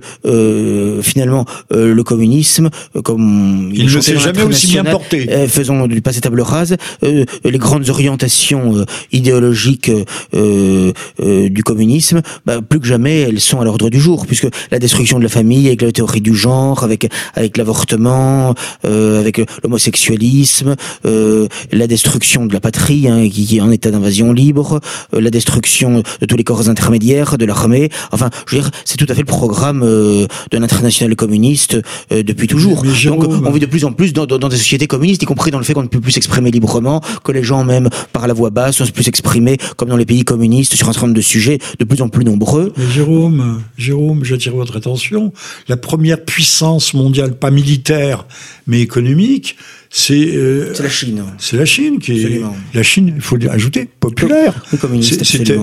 finalement 1.01 1.45
le 1.71 2.01
communisme, 2.01 2.69
comme 3.03 3.71
il, 3.73 3.85
ne 3.85 4.01
s'est 4.01 4.17
jamais 4.17 4.43
aussi 4.43 4.67
bien 4.67 4.82
euh, 5.13 5.47
faisons 5.47 5.87
du 5.87 6.01
passé 6.01 6.21
table 6.21 6.41
rase, 6.41 6.75
euh, 7.03 7.25
les 7.43 7.57
grandes 7.57 7.89
orientations 7.89 8.77
euh, 8.77 8.85
idéologiques 9.11 9.91
du 10.33 11.63
communisme, 11.63 12.21
bah, 12.45 12.61
plus 12.61 12.79
que 12.79 12.87
jamais, 12.87 13.21
elles 13.21 13.39
sont 13.39 13.59
à 13.59 13.65
l'ordre 13.65 13.89
du 13.89 13.99
jour, 13.99 14.25
puisque 14.25 14.47
la 14.71 14.79
destruction 14.79 15.17
de 15.17 15.23
la 15.23 15.29
famille, 15.29 15.67
avec 15.67 15.81
la 15.81 15.91
théorie 15.91 16.21
du 16.21 16.35
genre, 16.35 16.83
avec 16.83 17.07
avec 17.35 17.57
l'avortement, 17.57 18.55
avec 18.83 19.41
l'homosexualisme, 19.63 20.75
la 21.03 21.87
destruction 21.87 22.45
de 22.45 22.53
la 22.53 22.59
patrie, 22.59 23.07
hein, 23.07 23.27
qui, 23.29 23.57
est 23.57 23.61
en 23.61 23.71
état 23.71 23.91
d'invasion 23.91 24.31
libre, 24.31 24.79
la 25.11 25.29
destruction 25.29 26.03
de 26.21 26.25
tous 26.25 26.37
les 26.37 26.43
corps 26.43 26.69
intermédiaires 26.69 27.37
de 27.37 27.45
l'armée. 27.45 27.89
Enfin, 28.11 28.29
je 28.47 28.55
veux 28.55 28.61
dire, 28.61 28.71
c'est 28.85 28.97
tout 28.97 29.07
à 29.09 29.13
fait 29.13 29.21
le 29.21 29.25
programme 29.25 29.81
de 29.81 30.27
l'international 30.57 31.15
communiste 31.15 31.77
depuis 32.09 32.47
toujours. 32.47 32.83
Donc, 32.83 33.25
on 33.27 33.51
vit 33.51 33.59
de 33.59 33.65
plus 33.65 33.85
en 33.85 33.91
plus 33.91 34.13
dans, 34.13 34.25
dans, 34.25 34.49
des 34.49 34.57
sociétés 34.57 34.72
communistes, 34.87 35.21
y 35.23 35.25
compris 35.25 35.51
dans 35.51 35.57
le 35.57 35.63
fait 35.63 35.73
qu'on 35.73 35.83
ne 35.83 35.87
peut 35.87 35.99
plus 35.99 36.11
s'exprimer 36.11 36.51
librement, 36.51 37.01
que 37.23 37.31
les 37.31 37.43
gens 37.43 37.63
même 37.63 37.89
par 38.11 38.27
la 38.27 38.33
voix 38.33 38.49
basse 38.49 38.79
ne 38.81 38.85
plus 38.91 39.03
s'exprimer 39.03 39.57
comme 39.77 39.89
dans 39.89 39.97
les 39.97 40.05
pays 40.05 40.23
communistes 40.23 40.75
sur 40.75 40.89
un 40.89 40.93
certain 40.93 41.07
nombre 41.07 41.17
de 41.17 41.21
sujets 41.21 41.59
de 41.79 41.85
plus 41.85 42.01
en 42.01 42.09
plus 42.09 42.25
nombreux. 42.25 42.73
Jérôme, 42.93 43.61
Jérôme, 43.77 44.23
j'attire 44.23 44.55
votre 44.55 44.77
attention. 44.77 45.33
La 45.67 45.77
première 45.77 46.23
puissance 46.23 46.93
mondiale, 46.93 47.37
pas 47.37 47.51
militaire, 47.51 48.25
mais 48.67 48.81
économique, 48.81 49.55
c'est 49.95 50.35
euh, 50.35 50.73
la 50.79 50.89
Chine. 50.89 51.23
C'est 51.37 51.55
la 51.55 51.65
Chine 51.65 51.99
qui 51.99 52.23
est 52.23 52.41
la 52.73 52.81
Chine. 52.81 53.13
Il 53.15 53.21
faut 53.21 53.37
ajouter 53.47 53.87
populaire. 53.99 54.65
Le, 54.71 55.57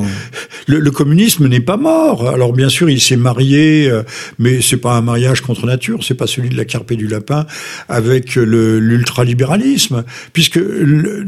le, 0.69 0.79
le, 0.79 0.91
communisme 0.93 1.49
n'est 1.49 1.59
pas 1.59 1.77
mort. 1.77 2.29
Alors 2.29 2.53
bien 2.53 2.69
sûr, 2.69 2.89
il 2.89 3.01
s'est 3.01 3.17
marié, 3.17 3.91
euh, 3.91 4.05
mais 4.39 4.61
c'est 4.61 4.77
pas 4.77 4.95
un 4.95 5.01
mariage 5.01 5.41
contre 5.41 5.67
nature. 5.67 6.05
C'est 6.05 6.15
pas 6.15 6.29
celui 6.29 6.49
de 6.49 6.57
la 6.57 6.65
carpe 6.65 6.93
et 6.93 6.97
du 6.97 7.09
lapin 7.09 7.45
avec 7.89 8.37
l'ultralibéralisme, 8.37 10.05
puisque 10.33 10.61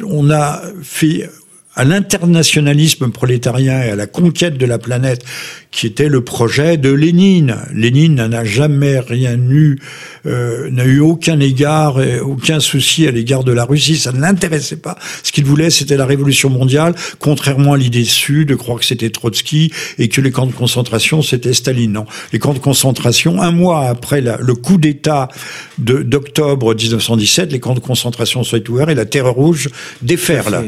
on 0.06 0.30
a 0.30 0.62
fait 0.84 1.28
à 1.74 1.84
l'internationalisme 1.84 3.10
prolétarien 3.10 3.82
et 3.82 3.90
à 3.90 3.96
la 3.96 4.06
conquête 4.06 4.58
de 4.58 4.66
la 4.66 4.78
planète, 4.78 5.24
qui 5.70 5.86
était 5.86 6.08
le 6.08 6.22
projet 6.22 6.76
de 6.76 6.90
Lénine. 6.90 7.56
Lénine 7.72 8.26
n'a 8.26 8.44
jamais 8.44 9.00
rien 9.00 9.36
eu, 9.36 9.78
euh, 10.26 10.70
n'a 10.70 10.84
eu 10.84 11.00
aucun 11.00 11.40
égard, 11.40 12.02
et 12.02 12.20
aucun 12.20 12.60
souci 12.60 13.06
à 13.06 13.10
l'égard 13.10 13.42
de 13.42 13.52
la 13.52 13.64
Russie. 13.64 13.96
Ça 13.96 14.12
ne 14.12 14.20
l'intéressait 14.20 14.76
pas. 14.76 14.98
Ce 15.22 15.32
qu'il 15.32 15.46
voulait, 15.46 15.70
c'était 15.70 15.96
la 15.96 16.04
révolution 16.04 16.50
mondiale, 16.50 16.94
contrairement 17.18 17.72
à 17.72 17.78
l'idée 17.78 18.04
sud 18.04 18.48
de 18.48 18.54
croire 18.54 18.78
que 18.78 18.84
c'était 18.84 19.10
Trotsky 19.10 19.72
et 19.98 20.08
que 20.08 20.20
les 20.20 20.30
camps 20.30 20.46
de 20.46 20.52
concentration, 20.52 21.22
c'était 21.22 21.54
Staline. 21.54 21.92
Non, 21.92 22.06
les 22.32 22.38
camps 22.38 22.54
de 22.54 22.58
concentration, 22.58 23.40
un 23.40 23.50
mois 23.50 23.88
après 23.88 24.20
le 24.20 24.54
coup 24.54 24.76
d'État 24.76 25.28
d'octobre 25.78 26.74
1917, 26.74 27.52
les 27.52 27.60
camps 27.60 27.74
de 27.74 27.80
concentration 27.80 28.44
sont 28.44 28.70
ouverts 28.70 28.90
et 28.90 28.94
la 28.94 29.06
Terre 29.06 29.30
rouge 29.30 29.68
déferle 30.02 30.64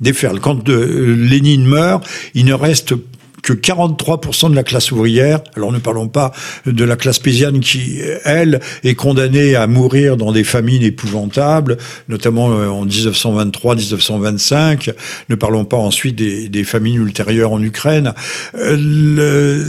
déferle. 0.00 0.40
Quand 0.40 0.68
euh, 0.68 1.14
Lénine 1.14 1.64
meurt, 1.64 2.08
il 2.34 2.44
ne 2.46 2.54
reste 2.54 2.94
que 3.42 3.52
43% 3.52 4.50
de 4.50 4.54
la 4.54 4.62
classe 4.62 4.92
ouvrière, 4.92 5.40
alors 5.56 5.72
ne 5.72 5.78
parlons 5.78 6.08
pas 6.08 6.32
de 6.66 6.84
la 6.84 6.96
classe 6.96 7.18
paysanne 7.18 7.60
qui, 7.60 7.98
elle, 8.24 8.60
est 8.84 8.94
condamnée 8.94 9.54
à 9.54 9.66
mourir 9.66 10.16
dans 10.16 10.32
des 10.32 10.44
famines 10.44 10.82
épouvantables, 10.82 11.76
notamment 12.08 12.52
euh, 12.52 12.68
en 12.68 12.86
1923-1925, 12.86 14.92
ne 15.28 15.34
parlons 15.34 15.64
pas 15.64 15.76
ensuite 15.76 16.16
des, 16.16 16.64
famines 16.64 17.02
ultérieures 17.02 17.52
en 17.52 17.62
Ukraine. 17.62 18.12
Euh, 18.54 19.64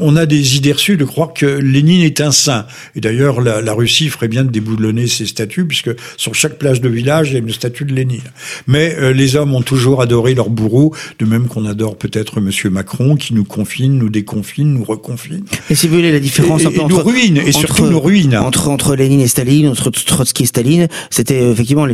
on 0.00 0.16
a 0.16 0.24
des 0.24 0.56
idées 0.56 0.72
reçues 0.72 0.96
de 0.96 1.04
croire 1.04 1.34
que 1.34 1.46
Lénine 1.46 2.02
est 2.02 2.20
un 2.20 2.30
saint. 2.30 2.66
Et 2.94 3.00
d'ailleurs, 3.00 3.40
la, 3.40 3.60
la, 3.60 3.72
Russie 3.72 4.08
ferait 4.08 4.28
bien 4.28 4.44
de 4.44 4.50
déboulonner 4.50 5.08
ses 5.08 5.26
statues, 5.26 5.66
puisque 5.66 5.90
sur 6.16 6.34
chaque 6.34 6.58
plage 6.58 6.80
de 6.80 6.88
village, 6.88 7.30
il 7.30 7.32
y 7.32 7.36
a 7.36 7.40
une 7.40 7.52
statue 7.52 7.84
de 7.84 7.92
Lénine. 7.92 8.20
Mais 8.68 8.94
euh, 8.98 9.12
les 9.12 9.34
hommes 9.34 9.54
ont 9.54 9.62
toujours 9.62 10.00
adoré 10.00 10.34
leur 10.34 10.48
bourreau, 10.48 10.94
de 11.18 11.26
même 11.26 11.48
qu'on 11.48 11.66
adore 11.66 11.96
peut-être 11.96 12.40
Monsieur 12.40 12.70
Macron 12.70 12.91
qui 13.18 13.34
nous 13.34 13.44
confine, 13.44 13.96
nous 13.98 14.08
déconfine, 14.08 14.74
nous 14.74 14.84
reconfine. 14.84 15.44
Et 15.70 15.74
si 15.74 15.88
vous 15.88 15.96
voulez 15.96 16.12
la 16.12 16.20
différence 16.20 16.66
entre, 16.66 16.88
nous 16.88 16.98
ruine 16.98 17.38
et 17.38 17.52
surtout 17.52 17.86
nous 17.86 18.00
ruine 18.00 18.36
entre 18.36 18.68
entre 18.68 18.94
Lénine 18.94 19.20
et 19.20 19.28
Staline, 19.28 19.68
entre 19.68 19.90
Trotsky 19.90 20.42
et 20.42 20.46
Staline, 20.46 20.88
c'était 21.10 21.40
euh, 21.40 21.52
effectivement 21.52 21.86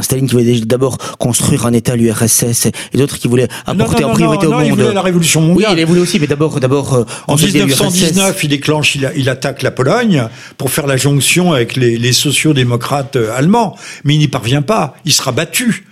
Staline 0.00 0.26
qui 0.26 0.32
voulait 0.32 0.60
d'abord 0.60 0.98
construire 1.18 1.66
un 1.66 1.72
État 1.72 1.94
l'URSS 1.94 2.66
et 2.66 2.98
d'autres 2.98 3.18
qui 3.18 3.28
voulaient 3.28 3.48
apporter 3.66 4.04
en 4.04 4.12
priorité 4.12 4.46
au 4.46 4.52
monde. 4.52 4.62
Il 4.66 4.72
voulait 4.72 4.94
la 4.94 5.02
révolution 5.02 5.40
mondiale. 5.40 5.74
Oui, 5.74 5.80
il 5.80 5.86
voulait 5.86 6.00
aussi, 6.00 6.18
mais 6.18 6.26
d'abord 6.26 6.58
d'abord 6.60 6.94
euh, 6.94 7.04
en 7.26 7.36
1919, 7.36 8.42
il 8.44 8.48
déclenche, 8.48 8.94
il, 8.94 9.10
il, 9.16 9.28
attaque 9.28 9.62
la 9.62 9.70
Pologne 9.70 10.28
pour 10.56 10.70
faire 10.70 10.86
la 10.86 10.96
jonction 10.96 11.52
avec 11.52 11.76
les, 11.76 11.98
les 11.98 12.12
sociaux-démocrates 12.12 13.16
euh, 13.16 13.36
allemands, 13.36 13.76
mais 14.04 14.14
il 14.14 14.18
n'y 14.18 14.28
parvient 14.28 14.62
pas. 14.62 14.96
Il 15.04 15.12
sera 15.12 15.32
battu. 15.32 15.84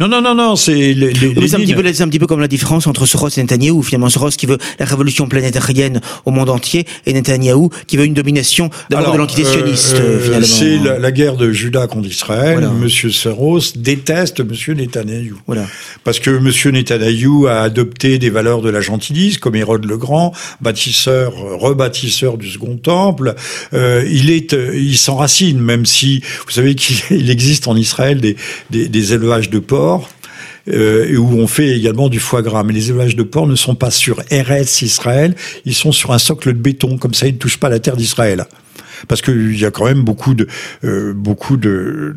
Non, 0.00 0.08
non, 0.08 0.22
non, 0.22 0.34
non, 0.34 0.56
c'est 0.56 0.72
les, 0.72 0.94
les, 0.94 1.12
c'est 1.12 1.56
un, 1.56 1.58
petit 1.58 1.74
peu, 1.74 1.86
un 1.86 2.08
petit 2.08 2.18
peu 2.18 2.26
comme 2.26 2.40
la 2.40 2.48
différence 2.48 2.86
entre 2.86 3.04
Soros 3.04 3.28
et 3.28 3.42
Netanyahou. 3.42 3.82
Finalement, 3.82 4.08
Soros 4.08 4.30
qui 4.30 4.46
veut 4.46 4.56
la 4.78 4.86
révolution 4.86 5.28
planétarienne 5.28 6.00
au 6.24 6.30
monde 6.30 6.48
entier 6.48 6.86
et 7.04 7.12
Netanyahou 7.12 7.68
qui 7.86 7.98
veut 7.98 8.06
une 8.06 8.14
domination 8.14 8.70
d'abord 8.88 9.12
de 9.12 9.18
l'entité 9.18 9.44
sioniste. 9.44 9.96
Euh, 9.96 10.16
euh, 10.16 10.20
finalement. 10.20 10.46
C'est 10.46 10.78
la, 10.78 10.98
la, 10.98 11.12
guerre 11.12 11.36
de 11.36 11.52
Judas 11.52 11.86
contre 11.86 12.08
Israël. 12.08 12.66
Monsieur 12.80 13.10
Soros 13.10 13.60
déteste 13.76 14.40
Monsieur 14.40 14.72
Netanyahou. 14.72 15.36
Voilà. 15.46 15.66
Parce 16.02 16.18
que 16.18 16.30
Monsieur 16.30 16.70
Netanyahou 16.70 17.46
a 17.46 17.60
adopté 17.60 18.18
des 18.18 18.30
valeurs 18.30 18.62
de 18.62 18.70
la 18.70 18.80
gentillise, 18.80 19.36
comme 19.36 19.54
Hérode 19.54 19.84
le 19.84 19.98
Grand, 19.98 20.32
bâtisseur, 20.62 21.34
rebâtisseur 21.36 22.38
du 22.38 22.48
Second 22.48 22.78
Temple. 22.78 23.34
Euh, 23.74 24.08
il 24.10 24.30
est, 24.30 24.54
euh, 24.54 24.74
il 24.74 24.96
s'enracine, 24.96 25.60
même 25.60 25.84
si 25.84 26.22
vous 26.46 26.52
savez 26.52 26.74
qu'il 26.74 27.28
existe 27.30 27.68
en 27.68 27.76
Israël 27.76 28.18
des, 28.22 28.36
des, 28.70 28.88
des 28.88 29.12
élevages 29.12 29.50
de 29.50 29.58
porcs 29.58 29.89
euh, 30.68 31.16
où 31.16 31.38
on 31.38 31.46
fait 31.46 31.70
également 31.70 32.08
du 32.08 32.20
foie 32.20 32.42
gras. 32.42 32.62
Mais 32.62 32.72
les 32.72 32.90
élevages 32.90 33.16
de 33.16 33.22
porc 33.22 33.46
ne 33.46 33.56
sont 33.56 33.74
pas 33.74 33.90
sur 33.90 34.20
RS 34.30 34.82
Israël, 34.82 35.34
ils 35.64 35.74
sont 35.74 35.92
sur 35.92 36.12
un 36.12 36.18
socle 36.18 36.52
de 36.52 36.58
béton, 36.58 36.98
comme 36.98 37.14
ça 37.14 37.26
ils 37.26 37.34
ne 37.34 37.38
touchent 37.38 37.60
pas 37.60 37.68
la 37.68 37.78
terre 37.78 37.96
d'Israël 37.96 38.46
parce 39.08 39.22
qu'il 39.22 39.58
y 39.58 39.64
a 39.64 39.70
quand 39.70 39.84
même 39.84 40.02
beaucoup 40.02 40.34
de 40.34 40.46
euh, 40.84 41.12
beaucoup 41.14 41.56
de 41.56 42.14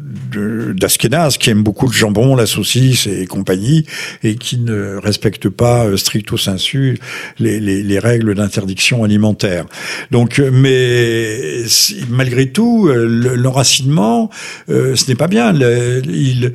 d'Askénaz 0.75 1.37
qui 1.37 1.49
aiment 1.49 1.63
beaucoup 1.63 1.87
le 1.87 1.93
jambon, 1.93 2.35
la 2.35 2.45
saucisse 2.45 3.07
et 3.07 3.25
compagnie, 3.25 3.85
et 4.23 4.35
qui 4.35 4.57
ne 4.57 4.95
respectent 4.97 5.49
pas 5.49 5.85
euh, 5.85 5.97
stricto 5.97 6.37
sensu 6.37 6.97
les, 7.39 7.59
les, 7.59 7.83
les 7.83 7.99
règles 7.99 8.35
d'interdiction 8.35 9.03
alimentaire. 9.03 9.65
Donc, 10.11 10.39
euh, 10.39 10.49
mais 10.51 11.63
malgré 12.09 12.49
tout, 12.51 12.87
l'enracinement, 12.87 14.29
ce 14.67 15.07
n'est 15.07 15.15
pas 15.15 15.27
bien. 15.27 15.53
Le, 15.53 16.01
il, 16.05 16.53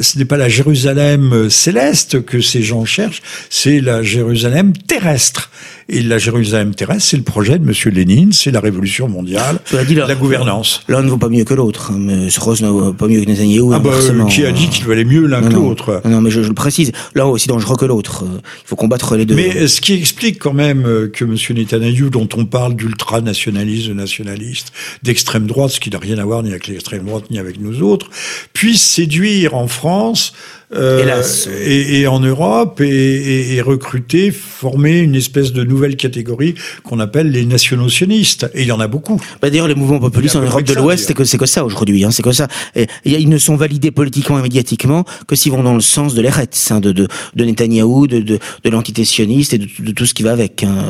ce 0.00 0.18
n'est 0.18 0.24
pas 0.24 0.36
la 0.36 0.48
Jérusalem 0.48 1.48
céleste 1.50 2.24
que 2.24 2.40
ces 2.40 2.62
gens 2.62 2.84
cherchent, 2.84 3.22
c'est 3.48 3.80
la 3.80 4.02
Jérusalem 4.02 4.72
terrestre. 4.72 5.50
Et 5.88 6.02
la 6.02 6.18
Jérusalem 6.18 6.74
terrestre, 6.74 7.02
c'est 7.02 7.16
le 7.16 7.22
projet 7.22 7.58
de 7.58 7.64
M. 7.66 7.94
Lénine, 7.94 8.32
c'est 8.32 8.50
la 8.50 8.60
révolution 8.60 9.08
mondiale, 9.08 9.58
dit, 9.86 9.94
la 9.94 10.14
gouvernance. 10.14 10.82
L'un 10.88 11.02
ne 11.02 11.08
vaut 11.08 11.16
pas 11.16 11.28
mieux 11.28 11.44
que 11.44 11.54
l'autre. 11.54 11.92
Hein, 11.92 11.98
mais 11.98 12.30
Soros 12.30 12.60
ne 12.60 12.68
vaut 12.68 12.92
pas 12.92 13.08
mieux 13.08 13.20
que 13.20 13.28
Netanyahu. 13.28 13.72
Ah 13.72 13.78
bah, 13.78 13.90
qui 14.28 14.44
a 14.44 14.52
dit 14.52 14.68
qu'il 14.68 14.86
valait 14.86 15.04
mieux 15.04 15.26
l'un 15.26 15.42
que 15.42 15.54
l'autre 15.54 16.00
non, 16.04 16.20
mais 16.20 16.30
je, 16.30 16.42
je, 16.42 16.48
le 16.48 16.54
précise. 16.54 16.92
L'un 17.14 17.26
aussi 17.26 17.48
dangereux 17.48 17.76
que 17.76 17.84
l'autre. 17.84 18.24
Il 18.24 18.66
faut 18.66 18.76
combattre 18.76 19.16
les 19.16 19.26
deux. 19.26 19.34
Mais 19.34 19.66
ce 19.66 19.80
qui 19.80 19.94
explique 19.94 20.38
quand 20.38 20.52
même 20.52 20.84
euh, 20.86 21.08
que 21.08 21.24
M. 21.24 21.36
Netanyahu, 21.56 22.10
dont 22.10 22.28
on 22.36 22.44
parle 22.44 22.74
d'ultra-nationaliste, 22.74 23.88
de 23.88 23.94
nationaliste, 23.94 24.72
d'extrême 25.02 25.46
droite, 25.46 25.70
ce 25.70 25.80
qui 25.80 25.90
n'a 25.90 25.98
rien 25.98 26.18
à 26.18 26.24
voir 26.24 26.42
ni 26.42 26.50
avec 26.50 26.66
l'extrême 26.66 27.04
droite 27.04 27.24
ni 27.30 27.38
avec 27.38 27.60
nous 27.60 27.82
autres, 27.82 28.10
puisse 28.52 28.82
séduire 28.82 29.54
en 29.54 29.68
France 29.68 30.32
euh, 30.72 31.24
et, 31.64 32.00
et, 32.00 32.06
en 32.06 32.20
Europe 32.20 32.80
et, 32.80 33.56
et, 33.56 33.60
recruter, 33.60 34.30
former 34.30 35.00
une 35.00 35.16
espèce 35.16 35.52
de 35.52 35.64
nouvelle 35.64 35.79
catégorie 35.88 36.54
qu'on 36.82 37.00
appelle 37.00 37.30
les 37.30 37.44
nationaux 37.44 37.88
sionistes. 37.88 38.50
Et 38.54 38.62
il 38.62 38.68
y 38.68 38.72
en 38.72 38.80
a 38.80 38.88
beaucoup. 38.88 39.20
Bah 39.40 39.50
D'ailleurs, 39.50 39.68
les 39.68 39.74
mouvements 39.74 39.98
populistes 39.98 40.36
en 40.36 40.42
Europe 40.42 40.64
de 40.64 40.74
l'Ouest, 40.74 41.06
c'est 41.06 41.14
que 41.14 41.24
c'est 41.24 41.38
que 41.38 41.46
ça 41.46 41.64
aujourd'hui. 41.64 42.04
Hein, 42.04 42.10
c'est 42.10 42.22
que 42.22 42.32
ça. 42.32 42.48
Et, 42.74 42.86
ils 43.04 43.28
ne 43.28 43.38
sont 43.38 43.56
validés 43.56 43.90
politiquement 43.90 44.38
et 44.38 44.42
médiatiquement 44.42 45.04
que 45.26 45.36
s'ils 45.36 45.52
vont 45.52 45.62
dans 45.62 45.74
le 45.74 45.80
sens 45.80 46.14
de 46.14 46.22
l'Eretz, 46.22 46.70
hein, 46.70 46.80
de, 46.80 46.92
de, 46.92 47.08
de 47.34 47.44
Netanyahou, 47.44 48.06
de, 48.06 48.20
de, 48.20 48.38
de 48.64 48.70
l'entité 48.70 49.04
sioniste 49.04 49.54
et 49.54 49.58
de, 49.58 49.68
de, 49.78 49.92
tout 49.92 50.06
ce 50.06 50.14
qui 50.14 50.22
va 50.22 50.32
avec. 50.32 50.62
Hein. 50.62 50.84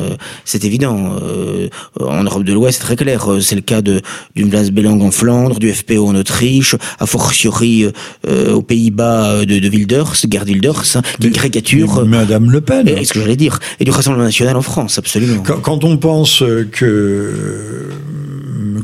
C'est 0.45 0.64
évident. 0.64 1.16
Euh, 1.22 1.68
en 2.01 2.24
Europe 2.24 2.45
de 2.45 2.53
l'Ouest, 2.53 2.78
c'est 2.78 2.84
très 2.84 2.97
clair. 2.97 3.28
C'est 3.41 3.55
le 3.55 3.61
cas 3.61 3.82
de 3.82 4.01
d'une 4.34 4.51
place 4.51 4.70
Bélang 4.70 5.01
en 5.01 5.11
Flandre, 5.11 5.59
du 5.59 5.72
FPO 5.72 6.07
en 6.07 6.14
Autriche, 6.14 6.76
a 6.99 7.07
fortiori 7.07 7.86
euh, 8.28 8.53
aux 8.53 8.62
Pays-Bas 8.62 9.45
de, 9.45 9.59
de 9.59 9.68
Wilders, 9.68 10.14
Gerd 10.30 10.49
Wilders, 10.49 10.97
hein, 10.97 11.03
qui 11.20 11.30
caricature. 11.30 12.05
Madame 12.07 12.51
Le 12.51 12.61
Pen. 12.61 12.88
Et, 12.88 13.05
ce 13.05 13.12
que 13.12 13.20
j'allais 13.20 13.36
dire. 13.36 13.59
Et 13.78 13.84
du 13.84 13.91
Rassemblement 13.91 14.24
national 14.24 14.57
en 14.57 14.62
France, 14.62 14.69
absolument. 14.78 15.42
Quand, 15.42 15.60
quand 15.60 15.84
on 15.84 15.96
pense 15.96 16.42
que 16.72 17.90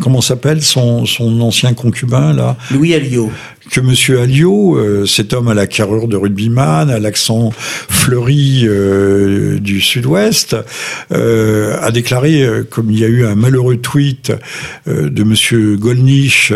comment 0.00 0.20
s'appelle 0.20 0.62
son, 0.62 1.06
son 1.06 1.40
ancien 1.40 1.74
concubin 1.74 2.32
là? 2.32 2.56
Louis 2.70 2.94
Alliot 2.94 3.30
que 3.70 3.80
Monsieur 3.80 4.20
Alliot, 4.20 4.76
euh, 4.76 5.06
cet 5.06 5.32
homme 5.32 5.48
à 5.48 5.54
la 5.54 5.66
carrure 5.66 6.08
de 6.08 6.16
rugbyman, 6.16 6.90
à 6.90 6.98
l'accent 6.98 7.52
fleuri 7.56 8.62
euh, 8.64 9.58
du 9.58 9.80
Sud-Ouest, 9.80 10.56
euh, 11.12 11.76
a 11.80 11.90
déclaré, 11.90 12.46
comme 12.70 12.90
il 12.90 12.98
y 12.98 13.04
a 13.04 13.08
eu 13.08 13.24
un 13.24 13.34
malheureux 13.34 13.76
tweet 13.76 14.32
de 14.86 15.24
Monsieur 15.24 15.76
Golnisch 15.76 16.52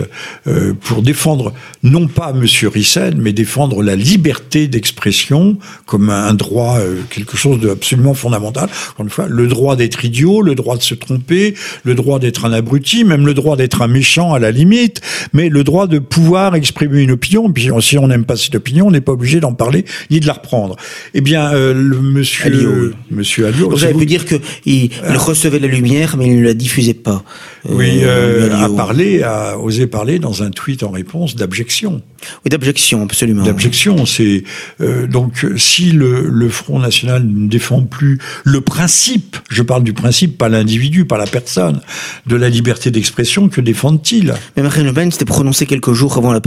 pour 0.83 1.03
défendre 1.03 1.53
non 1.83 2.07
pas 2.07 2.33
Monsieur 2.33 2.69
Rissen, 2.69 3.17
mais 3.19 3.33
défendre 3.33 3.83
la 3.83 3.97
liberté 3.97 4.69
d'expression 4.69 5.59
comme 5.87 6.11
un 6.11 6.35
droit, 6.35 6.79
quelque 7.11 7.37
chose 7.37 7.61
d'absolument 7.61 8.15
fondamental. 8.15 8.69
Encore 8.93 9.05
une 9.05 9.11
fois, 9.11 9.27
le 9.29 9.47
droit 9.47 9.77
d'être 9.77 10.05
idiot, 10.05 10.43
le 10.43 10.55
droit 10.55 10.77
de 10.77 10.83
se 10.83 10.95
tromper, 10.95 11.55
le 11.85 11.95
droit 11.95 12.19
d'être 12.19 12.45
un 12.45 12.53
abruti, 12.53 13.05
même 13.05 13.27
le 13.27 13.35
droit 13.35 13.57
d'être 13.57 13.83
un 13.83 13.89
méchant 13.89 14.33
à 14.33 14.39
la 14.39 14.51
limite, 14.51 15.01
mais 15.33 15.49
le 15.49 15.65
droit 15.65 15.87
de 15.87 15.99
pouvoir 15.99 16.55
exprimer 16.55 17.00
une 17.03 17.13
opinion. 17.13 17.51
Puis 17.53 17.71
si 17.81 17.99
on 17.99 18.09
n'aime 18.09 18.25
pas 18.25 18.37
cette 18.37 18.55
opinion, 18.55 18.89
on 18.89 18.91
n'est 18.91 19.01
pas 19.01 19.13
obligé 19.13 19.41
d'en 19.41 19.55
parler 19.55 19.85
ni 20.11 20.21
de 20.21 20.27
la 20.27 20.35
reprendre. 20.35 20.77
Eh 21.15 21.21
bien, 21.21 21.53
euh, 21.53 21.75
le 21.75 22.01
monsieur 22.01 22.47
Alliot, 22.47 22.93
monsieur 23.11 23.47
Alliot, 23.47 23.71
vous 23.71 23.85
avez 23.85 23.95
pu 23.95 24.07
dire 24.07 24.25
qu'il 24.25 24.41
il 24.67 24.91
ah. 25.05 25.17
recevait 25.19 25.59
la 25.59 25.67
lumière, 25.67 26.17
mais 26.17 26.27
il 26.27 26.41
ne 26.41 26.45
la 26.45 26.55
diffusait 26.55 26.95
pas. 26.95 27.23
Oui, 27.69 28.01
euh, 28.03 28.51
euh 28.51 28.65
a 28.65 28.69
parlé, 28.69 29.23
a 29.23 29.59
osé 29.59 29.87
parler 29.87 30.19
dans 30.19 30.43
un 30.43 30.51
tweet 30.51 30.83
en 30.83 30.91
réponse 30.91 31.37
d'abjection. 31.37 32.03
Oui, 32.45 32.51
d'abjection, 32.51 33.03
absolument. 33.03 33.45
D'abjection, 33.45 34.07
c'est 34.07 34.45
euh, 34.81 35.07
donc 35.07 35.47
si 35.57 35.93
le, 35.93 36.27
le 36.29 36.49
Front 36.49 36.79
National 36.79 37.25
ne 37.27 37.49
défend 37.49 37.83
plus 37.83 38.19
le 38.45 38.61
principe, 38.61 39.37
je 39.51 39.63
parle 39.63 39.85
du 39.85 39.93
principe, 39.93 40.39
pas 40.39 40.49
l'individu, 40.49 41.05
pas 41.05 41.19
la 41.19 41.27
personne, 41.27 41.81
de 42.27 42.37
la 42.37 42.49
liberté 42.49 42.91
d'expression, 42.91 43.49
que 43.49 43.61
défendent-ils? 43.61 44.35
Mais 44.57 44.63
Marine 44.63 44.87
Le 44.87 44.93
Pen 44.93 45.11
s'était 45.11 45.25
prononcée 45.25 45.67
quelques 45.67 45.93
jours 45.93 46.17
avant 46.17 46.33
la 46.33 46.41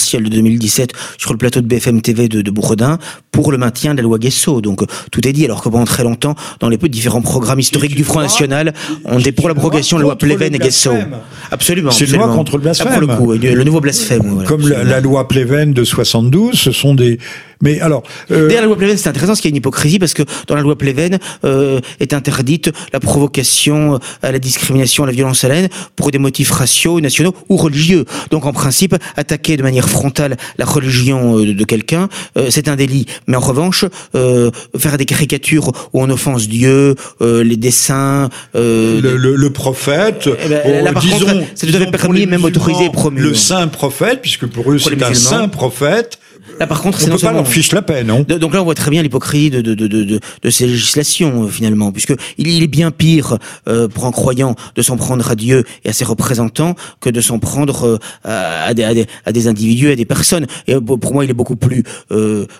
présidentielle 0.00 0.22
de 0.24 0.28
2017 0.36 0.92
sur 1.18 1.32
le 1.32 1.38
plateau 1.38 1.60
de 1.60 1.66
BFM 1.66 2.00
TV 2.00 2.28
de, 2.28 2.40
de 2.40 2.50
Bourdin 2.50 2.98
pour 3.32 3.52
le 3.52 3.58
maintien 3.58 3.92
de 3.92 3.98
la 3.98 4.02
loi 4.02 4.18
Guesso. 4.18 4.60
Donc 4.60 4.82
tout 5.10 5.26
est 5.26 5.32
dit, 5.32 5.44
alors 5.44 5.62
que 5.62 5.68
pendant 5.68 5.84
très 5.84 6.02
longtemps, 6.02 6.34
dans 6.58 6.68
les 6.68 6.78
différents 6.78 7.20
programmes 7.20 7.60
historiques 7.60 7.94
du 7.94 8.04
Front 8.04 8.20
National, 8.20 8.72
on 9.04 9.18
était 9.18 9.32
pour 9.32 9.48
l'abrogation 9.48 9.98
de 9.98 10.02
la 10.02 10.08
loi 10.08 10.16
Pleven 10.16 10.54
et 10.54 10.58
Guesso. 10.58 10.92
Absolument. 11.50 11.90
C'est 11.90 12.06
une 12.06 12.16
loi 12.16 12.28
contre 12.28 12.56
le 12.56 12.62
blasphème. 12.62 12.92
pour 12.92 13.00
le 13.00 13.06
coup, 13.16 13.32
le 13.32 13.64
nouveau 13.64 13.80
blasphème. 13.80 14.44
Comme 14.46 14.68
la, 14.68 15.00
loi 15.00 15.28
Pleven 15.28 15.72
de 15.72 15.84
72, 15.84 16.54
ce 16.54 16.72
sont 16.72 16.94
des, 16.94 17.18
mais 17.60 17.80
alors. 17.80 18.02
Euh... 18.30 18.48
D'ailleurs, 18.48 18.62
la 18.62 18.66
loi 18.68 18.76
Pleven, 18.76 18.96
c'est 18.96 19.08
intéressant 19.08 19.32
parce 19.32 19.40
qu'il 19.40 19.50
y 19.50 19.52
a 19.52 19.54
une 19.54 19.56
hypocrisie 19.56 19.98
parce 19.98 20.14
que 20.14 20.22
dans 20.46 20.54
la 20.54 20.62
loi 20.62 20.76
Pleven 20.76 21.18
euh, 21.44 21.80
est 22.00 22.14
interdite 22.14 22.70
la 22.92 23.00
provocation 23.00 23.98
à 24.22 24.32
la 24.32 24.38
discrimination, 24.38 25.04
à 25.04 25.06
la 25.06 25.12
violence 25.12 25.44
à 25.44 25.48
la 25.48 25.56
haine 25.56 25.68
pour 25.96 26.10
des 26.10 26.18
motifs 26.18 26.50
raciaux, 26.50 27.00
nationaux 27.00 27.34
ou 27.48 27.56
religieux. 27.56 28.04
Donc, 28.30 28.46
en 28.46 28.52
principe, 28.52 28.96
attaquer 29.16 29.56
de 29.56 29.62
manière 29.62 29.88
frontale 29.88 30.36
la 30.58 30.64
religion 30.64 31.38
euh, 31.38 31.54
de 31.54 31.64
quelqu'un, 31.64 32.08
euh, 32.36 32.48
c'est 32.50 32.68
un 32.68 32.76
délit. 32.76 33.06
Mais 33.26 33.36
en 33.36 33.40
revanche, 33.40 33.84
euh, 34.14 34.50
faire 34.78 34.96
des 34.96 35.04
caricatures 35.04 35.68
où 35.92 36.02
on 36.02 36.10
offense 36.10 36.48
Dieu, 36.48 36.94
les 37.20 37.56
dessins, 37.56 38.28
le, 38.54 39.00
le, 39.00 39.36
le, 39.36 39.50
prophète, 39.50 40.28
ben, 40.48 40.84
là, 40.84 40.92
par 40.92 41.02
disons, 41.02 41.44
c'est 41.54 41.66
tout 41.66 41.76
à 41.76 41.80
fait 41.80 41.90
permis, 41.90 42.26
même 42.26 42.44
autorisé 42.44 42.86
et 42.86 42.90
promu. 42.90 43.20
Le 43.20 43.34
saint 43.34 43.68
prophète, 43.68 44.20
puisque 44.22 44.46
pour 44.46 44.70
eux 44.72 44.78
c'est 44.78 45.02
un 45.02 45.14
saint 45.14 45.48
prophète 45.48 46.18
Là, 46.58 46.66
par 46.66 46.82
contre, 46.82 46.98
on 47.02 47.10
peut 47.10 47.18
pas 47.18 47.32
leur 47.32 47.48
fiche 47.48 47.72
la 47.72 47.82
paix, 47.82 48.04
non 48.04 48.22
Donc 48.22 48.54
là, 48.54 48.60
on 48.60 48.64
voit 48.64 48.74
très 48.74 48.90
bien 48.90 49.02
l'hypocrisie 49.02 49.50
de, 49.50 49.60
de, 49.60 49.74
de, 49.74 49.86
de, 49.86 50.20
de 50.42 50.50
ces 50.50 50.66
législations, 50.66 51.44
euh, 51.44 51.48
finalement, 51.48 51.92
puisque 51.92 52.14
il, 52.38 52.62
est 52.62 52.66
bien 52.66 52.90
pire 52.90 53.38
euh, 53.68 53.88
pour 53.88 54.06
un 54.06 54.12
croyant 54.12 54.54
de 54.74 54.82
s'en 54.82 54.96
prendre 54.96 55.30
à 55.30 55.34
Dieu 55.34 55.64
et 55.84 55.90
à 55.90 55.92
ses 55.92 56.04
représentants 56.04 56.74
que 57.00 57.10
de 57.10 57.20
s'en 57.20 57.38
prendre 57.38 57.98
euh, 58.26 58.68
à, 58.68 58.74
des, 58.74 58.84
à, 58.84 58.94
des, 58.94 59.06
à, 59.24 59.32
des, 59.32 59.48
individus, 59.48 59.90
à 59.90 59.96
des 59.96 60.04
personnes. 60.04 60.46
Et 60.66 60.74
pour 60.74 61.12
moi, 61.12 61.24
il 61.24 61.30
est 61.30 61.34
beaucoup 61.34 61.56
plus 61.56 61.82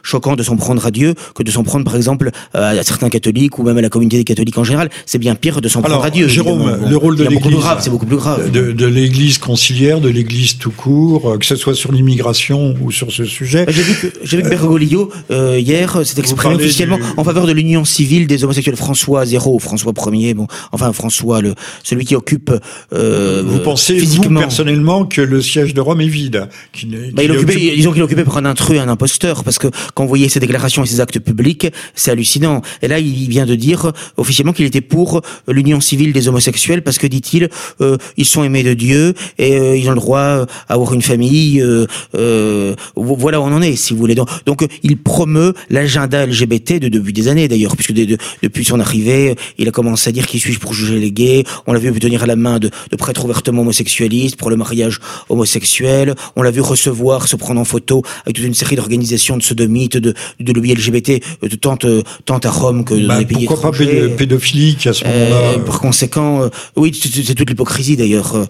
choquant 0.02 0.36
de 0.36 0.42
s'en 0.42 0.56
prendre 0.56 0.84
à 0.86 0.90
Dieu 0.90 1.14
que 1.34 1.42
de 1.42 1.50
s'en 1.50 1.62
prendre, 1.62 1.84
par 1.84 1.96
exemple, 1.96 2.30
à 2.54 2.82
certains 2.82 3.08
catholiques 3.08 3.58
ou 3.58 3.62
même 3.62 3.78
à 3.78 3.82
la 3.82 3.88
communauté 3.88 4.16
des 4.16 4.24
catholiques 4.24 4.58
en 4.58 4.64
général. 4.64 4.90
C'est 5.06 5.18
bien 5.18 5.34
pire 5.34 5.60
de 5.60 5.68
s'en 5.68 5.82
prendre 5.82 6.04
à 6.04 6.10
Dieu. 6.10 6.28
Jérôme, 6.28 6.80
le 6.88 6.96
rôle 6.96 7.16
de 7.16 7.24
l'Église, 7.24 7.60
c'est 7.80 7.90
beaucoup 7.90 8.06
plus 8.06 8.16
grave. 8.16 8.50
De, 8.50 8.72
de 8.72 8.86
l'Église 8.86 9.38
conciliaire, 9.38 10.00
de 10.00 10.08
l'Église 10.08 10.58
tout 10.58 10.70
court, 10.70 11.38
que 11.38 11.46
ce 11.46 11.56
soit 11.56 11.74
sur 11.74 11.92
l'immigration 11.92 12.74
ou 12.80 12.90
sur 12.90 13.10
ce 13.12 13.24
sujet. 13.24 13.66
J'ai 13.70 13.82
vu 13.82 13.94
que 13.94 14.18
j'ai 14.22 14.36
vu 14.36 14.42
que 14.42 14.48
Bergoglio, 14.48 15.10
euh, 15.30 15.58
hier, 15.58 16.04
s'est 16.04 16.18
exprimé 16.20 16.54
officiellement 16.54 16.98
en 17.16 17.24
faveur 17.24 17.46
de 17.46 17.52
l'union 17.52 17.84
civile 17.84 18.26
des 18.26 18.44
homosexuels. 18.44 18.76
François 18.76 19.24
Zéro, 19.26 19.58
François 19.58 19.92
Ier, 20.12 20.34
bon, 20.34 20.46
enfin 20.72 20.92
François, 20.92 21.40
le, 21.40 21.54
celui 21.82 22.04
qui 22.04 22.14
occupe. 22.14 22.52
Euh, 22.92 23.42
vous 23.46 23.60
pensez, 23.60 23.98
physiquement. 23.98 24.40
vous, 24.40 24.46
personnellement, 24.46 25.04
que 25.04 25.20
le 25.20 25.42
siège 25.42 25.74
de 25.74 25.80
Rome 25.80 26.00
est 26.00 26.08
vide 26.08 26.48
qui, 26.72 26.86
bah, 26.86 27.22
il 27.22 27.32
occupe... 27.32 27.50
Disons 27.50 27.92
qu'il 27.92 28.02
occupait 28.02 28.24
par 28.24 28.38
un 28.38 28.44
intrus, 28.44 28.78
un 28.78 28.88
imposteur, 28.88 29.44
parce 29.44 29.58
que 29.58 29.68
quand 29.94 30.04
vous 30.04 30.08
voyez 30.08 30.28
ses 30.28 30.40
déclarations 30.40 30.84
et 30.84 30.86
ses 30.86 31.00
actes 31.00 31.18
publics, 31.18 31.66
c'est 31.94 32.10
hallucinant. 32.10 32.62
Et 32.82 32.88
là, 32.88 32.98
il 32.98 33.28
vient 33.28 33.46
de 33.46 33.54
dire 33.54 33.92
officiellement 34.16 34.52
qu'il 34.52 34.66
était 34.66 34.80
pour 34.80 35.22
l'union 35.48 35.80
civile 35.80 36.12
des 36.12 36.28
homosexuels, 36.28 36.82
parce 36.82 36.98
que, 36.98 37.06
dit-il, 37.06 37.48
euh, 37.80 37.96
ils 38.16 38.26
sont 38.26 38.44
aimés 38.44 38.62
de 38.62 38.74
Dieu 38.74 39.14
et 39.38 39.58
euh, 39.58 39.76
ils 39.76 39.88
ont 39.88 39.92
le 39.92 39.96
droit 39.96 40.20
à 40.20 40.46
avoir 40.68 40.94
une 40.94 41.02
famille. 41.02 41.60
Euh, 41.60 41.86
euh, 42.14 42.74
voilà 42.96 43.40
on 43.40 43.52
en 43.52 43.59
est, 43.62 43.76
si 43.76 43.92
vous 43.92 43.98
voulez. 43.98 44.14
Donc, 44.14 44.66
il 44.82 44.96
promeut 44.96 45.54
l'agenda 45.68 46.26
LGBT 46.26 46.78
de, 46.78 46.88
depuis 46.88 47.12
des 47.12 47.28
années 47.28 47.48
d'ailleurs, 47.48 47.76
puisque 47.76 47.92
depuis 47.92 48.64
son 48.64 48.80
arrivée, 48.80 49.34
il 49.58 49.68
a 49.68 49.70
commencé 49.70 50.10
à 50.10 50.12
dire 50.12 50.26
qui 50.26 50.38
suis-je 50.38 50.58
pour 50.58 50.74
juger 50.74 50.98
les 50.98 51.12
gays. 51.12 51.44
On 51.66 51.72
l'a 51.72 51.78
vu 51.78 51.92
tenir 51.98 52.22
à 52.22 52.26
la 52.26 52.36
main 52.36 52.58
de, 52.58 52.70
de 52.90 52.96
prêtres 52.96 53.24
ouvertement 53.24 53.62
homosexualistes 53.62 54.36
pour 54.36 54.50
le 54.50 54.56
mariage 54.56 55.00
homosexuel. 55.28 56.14
On 56.36 56.42
l'a 56.42 56.50
vu 56.50 56.60
recevoir, 56.60 57.28
se 57.28 57.36
prendre 57.36 57.60
en 57.60 57.64
photo 57.64 58.02
avec 58.24 58.36
toute 58.36 58.44
une 58.44 58.54
série 58.54 58.76
d'organisations 58.76 59.36
de 59.36 59.42
sodomites, 59.42 59.96
de, 59.96 60.14
de 60.38 60.52
lobby 60.52 60.74
LGBT, 60.74 61.22
euh, 61.42 61.48
de 61.48 61.56
tant, 61.56 61.78
euh, 61.84 62.02
tant 62.24 62.38
à 62.38 62.50
Rome 62.50 62.84
que 62.84 62.94
dans 62.94 63.08
bah, 63.08 63.18
les 63.18 63.26
pays 63.26 63.46
pourquoi 63.46 63.72
pas 63.72 63.78
pédophilique 64.16 64.86
à 64.86 64.92
ce 64.92 65.04
moment-là 65.04 65.36
euh, 65.36 65.58
Par 65.58 65.80
conséquent, 65.80 66.48
oui, 66.76 66.92
c'est 66.94 67.34
toute 67.34 67.48
l'hypocrisie 67.48 67.96
d'ailleurs 67.96 68.46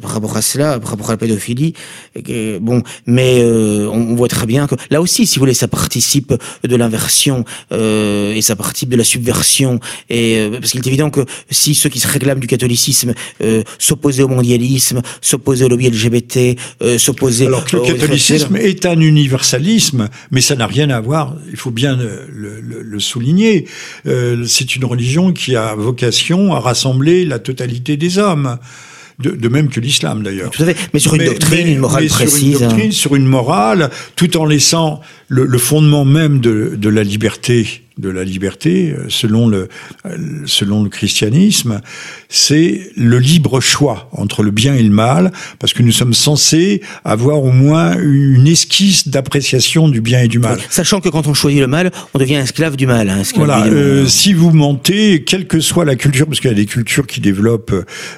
par 0.00 0.10
rapport 0.10 0.36
à 0.36 0.42
cela, 0.42 0.78
par 0.78 0.90
rapport 0.90 1.08
à 1.08 1.12
la 1.12 1.16
pédophilie. 1.16 1.74
bon, 2.60 2.82
mais 3.06 3.44
on 3.44 4.14
voit 4.20 4.28
très 4.28 4.46
bien 4.46 4.66
que 4.66 4.74
là 4.90 5.00
aussi, 5.00 5.26
si 5.26 5.36
vous 5.36 5.42
voulez, 5.42 5.54
ça 5.54 5.68
participe 5.68 6.34
de 6.62 6.76
l'inversion 6.76 7.44
euh, 7.72 8.34
et 8.34 8.42
ça 8.42 8.56
participe 8.56 8.90
de 8.90 8.96
la 8.96 9.04
subversion. 9.04 9.80
Et 10.08 10.38
euh, 10.38 10.58
parce 10.58 10.72
qu'il 10.72 10.80
est 10.80 10.86
évident 10.86 11.10
que 11.10 11.24
si 11.50 11.74
ceux 11.74 11.88
qui 11.88 12.00
se 12.00 12.08
réclament 12.08 12.40
du 12.40 12.46
catholicisme 12.46 13.14
euh, 13.42 13.62
s'opposaient 13.78 14.22
au 14.22 14.28
mondialisme, 14.28 15.02
s'opposaient 15.20 15.64
au 15.64 15.68
lobby 15.68 15.88
LGBT, 15.88 16.56
euh, 16.82 16.98
s'opposaient 16.98 17.46
alors 17.46 17.64
que 17.64 17.76
le 17.76 17.82
catholicisme 17.82 18.56
est 18.56 18.86
un 18.86 19.00
universalisme, 19.00 20.08
mais 20.30 20.40
ça 20.40 20.54
n'a 20.54 20.66
rien 20.66 20.90
à 20.90 21.00
voir. 21.00 21.36
Il 21.50 21.56
faut 21.56 21.70
bien 21.70 21.96
le, 21.96 22.60
le, 22.60 22.82
le 22.82 23.00
souligner. 23.00 23.66
C'est 24.04 24.76
une 24.76 24.84
religion 24.84 25.32
qui 25.32 25.56
a 25.56 25.74
vocation 25.74 26.54
à 26.54 26.60
rassembler 26.60 27.24
la 27.24 27.38
totalité 27.38 27.96
des 27.96 28.18
hommes. 28.18 28.58
De, 29.20 29.30
de, 29.30 29.48
même 29.48 29.68
que 29.68 29.80
l'islam 29.80 30.22
d'ailleurs. 30.22 30.50
Tout 30.50 30.62
à 30.62 30.66
fait, 30.66 30.76
mais 30.94 31.00
sur 31.00 31.14
une 31.14 31.24
doctrine, 31.24 31.66
une 31.66 31.78
morale 31.78 32.06
précise. 32.06 32.56
Sur 32.56 32.62
une 32.62 32.68
doctrine, 32.68 32.92
sur 32.92 33.16
une 33.16 33.26
morale, 33.26 33.90
tout 34.16 34.36
en 34.36 34.46
laissant 34.46 35.00
le, 35.28 35.44
le 35.44 35.58
fondement 35.58 36.04
même 36.04 36.40
de, 36.40 36.74
de 36.76 36.88
la 36.88 37.02
liberté 37.02 37.82
de 38.00 38.08
la 38.08 38.24
liberté, 38.24 38.92
euh, 38.96 39.04
selon 39.08 39.48
le, 39.48 39.68
euh, 40.06 40.16
selon 40.46 40.82
le 40.82 40.88
christianisme, 40.88 41.80
c'est 42.28 42.90
le 42.96 43.18
libre 43.18 43.60
choix 43.60 44.08
entre 44.12 44.42
le 44.42 44.50
bien 44.50 44.74
et 44.74 44.82
le 44.82 44.90
mal, 44.90 45.32
parce 45.58 45.72
que 45.72 45.82
nous 45.82 45.92
sommes 45.92 46.14
censés 46.14 46.80
avoir 47.04 47.42
au 47.42 47.52
moins 47.52 47.96
une 47.98 48.46
esquisse 48.46 49.08
d'appréciation 49.08 49.88
du 49.88 50.00
bien 50.00 50.20
et 50.22 50.28
du 50.28 50.38
mal. 50.38 50.58
Sachant 50.70 51.00
que 51.00 51.08
quand 51.08 51.26
on 51.26 51.34
choisit 51.34 51.60
le 51.60 51.66
mal, 51.66 51.90
on 52.14 52.18
devient 52.18 52.34
esclave 52.34 52.76
du 52.76 52.86
mal. 52.86 53.08
Hein, 53.08 53.22
voilà, 53.36 53.64
euh, 53.66 54.06
si 54.06 54.32
vous 54.32 54.50
mentez, 54.50 55.22
quelle 55.24 55.46
que 55.46 55.60
soit 55.60 55.84
la 55.84 55.96
culture, 55.96 56.26
parce 56.26 56.40
qu'il 56.40 56.50
y 56.50 56.54
a 56.54 56.56
des 56.56 56.66
cultures 56.66 57.06
qui 57.06 57.20
développent 57.20 57.74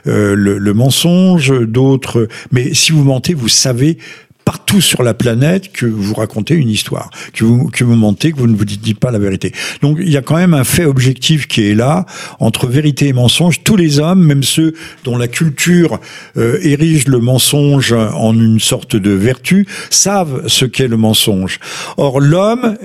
euh, 0.07 0.35
le, 0.35 0.59
le 0.59 0.75
mensonge, 0.75 1.53
d'autres, 1.67 2.29
mais 2.51 2.75
si 2.75 2.93
vous 2.93 3.05
mentez, 3.05 3.35
vous 3.35 3.49
savez 3.49 3.99
partout 4.45 4.81
sur 4.81 5.03
la 5.03 5.15
planète 5.15 5.73
que 5.73 5.87
vous 5.87 6.15
racontez 6.15 6.55
une 6.55 6.69
histoire, 6.69 7.11
que 7.33 7.45
vous, 7.45 7.69
que 7.69 7.85
vous 7.85 7.95
mentez, 7.95 8.33
que 8.33 8.39
vous 8.39 8.47
ne 8.47 8.57
vous 8.57 8.65
dites 8.65 8.99
pas 8.99 9.11
la 9.11 9.19
vérité. 9.19 9.53
Donc 9.81 9.99
il 10.01 10.11
y 10.11 10.17
a 10.17 10.23
quand 10.23 10.37
même 10.37 10.55
un 10.55 10.65
fait 10.65 10.85
objectif 10.85 11.47
qui 11.47 11.69
est 11.69 11.75
là, 11.75 12.07
entre 12.41 12.67
vérité 12.67 13.09
et 13.09 13.13
mensonge. 13.13 13.63
Tous 13.63 13.77
les 13.77 13.99
hommes, 13.99 14.25
même 14.25 14.43
ceux 14.43 14.75
dont 15.05 15.17
la 15.17 15.29
culture 15.29 16.01
euh, 16.37 16.59
érige 16.63 17.09
le 17.09 17.19
mensonge 17.19 17.93
en 17.93 18.35
une 18.35 18.61
sorte 18.61 18.97
de 18.97 19.11
vertu, 19.11 19.67
savent 19.91 20.49
ce 20.49 20.65
qu'est 20.65 20.89
le 20.89 20.97
mensonge. 20.97 21.61
Or 21.97 22.21
l'homme 22.21 22.77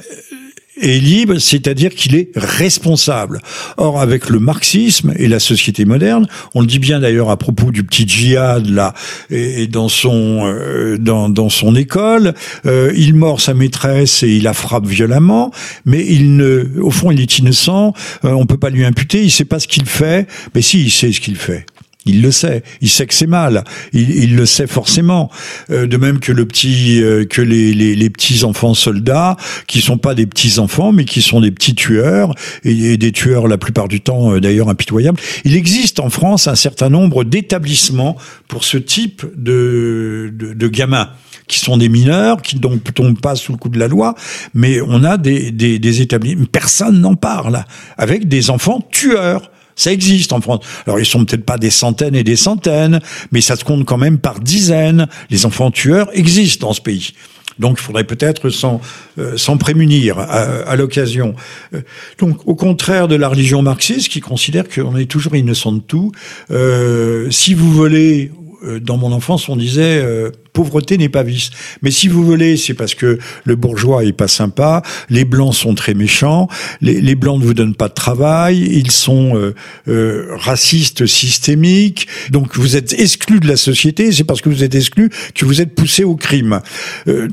est 0.81 0.99
libre, 0.99 1.37
c'est-à-dire 1.39 1.93
qu'il 1.93 2.15
est 2.15 2.29
responsable. 2.35 3.39
Or, 3.77 3.99
avec 3.99 4.29
le 4.29 4.39
marxisme 4.39 5.13
et 5.17 5.27
la 5.27 5.39
société 5.39 5.85
moderne, 5.85 6.27
on 6.55 6.61
le 6.61 6.67
dit 6.67 6.79
bien 6.79 6.99
d'ailleurs 6.99 7.29
à 7.29 7.37
propos 7.37 7.71
du 7.71 7.83
petit 7.83 8.07
djihad 8.07 8.67
là, 8.67 8.93
et, 9.29 9.67
dans 9.67 9.89
son 9.89 10.45
euh, 10.45 10.97
dans, 10.97 11.29
dans 11.29 11.49
son 11.49 11.75
école, 11.75 12.33
euh, 12.65 12.91
il 12.95 13.13
mord 13.15 13.41
sa 13.41 13.53
maîtresse 13.53 14.23
et 14.23 14.29
il 14.29 14.43
la 14.43 14.53
frappe 14.53 14.85
violemment, 14.85 15.51
mais 15.85 16.05
il 16.05 16.35
ne, 16.35 16.79
au 16.81 16.91
fond, 16.91 17.11
il 17.11 17.21
est 17.21 17.39
innocent. 17.39 17.93
Euh, 18.25 18.31
on 18.31 18.45
peut 18.45 18.57
pas 18.57 18.69
lui 18.69 18.85
imputer. 18.85 19.23
Il 19.23 19.31
sait 19.31 19.45
pas 19.45 19.59
ce 19.59 19.67
qu'il 19.67 19.85
fait, 19.85 20.27
mais 20.55 20.61
si, 20.61 20.83
il 20.83 20.91
sait 20.91 21.11
ce 21.11 21.19
qu'il 21.19 21.35
fait. 21.35 21.65
Il 22.07 22.21
le 22.21 22.31
sait. 22.31 22.63
Il 22.81 22.89
sait 22.89 23.05
que 23.05 23.13
c'est 23.13 23.27
mal. 23.27 23.63
Il, 23.93 24.35
le 24.35 24.45
sait 24.45 24.67
forcément. 24.67 25.29
Euh, 25.69 25.87
de 25.87 25.97
même 25.97 26.19
que 26.19 26.31
le 26.31 26.45
petit, 26.45 27.01
euh, 27.01 27.25
que 27.25 27.41
les, 27.41 28.09
petits 28.09 28.43
enfants 28.43 28.73
soldats, 28.73 29.37
qui 29.67 29.81
sont 29.81 29.97
pas 29.97 30.15
des 30.15 30.25
petits 30.25 30.59
enfants, 30.59 30.91
mais 30.91 31.05
qui 31.05 31.21
sont 31.21 31.41
des 31.41 31.51
petits 31.51 31.75
tueurs 31.75 32.33
et, 32.63 32.97
des 32.97 33.11
tueurs 33.11 33.47
la 33.47 33.57
plupart 33.57 33.87
du 33.87 34.01
temps 34.01 34.33
euh, 34.33 34.39
d'ailleurs 34.39 34.69
impitoyables. 34.69 35.19
Il 35.43 35.55
existe 35.55 35.99
en 35.99 36.09
France 36.09 36.47
un 36.47 36.55
certain 36.55 36.89
nombre 36.89 37.23
d'établissements 37.23 38.17
pour 38.47 38.63
ce 38.63 38.77
type 38.77 39.25
de 39.35 40.67
gamins 40.67 41.09
qui 41.47 41.59
sont 41.59 41.77
des 41.77 41.89
mineurs, 41.89 42.41
qui 42.41 42.57
donc 42.57 42.93
tombent 42.93 43.19
pas 43.19 43.35
sous 43.35 43.53
le 43.53 43.57
coup 43.57 43.69
de 43.69 43.79
la 43.79 43.87
loi, 43.87 44.15
mais 44.53 44.79
on 44.81 45.03
a 45.03 45.17
des, 45.17 45.51
des, 45.51 45.79
des 45.79 46.01
établissements. 46.01 46.45
Personne 46.51 46.99
n'en 46.99 47.15
parle 47.15 47.63
avec 47.97 48.27
des 48.27 48.49
enfants 48.49 48.81
tueurs. 48.91 49.51
Ça 49.77 49.93
existe 49.93 50.33
en 50.33 50.41
France. 50.41 50.65
Alors 50.85 50.99
ils 50.99 51.05
sont 51.05 51.23
peut-être 51.23 51.45
pas 51.45 51.57
des 51.57 51.69
centaines 51.69 52.15
et 52.15 52.23
des 52.23 52.35
centaines, 52.35 52.99
mais 53.31 53.39
ça 53.39 53.55
se 53.55 53.63
compte 53.63 53.85
quand 53.85 53.97
même 53.97 54.17
par 54.17 54.41
dizaines. 54.41 55.07
Les 55.29 55.45
enfants 55.45 55.71
tueurs 55.71 56.09
existent 56.13 56.67
dans 56.67 56.73
ce 56.73 56.81
pays. 56.81 57.13
Donc 57.59 57.77
il 57.79 57.83
faudrait 57.83 58.03
peut-être 58.03 58.49
s'en 58.49 58.81
euh, 59.17 59.55
prémunir 59.59 60.19
à, 60.19 60.23
à 60.23 60.75
l'occasion. 60.75 61.35
Euh, 61.73 61.81
donc 62.19 62.47
au 62.47 62.55
contraire 62.55 63.07
de 63.07 63.15
la 63.15 63.29
religion 63.29 63.61
marxiste 63.61 64.09
qui 64.09 64.19
considère 64.19 64.67
qu'on 64.67 64.97
est 64.97 65.09
toujours 65.09 65.35
innocent 65.35 65.71
de 65.71 65.79
tout, 65.79 66.11
euh, 66.51 67.29
si 67.31 67.53
vous 67.53 67.71
volez, 67.71 68.31
euh, 68.63 68.79
dans 68.79 68.97
mon 68.97 69.11
enfance 69.11 69.49
on 69.49 69.55
disait 69.55 70.01
euh, 70.03 70.31
pauvreté 70.57 70.97
n'est 70.97 71.07
pas 71.07 71.21
vice. 71.21 71.51
Mais 71.83 71.91
si 71.91 72.07
vous 72.07 72.23
voulez, 72.25 72.57
c'est 72.57 72.73
parce 72.73 72.95
que 72.95 73.19
le 73.43 73.55
bourgeois 73.55 74.03
est 74.03 74.11
pas 74.11 74.27
sympa, 74.27 74.81
les 75.07 75.23
blancs 75.23 75.53
sont 75.53 75.75
très 75.75 75.93
méchants, 75.93 76.47
les, 76.81 76.99
les 76.99 77.13
blancs 77.13 77.39
ne 77.39 77.45
vous 77.45 77.53
donnent 77.53 77.75
pas 77.75 77.89
de 77.89 77.93
travail, 77.93 78.67
ils 78.71 78.89
sont 78.89 79.35
euh, 79.35 79.53
euh, 79.87 80.25
racistes 80.31 81.05
systémiques, 81.05 82.07
donc 82.31 82.57
vous 82.57 82.75
êtes 82.75 82.93
exclu 82.93 83.39
de 83.39 83.47
la 83.47 83.55
société, 83.55 84.11
c'est 84.11 84.23
parce 84.23 84.41
que 84.41 84.49
vous 84.49 84.63
êtes 84.63 84.73
exclu 84.73 85.11
que 85.35 85.45
vous 85.45 85.61
êtes 85.61 85.75
poussé 85.75 86.03
au 86.03 86.15
crime. 86.15 86.59
Euh, 87.07 87.27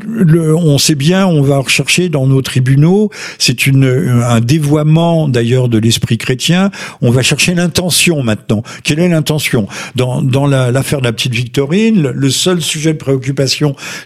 on 0.59 0.77
sait 0.77 0.95
bien, 0.95 1.27
on 1.27 1.41
va 1.41 1.57
rechercher 1.57 2.11
dans 2.11 2.27
nos 2.27 2.43
tribunaux, 2.43 3.09
c'est 3.39 3.67
une 3.67 3.87
un 4.23 4.41
dévoiement 4.41 5.31
d'ailleurs 5.31 5.71
de 5.71 5.79
l'esprit 5.79 6.19
chrétien, 6.19 6.71
on 7.01 7.11
va 7.11 7.23
chercher 7.23 7.55
l'intention 7.55 8.23
maintenant. 8.23 8.63
Quelle 8.83 9.01
est 9.01 9.09
l'intention? 9.09 9.67
Dans, 9.97 10.21
dans 10.21 10.47
l'affaire 10.47 11.01
de 11.01 11.05
la 11.05 11.13
petite 11.13 11.33
Victorine, 11.33 12.03
le 12.15 12.31
seul 12.31 12.61
sujet 12.61 12.93
de 12.93 12.99
préoccupation 12.99 13.14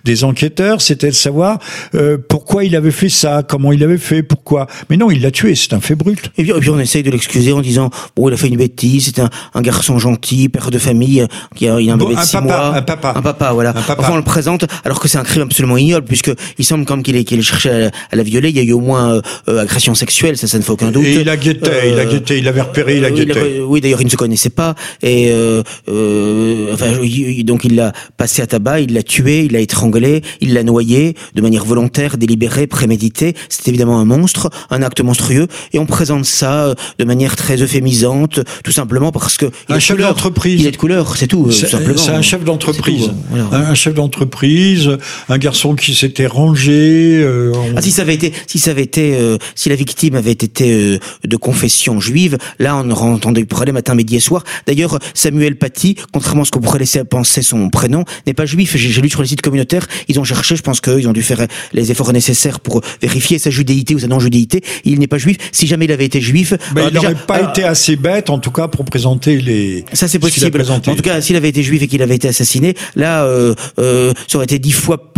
des 0.04 0.24
enquêteurs, 0.24 0.80
c'était 0.80 1.08
de 1.08 1.14
savoir 1.14 1.58
euh, 1.94 2.18
pourquoi 2.28 2.64
il 2.64 2.76
avait 2.76 2.90
fait 2.90 3.08
ça, 3.08 3.42
comment 3.46 3.72
il 3.72 3.82
avait 3.82 3.98
fait, 3.98 4.22
pourquoi. 4.22 4.66
Mais 4.90 4.96
non, 4.96 5.10
il 5.10 5.22
l'a 5.22 5.30
tué, 5.30 5.54
c'est 5.54 5.72
un 5.72 5.80
fait 5.80 5.94
brut. 5.94 6.30
Et 6.36 6.42
puis, 6.42 6.52
et 6.52 6.60
puis 6.60 6.70
on 6.70 6.78
essaye 6.78 7.02
de 7.02 7.10
l'excuser 7.10 7.52
en 7.52 7.60
disant 7.60 7.90
bon, 8.16 8.28
il 8.28 8.34
a 8.34 8.36
fait 8.36 8.48
une 8.48 8.56
bêtise, 8.56 9.06
c'est 9.06 9.20
un, 9.20 9.30
un, 9.54 9.62
garçon 9.62 9.98
gentil, 9.98 10.48
père 10.48 10.70
de 10.70 10.78
famille, 10.78 11.26
qui 11.54 11.68
a, 11.68 11.80
il 11.80 11.90
a 11.90 11.94
un 11.94 11.96
bon, 11.96 12.06
bébé 12.06 12.16
de 12.16 12.20
un 12.20 12.24
six 12.24 12.32
papa, 12.32 12.46
mois, 12.46 12.76
un 12.76 12.82
papa, 12.82 13.12
un 13.16 13.22
papa, 13.22 13.52
voilà. 13.52 13.70
Un 13.70 13.82
papa. 13.82 13.96
Enfin, 13.98 14.12
on 14.14 14.16
le 14.16 14.22
présente 14.22 14.66
alors 14.84 15.00
que 15.00 15.08
c'est 15.08 15.18
un 15.18 15.24
crime 15.24 15.42
absolument 15.42 15.76
ignoble, 15.76 16.06
puisque 16.06 16.30
il 16.58 16.64
semble 16.64 16.84
comme 16.84 17.02
qu'il 17.02 17.16
ait, 17.16 17.24
qu'il 17.24 17.38
ait 17.38 17.42
cherché 17.42 17.70
à, 17.70 17.90
à, 18.10 18.16
la 18.16 18.22
violer. 18.22 18.50
Il 18.50 18.56
y 18.56 18.60
a 18.60 18.62
eu 18.62 18.72
au 18.72 18.80
moins 18.80 19.14
euh, 19.14 19.22
euh, 19.48 19.60
agression 19.60 19.94
sexuelle, 19.94 20.36
ça, 20.36 20.46
ça 20.46 20.58
ne 20.58 20.62
fait 20.62 20.70
aucun 20.70 20.90
doute. 20.90 21.04
Et 21.04 21.20
il 21.20 21.28
a 21.28 21.36
guetté, 21.36 21.70
euh, 21.70 21.92
il 21.92 21.98
a 21.98 22.04
guetté, 22.04 22.38
il 22.38 22.48
avait 22.48 22.62
repéré, 22.62 22.96
il 22.96 23.04
a 23.04 23.10
guetté. 23.10 23.60
oui, 23.60 23.80
d'ailleurs, 23.80 24.00
il 24.00 24.06
ne 24.06 24.10
se 24.10 24.16
connaissait 24.16 24.50
pas, 24.50 24.74
et 25.02 25.32
enfin, 25.86 26.92
donc 27.44 27.64
il 27.64 27.76
l'a 27.76 27.92
passé 28.16 28.42
à 28.42 28.46
tabac, 28.46 28.80
il 28.80 28.92
l'a 28.98 29.04
tué, 29.04 29.44
il 29.44 29.52
l'a 29.52 29.60
étranglé, 29.60 30.22
il 30.40 30.54
l'a 30.54 30.64
noyé 30.64 31.14
de 31.34 31.40
manière 31.40 31.64
volontaire, 31.64 32.18
délibérée, 32.18 32.66
préméditée. 32.66 33.34
C'est 33.48 33.68
évidemment 33.68 34.00
un 34.00 34.04
monstre, 34.04 34.50
un 34.70 34.82
acte 34.82 35.00
monstrueux, 35.00 35.46
et 35.72 35.78
on 35.78 35.86
présente 35.86 36.24
ça 36.24 36.64
euh, 36.64 36.74
de 36.98 37.04
manière 37.04 37.36
très 37.36 37.62
euphémisante, 37.62 38.40
tout 38.64 38.72
simplement 38.72 39.12
parce 39.12 39.36
que 39.36 39.46
il 39.68 39.74
un 39.74 39.78
chef 39.78 39.98
d'entreprise, 39.98 40.60
il 40.60 40.66
est 40.66 40.72
de 40.72 40.76
couleur, 40.76 41.16
c'est 41.16 41.28
tout. 41.28 41.50
C'est 41.52 41.72
un 42.10 42.22
chef 42.22 42.42
d'entreprise, 42.42 43.12
voilà. 43.30 43.68
un 43.70 43.74
chef 43.74 43.94
d'entreprise, 43.94 44.90
un 45.28 45.38
garçon 45.38 45.76
qui 45.76 45.94
s'était 45.94 46.26
rangé. 46.26 47.20
Euh, 47.22 47.52
on... 47.54 47.76
ah, 47.76 47.82
si 47.82 47.92
ça 47.92 48.02
avait 48.02 48.14
été, 48.14 48.32
si 48.46 48.58
ça 48.58 48.72
avait 48.72 48.82
été, 48.82 49.14
euh, 49.14 49.38
si 49.54 49.68
la 49.68 49.76
victime 49.76 50.16
avait 50.16 50.32
été 50.32 50.72
euh, 50.72 50.98
de 51.24 51.36
confession 51.36 52.00
juive, 52.00 52.36
là 52.58 52.76
on 52.76 52.90
aurait 52.90 53.08
entendu 53.08 53.46
parler 53.46 53.70
matin, 53.70 53.94
midi 53.94 54.16
et 54.16 54.20
soir. 54.20 54.42
D'ailleurs, 54.66 54.98
Samuel 55.14 55.56
Paty, 55.56 55.94
contrairement 56.12 56.42
à 56.42 56.44
ce 56.46 56.50
qu'on 56.50 56.60
pourrait 56.60 56.80
laisser 56.80 57.04
penser 57.04 57.42
son 57.42 57.70
prénom, 57.70 58.04
n'est 58.26 58.34
pas 58.34 58.46
juif. 58.46 58.76
J'ai 58.78 59.00
lu 59.00 59.10
sur 59.10 59.22
les 59.22 59.28
sites 59.28 59.42
communautaires, 59.42 59.86
ils 60.08 60.18
ont 60.18 60.24
cherché, 60.24 60.56
je 60.56 60.62
pense 60.62 60.80
qu'ils 60.80 61.08
ont 61.08 61.12
dû 61.12 61.22
faire 61.22 61.46
les 61.72 61.90
efforts 61.90 62.12
nécessaires 62.12 62.60
pour 62.60 62.80
vérifier 63.02 63.38
sa 63.38 63.50
judéité 63.50 63.94
ou 63.94 63.98
sa 63.98 64.06
non-judéité. 64.08 64.62
Il 64.84 64.98
n'est 64.98 65.06
pas 65.06 65.18
juif. 65.18 65.36
Si 65.52 65.66
jamais 65.66 65.84
il 65.86 65.92
avait 65.92 66.04
été 66.04 66.20
juif, 66.20 66.54
ben, 66.74 66.88
il 66.88 66.94
n'aurait 66.94 67.14
pas 67.14 67.40
euh, 67.40 67.48
été 67.50 67.64
assez 67.64 67.96
bête, 67.96 68.30
en 68.30 68.38
tout 68.38 68.50
cas, 68.50 68.68
pour 68.68 68.84
présenter 68.84 69.38
les. 69.38 69.84
Ça 69.92 70.08
c'est 70.08 70.18
possible. 70.18 70.62
En 70.70 70.80
tout 70.80 71.02
cas, 71.02 71.20
s'il 71.20 71.36
avait 71.36 71.48
été 71.48 71.62
juif 71.62 71.82
et 71.82 71.88
qu'il 71.88 72.02
avait 72.02 72.16
été 72.16 72.28
assassiné, 72.28 72.74
là, 72.96 73.24
euh, 73.24 73.54
euh, 73.78 74.12
ça 74.26 74.38
aurait 74.38 74.44
été 74.44 74.58
dix 74.58 74.72
fois 74.72 75.12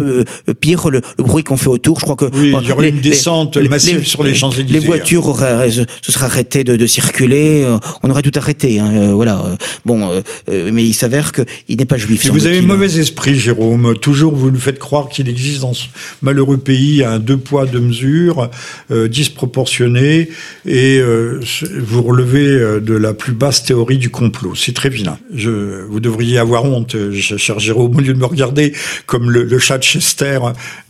pire 0.61 0.91
le, 0.91 1.01
le 1.19 1.25
bruit 1.25 1.45
qu'on 1.45 1.57
fait 1.57 1.69
autour. 1.69 2.01
Je 2.01 2.05
crois 2.05 2.17
que 2.17 2.27
oui, 2.35 2.55
il 2.61 2.69
y 2.69 2.73
aurait 2.73 2.91
les, 2.91 2.97
une 2.97 3.01
descente 3.01 3.57
les, 3.57 3.69
massive 3.69 3.99
les, 3.99 4.05
sur 4.05 4.23
les 4.23 4.35
Champs 4.35 4.51
Élysées. 4.51 4.79
Les 4.79 4.85
voitures 4.85 5.27
auraient, 5.29 5.71
se 5.71 6.13
seraient 6.13 6.27
arrêtées 6.27 6.65
de, 6.65 6.77
de, 6.77 6.87
circuler. 6.87 7.67
On 8.03 8.11
aurait 8.11 8.23
tout 8.23 8.33
arrêté. 8.37 8.79
Hein, 8.79 9.13
voilà. 9.13 9.57
Bon, 9.85 10.23
mais 10.49 10.85
il 10.85 10.95
s'avère 10.95 11.33
qu'il 11.33 11.77
n'est 11.77 11.85
pas 11.85 11.99
juif. 11.99 12.31
vous 12.31 12.47
avez 12.47 12.61
mauvais 12.61 12.99
esprit, 12.99 13.39
Jérôme. 13.51 13.97
Toujours 13.99 14.37
vous 14.37 14.53
nous 14.53 14.61
faites 14.61 14.79
croire 14.79 15.09
qu'il 15.09 15.29
existe 15.29 15.63
dans 15.63 15.75
ce 15.75 15.87
malheureux 16.23 16.57
pays 16.57 17.03
un 17.03 17.19
deux 17.19 17.37
poids 17.37 17.67
deux 17.67 17.81
mesures 17.81 18.49
euh, 18.93 19.09
disproportionné 19.09 20.29
et 20.67 20.99
euh, 20.99 21.41
vous 21.79 22.03
relevez 22.03 22.47
euh, 22.47 22.81
de 22.81 22.95
la 22.95 23.13
plus 23.13 23.33
basse 23.33 23.65
théorie 23.65 23.99
du 23.99 24.09
complot. 24.09 24.55
C'est 24.55 24.75
très 24.75 24.89
vilain. 24.89 25.19
Je, 25.35 25.83
vous 25.89 25.99
devriez 25.99 26.39
avoir 26.39 26.65
honte, 26.65 26.95
cher 27.13 27.59
Jérôme, 27.59 27.97
au 27.97 28.01
lieu 28.01 28.15
de 28.15 28.19
me 28.19 28.25
regarder 28.25 28.73
comme 29.07 29.31
le, 29.33 29.43
le 29.43 29.59
chat 29.59 29.79
de 29.79 29.83
Chester 29.83 30.39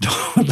dans, 0.02 0.42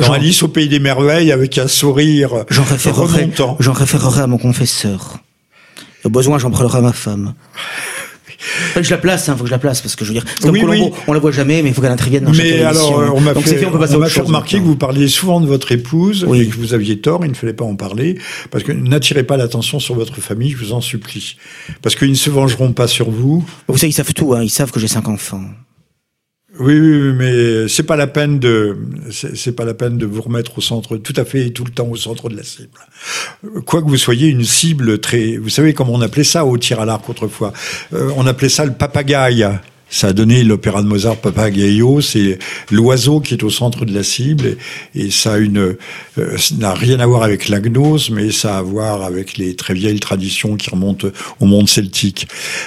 dans 0.00 0.12
Alice 0.12 0.44
au 0.44 0.48
pays 0.48 0.68
des 0.68 0.78
merveilles 0.78 1.32
avec 1.32 1.58
un 1.58 1.66
sourire 1.66 2.44
j'en 2.48 2.62
référerai, 2.62 3.28
J'en 3.58 3.72
référerai 3.72 4.20
à 4.20 4.26
mon 4.28 4.38
confesseur. 4.38 5.18
Au 6.04 6.10
besoin, 6.10 6.38
j'en 6.38 6.52
parlerai 6.52 6.78
à 6.78 6.82
ma 6.82 6.92
femme. 6.92 7.34
Je 8.80 8.90
la 8.90 8.98
place, 8.98 9.28
hein, 9.28 9.36
faut 9.36 9.42
que 9.44 9.48
je 9.48 9.54
la 9.54 9.58
place 9.58 9.80
parce 9.80 9.96
que 9.96 10.04
je 10.04 10.12
veux 10.12 10.20
dire, 10.20 10.24
comme 10.40 10.50
oui, 10.50 10.60
Colombo, 10.60 10.86
oui. 10.86 11.02
on 11.06 11.12
la 11.12 11.18
voit 11.18 11.32
jamais, 11.32 11.62
mais 11.62 11.70
il 11.70 11.74
faut 11.74 11.80
qu'elle 11.80 11.90
intervienne 11.90 12.24
dans 12.24 12.30
mais 12.30 12.36
chaque 12.36 12.60
alors, 12.60 13.00
émission. 13.00 13.16
on 13.16 13.20
m'a 13.20 13.34
fait, 13.34 13.56
fait, 13.56 13.66
on 13.66 13.70
peut 13.70 13.78
passer 13.78 13.96
on 13.96 14.02
à 14.02 14.08
fait 14.08 14.20
remarquer 14.20 14.58
que 14.58 14.64
vous 14.64 14.76
parliez 14.76 15.08
souvent 15.08 15.40
de 15.40 15.46
votre 15.46 15.72
épouse 15.72 16.24
oui. 16.28 16.42
et 16.42 16.46
que 16.46 16.56
vous 16.56 16.74
aviez 16.74 16.98
tort, 16.98 17.24
il 17.24 17.30
ne 17.30 17.34
fallait 17.34 17.52
pas 17.52 17.64
en 17.64 17.76
parler 17.76 18.18
parce 18.50 18.64
que 18.64 18.72
n'attirez 18.72 19.24
pas 19.24 19.36
l'attention 19.36 19.80
sur 19.80 19.94
votre 19.94 20.20
famille, 20.20 20.50
je 20.50 20.58
vous 20.58 20.72
en 20.72 20.80
supplie, 20.80 21.36
parce 21.82 21.94
qu'ils 21.96 22.10
ne 22.10 22.14
se 22.14 22.30
vengeront 22.30 22.72
pas 22.72 22.88
sur 22.88 23.10
vous. 23.10 23.44
Vous 23.68 23.78
savez, 23.78 23.90
ils 23.90 23.94
savent 23.94 24.12
tout, 24.14 24.34
hein, 24.34 24.42
ils 24.42 24.50
savent 24.50 24.70
que 24.70 24.80
j'ai 24.80 24.88
cinq 24.88 25.08
enfants. 25.08 25.42
Oui, 26.58 26.78
oui, 26.78 27.12
mais 27.14 27.68
c'est 27.68 27.82
pas 27.82 27.96
la 27.96 28.06
peine 28.06 28.38
de, 28.38 28.76
c'est 29.10 29.54
pas 29.54 29.64
la 29.64 29.74
peine 29.74 29.98
de 29.98 30.06
vous 30.06 30.22
remettre 30.22 30.56
au 30.58 30.60
centre, 30.60 30.96
tout 30.96 31.12
à 31.16 31.24
fait, 31.24 31.50
tout 31.50 31.64
le 31.64 31.70
temps 31.70 31.88
au 31.88 31.96
centre 31.96 32.28
de 32.28 32.36
la 32.36 32.42
cible. 32.42 32.78
Quoi 33.66 33.82
que 33.82 33.88
vous 33.88 33.96
soyez 33.96 34.28
une 34.28 34.44
cible 34.44 34.98
très, 34.98 35.36
vous 35.36 35.50
savez 35.50 35.74
comment 35.74 35.92
on 35.92 36.00
appelait 36.00 36.24
ça 36.24 36.46
au 36.46 36.56
tir 36.56 36.80
à 36.80 36.86
l'arc 36.86 37.08
autrefois? 37.08 37.52
Euh, 37.92 38.10
on 38.16 38.26
appelait 38.26 38.48
ça 38.48 38.64
le 38.64 38.72
papagaï. 38.72 39.46
Ça 39.88 40.08
a 40.08 40.12
donné 40.12 40.42
l'opéra 40.42 40.82
de 40.82 40.88
Mozart 40.88 41.16
Papagayo, 41.16 42.00
c'est 42.00 42.38
l'oiseau 42.70 43.20
qui 43.20 43.34
est 43.34 43.44
au 43.44 43.50
centre 43.50 43.84
de 43.84 43.94
la 43.94 44.02
cible 44.02 44.56
et, 44.94 45.06
et 45.06 45.10
ça 45.10 45.34
a 45.34 45.38
une 45.38 45.76
euh, 46.18 46.36
n'a 46.58 46.74
rien 46.74 46.98
à 47.00 47.06
voir 47.06 47.22
avec 47.22 47.48
la 47.48 47.60
gnose, 47.60 48.10
mais 48.10 48.30
ça 48.30 48.56
a 48.56 48.58
à 48.58 48.62
voir 48.62 49.02
avec 49.02 49.36
les 49.36 49.54
très 49.54 49.74
vieilles 49.74 50.00
traditions 50.00 50.56
qui 50.56 50.70
remontent 50.70 51.08
au 51.40 51.46
monde 51.46 51.68
celtique. 51.68 52.26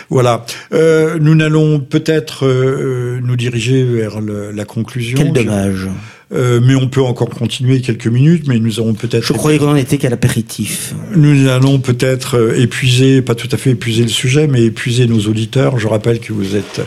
Voilà. 0.10 0.46
Euh, 0.74 1.18
nous 1.20 1.36
n'allons 1.36 1.80
peut-être 1.80 2.46
euh, 2.46 3.20
nous 3.24 3.36
diriger 3.36 3.84
vers 3.84 4.22
le, 4.22 4.52
la 4.52 4.66
conclusion. 4.66 5.18
Quel 5.18 5.34
dommage. 5.34 5.88
Euh, 6.32 6.60
mais 6.64 6.76
on 6.76 6.88
peut 6.88 7.02
encore 7.02 7.30
continuer 7.30 7.82
quelques 7.82 8.08
minutes, 8.08 8.48
mais 8.48 8.60
nous 8.60 8.80
avons 8.80 8.94
peut-être... 8.94 9.26
Je 9.26 9.34
croyais 9.34 9.58
qu'on 9.58 9.70
en 9.70 9.76
était 9.76 9.98
qu'à 9.98 10.10
l'apéritif. 10.10 10.94
Nous 11.16 11.48
allons 11.48 11.80
peut-être 11.80 12.38
euh, 12.38 12.62
épuiser, 12.62 13.22
pas 13.24 13.34
tout 13.34 13.50
à 13.52 13.58
fait 13.58 13.72
épuiser 13.72 14.04
le 14.04 14.10
sujet, 14.10 14.48
mais 14.48 14.64
épuiser 14.64 15.08
nos 15.08 15.22
auditeurs. 15.22 15.80
Je 15.80 15.88
rappelle 15.88 16.20
que 16.20 16.34
vous 16.34 16.56
êtes... 16.56 16.82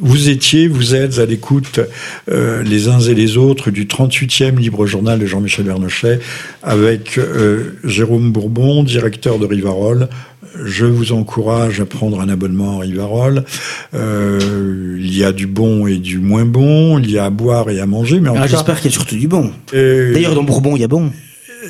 Vous 0.00 0.28
étiez, 0.28 0.68
vous 0.68 0.94
êtes 0.94 1.18
à 1.18 1.26
l'écoute 1.26 1.80
euh, 2.30 2.62
les 2.62 2.86
uns 2.86 3.00
et 3.00 3.14
les 3.14 3.36
autres 3.36 3.72
du 3.72 3.86
38e 3.86 4.56
Libre 4.56 4.86
Journal 4.86 5.18
de 5.18 5.26
Jean-Michel 5.26 5.66
Vernochet 5.66 6.20
avec 6.62 7.18
euh, 7.18 7.72
Jérôme 7.82 8.30
Bourbon, 8.30 8.84
directeur 8.84 9.40
de 9.40 9.46
Rivarol, 9.46 10.08
je 10.64 10.84
vous 10.84 11.12
encourage 11.12 11.80
à 11.80 11.86
prendre 11.86 12.20
un 12.20 12.28
abonnement 12.28 12.78
à 12.78 12.82
Rivarol. 12.82 13.44
Euh, 13.94 14.96
il 14.98 15.16
y 15.16 15.24
a 15.24 15.32
du 15.32 15.46
bon 15.46 15.86
et 15.86 15.96
du 15.96 16.18
moins 16.18 16.44
bon, 16.44 16.98
il 16.98 17.10
y 17.10 17.18
a 17.18 17.26
à 17.26 17.30
boire 17.30 17.70
et 17.70 17.80
à 17.80 17.86
manger. 17.86 18.20
Mais 18.20 18.30
ah, 18.34 18.46
J'espère 18.46 18.76
qu'il 18.76 18.90
y 18.90 18.94
a 18.94 18.96
surtout 18.96 19.16
du 19.16 19.28
bon. 19.28 19.50
D'ailleurs, 19.72 20.34
dans 20.34 20.44
Bourbon, 20.44 20.76
il 20.76 20.80
y 20.80 20.84
a 20.84 20.88
bon. 20.88 21.10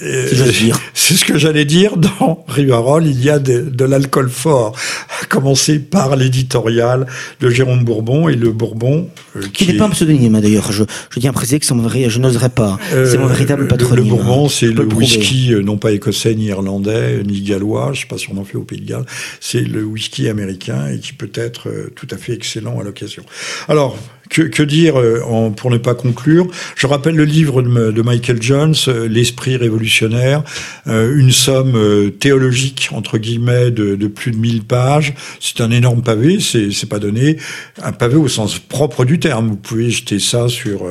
C'est 0.95 1.15
ce 1.15 1.25
que 1.25 1.39
j'allais 1.39 1.65
dire. 1.65 1.97
Dans 1.97 2.45
Rivarol, 2.49 3.07
il 3.07 3.23
y 3.23 3.31
a 3.31 3.39
de, 3.39 3.85
l'alcool 3.85 4.29
fort, 4.29 4.77
à 5.23 5.27
commencer 5.27 5.79
par 5.79 6.17
l'éditorial 6.17 7.07
de 7.41 7.51
Jérôme 7.51 7.85
Bourbon 7.85 8.29
et 8.29 8.37
le 8.37 8.53
Bourbon. 8.53 9.09
Euh, 9.37 9.43
qui, 9.53 9.67
n'est 9.67 9.75
pas 9.75 9.87
un 9.87 9.91
pseudonyme 9.91 10.35
hein, 10.35 10.41
d'ailleurs. 10.41 10.73
Je, 10.73 10.85
je 11.11 11.21
tiens 11.21 11.31
à 11.31 11.33
préciser 11.33 11.59
que 11.59 11.67
je 11.67 12.19
n'oserais 12.19 12.49
pas. 12.49 12.79
c'est 12.91 13.19
mon 13.19 13.27
véritable 13.27 13.69
patronyme. 13.69 14.05
Le, 14.05 14.11
Bourbon, 14.11 14.47
hein. 14.47 14.51
c'est 14.51 14.67
le, 14.67 14.85
whisky 14.85 15.55
non 15.63 15.79
pas 15.79 15.93
écossais 15.93 16.35
ni 16.35 16.47
irlandais 16.47 17.23
ni 17.25 17.41
gallois. 17.43 17.93
Je 17.95 18.01
sais 18.01 18.07
pas 18.07 18.19
si 18.19 18.29
on 18.33 18.39
en 18.39 18.45
fait 18.45 18.57
au 18.57 18.65
Pays 18.65 18.81
de 18.81 18.87
Galles. 18.87 19.07
C'est 19.41 19.61
le 19.61 19.85
whisky 19.85 20.29
américain 20.29 20.89
et 20.89 20.99
qui 20.99 21.13
peut 21.13 21.31
être 21.35 21.69
tout 21.95 22.09
à 22.11 22.17
fait 22.17 22.33
excellent 22.33 22.79
à 22.81 22.85
l'occasion. 22.85 23.25
Alors, 23.69 23.97
que, 24.29 24.43
que 24.43 24.63
dire 24.63 24.99
euh, 24.99 25.23
en, 25.25 25.51
pour 25.51 25.71
ne 25.71 25.79
pas 25.79 25.95
conclure 25.95 26.47
Je 26.77 26.87
rappelle 26.87 27.17
le 27.17 27.25
livre 27.25 27.63
de, 27.63 27.91
de 27.91 28.03
Michael 28.03 28.43
Jones, 28.43 28.75
euh, 28.89 29.09
L'esprit 29.09 29.57
révolutionnaire, 29.57 30.43
euh, 30.87 31.17
une 31.17 31.33
somme 31.33 32.11
théologique 32.19 32.91
entre 32.93 33.19
guillemets 33.19 33.71
de, 33.71 33.95
de, 33.97 34.07
plus 34.07 34.31
de 34.31 34.37
1000 34.37 34.65
pages. 34.65 35.15
C'est 35.41 35.61
un 35.61 35.71
énorme 35.71 36.03
pavé, 36.03 36.39
c'est 36.41 36.89
pas 36.89 36.99
donné, 36.99 37.39
un 37.83 37.93
pavé 37.93 38.17
au 38.17 38.29
sens 38.29 38.59
propre 38.59 39.05
du 39.05 39.19
terme. 39.19 39.49
Vous 39.49 39.57
pouvez 39.57 39.91
jeter 39.91 40.19
ça 40.19 40.49
sur 40.49 40.87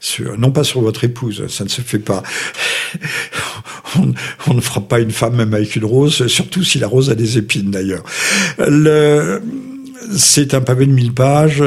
sur, 0.00 0.36
non 0.36 0.50
pas 0.50 0.64
sur 0.64 0.80
votre 0.80 1.04
épouse, 1.04 1.46
ça 1.48 1.64
ne 1.64 1.68
se 1.68 1.80
fait 1.80 2.00
pas. 2.00 2.22
on, 3.96 4.12
on, 4.48 4.54
ne 4.54 4.60
fera 4.60 4.80
pas 4.80 4.98
une 4.98 5.12
femme 5.12 5.36
même 5.36 5.54
avec 5.54 5.76
une 5.76 5.84
rose, 5.84 6.26
surtout 6.26 6.64
si 6.64 6.78
la 6.78 6.88
rose 6.88 7.10
a 7.10 7.14
des 7.14 7.38
épines 7.38 7.70
d'ailleurs. 7.70 8.02
C'est 10.16 10.54
un 10.54 10.60
pavé 10.60 10.86
de 10.86 10.92
1000 10.92 11.12
pages. 11.12 11.62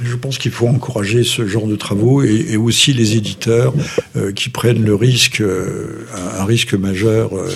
Je 0.00 0.16
pense 0.16 0.38
qu'il 0.38 0.50
faut 0.50 0.68
encourager 0.68 1.22
ce 1.22 1.46
genre 1.46 1.66
de 1.66 1.76
travaux 1.76 2.22
et, 2.22 2.56
aussi 2.56 2.94
les 2.94 3.16
éditeurs 3.16 3.74
euh, 4.16 4.32
qui 4.32 4.48
prennent 4.48 4.82
le 4.82 4.94
risque, 4.94 5.40
euh, 5.42 6.06
un, 6.38 6.44
risque 6.44 6.72
majeur 6.72 7.36
euh, 7.36 7.50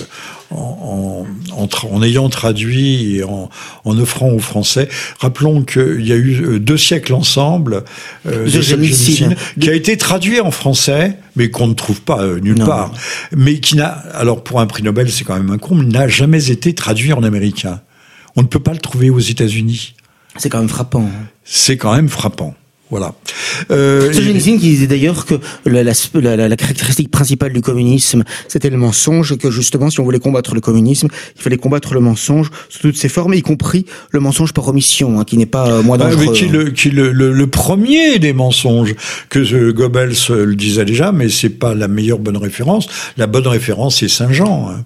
en, 0.51 1.25
en, 1.51 1.67
en, 1.89 2.03
ayant 2.03 2.29
traduit 2.29 3.17
et 3.17 3.23
en, 3.23 3.49
offrant 3.85 4.29
aux 4.29 4.39
Français. 4.39 4.87
Rappelons 5.19 5.63
qu'il 5.63 6.05
y 6.05 6.11
a 6.11 6.15
eu 6.15 6.59
deux 6.59 6.77
siècles 6.77 7.13
ensemble 7.13 7.83
de 8.25 9.59
qui 9.59 9.69
a 9.69 9.73
été 9.73 9.97
traduit 9.97 10.39
en 10.39 10.51
français, 10.51 11.17
mais 11.35 11.49
qu'on 11.49 11.67
ne 11.67 11.73
trouve 11.73 12.01
pas 12.01 12.23
nulle 12.39 12.63
part. 12.63 12.93
Mais 13.35 13.59
qui 13.59 13.77
n'a, 13.77 13.87
alors 13.87 14.43
pour 14.43 14.59
un 14.59 14.67
prix 14.67 14.83
Nobel, 14.83 15.09
c'est 15.09 15.23
quand 15.23 15.35
même 15.35 15.49
un 15.49 15.57
comble, 15.57 15.85
n'a 15.85 16.07
jamais 16.07 16.51
été 16.51 16.75
traduit 16.75 17.13
en 17.13 17.23
américain. 17.23 17.81
On 18.35 18.43
ne 18.43 18.47
peut 18.47 18.59
pas 18.59 18.73
le 18.73 18.79
trouver 18.79 19.09
aux 19.09 19.19
États-Unis. 19.19 19.95
C'est 20.37 20.49
quand 20.49 20.59
même 20.59 20.69
frappant. 20.69 21.01
Hein. 21.01 21.27
C'est 21.43 21.77
quand 21.77 21.95
même 21.95 22.09
frappant. 22.09 22.55
Voilà. 22.89 23.13
Euh, 23.69 24.11
qui 24.13 24.57
disait 24.57 24.87
d'ailleurs 24.87 25.25
que 25.25 25.35
la, 25.65 25.83
la, 25.83 26.47
la, 26.47 26.55
caractéristique 26.55 27.11
principale 27.11 27.51
du 27.51 27.59
communisme, 27.59 28.23
c'était 28.47 28.69
le 28.69 28.77
mensonge, 28.77 29.33
et 29.33 29.37
que 29.37 29.51
justement, 29.51 29.89
si 29.89 29.99
on 29.99 30.03
voulait 30.03 30.19
combattre 30.19 30.55
le 30.55 30.61
communisme, 30.61 31.09
il 31.35 31.41
fallait 31.41 31.57
combattre 31.57 31.93
le 31.93 31.99
mensonge 31.99 32.49
sous 32.69 32.79
toutes 32.79 32.95
ses 32.95 33.09
formes, 33.09 33.33
y 33.33 33.41
compris 33.41 33.85
le 34.11 34.21
mensonge 34.21 34.53
par 34.53 34.65
omission, 34.69 35.19
hein, 35.19 35.25
qui 35.25 35.37
n'est 35.37 35.45
pas 35.45 35.69
euh, 35.69 35.83
moins 35.83 35.97
dangereux. 35.97 36.33
qui, 36.33 36.47
le, 36.47 36.69
qui 36.69 36.89
le, 36.89 37.11
le, 37.11 37.47
premier 37.47 38.19
des 38.19 38.31
mensonges, 38.31 38.95
que 39.29 39.71
Goebbels 39.71 40.15
le 40.29 40.55
disait 40.55 40.85
déjà, 40.85 41.11
mais 41.11 41.27
c'est 41.27 41.49
pas 41.49 41.75
la 41.75 41.89
meilleure 41.89 42.19
bonne 42.19 42.37
référence. 42.37 42.87
La 43.17 43.27
bonne 43.27 43.47
référence, 43.47 43.97
c'est 43.97 44.07
Saint 44.07 44.31
Jean. 44.31 44.69
Hein. 44.69 44.85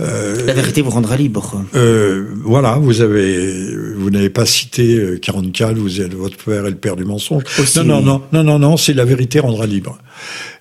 Euh, 0.00 0.44
la 0.44 0.54
vérité 0.54 0.82
vous 0.82 0.90
rendra 0.90 1.16
libre. 1.16 1.64
Euh, 1.76 2.24
voilà, 2.42 2.78
vous 2.80 3.00
avez, 3.00 3.76
vous 3.96 4.10
n'avez 4.10 4.30
pas 4.30 4.44
cité 4.44 5.18
44, 5.22 5.70
euh, 5.70 5.74
vous 5.80 6.00
êtes 6.00 6.14
votre 6.14 6.36
père 6.36 6.66
est 6.66 6.70
le 6.70 6.76
père 6.76 6.96
du 6.96 7.04
mensonge. 7.04 7.44
non, 7.76 7.84
non, 7.84 8.02
non, 8.02 8.22
non, 8.32 8.42
non, 8.44 8.58
non, 8.58 8.76
c'est 8.76 8.92
la 8.92 9.04
vérité 9.04 9.38
rendra 9.38 9.66
libre. 9.66 9.98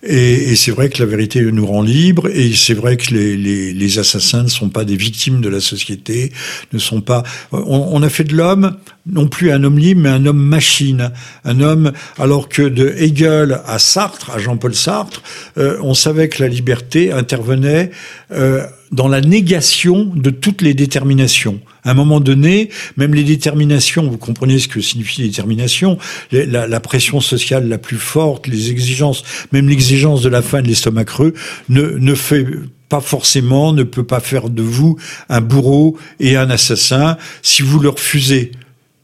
Et, 0.03 0.51
et 0.51 0.55
c'est 0.55 0.72
vrai 0.72 0.89
que 0.89 1.01
la 1.01 1.07
vérité 1.07 1.41
nous 1.41 1.65
rend 1.65 1.81
libre, 1.81 2.30
et 2.30 2.53
c'est 2.53 2.73
vrai 2.73 2.97
que 2.97 3.14
les, 3.14 3.35
les, 3.35 3.73
les, 3.73 3.99
assassins 3.99 4.43
ne 4.43 4.49
sont 4.49 4.69
pas 4.69 4.84
des 4.84 4.97
victimes 4.97 5.41
de 5.41 5.49
la 5.49 5.61
société, 5.61 6.31
ne 6.72 6.77
sont 6.77 7.01
pas. 7.01 7.23
On, 7.51 7.89
on 7.91 8.03
a 8.03 8.10
fait 8.10 8.26
de 8.26 8.35
l'homme 8.35 8.76
non 9.05 9.27
plus 9.27 9.51
un 9.51 9.64
homme 9.64 9.77
libre, 9.77 10.01
mais 10.01 10.10
un 10.10 10.26
homme 10.26 10.41
machine, 10.41 11.11
un 11.43 11.60
homme. 11.60 11.91
Alors 12.18 12.49
que 12.49 12.61
de 12.61 12.93
Hegel 12.97 13.60
à 13.65 13.80
Sartre, 13.80 14.31
à 14.31 14.39
Jean-Paul 14.39 14.73
Sartre, 14.73 15.22
euh, 15.57 15.77
on 15.81 15.93
savait 15.93 16.30
que 16.30 16.41
la 16.41 16.47
liberté 16.49 17.11
intervenait 17.11 17.91
euh, 18.31 18.65
dans 18.94 19.07
la 19.07 19.22
négation 19.22 20.06
de 20.06 20.30
toutes 20.30 20.61
les 20.61 20.74
déterminations. 20.74 21.60
À 21.84 21.91
un 21.91 21.94
moment 21.95 22.20
donné, 22.20 22.70
même 22.95 23.14
les 23.14 23.24
déterminations, 23.24 24.07
vous 24.07 24.18
comprenez 24.18 24.60
ce 24.60 24.68
que 24.68 24.82
signifie 24.82 25.24
détermination, 25.24 25.98
la, 26.32 26.68
la, 26.68 26.80
pression 26.80 27.20
sociale 27.20 27.68
la 27.68 27.78
plus 27.78 27.98
forte, 27.98 28.48
les 28.48 28.70
exigences, 28.70 29.24
même 29.52 29.68
l'exigence 29.68 30.22
de 30.22 30.30
la 30.30 30.41
faim 30.41 30.61
de 30.61 30.68
l'estomac 30.68 31.06
creux, 31.06 31.34
ne, 31.70 31.82
ne 31.82 32.15
fait 32.15 32.45
pas 32.88 33.02
forcément, 33.02 33.74
ne 33.74 33.84
peut 33.84 34.03
pas 34.03 34.20
faire 34.20 34.49
de 34.49 34.61
vous 34.61 34.98
un 35.28 35.41
bourreau 35.41 35.98
et 36.20 36.38
un 36.38 36.49
assassin 36.52 37.18
si 37.41 37.64
vous 37.64 37.80
le 37.80 37.90
refusez. 37.90 38.52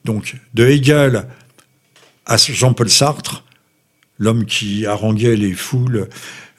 Donc, 0.06 0.36
de 0.54 0.68
Hegel 0.68 1.26
à 2.28 2.38
Jean-Paul 2.38 2.90
Sartre, 2.90 3.44
l'homme 4.20 4.46
qui 4.46 4.86
haranguait 4.86 5.36
les 5.36 5.54
foules 5.54 6.08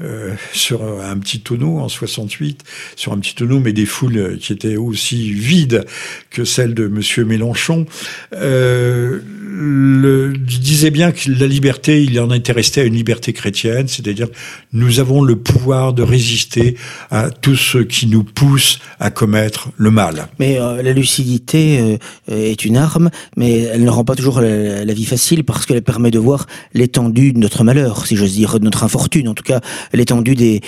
euh, 0.03 0.35
sur 0.53 0.83
un 0.83 1.19
petit 1.19 1.41
tonneau 1.41 1.79
en 1.79 1.89
68, 1.89 2.65
sur 2.97 3.13
un 3.13 3.19
petit 3.19 3.35
tonneau, 3.35 3.61
mais 3.61 3.73
des 3.73 3.85
foules 3.85 4.39
qui 4.39 4.53
étaient 4.53 4.77
aussi 4.77 5.31
vides 5.33 5.85
que 6.31 6.45
celles 6.45 6.75
de 6.75 6.89
Monsieur 6.89 7.25
Mélenchon. 7.25 7.85
Euh, 8.33 9.21
le, 9.53 10.33
disait 10.33 10.91
bien 10.91 11.13
que 11.13 11.31
la 11.31 11.47
liberté, 11.47 12.03
il 12.03 12.19
en 12.19 12.31
était 12.31 12.53
resté 12.53 12.81
à 12.81 12.85
une 12.85 12.95
liberté 12.95 13.35
chrétienne, 13.35 13.89
c'est-à-dire 13.89 14.29
nous 14.73 15.01
avons 15.01 15.23
le 15.23 15.37
pouvoir 15.37 15.93
de 15.93 16.03
résister 16.03 16.77
à 17.11 17.31
tout 17.31 17.57
ce 17.57 17.79
qui 17.79 18.07
nous 18.07 18.25
pousse 18.25 18.79
à 19.01 19.11
commettre 19.11 19.69
le 19.77 19.91
mal. 19.91 20.29
Mais 20.39 20.59
euh, 20.59 20.83
la 20.83 20.93
lucidité 20.93 21.99
est 22.29 22.65
une 22.65 22.77
arme, 22.79 23.11
mais 23.37 23.63
elle 23.63 23.85
ne 23.85 23.91
rend 23.91 24.05
pas 24.05 24.15
toujours 24.15 24.41
la, 24.41 24.85
la 24.85 24.95
vie 24.95 25.05
facile 25.05 25.45
parce 25.45 25.67
qu'elle 25.67 25.83
permet 25.83 26.11
de 26.11 26.19
voir 26.19 26.47
l'étendue 26.73 27.33
de 27.33 27.39
notre 27.39 27.65
malheur, 27.65 28.07
si 28.07 28.17
j'ose 28.17 28.33
dire, 28.33 28.59
de 28.59 28.65
notre 28.65 28.85
infortune. 28.85 29.29
En 29.29 29.35
tout 29.35 29.43
cas, 29.43 29.61
l'étendue 29.93 30.35
des, 30.35 30.61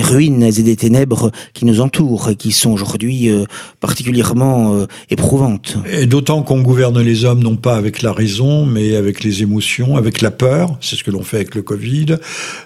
ruines 0.00 0.42
et 0.42 0.52
des 0.52 0.76
ténèbres 0.76 1.30
qui 1.54 1.64
nous 1.64 1.80
entourent 1.80 2.30
et 2.30 2.36
qui 2.36 2.52
sont 2.52 2.70
aujourd'hui 2.70 3.28
euh, 3.28 3.44
particulièrement 3.80 4.74
euh, 4.74 4.86
éprouvantes. 5.10 5.76
D'autant 6.06 6.42
qu'on 6.42 6.60
gouverne 6.60 7.00
les 7.00 7.24
hommes 7.24 7.42
non 7.42 7.56
pas 7.56 7.76
avec 7.76 8.02
la 8.02 8.12
raison, 8.12 8.66
mais 8.66 8.96
avec 8.96 9.22
les 9.22 9.42
émotions, 9.42 9.96
avec 9.96 10.20
la 10.20 10.30
peur, 10.30 10.76
c'est 10.80 10.96
ce 10.96 11.04
que 11.04 11.10
l'on 11.10 11.22
fait 11.22 11.36
avec 11.36 11.54
le 11.54 11.62
Covid, 11.62 12.16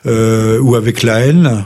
euh, 0.07 0.59
ou 0.61 0.75
avec 0.75 1.03
la 1.03 1.21
haine 1.21 1.65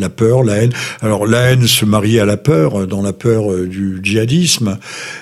la 0.00 0.08
peur, 0.08 0.42
la 0.42 0.56
haine. 0.56 0.72
Alors 1.00 1.26
la 1.26 1.50
haine 1.50 1.66
se 1.66 1.84
marie 1.84 2.18
à 2.18 2.24
la 2.24 2.36
peur, 2.36 2.86
dans 2.86 3.02
la 3.02 3.12
peur 3.12 3.52
euh, 3.52 3.66
du 3.66 4.00
djihadisme, 4.02 4.78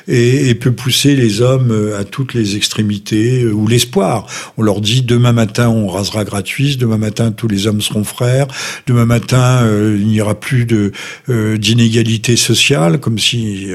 et, 0.06 0.54
peut 0.54 0.72
pousser 0.72 1.14
les 1.14 1.40
hommes 1.40 1.70
euh, 1.70 1.98
à 1.98 2.04
toutes 2.04 2.34
les 2.34 2.56
extrémités, 2.56 3.42
euh, 3.42 3.52
ou 3.52 3.66
l'espoir. 3.66 4.26
On 4.56 4.62
leur 4.62 4.80
dit 4.80 5.02
demain 5.02 5.32
matin 5.32 5.68
on 5.68 5.88
rasera 5.88 6.24
gratuit, 6.24 6.76
demain 6.76 6.98
matin 6.98 7.32
tous 7.32 7.48
les 7.48 7.66
hommes 7.66 7.80
seront 7.80 8.04
frères, 8.04 8.46
demain 8.86 9.04
matin 9.04 9.68
il 9.68 10.06
n'y 10.06 10.20
aura 10.20 10.38
plus 10.38 10.64
de 10.64 10.92
d'inégalité 11.28 12.36
sociale, 12.36 12.98
comme 12.98 13.18
si 13.18 13.68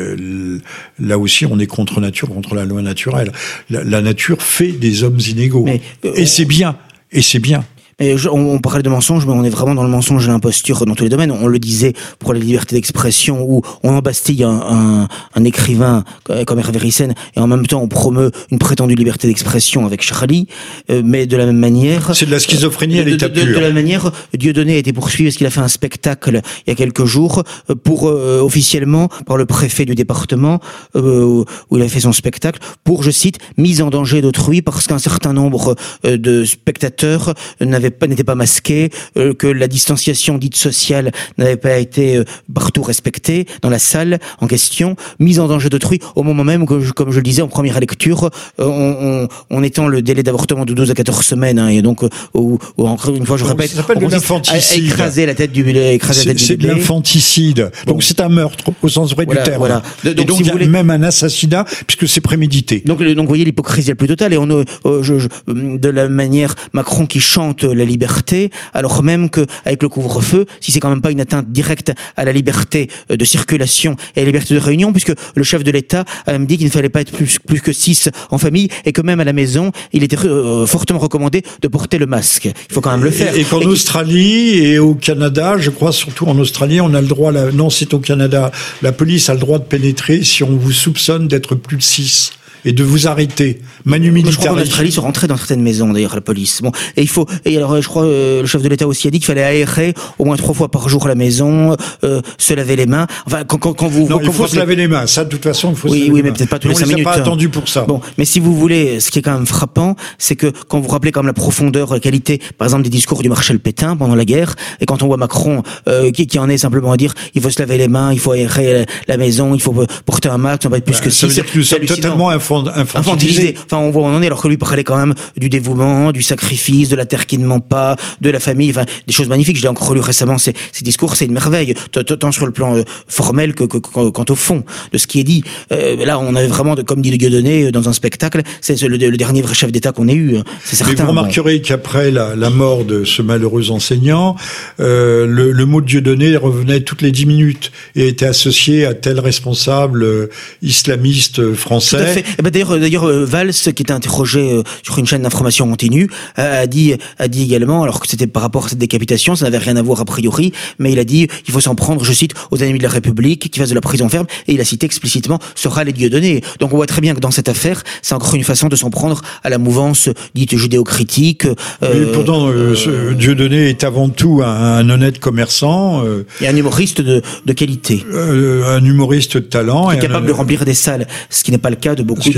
là 1.00 1.18
aussi 1.18 1.46
on 1.46 1.60
est 1.60 1.68
contre 1.68 2.00
nature, 2.02 2.30
contre 2.30 2.56
la 2.56 2.66
loi 2.66 2.82
naturelle. 2.82 3.32
La, 3.70 4.02
nature 4.02 4.42
fait 4.42 4.72
des 4.72 5.04
hommes 5.04 5.20
inégaux, 5.20 5.68
et 6.04 6.26
c'est 6.26 6.46
bien. 6.46 6.78
Et 7.12 7.22
c'est 7.22 7.40
bien. 7.40 7.64
Mais 8.00 8.16
on, 8.28 8.60
parlait 8.60 8.84
de 8.84 8.90
mensonge, 8.90 9.26
mais 9.26 9.34
on 9.34 9.44
est 9.44 9.50
vraiment 9.50 9.76
dans 9.76 9.84
le 9.84 9.90
mensonge 9.90 10.26
et 10.26 10.32
l'imposture 10.32 10.86
dans 10.86 10.96
tous 10.96 11.04
les 11.04 11.10
domaines. 11.10 11.32
On 11.32 11.48
le 11.48 11.60
disait 11.60 11.94
pour 12.20 12.34
la 12.34 12.40
liberté 12.40 12.76
d'expression, 12.76 13.44
où 13.48 13.62
on 13.84 13.96
embastille 13.96 14.44
un, 14.44 14.50
un, 14.52 15.08
un 15.36 15.44
écrivain 15.44 16.04
comme 16.46 16.60
Hervé 16.60 16.80
Rissen, 16.80 17.14
et 17.36 17.40
en 17.40 17.48
même 17.48 17.66
temps 17.68 17.82
on 17.82 17.88
promeut 17.88 18.32
une 18.52 18.60
prétendue 18.60 18.96
liberté 18.96 19.28
d'expression 19.28 19.86
avec 19.86 20.02
Charlie. 20.02 20.48
Euh, 20.90 21.02
mais 21.04 21.26
de 21.26 21.38
la 21.38 21.46
même 21.46 21.58
manière, 21.58 22.16
c'est 22.16 22.26
de 22.26 22.32
la 22.32 22.40
schizophrénie 22.40 23.00
à 23.00 23.04
l'état 23.04 23.30
pur. 23.30 23.46
De, 23.46 23.52
la 23.54 23.62
même 23.62 23.74
manière, 23.74 24.12
Dieudonné 24.34 24.76
a 24.76 24.78
été 24.78 24.94
poursuivi 24.94 25.30
parce 25.30 25.38
qu'il 25.38 25.48
a 25.48 25.50
fait 25.50 25.60
un 25.60 25.68
spectacle 25.68 26.42
il 26.66 26.70
y 26.70 26.74
a 26.74 26.76
quelques 26.76 27.06
jours 27.06 27.44
euh, 27.70 27.76
pour 27.76 28.08
euh, 28.08 28.42
officiellement 28.42 29.10
par 29.26 29.38
le 29.38 29.46
préfet 29.46 29.86
du 29.86 29.96
département 29.96 30.60
où 30.96 31.46
il 31.72 31.82
a 31.82 31.88
fait 31.88 32.00
son 32.02 32.12
spectacle 32.12 32.60
pour, 32.84 33.04
je 33.04 33.12
cite, 33.12 33.38
mise 33.58 33.82
en 33.82 33.90
danger 33.90 34.22
d'autrui 34.22 34.62
parce 34.62 34.88
qu'un 34.88 35.00
certain 35.00 35.34
nombre 35.34 35.76
de 36.04 36.46
spectateurs 36.46 37.34
n'avaient 37.62 37.83
n'était 37.84 38.24
pas 38.24 38.36
masqué, 38.36 38.90
euh, 39.18 39.34
que 39.34 39.48
la 39.48 39.68
distanciation 39.68 40.38
dite 40.38 40.56
sociale 40.56 41.12
n'avait 41.38 41.58
pas 41.58 41.78
été 41.78 42.18
euh, 42.18 42.26
partout 42.54 42.84
respectée 42.84 43.46
dans 43.62 43.70
la 43.70 43.80
salle 43.80 44.20
en 44.40 44.48
question, 44.48 44.96
mise 45.20 45.40
en 45.40 45.48
danger 45.48 45.70
d'autrui 45.70 46.00
au 46.16 46.24
moment 46.24 46.44
même 46.44 46.66
que, 46.66 46.92
comme 46.92 47.12
je 47.12 47.18
le 47.18 47.24
disais 47.24 47.42
en 47.42 47.48
première 47.48 47.80
lecture, 47.80 48.30
euh, 48.60 48.66
on, 48.66 49.28
on, 49.50 49.64
étend 49.64 49.88
le 49.88 50.02
délai 50.02 50.24
d'avortement 50.24 50.66
de 50.66 50.74
12 50.74 50.92
à 50.92 50.94
14 50.94 51.26
semaines, 51.26 51.60
hein, 51.60 51.70
et 51.70 51.82
donc, 51.82 52.02
ou, 52.34 52.60
encore 52.78 53.16
une 53.16 53.26
fois, 53.26 53.38
je 53.38 53.46
répète, 53.46 53.72
ça 53.72 53.86
on 53.96 54.78
écraser 54.78 55.26
la 55.26 55.36
tête 55.36 55.52
du 55.52 55.64
bébé. 55.64 56.00
C'est 56.12 56.58
de 56.58 56.68
l'infanticide. 56.68 57.72
Donc 57.88 58.04
c'est 58.04 58.20
un 58.20 58.30
meurtre 58.30 58.72
au 58.82 58.90
sens 58.90 59.14
vrai 59.14 59.26
du 59.26 59.36
terme. 59.36 59.58
Voilà. 59.58 59.82
et 60.06 60.14
donc, 60.14 60.40
il 60.40 60.48
y 60.48 60.50
a 60.50 60.56
même 60.68 60.90
un 60.90 61.04
assassinat 61.04 61.66
puisque 61.88 62.08
c'est 62.08 62.22
prémédité. 62.22 62.82
Donc, 62.86 63.02
donc 63.02 63.18
vous 63.18 63.28
voyez 63.28 63.46
l'hypocrisie 63.46 63.90
la 63.90 63.96
plus 63.96 64.08
totale 64.08 64.34
et 64.34 64.38
on, 64.38 64.64
je, 65.02 65.28
de 65.48 65.90
la 65.90 66.10
manière 66.10 66.56
Macron 66.74 67.06
qui 67.06 67.20
chante 67.20 67.64
la 67.74 67.86
liberté, 67.86 68.52
alors 68.74 69.04
même 69.04 69.30
que 69.30 69.46
avec 69.66 69.82
le 69.82 69.90
couvre-feu, 69.90 70.46
si 70.62 70.72
c'est 70.72 70.80
quand 70.80 70.90
même 70.90 71.02
pas 71.02 71.12
une 71.12 71.22
atteinte 71.22 71.52
directe 71.52 71.92
à 72.16 72.26
la 72.26 72.32
liberté 72.32 72.90
de 73.10 73.26
circulation 73.26 73.96
et 74.16 74.20
à 74.20 74.24
la 74.24 74.28
liberté 74.28 74.54
de 74.54 74.60
réunion, 74.60 74.92
puisque 74.92 75.14
le 75.36 75.44
chef 75.44 75.64
de 75.64 75.72
l'État 75.72 76.06
a 76.26 76.32
même 76.32 76.46
dit 76.46 76.58
qu'il 76.58 76.68
ne 76.68 76.72
fallait 76.72 76.90
pas 76.90 77.02
être 77.02 77.12
plus, 77.12 77.40
plus 77.40 77.62
que 77.62 77.72
six 77.74 78.10
en 78.30 78.38
famille 78.38 78.70
et 78.86 78.92
que 78.92 79.02
même 79.02 79.20
à 79.20 79.24
la 79.24 79.34
maison, 79.34 79.72
il 79.92 80.04
était 80.04 80.18
fortement 80.66 81.00
recommandé 81.00 81.44
de 81.62 81.68
porter 81.68 81.98
le 81.98 82.06
masque. 82.06 82.46
Il 82.46 82.74
faut 82.74 82.82
quand 82.82 82.92
même 82.92 83.04
le 83.04 83.12
faire. 83.12 83.36
Et, 83.36 83.44
qu'en 83.44 83.62
Australie 83.62 84.58
et 84.58 84.80
au 84.80 84.96
Canada, 84.96 85.56
je 85.58 85.70
crois 85.70 85.92
surtout 85.92 86.26
en 86.26 86.38
Australie, 86.40 86.82
on 86.82 86.94
a 86.94 87.02
le 87.02 87.08
droit, 87.08 87.32
la, 87.32 87.52
non 87.52 87.70
c'est 87.70 87.94
au 87.94 88.00
Canada, 88.00 88.52
la 88.82 88.92
police 88.92 89.30
a 89.30 89.34
le 89.34 89.40
droit 89.40 89.60
de 89.60 89.64
pénétrer 89.64 90.24
si 90.24 90.44
on 90.44 90.56
vous 90.56 90.72
soupçonne 90.72 91.28
d'être 91.28 91.56
plus 91.56 91.78
de 91.78 91.84
6 91.84 92.34
et 92.66 92.74
de 92.74 92.84
vous 92.84 93.08
arrêter. 93.08 93.62
Manu 93.86 94.12
militaire. 94.12 94.32
Je 94.32 94.38
crois 94.38 94.50
qu'en 94.56 94.62
Australie, 94.62 94.92
sont 94.92 95.02
rentrés 95.02 95.28
dans 95.28 95.38
certaines 95.38 95.62
maisons, 95.62 95.92
d'ailleurs, 95.92 96.16
la 96.16 96.22
police. 96.22 96.62
Bon, 96.62 96.72
et 96.96 97.02
il 97.02 97.10
faut, 97.10 97.26
et 97.46 97.58
alors, 97.58 97.82
je 97.82 97.88
crois, 97.88 98.04
euh, 98.04 98.42
le 98.42 98.48
chef 98.48 98.62
de 98.62 98.70
l'État 98.70 98.88
aussi 98.88 99.08
a 99.08 99.12
dit 99.12 99.20
qu'il 99.20 99.26
fallait 99.26 99.44
aérer 99.44 99.94
au 100.20 100.26
moins 100.26 100.38
trois 100.38 100.54
fois 100.54 100.70
par 100.70 100.90
jour 100.90 101.08
la 101.08 101.16
maison, 101.16 101.76
euh, 102.04 102.22
se 102.38 102.54
laver 102.54 102.76
les 102.76 102.86
mains. 102.86 103.08
Enfin, 103.26 103.44
quand, 103.44 103.58
quand, 103.58 103.74
quand 103.74 103.88
vous, 103.88 104.08
non, 104.08 104.20
il 104.22 104.32
faut 104.32 104.48
se 104.48 104.56
laver 104.56 104.76
les 104.76 104.88
mains. 104.88 105.08
Ça, 105.08 105.26
de 105.26 105.30
toute 105.30 105.44
façon, 105.44 105.72
il 105.72 105.76
faut 105.76 105.90
oui, 105.90 105.94
se 105.94 106.00
laver 106.00 106.12
oui, 106.14 106.22
mais 106.24 106.32
peut-être 106.32 106.50
pas 106.50 106.60
tous 106.60 106.70
les 106.70 106.76
cinq 106.76 106.88
minutes. 106.88 107.04
pas 107.04 107.18
hein. 107.18 107.22
attendu 107.22 107.50
pour 107.50 107.68
ça. 107.68 107.82
Bon, 107.82 108.02
mais 108.18 108.26
si 108.26 108.40
vous 108.40 108.56
voulez, 108.56 109.00
ce 109.00 109.12
qui 109.12 109.20
est 109.20 109.22
quand 109.22 109.34
même 109.34 109.48
frappant, 109.48 109.96
c'est 110.18 110.36
que 110.36 110.52
quand 110.68 110.80
vous 110.80 110.90
rappelez 110.90 111.12
quand 111.12 111.22
même 111.22 111.28
la 111.28 111.34
profondeur, 111.34 111.94
la 111.94 112.00
qualité, 112.00 112.40
par 112.58 112.66
exemple, 112.66 112.84
des 112.84 112.90
discours 112.90 113.22
du 113.22 113.30
Marshal 113.30 113.60
Pétain 113.60 113.96
pendant 113.96 114.16
la 114.16 114.26
guerre, 114.26 114.56
et 114.80 114.86
quand 114.86 115.04
on 115.04 115.08
voit 115.08 115.18
Macron 115.18 115.64
euh, 115.88 116.12
qui, 116.12 116.28
qui 116.28 116.40
en 116.40 116.50
est 116.50 116.58
simplement 116.58 116.92
à 116.92 116.98
dire, 116.98 117.14
il 117.34 117.42
faut 117.42 117.50
se 117.50 117.60
laver 117.60 117.78
les 117.78 117.88
mains, 117.88 118.14
il 118.14 118.20
faut 118.20 118.32
aérer 118.32 118.86
la 119.08 119.18
maison, 119.18 119.54
il 119.54 119.62
faut 119.62 119.74
porter 120.06 120.30
un 120.30 120.38
masque, 120.38 120.64
on 120.66 120.70
va 120.70 120.78
être 120.78 120.86
plus 120.86 120.94
bah, 120.94 121.00
que 121.06 121.10
ça 121.10 121.28
six. 121.28 121.28
Veut 121.28 121.34
dire 121.34 121.52
que 121.52 121.58
nous 121.58 121.64
sommes 121.64 121.86
totalement 121.86 122.30
infantilisés 122.76 123.56
Enfin, 123.66 123.78
on 123.78 123.92
voit 123.92 124.04
où 124.04 124.06
on 124.06 124.16
en 124.16 124.22
est, 124.22 124.28
alors 124.28 124.42
que 124.42 124.48
lui 124.48 124.58
parlait 124.58 124.84
quand 124.84 124.98
même 124.98 125.14
du 125.38 125.50
dévouement, 125.50 126.12
du 126.12 126.22
sacrifice, 126.22 126.90
de 126.90 126.96
la 126.96 127.06
terre 127.06 127.26
qui 127.26 127.38
ne 127.38 127.46
ment 127.46 127.60
pas, 127.60 127.96
de 128.22 128.30
la 128.30 128.40
famille, 128.40 128.70
enfin, 128.70 128.86
des 129.08 129.14
choses 129.14 129.30
magnifiques. 129.30 129.58
Je 129.58 129.64
l'ai 129.64 129.68
encore 129.68 129.88
relu 129.88 130.02
récemment, 130.02 130.38
ces, 130.38 130.54
ces 130.72 130.84
discours, 130.84 131.16
c'est 131.16 131.26
une 131.26 131.34
merveille, 131.34 131.74
tant 131.92 132.32
sur 132.32 132.46
le 132.46 132.52
plan 132.52 132.76
euh, 132.76 132.84
formel 133.08 133.54
que, 133.54 133.64
que, 133.64 133.78
quant 133.78 134.26
au 134.30 134.36
fond 134.36 134.64
de 134.92 134.98
ce 134.98 135.08
qui 135.08 135.20
est 135.20 135.24
dit. 135.24 135.44
Euh, 135.72 136.06
là, 136.06 136.20
on 136.20 136.36
avait 136.36 136.48
vraiment, 136.48 136.76
comme 136.76 137.02
dit 137.02 137.12
le 137.12 137.18
Dieudonné, 137.18 137.66
euh, 137.66 137.72
dans 137.72 137.90
un 137.90 137.94
spectacle, 137.94 138.42
c'est 138.62 138.82
le, 138.82 138.98
dernier 139.18 139.42
vrai 139.42 139.54
chef 139.54 139.72
d'État 139.72 139.92
qu'on 139.92 140.08
ait 140.08 140.14
eu, 140.14 140.38
hein. 140.38 140.44
c'est 140.64 140.76
certain. 140.76 140.94
Mais 140.94 141.02
vous 141.02 141.08
remarquerez 141.08 141.62
qu'après 141.62 142.12
la, 142.12 142.36
la, 142.36 142.50
mort 142.50 142.86
de 142.86 143.04
ce 143.04 143.22
malheureux 143.22 143.72
enseignant, 143.72 144.36
euh, 144.80 145.26
le, 145.26 145.52
le, 145.52 145.66
mot 145.66 145.82
de 145.82 145.86
Dieudonné 145.86 146.36
revenait 146.36 146.82
toutes 146.82 147.02
les 147.02 147.12
dix 147.12 147.26
minutes 147.26 147.72
et 147.96 148.08
était 148.08 148.26
associé 148.26 148.86
à 148.86 148.94
tel 148.94 149.20
responsable 149.20 150.30
islamiste 150.62 151.54
français. 151.54 151.98
Tout 151.98 152.04
à 152.04 152.08
fait. 152.08 152.26
Eh 152.44 152.50
ben, 152.50 152.52
d'ailleurs, 152.52 152.78
d'ailleurs, 152.78 153.08
Valls, 153.26 153.54
qui 153.54 153.70
était 153.70 153.94
interrogé 153.94 154.52
euh, 154.52 154.64
sur 154.84 154.98
une 154.98 155.06
chaîne 155.06 155.22
d'information 155.22 155.70
continue, 155.70 156.10
a 156.36 156.68
dit, 156.68 156.94
a 157.18 157.28
dit 157.30 157.44
également, 157.44 157.84
alors 157.84 158.02
que 158.02 158.08
c'était 158.08 158.28
par 158.28 158.42
rapport 158.42 158.66
à 158.66 158.70
cette 158.70 158.80
décapitation, 158.80 159.36
ça 159.36 159.46
n'avait 159.46 159.60
rien 159.60 159.78
à 159.78 159.82
voir 159.82 160.02
a 160.02 160.06
priori, 160.06 160.52
mais 160.78 160.92
il 160.92 161.00
a 161.00 161.06
dit, 161.06 161.28
il 161.48 161.54
faut 161.54 161.62
s'en 161.62 161.76
prendre, 161.76 162.04
je 162.04 162.12
cite, 162.12 162.34
aux 162.52 162.58
ennemis 162.58 162.80
de 162.80 162.84
la 162.84 162.90
République, 162.90 163.50
qui 163.50 163.60
fassent 163.60 163.70
de 163.70 163.76
la 163.76 163.82
prison 163.82 164.10
ferme, 164.10 164.28
et 164.48 164.54
il 164.54 164.60
a 164.62 164.66
cité 164.66 164.86
explicitement 164.86 165.40
sera 165.56 165.84
les 165.84 165.94
Dieudonné. 165.94 166.42
Donc 166.60 166.74
on 166.74 166.76
voit 166.76 166.88
très 166.88 167.02
bien 167.02 167.14
que 167.14 167.20
dans 167.20 167.32
cette 167.32 167.50
affaire, 167.50 167.84
c'est 168.02 168.16
encore 168.16 168.36
une 168.36 168.44
façon 168.44 168.68
de 168.68 168.76
s'en 168.76 168.90
prendre 168.90 169.22
à 169.44 169.50
la 169.50 169.58
mouvance 169.58 170.10
dite 170.34 170.58
judéo-critique. 170.58 171.46
Euh, 171.84 172.12
pourtant, 172.14 172.50
euh, 172.50 172.76
euh, 172.88 173.14
Dieudonné 173.14 173.70
est 173.70 173.84
avant 173.84 174.10
tout 174.10 174.42
un, 174.44 174.90
honnête 174.90 175.20
commerçant. 175.20 176.04
Euh, 176.06 176.26
et 176.42 176.48
un 176.48 176.56
humoriste 176.56 177.02
de, 177.02 177.22
de 177.46 177.54
qualité. 177.54 178.06
un 178.12 178.84
humoriste 178.84 179.38
de 179.38 179.42
talent. 179.42 179.90
Qui 179.90 179.98
est 179.98 180.00
capable 180.00 180.28
de 180.28 180.32
remplir 180.32 180.66
des 180.66 180.74
salles, 180.74 181.08
ce 181.30 181.44
qui 181.44 181.52
n'est 181.52 181.58
pas 181.58 181.70
le 181.70 181.76
cas 181.76 181.96
de 181.96 182.04
beaucoup 182.04 182.30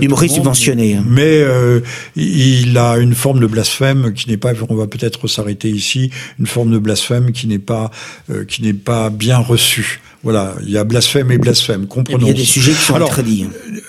d'humoristes 0.00 0.34
subventionné. 0.34 0.94
Hein. 0.94 1.04
Mais 1.06 1.42
euh, 1.42 1.80
il 2.16 2.76
a 2.78 2.98
une 2.98 3.14
forme 3.14 3.40
de 3.40 3.46
blasphème 3.46 4.12
qui 4.12 4.28
n'est 4.28 4.36
pas, 4.36 4.52
on 4.68 4.74
va 4.74 4.86
peut-être 4.86 5.28
s'arrêter 5.28 5.68
ici, 5.68 6.10
une 6.38 6.46
forme 6.46 6.72
de 6.72 6.78
blasphème 6.78 7.32
qui 7.32 7.46
n'est 7.46 7.58
pas, 7.58 7.90
euh, 8.30 8.44
qui 8.44 8.62
n'est 8.62 8.72
pas 8.72 9.10
bien 9.10 9.38
reçue. 9.38 10.00
Voilà, 10.22 10.54
il 10.62 10.70
y 10.70 10.78
a 10.78 10.84
blasphème 10.84 11.30
et 11.32 11.38
blasphème. 11.38 11.86
Comprenons. 11.86 12.26
Il 12.26 12.28
y 12.28 12.30
a 12.30 12.34
des 12.34 12.44
sujets 12.44 12.72
qui 12.72 12.82
sont 12.82 12.94
Alors, 12.94 13.10
interdits. 13.12 13.44
Euh, 13.44 13.80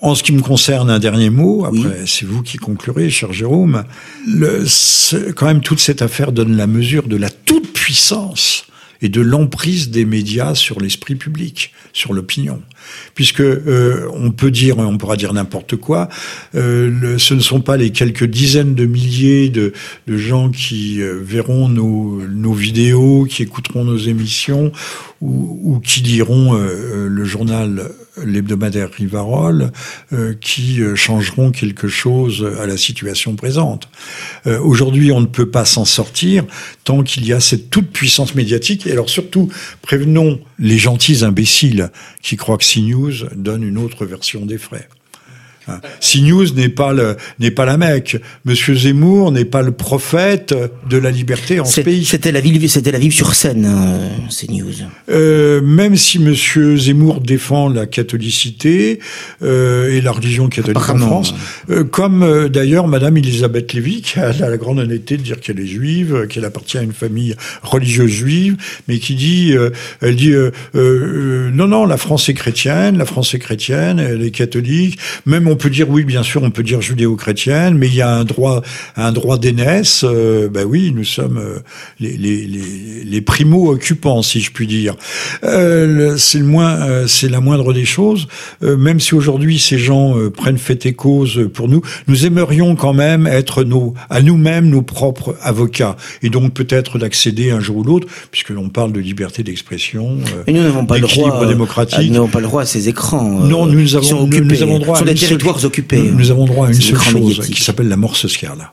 en 0.00 0.14
ce 0.14 0.22
qui 0.22 0.32
me 0.32 0.42
concerne, 0.42 0.90
un 0.90 0.98
dernier 0.98 1.30
mot. 1.30 1.64
Après, 1.64 2.04
c'est 2.06 2.26
vous 2.26 2.42
qui 2.42 2.56
conclurez, 2.56 3.10
cher 3.10 3.32
Jérôme. 3.32 3.84
Le, 4.26 4.64
quand 5.32 5.46
même, 5.46 5.60
toute 5.60 5.80
cette 5.80 6.02
affaire 6.02 6.32
donne 6.32 6.56
la 6.56 6.66
mesure 6.66 7.06
de 7.06 7.16
la 7.16 7.30
toute 7.30 7.72
puissance 7.72 8.64
et 9.02 9.08
de 9.08 9.20
l'emprise 9.20 9.90
des 9.90 10.04
médias 10.04 10.54
sur 10.54 10.80
l'esprit 10.80 11.14
public, 11.14 11.72
sur 11.92 12.12
l'opinion. 12.12 12.62
Puisque 13.14 13.40
euh, 13.40 14.08
on 14.14 14.30
peut 14.30 14.50
dire, 14.50 14.78
on 14.78 14.98
pourra 14.98 15.16
dire 15.16 15.32
n'importe 15.32 15.76
quoi, 15.76 16.08
euh, 16.54 17.18
ce 17.18 17.34
ne 17.34 17.40
sont 17.40 17.60
pas 17.60 17.76
les 17.76 17.90
quelques 17.90 18.24
dizaines 18.24 18.74
de 18.74 18.86
milliers 18.86 19.48
de, 19.48 19.72
gens 20.08 20.50
qui 20.50 21.00
euh, 21.00 21.18
verront 21.22 21.68
nos, 21.68 22.22
nos, 22.26 22.52
vidéos, 22.52 23.26
qui 23.28 23.42
écouteront 23.42 23.84
nos 23.84 23.96
émissions 23.96 24.72
ou, 25.20 25.60
ou 25.62 25.80
qui 25.80 26.00
liront 26.00 26.52
le 26.54 27.24
journal 27.24 27.90
l'hebdomadaire 28.16 28.90
Rivarol, 28.90 29.72
euh, 30.12 30.34
qui 30.40 30.80
euh, 30.80 30.94
changeront 30.94 31.50
quelque 31.50 31.88
chose 31.88 32.46
à 32.58 32.66
la 32.66 32.76
situation 32.76 33.36
présente. 33.36 33.88
Euh, 34.46 34.58
Aujourd'hui, 34.60 35.12
on 35.12 35.20
ne 35.20 35.26
peut 35.26 35.50
pas 35.50 35.64
s'en 35.64 35.84
sortir 35.84 36.44
tant 36.84 37.02
qu'il 37.02 37.26
y 37.26 37.32
a 37.32 37.40
cette 37.40 37.70
toute 37.70 37.90
puissance 37.90 38.34
médiatique. 38.34 38.86
Et 38.86 38.92
alors 38.92 39.08
surtout, 39.08 39.50
prévenons 39.82 40.40
les 40.58 40.78
gentils 40.78 41.24
imbéciles 41.24 41.90
qui 42.22 42.36
croient 42.36 42.58
que 42.58 42.64
CNews 42.64 43.28
donne 43.34 43.62
une 43.62 43.78
autre 43.78 44.04
version 44.06 44.46
des 44.46 44.58
faits. 44.58 44.88
CNews 46.00 46.54
n'est 46.54 46.68
pas 46.68 46.92
le 46.92 47.16
n'est 47.38 47.50
pas 47.50 47.64
la 47.64 47.76
Mecque. 47.76 48.16
Monsieur 48.44 48.74
Zemmour 48.74 49.32
n'est 49.32 49.44
pas 49.44 49.62
le 49.62 49.72
prophète 49.72 50.54
de 50.88 50.96
la 50.96 51.10
liberté 51.10 51.60
en 51.60 51.64
ce 51.64 51.80
pays. 51.80 52.04
C'était 52.04 52.32
la 52.32 52.40
ville, 52.40 52.68
c'était 52.68 52.92
la 52.92 52.98
ville 52.98 53.12
sur 53.12 53.34
scène, 53.34 53.66
euh, 53.66 54.08
CNews. 54.28 54.72
Euh, 55.10 55.60
même 55.62 55.96
si 55.96 56.18
Monsieur 56.18 56.76
Zemmour 56.76 57.20
défend 57.20 57.68
la 57.68 57.86
catholicité 57.86 59.00
euh, 59.42 59.96
et 59.96 60.00
la 60.00 60.12
religion 60.12 60.48
catholique 60.48 60.88
en 60.88 60.98
France, 60.98 61.34
comme 61.90 62.48
d'ailleurs 62.48 62.88
Madame 62.88 63.16
Elisabeth 63.16 63.72
Lévy, 63.72 64.02
qui 64.02 64.18
a 64.18 64.32
la 64.32 64.56
grande 64.56 64.78
honnêteté 64.78 65.16
de 65.16 65.22
dire 65.22 65.40
qu'elle 65.40 65.60
est 65.60 65.66
juive, 65.66 66.26
qu'elle 66.28 66.44
appartient 66.44 66.78
à 66.78 66.82
une 66.82 66.92
famille 66.92 67.34
religieuse 67.62 68.10
juive, 68.10 68.56
mais 68.88 68.98
qui 68.98 69.14
dit, 69.14 69.54
elle 70.00 70.16
dit, 70.16 70.34
non 70.74 71.68
non, 71.68 71.86
la 71.86 71.96
France 71.96 72.28
est 72.28 72.34
chrétienne, 72.34 72.98
la 72.98 73.06
France 73.06 73.34
est 73.34 73.38
chrétienne, 73.38 73.98
elle 73.98 74.22
est 74.22 74.30
catholique, 74.30 74.98
même 75.26 75.48
on 75.48 75.56
peut 75.60 75.70
dire 75.70 75.88
oui, 75.88 76.04
bien 76.04 76.22
sûr, 76.22 76.42
on 76.42 76.50
peut 76.50 76.62
dire 76.62 76.80
judéo-chrétienne, 76.80 77.76
mais 77.76 77.86
il 77.86 77.94
y 77.94 78.02
a 78.02 78.10
un 78.10 78.24
droit, 78.24 78.62
un 78.96 79.12
droit 79.12 79.38
d'aînesse. 79.38 80.04
Euh, 80.04 80.48
ben 80.48 80.64
oui, 80.64 80.92
nous 80.94 81.04
sommes 81.04 81.38
euh, 81.38 81.58
les, 82.00 82.16
les, 82.16 82.46
les, 82.46 83.04
les 83.04 83.20
primo-occupants, 83.20 84.22
si 84.22 84.40
je 84.40 84.50
puis 84.50 84.66
dire. 84.66 84.96
Euh, 85.44 86.16
c'est 86.16 86.38
le 86.38 86.46
moins, 86.46 86.80
euh, 86.80 87.06
c'est 87.06 87.28
la 87.28 87.40
moindre 87.40 87.72
des 87.72 87.84
choses. 87.84 88.26
même 88.62 89.00
si 89.00 89.14
aujourd'hui 89.14 89.58
ces 89.58 89.78
gens 89.78 90.14
prennent 90.34 90.58
fait 90.58 90.86
et 90.86 90.94
cause 90.94 91.48
pour 91.52 91.68
nous, 91.68 91.82
nous 92.08 92.24
aimerions 92.24 92.74
quand 92.74 92.94
même 92.94 93.26
être 93.26 93.62
nos, 93.62 93.94
à 94.08 94.22
nous-mêmes 94.22 94.68
nos 94.68 94.82
propres 94.82 95.36
avocats, 95.42 95.96
et 96.22 96.30
donc 96.30 96.54
peut-être 96.54 96.98
d'accéder 96.98 97.50
un 97.50 97.60
jour 97.60 97.78
ou 97.78 97.84
l'autre, 97.84 98.06
puisque 98.30 98.50
l'on 98.50 98.70
parle 98.70 98.92
de 98.92 99.00
liberté 99.00 99.42
d'expression, 99.42 100.16
nous 100.48 100.54
n'avons 100.54 100.86
pas 100.86 100.96
le 100.96 101.06
droit, 101.06 101.46
démocratique. 101.46 102.08
nous 102.08 102.14
n'avons 102.14 102.28
pas 102.28 102.40
le 102.40 102.46
droit 102.46 102.62
à 102.62 102.66
ces 102.66 102.88
écrans. 102.88 103.40
non, 103.40 103.66
nous 103.66 103.96
avons, 103.96 104.26
nous, 104.26 104.44
nous 104.44 104.62
avons 104.62 104.78
droit 104.78 104.98
à 104.98 105.04
occupés. 105.46 106.10
Nous, 106.10 106.30
avons 106.30 106.44
droit 106.44 106.68
à 106.68 106.70
une 106.70 106.80
seule 106.80 107.00
chose 107.00 107.48
qui 107.48 107.62
s'appelle 107.62 107.88
la 107.88 107.96
mort 107.96 108.16
sociale. 108.16 108.72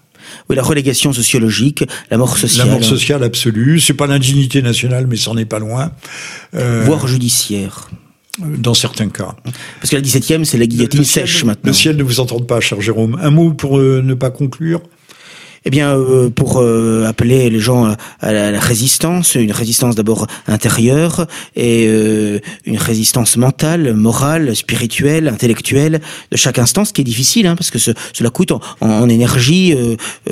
Oui, 0.50 0.56
la 0.56 0.64
relégation 0.64 1.14
sociologique, 1.14 1.84
la 2.12 2.18
mort 2.18 2.38
sociale. 2.38 2.68
La 2.68 2.74
mort 2.74 2.84
sociale 2.84 3.24
absolue. 3.24 3.80
C'est 3.80 3.94
pas 3.94 4.08
l'indignité 4.08 4.62
nationale, 4.62 5.08
mais 5.08 5.16
c'en 5.16 5.38
est 5.38 5.46
pas 5.46 5.60
loin. 5.60 5.92
Euh, 6.54 6.84
Voire 6.86 7.08
judiciaire. 7.08 7.90
Dans 8.40 8.76
certains 8.76 9.10
cas. 9.10 9.36
Parce 9.80 9.90
que 9.90 9.96
la 9.96 10.02
17e, 10.04 10.44
c'est 10.44 10.60
la 10.60 10.68
guillotine 10.68 11.04
sèche 11.04 11.44
maintenant. 11.44 11.70
Le 11.70 11.74
ciel 11.74 11.98
ne 11.98 12.04
vous 12.04 12.20
entend 12.20 12.40
pas, 12.40 12.60
cher 12.60 12.80
Jérôme. 12.82 13.18
Un 13.20 13.32
mot 13.32 13.52
pour 13.52 13.80
euh, 13.80 14.04
ne 14.04 14.14
pas 14.14 14.30
conclure? 14.30 14.82
Eh 15.68 15.70
bien, 15.70 15.98
euh, 15.98 16.30
pour 16.30 16.62
euh, 16.62 17.04
appeler 17.06 17.50
les 17.50 17.60
gens 17.60 17.94
à, 18.22 18.32
la, 18.32 18.58
résistance, 18.58 19.36
une 19.36 19.52
résistance 19.52 19.96
d'abord 19.96 20.26
intérieure 20.48 21.28
et 21.58 21.88
euh, 21.90 22.40
une 22.66 22.78
résistance 22.78 23.36
mentale, 23.36 23.94
morale, 23.94 24.56
spirituelle, 24.56 25.28
intellectuelle 25.28 26.00
de 26.32 26.38
chaque 26.38 26.58
instant, 26.58 26.86
ce 26.86 26.94
qui 26.94 27.02
est 27.02 27.04
difficile, 27.04 27.48
hein, 27.48 27.58
parce 27.58 27.70
que 27.70 27.80
ce, 27.80 27.92
cela 28.14 28.30
coûte 28.30 28.54
en, 28.54 28.62
en 28.80 29.10
énergie. 29.10 29.76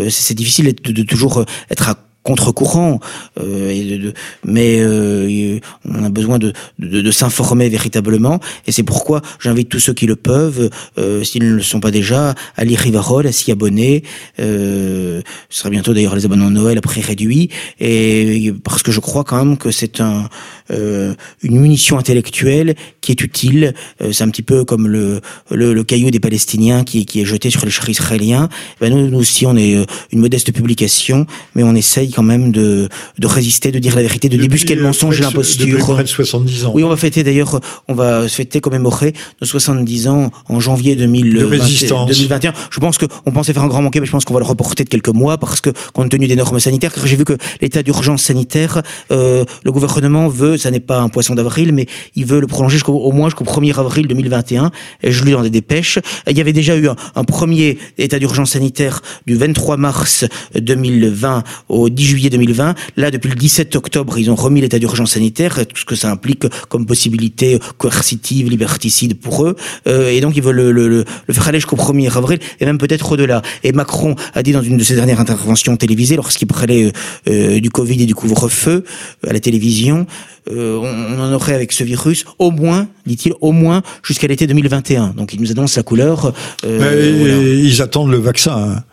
c'est 0.10 0.36
difficile 0.36 0.74
de, 0.74 0.91
de, 0.94 1.03
toujours 1.03 1.44
être 1.70 1.90
à 1.90 1.95
contre-courant, 2.26 2.99
euh, 3.39 4.11
mais 4.43 4.80
euh, 4.80 5.60
on 5.88 6.03
a 6.03 6.10
besoin 6.10 6.39
de, 6.39 6.53
de, 6.80 7.02
de 7.02 7.11
s'informer 7.11 7.69
véritablement. 7.69 8.39
Et 8.65 8.72
c'est 8.72 8.84
pourquoi 8.84 9.22
j'invite 9.39 9.69
tous 9.69 9.80
ceux 9.80 9.93
qui 9.93 10.07
le 10.07 10.15
peuvent, 10.15 10.72
euh, 10.97 11.23
s'ils 11.23 11.43
ne 11.43 11.53
le 11.53 11.61
sont 11.61 11.80
pas 11.80 11.91
déjà, 11.91 12.34
à 12.57 12.65
lire 12.65 12.80
Rivarol, 12.80 13.27
à 13.27 13.31
s'y 13.31 13.52
abonner. 13.52 14.03
Euh, 14.39 15.22
ce 15.49 15.60
sera 15.60 15.69
bientôt 15.69 15.93
d'ailleurs 15.93 16.15
les 16.15 16.26
abonnements 16.26 16.49
de 16.49 16.56
Noël 16.56 16.80
après 16.80 16.99
réduit. 16.99 17.49
Et 17.80 18.52
parce 18.64 18.81
que 18.81 18.91
je 18.91 18.99
crois 18.99 19.23
quand 19.23 19.38
même 19.38 19.57
que 19.57 19.69
c'est 19.69 20.02
un, 20.02 20.27
euh, 20.72 21.14
une 21.43 21.60
munition 21.60 21.99
intellectuelle 21.99 22.73
qui 23.02 23.11
est 23.11 23.22
utile. 23.22 23.76
Euh, 24.02 24.11
c'est 24.11 24.23
un 24.23 24.30
petit 24.30 24.41
peu 24.41 24.65
comme 24.65 24.88
le, 24.88 25.22
le, 25.52 25.76
le, 25.76 25.84
caillou 25.84 26.10
des 26.10 26.19
Palestiniens 26.19 26.84
qui, 26.84 27.06
qui 27.06 27.22
est 27.22 27.26
jeté 27.26 27.52
sur 27.52 27.64
les 27.65 27.72
chars 27.72 27.88
israéliens. 27.88 28.49
Ben 28.81 28.91
nous, 28.91 29.10
nous 29.10 29.19
aussi, 29.19 29.45
on 29.45 29.56
est 29.56 29.85
une 30.11 30.19
modeste 30.19 30.52
publication, 30.52 31.27
mais 31.53 31.61
on 31.61 31.76
essaye 31.76 32.14
quand 32.15 32.23
même 32.23 32.51
de, 32.51 32.87
de 33.19 33.27
résister, 33.27 33.71
de 33.71 33.79
dire 33.79 33.95
la 33.95 34.01
vérité, 34.01 34.29
de 34.29 34.37
débusquer 34.37 34.75
le 34.75 34.83
mensonge 34.83 35.19
et 35.19 35.23
l'imposture. 35.23 35.65
Depuis 35.65 35.81
près 35.81 36.03
de 36.03 36.07
70 36.07 36.65
ans. 36.65 36.71
Oui, 36.73 36.83
on 36.83 36.89
va 36.89 36.95
fêter 36.95 37.23
d'ailleurs, 37.23 37.59
on 37.87 37.93
va 37.93 38.27
fêter, 38.27 38.61
commémorer 38.61 39.13
nos 39.41 39.47
70 39.47 40.07
ans 40.07 40.31
en 40.47 40.59
janvier 40.59 40.95
2020, 40.95 42.05
2021. 42.07 42.53
Je 42.71 42.79
pense 42.79 42.97
qu'on 42.97 43.31
pensait 43.31 43.53
faire 43.53 43.63
un 43.63 43.67
grand 43.67 43.81
manqué, 43.81 43.99
mais 43.99 44.05
je 44.05 44.11
pense 44.11 44.23
qu'on 44.23 44.33
va 44.33 44.39
le 44.39 44.45
reporter 44.45 44.85
de 44.85 44.89
quelques 44.89 45.09
mois 45.09 45.37
parce 45.37 45.59
que, 45.59 45.71
compte 45.93 46.09
tenu 46.09 46.27
des 46.27 46.35
normes 46.35 46.59
sanitaires, 46.59 46.93
car 46.93 47.05
j'ai 47.05 47.17
vu 47.17 47.25
que 47.25 47.37
l'état 47.61 47.83
d'urgence 47.83 48.23
sanitaire, 48.23 48.81
euh, 49.11 49.43
le 49.63 49.71
gouvernement 49.71 50.29
veut, 50.29 50.57
ça 50.57 50.71
n'est 50.71 50.79
pas 50.79 50.99
un 50.99 51.09
poisson 51.09 51.35
d'avril, 51.35 51.73
mais 51.73 51.87
il 52.15 52.25
veut 52.25 52.39
le 52.39 52.47
prolonger 52.47 52.75
jusqu'au 52.75 52.93
au 52.93 53.11
moins 53.11 53.27
jusqu'au 53.27 53.43
1er 53.43 53.77
avril 53.77 54.07
2021. 54.07 54.71
Et 55.03 55.11
je 55.11 55.23
lis 55.25 55.31
dans 55.31 55.43
des 55.43 55.49
dépêches. 55.49 55.99
Il 56.29 56.37
y 56.37 56.41
avait 56.41 56.53
déjà 56.53 56.77
eu 56.77 56.87
un, 56.87 56.95
un 57.15 57.23
premier 57.25 57.77
état 57.97 58.19
d'urgence 58.19 58.51
sanitaire 58.51 59.01
du 59.27 59.35
23 59.35 59.77
mars 59.77 60.25
2020 60.55 61.43
au 61.67 61.89
10 61.89 62.05
juillet 62.06 62.30
2020. 62.30 62.76
Là, 62.98 63.11
depuis 63.11 63.30
le 63.30 63.36
17 63.36 63.76
octobre, 63.76 64.18
ils 64.18 64.30
ont 64.32 64.36
remis 64.36 64.61
l'état 64.61 64.80
d'urgence 64.80 65.11
sanitaire, 65.11 65.65
tout 65.68 65.77
ce 65.77 65.86
que 65.86 65.95
ça 65.95 66.11
implique 66.11 66.45
comme 66.69 66.86
possibilité 66.86 67.60
coercitive, 67.77 68.49
liberticide 68.49 69.19
pour 69.19 69.45
eux. 69.45 69.56
Euh, 69.88 70.10
et 70.10 70.22
donc, 70.22 70.36
ils 70.36 70.44
veulent 70.44 70.56
le, 70.56 70.72
le, 70.72 71.06
le, 71.27 71.34
faire 71.34 71.48
aller 71.48 71.60
jusqu'au 71.60 71.76
1er 71.76 72.15
avril, 72.15 72.40
et 72.60 72.65
même 72.65 72.77
peut-être 72.77 73.11
au-delà. 73.11 73.41
Et 73.64 73.72
Macron 73.72 74.15
a 74.34 74.44
dit 74.44 74.52
dans 74.52 74.61
une 74.61 74.77
de 74.77 74.84
ses 74.84 74.95
dernières 74.95 75.19
interventions 75.19 75.76
télévisées, 75.77 76.15
lorsqu'il 76.15 76.48
parlait 76.48 76.91
euh, 77.27 77.60
du 77.60 77.69
Covid 77.69 78.02
et 78.02 78.06
du 78.06 78.15
couvre-feu 78.15 78.84
à 79.27 79.34
la 79.34 79.40
télévision, 79.40 80.06
euh, 80.52 80.77
on, 80.77 81.19
en 81.19 81.34
aurait 81.34 81.56
avec 81.56 81.72
ce 81.72 81.84
virus 81.84 82.26
au 82.38 82.52
moins, 82.52 82.88
dit-il, 83.06 83.34
au 83.41 83.52
moins 83.52 83.82
jusqu'à 84.03 84.27
l'été 84.27 84.45
2021. 84.48 85.14
Donc, 85.18 85.34
il 85.34 85.41
nous 85.41 85.52
annonce 85.52 85.76
la 85.76 85.84
couleur. 85.84 86.34
Euh, 86.65 87.15
voilà. 87.18 87.36
Ils 87.38 87.82
attendent 87.82 88.11
le 88.11 88.18
vaccin. 88.18 88.76
Hein. 88.77 88.84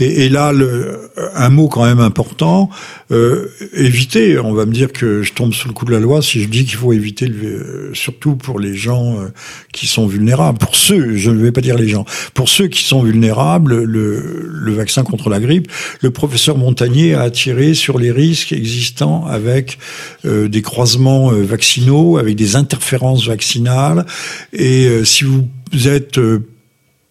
Et, 0.00 0.24
et, 0.24 0.28
là, 0.28 0.52
le, 0.52 1.10
un 1.34 1.48
mot 1.50 1.68
quand 1.68 1.84
même 1.84 2.00
important, 2.00 2.70
euh, 3.10 3.48
éviter. 3.74 4.38
On 4.38 4.52
va 4.52 4.66
me 4.66 4.72
dire 4.72 4.92
que 4.92 5.22
je 5.22 5.32
tombe 5.32 5.52
sous 5.52 5.68
le 5.68 5.74
coup 5.74 5.84
de 5.84 5.92
la 5.92 6.00
loi 6.00 6.22
si 6.22 6.42
je 6.42 6.48
dis 6.48 6.64
qu'il 6.64 6.76
faut 6.76 6.92
éviter, 6.92 7.26
le, 7.26 7.46
euh, 7.46 7.90
surtout 7.94 8.36
pour 8.36 8.58
les 8.58 8.74
gens 8.74 9.20
euh, 9.20 9.28
qui 9.72 9.86
sont 9.86 10.06
vulnérables. 10.06 10.58
Pour 10.58 10.76
ceux, 10.76 11.16
je 11.16 11.30
ne 11.30 11.42
vais 11.42 11.52
pas 11.52 11.60
dire 11.60 11.76
les 11.76 11.88
gens, 11.88 12.04
pour 12.34 12.48
ceux 12.48 12.68
qui 12.68 12.82
sont 12.84 13.02
vulnérables, 13.02 13.82
le, 13.82 14.48
le 14.48 14.72
vaccin 14.72 15.02
contre 15.02 15.28
la 15.28 15.40
grippe, 15.40 15.68
le 16.00 16.10
professeur 16.10 16.56
Montagnier 16.56 17.14
a 17.14 17.22
attiré 17.22 17.74
sur 17.74 17.98
les 17.98 18.10
risques 18.10 18.52
existants 18.52 19.26
avec 19.26 19.78
euh, 20.24 20.48
des 20.48 20.62
croisements 20.62 21.30
vaccinaux, 21.30 22.18
avec 22.18 22.36
des 22.36 22.56
interférences 22.56 23.26
vaccinales. 23.26 24.06
Et 24.52 24.88
si 25.04 25.24
vous 25.24 25.48
êtes 25.86 26.18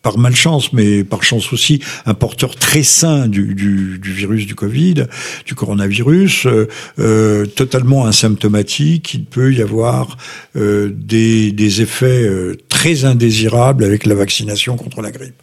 par 0.02 0.18
malchance, 0.18 0.72
mais 0.72 1.04
par 1.04 1.24
chance 1.24 1.52
aussi, 1.52 1.82
un 2.06 2.14
porteur 2.14 2.56
très 2.56 2.84
sain 2.84 3.28
du, 3.28 4.00
virus 4.02 4.46
du 4.46 4.56
Covid, 4.56 5.06
du 5.46 5.56
coronavirus, 5.56 6.46
euh, 6.46 6.68
euh, 7.00 7.46
totalement 7.46 8.06
asymptomatique. 8.06 9.14
Il 9.14 9.26
peut 9.26 9.54
y 9.54 9.62
avoir 9.62 10.18
euh, 10.56 10.90
des, 10.94 11.82
effets 11.82 12.28
très 12.68 13.06
indésirables 13.06 13.84
avec 13.84 14.06
la 14.06 14.16
vaccination 14.16 14.76
contre 14.76 15.02
la 15.02 15.12
grippe. 15.12 15.36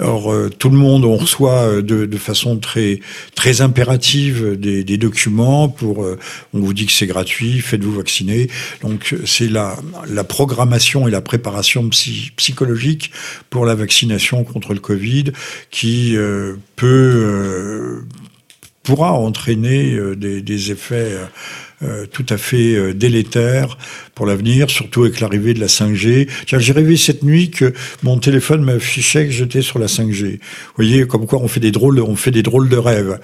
Euh, 0.00 0.48
tout 0.48 0.70
le 0.70 0.76
monde, 0.76 1.04
on 1.04 1.16
reçoit 1.16 1.82
de, 1.82 2.16
façon 2.16 2.58
très, 2.58 3.00
impérative 3.60 4.58
des, 4.58 4.96
documents 4.96 5.68
pour, 5.68 5.98
on 6.54 6.58
vous 6.58 6.74
dit 6.74 6.86
que 6.86 6.92
c'est 6.92 7.06
gratuit, 7.06 7.60
faites-vous 7.60 7.92
vacciner. 7.92 8.48
Donc, 8.82 9.14
c'est 9.24 9.48
la, 9.48 9.76
la 10.08 10.24
programmation 10.24 11.06
et 11.06 11.10
la 11.10 11.20
préparation 11.20 11.88
psy, 11.90 12.32
psychologique 12.36 13.12
pour 13.48 13.66
la 13.66 13.74
vaccination 13.74 13.89
vaccination 13.90 14.44
contre 14.44 14.72
le 14.72 14.78
Covid 14.78 15.32
qui 15.72 16.16
euh, 16.16 16.54
peut 16.76 16.86
euh, 16.86 18.06
pourra 18.84 19.12
entraîner 19.12 19.94
euh, 19.94 20.14
des, 20.14 20.70
effets 20.70 21.18
tout 22.12 22.26
à 22.28 22.36
fait 22.36 22.76
euh, 22.76 22.92
délétère 22.92 23.78
l'avenir, 24.26 24.70
surtout 24.70 25.04
avec 25.04 25.20
l'arrivée 25.20 25.54
de 25.54 25.60
la 25.60 25.66
5G. 25.66 26.28
Tiens, 26.46 26.58
j'ai 26.58 26.72
rêvé 26.72 26.96
cette 26.96 27.22
nuit 27.22 27.50
que 27.50 27.72
mon 28.02 28.18
téléphone 28.18 28.62
m'affichait 28.62 29.26
que 29.26 29.32
j'étais 29.32 29.62
sur 29.62 29.78
la 29.78 29.86
5G. 29.86 30.32
Vous 30.32 30.38
voyez, 30.76 31.06
comme 31.06 31.26
quoi 31.26 31.40
on 31.40 31.48
fait 31.48 31.60
des 31.60 31.70
drôles, 31.70 32.00
on 32.00 32.16
fait 32.16 32.30
des 32.30 32.42
drôles 32.42 32.68
de 32.68 32.76
rêves. 32.76 33.18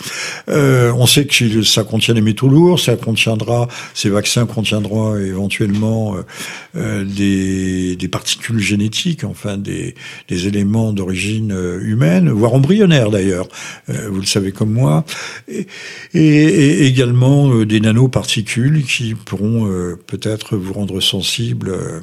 Euh, 0.49 0.93
on 0.97 1.07
sait 1.07 1.27
que 1.27 1.63
ça 1.63 1.85
contient 1.85 2.15
des 2.15 2.21
métaux 2.21 2.49
lourds, 2.49 2.81
ça 2.81 2.97
contiendra, 2.97 3.69
ces 3.95 4.11
vaccins 4.11 4.47
contiendront 4.47 5.17
éventuellement 5.17 6.17
euh, 6.77 7.05
des, 7.05 7.97
des, 7.97 8.09
particules 8.09 8.59
génétiques, 8.59 9.25
enfin 9.25 9.57
des, 9.57 9.95
éléments 10.29 10.93
d'origine 10.93 11.57
humaine, 11.81 12.29
voire 12.31 12.55
embryonnaire 12.55 13.11
d'ailleurs. 13.11 13.49
Euh, 13.89 14.09
vous 14.11 14.21
le 14.21 14.27
savez 14.27 14.53
comme 14.53 14.73
moi. 14.73 15.05
Et, 15.49 15.67
et, 16.15 16.87
également 16.87 17.65
des 17.65 17.81
nanoparticules 17.81 18.85
qui 18.85 19.15
pourront 19.15 19.67
euh, 19.67 19.99
peut-être 20.07 20.57
vous 20.57 20.73
rendre 20.73 20.86
sensible 21.01 21.71
euh, 21.71 22.01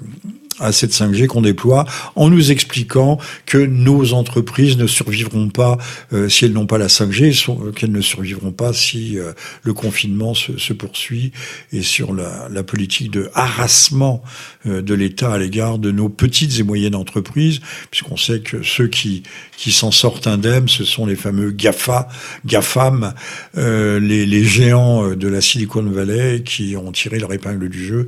à 0.60 0.72
cette 0.72 0.92
5G 0.92 1.28
qu'on 1.28 1.42
déploie 1.42 1.86
en 2.16 2.30
nous 2.30 2.52
expliquant 2.52 3.18
que 3.46 3.58
nos 3.58 4.14
entreprises 4.14 4.78
ne 4.78 4.88
survivront 4.88 5.50
pas 5.50 5.78
euh, 6.14 6.30
si 6.30 6.46
elles 6.46 6.54
n'ont 6.54 6.68
pas 6.68 6.78
la 6.78 6.88
5G, 6.88 7.50
euh, 7.50 7.72
qu'elles 7.72 7.92
ne 7.92 8.02
survivront 8.02 8.52
pas 8.52 8.74
si 8.74 9.18
euh, 9.18 9.34
le 9.64 9.74
confinement 9.74 10.34
se, 10.34 10.74
poursuit 10.74 11.32
et 11.72 11.82
sur 11.82 12.14
la, 12.14 12.64
politique 12.64 13.12
de 13.12 13.30
harassement 13.36 14.24
de 14.66 14.94
l'État 14.94 15.34
à 15.34 15.38
l'égard 15.38 15.78
de 15.78 15.92
nos 15.92 16.10
petites 16.10 16.60
et 16.60 16.64
moyennes 16.64 16.96
entreprises, 16.96 17.60
puisqu'on 17.92 18.18
sait 18.18 18.40
que 18.40 18.64
ceux 18.64 18.88
qui, 18.88 19.24
qui 19.58 19.72
s'en 19.72 19.92
sortent 19.92 20.26
indemnes, 20.26 20.68
ce 20.68 20.84
sont 20.84 21.06
les 21.06 21.16
fameux 21.16 21.52
GAFA, 21.52 22.08
GAFAM, 22.46 23.14
les, 23.56 24.26
les 24.26 24.44
géants 24.44 25.10
de 25.10 25.28
la 25.28 25.42
Silicon 25.42 25.84
Valley 25.84 26.42
qui 26.44 26.76
ont 26.76 26.92
tiré 26.92 27.20
leur 27.20 27.34
épingle 27.34 27.70
du 27.70 27.86
jeu 27.86 28.08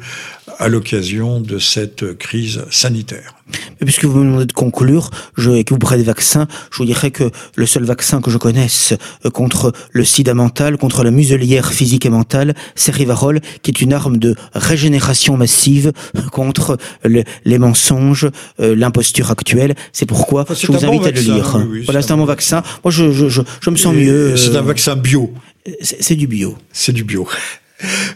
à 0.57 0.69
l'occasion 0.69 1.41
de 1.41 1.59
cette 1.59 2.17
crise 2.17 2.34
sanitaire. 2.71 3.35
Mais 3.79 3.85
puisque 3.85 4.05
vous 4.05 4.19
me 4.19 4.25
demandez 4.25 4.45
de 4.45 4.53
conclure, 4.53 5.11
je, 5.37 5.51
et 5.51 5.63
que 5.63 5.73
vous 5.73 5.79
parlez 5.79 5.99
des 5.99 6.03
vaccins, 6.03 6.47
je 6.71 6.77
vous 6.77 6.85
dirais 6.85 7.11
que 7.11 7.29
le 7.55 7.65
seul 7.65 7.83
vaccin 7.83 8.21
que 8.21 8.31
je 8.31 8.37
connaisse 8.37 8.93
contre 9.33 9.71
le 9.91 10.03
sida 10.03 10.33
mental, 10.33 10.77
contre 10.77 11.03
la 11.03 11.11
muselière 11.11 11.71
physique 11.71 12.05
et 12.05 12.09
mentale, 12.09 12.55
c'est 12.75 12.93
Rivarol, 12.93 13.41
qui 13.61 13.71
est 13.71 13.81
une 13.81 13.93
arme 13.93 14.17
de 14.17 14.35
régénération 14.53 15.37
massive 15.37 15.91
contre 16.31 16.77
le, 17.03 17.23
les 17.45 17.59
mensonges, 17.59 18.29
euh, 18.59 18.75
l'imposture 18.75 19.31
actuelle. 19.31 19.75
C'est 19.93 20.05
pourquoi 20.05 20.41
enfin, 20.43 20.55
je 20.55 20.67
vous 20.67 20.85
invite 20.85 21.01
bon 21.01 21.01
à 21.01 21.11
vaccin, 21.11 21.27
le 21.27 21.35
lire. 21.35 21.55
Oui, 21.55 21.63
oui, 21.69 21.81
voilà, 21.85 22.01
c'est 22.01 22.11
un 22.11 22.17
bon 22.17 22.25
vaccin. 22.25 22.63
Moi, 22.83 22.91
je, 22.91 23.11
je, 23.11 23.29
je, 23.29 23.41
je 23.61 23.69
me 23.69 23.75
sens 23.75 23.93
et 23.93 24.05
mieux. 24.05 24.37
C'est 24.37 24.55
un 24.55 24.61
vaccin 24.61 24.95
bio. 24.95 25.33
C'est 25.81 26.15
du 26.15 26.27
bio. 26.27 26.57
C'est 26.71 26.93
du 26.93 27.03
bio. 27.03 27.27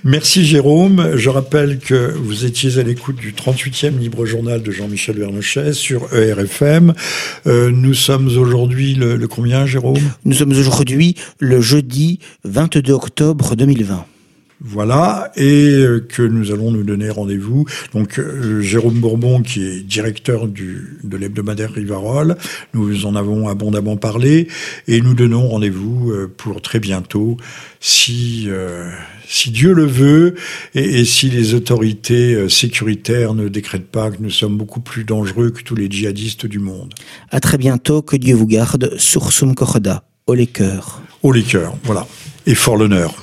Merci 0.04 0.46
Jérôme. 0.46 1.16
Je 1.16 1.30
rappelle 1.30 1.80
que 1.80 2.14
vous 2.14 2.46
étiez 2.46 2.78
à 2.78 2.84
l'écoute 2.84 3.18
du 3.18 3.34
38e 3.34 3.98
Libre 3.98 4.26
Journal 4.26 4.62
de 4.62 4.72
Jean-Michel 4.72 5.18
Vernochet 5.18 5.74
sur 5.74 6.14
ERFM. 6.14 6.94
Euh, 7.48 7.70
nous 7.72 7.94
sommes 7.94 8.28
aujourd'hui 8.38 8.96
le, 8.96 9.28
combien 9.28 9.66
Jérôme? 9.66 10.00
Nous 10.26 10.36
sommes 10.36 10.52
aujourd'hui 10.52 11.16
le 11.40 11.60
jeudi 11.62 12.20
22 12.46 12.94
octobre 12.94 13.56
2020. 13.56 14.06
Voilà, 14.62 15.32
et 15.38 15.86
que 16.10 16.22
nous 16.22 16.52
allons 16.52 16.72
nous 16.72 16.84
donner 16.84 17.10
rendez-vous. 17.10 17.66
Donc 17.94 18.20
euh, 18.20 18.62
Jérôme 18.62 19.00
Bourbon, 19.00 19.42
qui 19.42 19.66
est 19.66 19.80
directeur 19.80 20.50
du, 20.50 20.98
de 21.04 21.16
l'hebdomadaire 21.16 21.72
Rivarol, 21.72 22.36
nous 22.74 23.06
en 23.06 23.16
avons 23.16 23.48
abondamment 23.48 23.96
parlé, 23.96 24.50
et 24.90 25.00
nous 25.00 25.14
donnons 25.14 25.48
rendez-vous 25.48 26.12
euh, 26.12 26.30
pour 26.36 26.62
très 26.62 26.80
bientôt, 26.80 27.38
si, 27.80 28.46
euh, 28.48 28.92
si 29.30 29.52
Dieu 29.52 29.74
le 29.74 29.86
veut, 29.86 30.36
et, 30.76 31.00
et, 31.00 31.06
si 31.06 31.30
les 31.30 31.54
autorités 31.54 32.34
euh, 32.36 32.50
sécuritaires 32.50 33.34
ne 33.36 33.48
décrètent 33.48 33.90
pas 33.90 34.12
que 34.12 34.18
nous 34.20 34.30
sommes 34.30 34.58
beaucoup 34.58 34.82
plus 34.82 35.06
dangereux 35.06 35.52
que 35.52 35.64
tous 35.64 35.76
les 35.76 35.90
djihadistes 35.90 36.46
du 36.46 36.60
monde. 36.60 36.94
À 37.32 37.40
très 37.40 37.58
bientôt, 37.58 38.02
que 38.02 38.18
Dieu 38.18 38.36
vous 38.36 38.48
garde, 38.48 38.94
Sursum 38.98 39.56
Kochoda, 39.56 40.04
au 40.28 40.34
les 40.34 40.48
cœurs. 40.48 41.02
Au 41.24 41.32
les 41.32 41.44
cœurs, 41.44 41.76
voilà. 41.84 42.06
Et 42.46 42.56
fort 42.56 42.76
l'honneur. 42.76 43.16